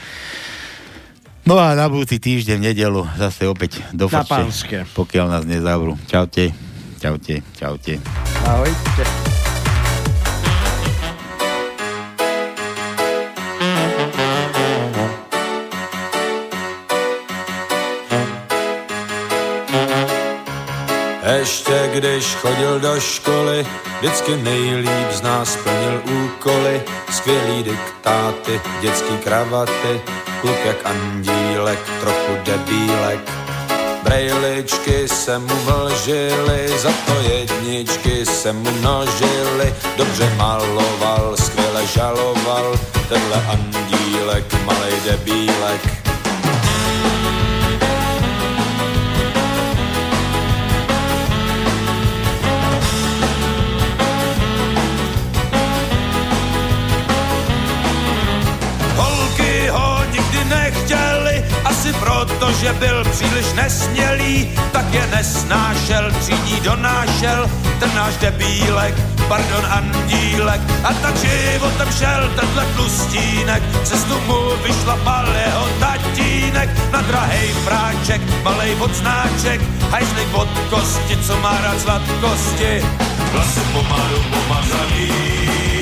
No 1.45 1.61
a 1.61 1.77
na 1.77 1.93
budúci 1.93 2.17
týždeň, 2.17 2.57
v 2.57 2.65
nedelu, 2.73 3.03
zase 3.21 3.45
opäť 3.45 3.85
do 3.93 4.09
pokiaľ 4.97 5.27
nás 5.29 5.45
nezavrú. 5.45 6.01
Čaute, 6.09 6.57
čaute, 6.97 7.45
čaute. 7.61 8.01
Ahojte. 8.49 9.34
Ještě 21.39 21.91
když 21.95 22.35
chodil 22.35 22.81
do 22.81 23.01
školy, 23.01 23.67
vždycky 23.99 24.37
nejlíp 24.37 25.11
z 25.11 25.23
nás 25.23 25.57
plnil 25.57 26.03
úkoly. 26.25 26.83
Skvělý 27.11 27.63
diktáty, 27.63 28.61
dětský 28.81 29.19
kravaty, 29.19 30.01
kluk 30.41 30.59
jak 30.65 30.77
andílek, 30.87 31.79
trochu 32.01 32.33
debílek. 32.45 33.31
Brejličky 34.03 35.09
se 35.09 35.39
mu 35.39 35.55
vlžily, 35.65 36.79
za 36.79 36.91
to 37.07 37.13
jedničky 37.21 38.27
se 38.27 38.53
mu 38.53 38.71
množily. 38.71 39.75
Dobře 39.97 40.35
maloval, 40.37 41.37
skvěle 41.37 41.87
žaloval, 41.87 42.79
tenhle 43.09 43.47
andílek, 43.47 44.65
malej 44.65 44.95
debílek. 45.05 46.14
Nechtěli, 60.49 61.45
asi 61.65 61.93
proto, 61.93 62.53
že 62.53 62.73
byl 62.73 63.05
příliš 63.05 63.47
nesmělý, 63.55 64.51
tak 64.73 64.95
je 64.95 65.07
nesnášel, 65.07 66.13
třídí 66.21 66.61
donášel, 66.61 67.51
ten 67.81 67.95
náš 67.95 68.17
debílek, 68.17 68.95
pardon 69.29 69.67
andílek, 69.67 70.61
a 70.85 70.95
tak 70.95 71.17
životem 71.17 71.89
šel 71.99 72.31
tenhle 72.37 72.67
tlustínek, 72.77 73.63
cestu 73.85 74.21
mu 74.27 74.57
vyšlapal 74.63 75.27
jeho 75.27 75.69
tatínek, 75.81 76.69
na 76.93 77.01
drahej 77.03 77.55
práček, 77.65 78.21
malej 78.43 78.77
odznáček, 78.81 79.61
hajzlik 79.91 80.29
od 80.33 80.49
kosti, 80.71 81.17
co 81.27 81.37
má 81.41 81.61
rád 81.61 81.81
sladkosti, 81.81 82.83
vlasy 83.33 83.61
pomalu 83.73 84.19
pomazaný 84.31 85.74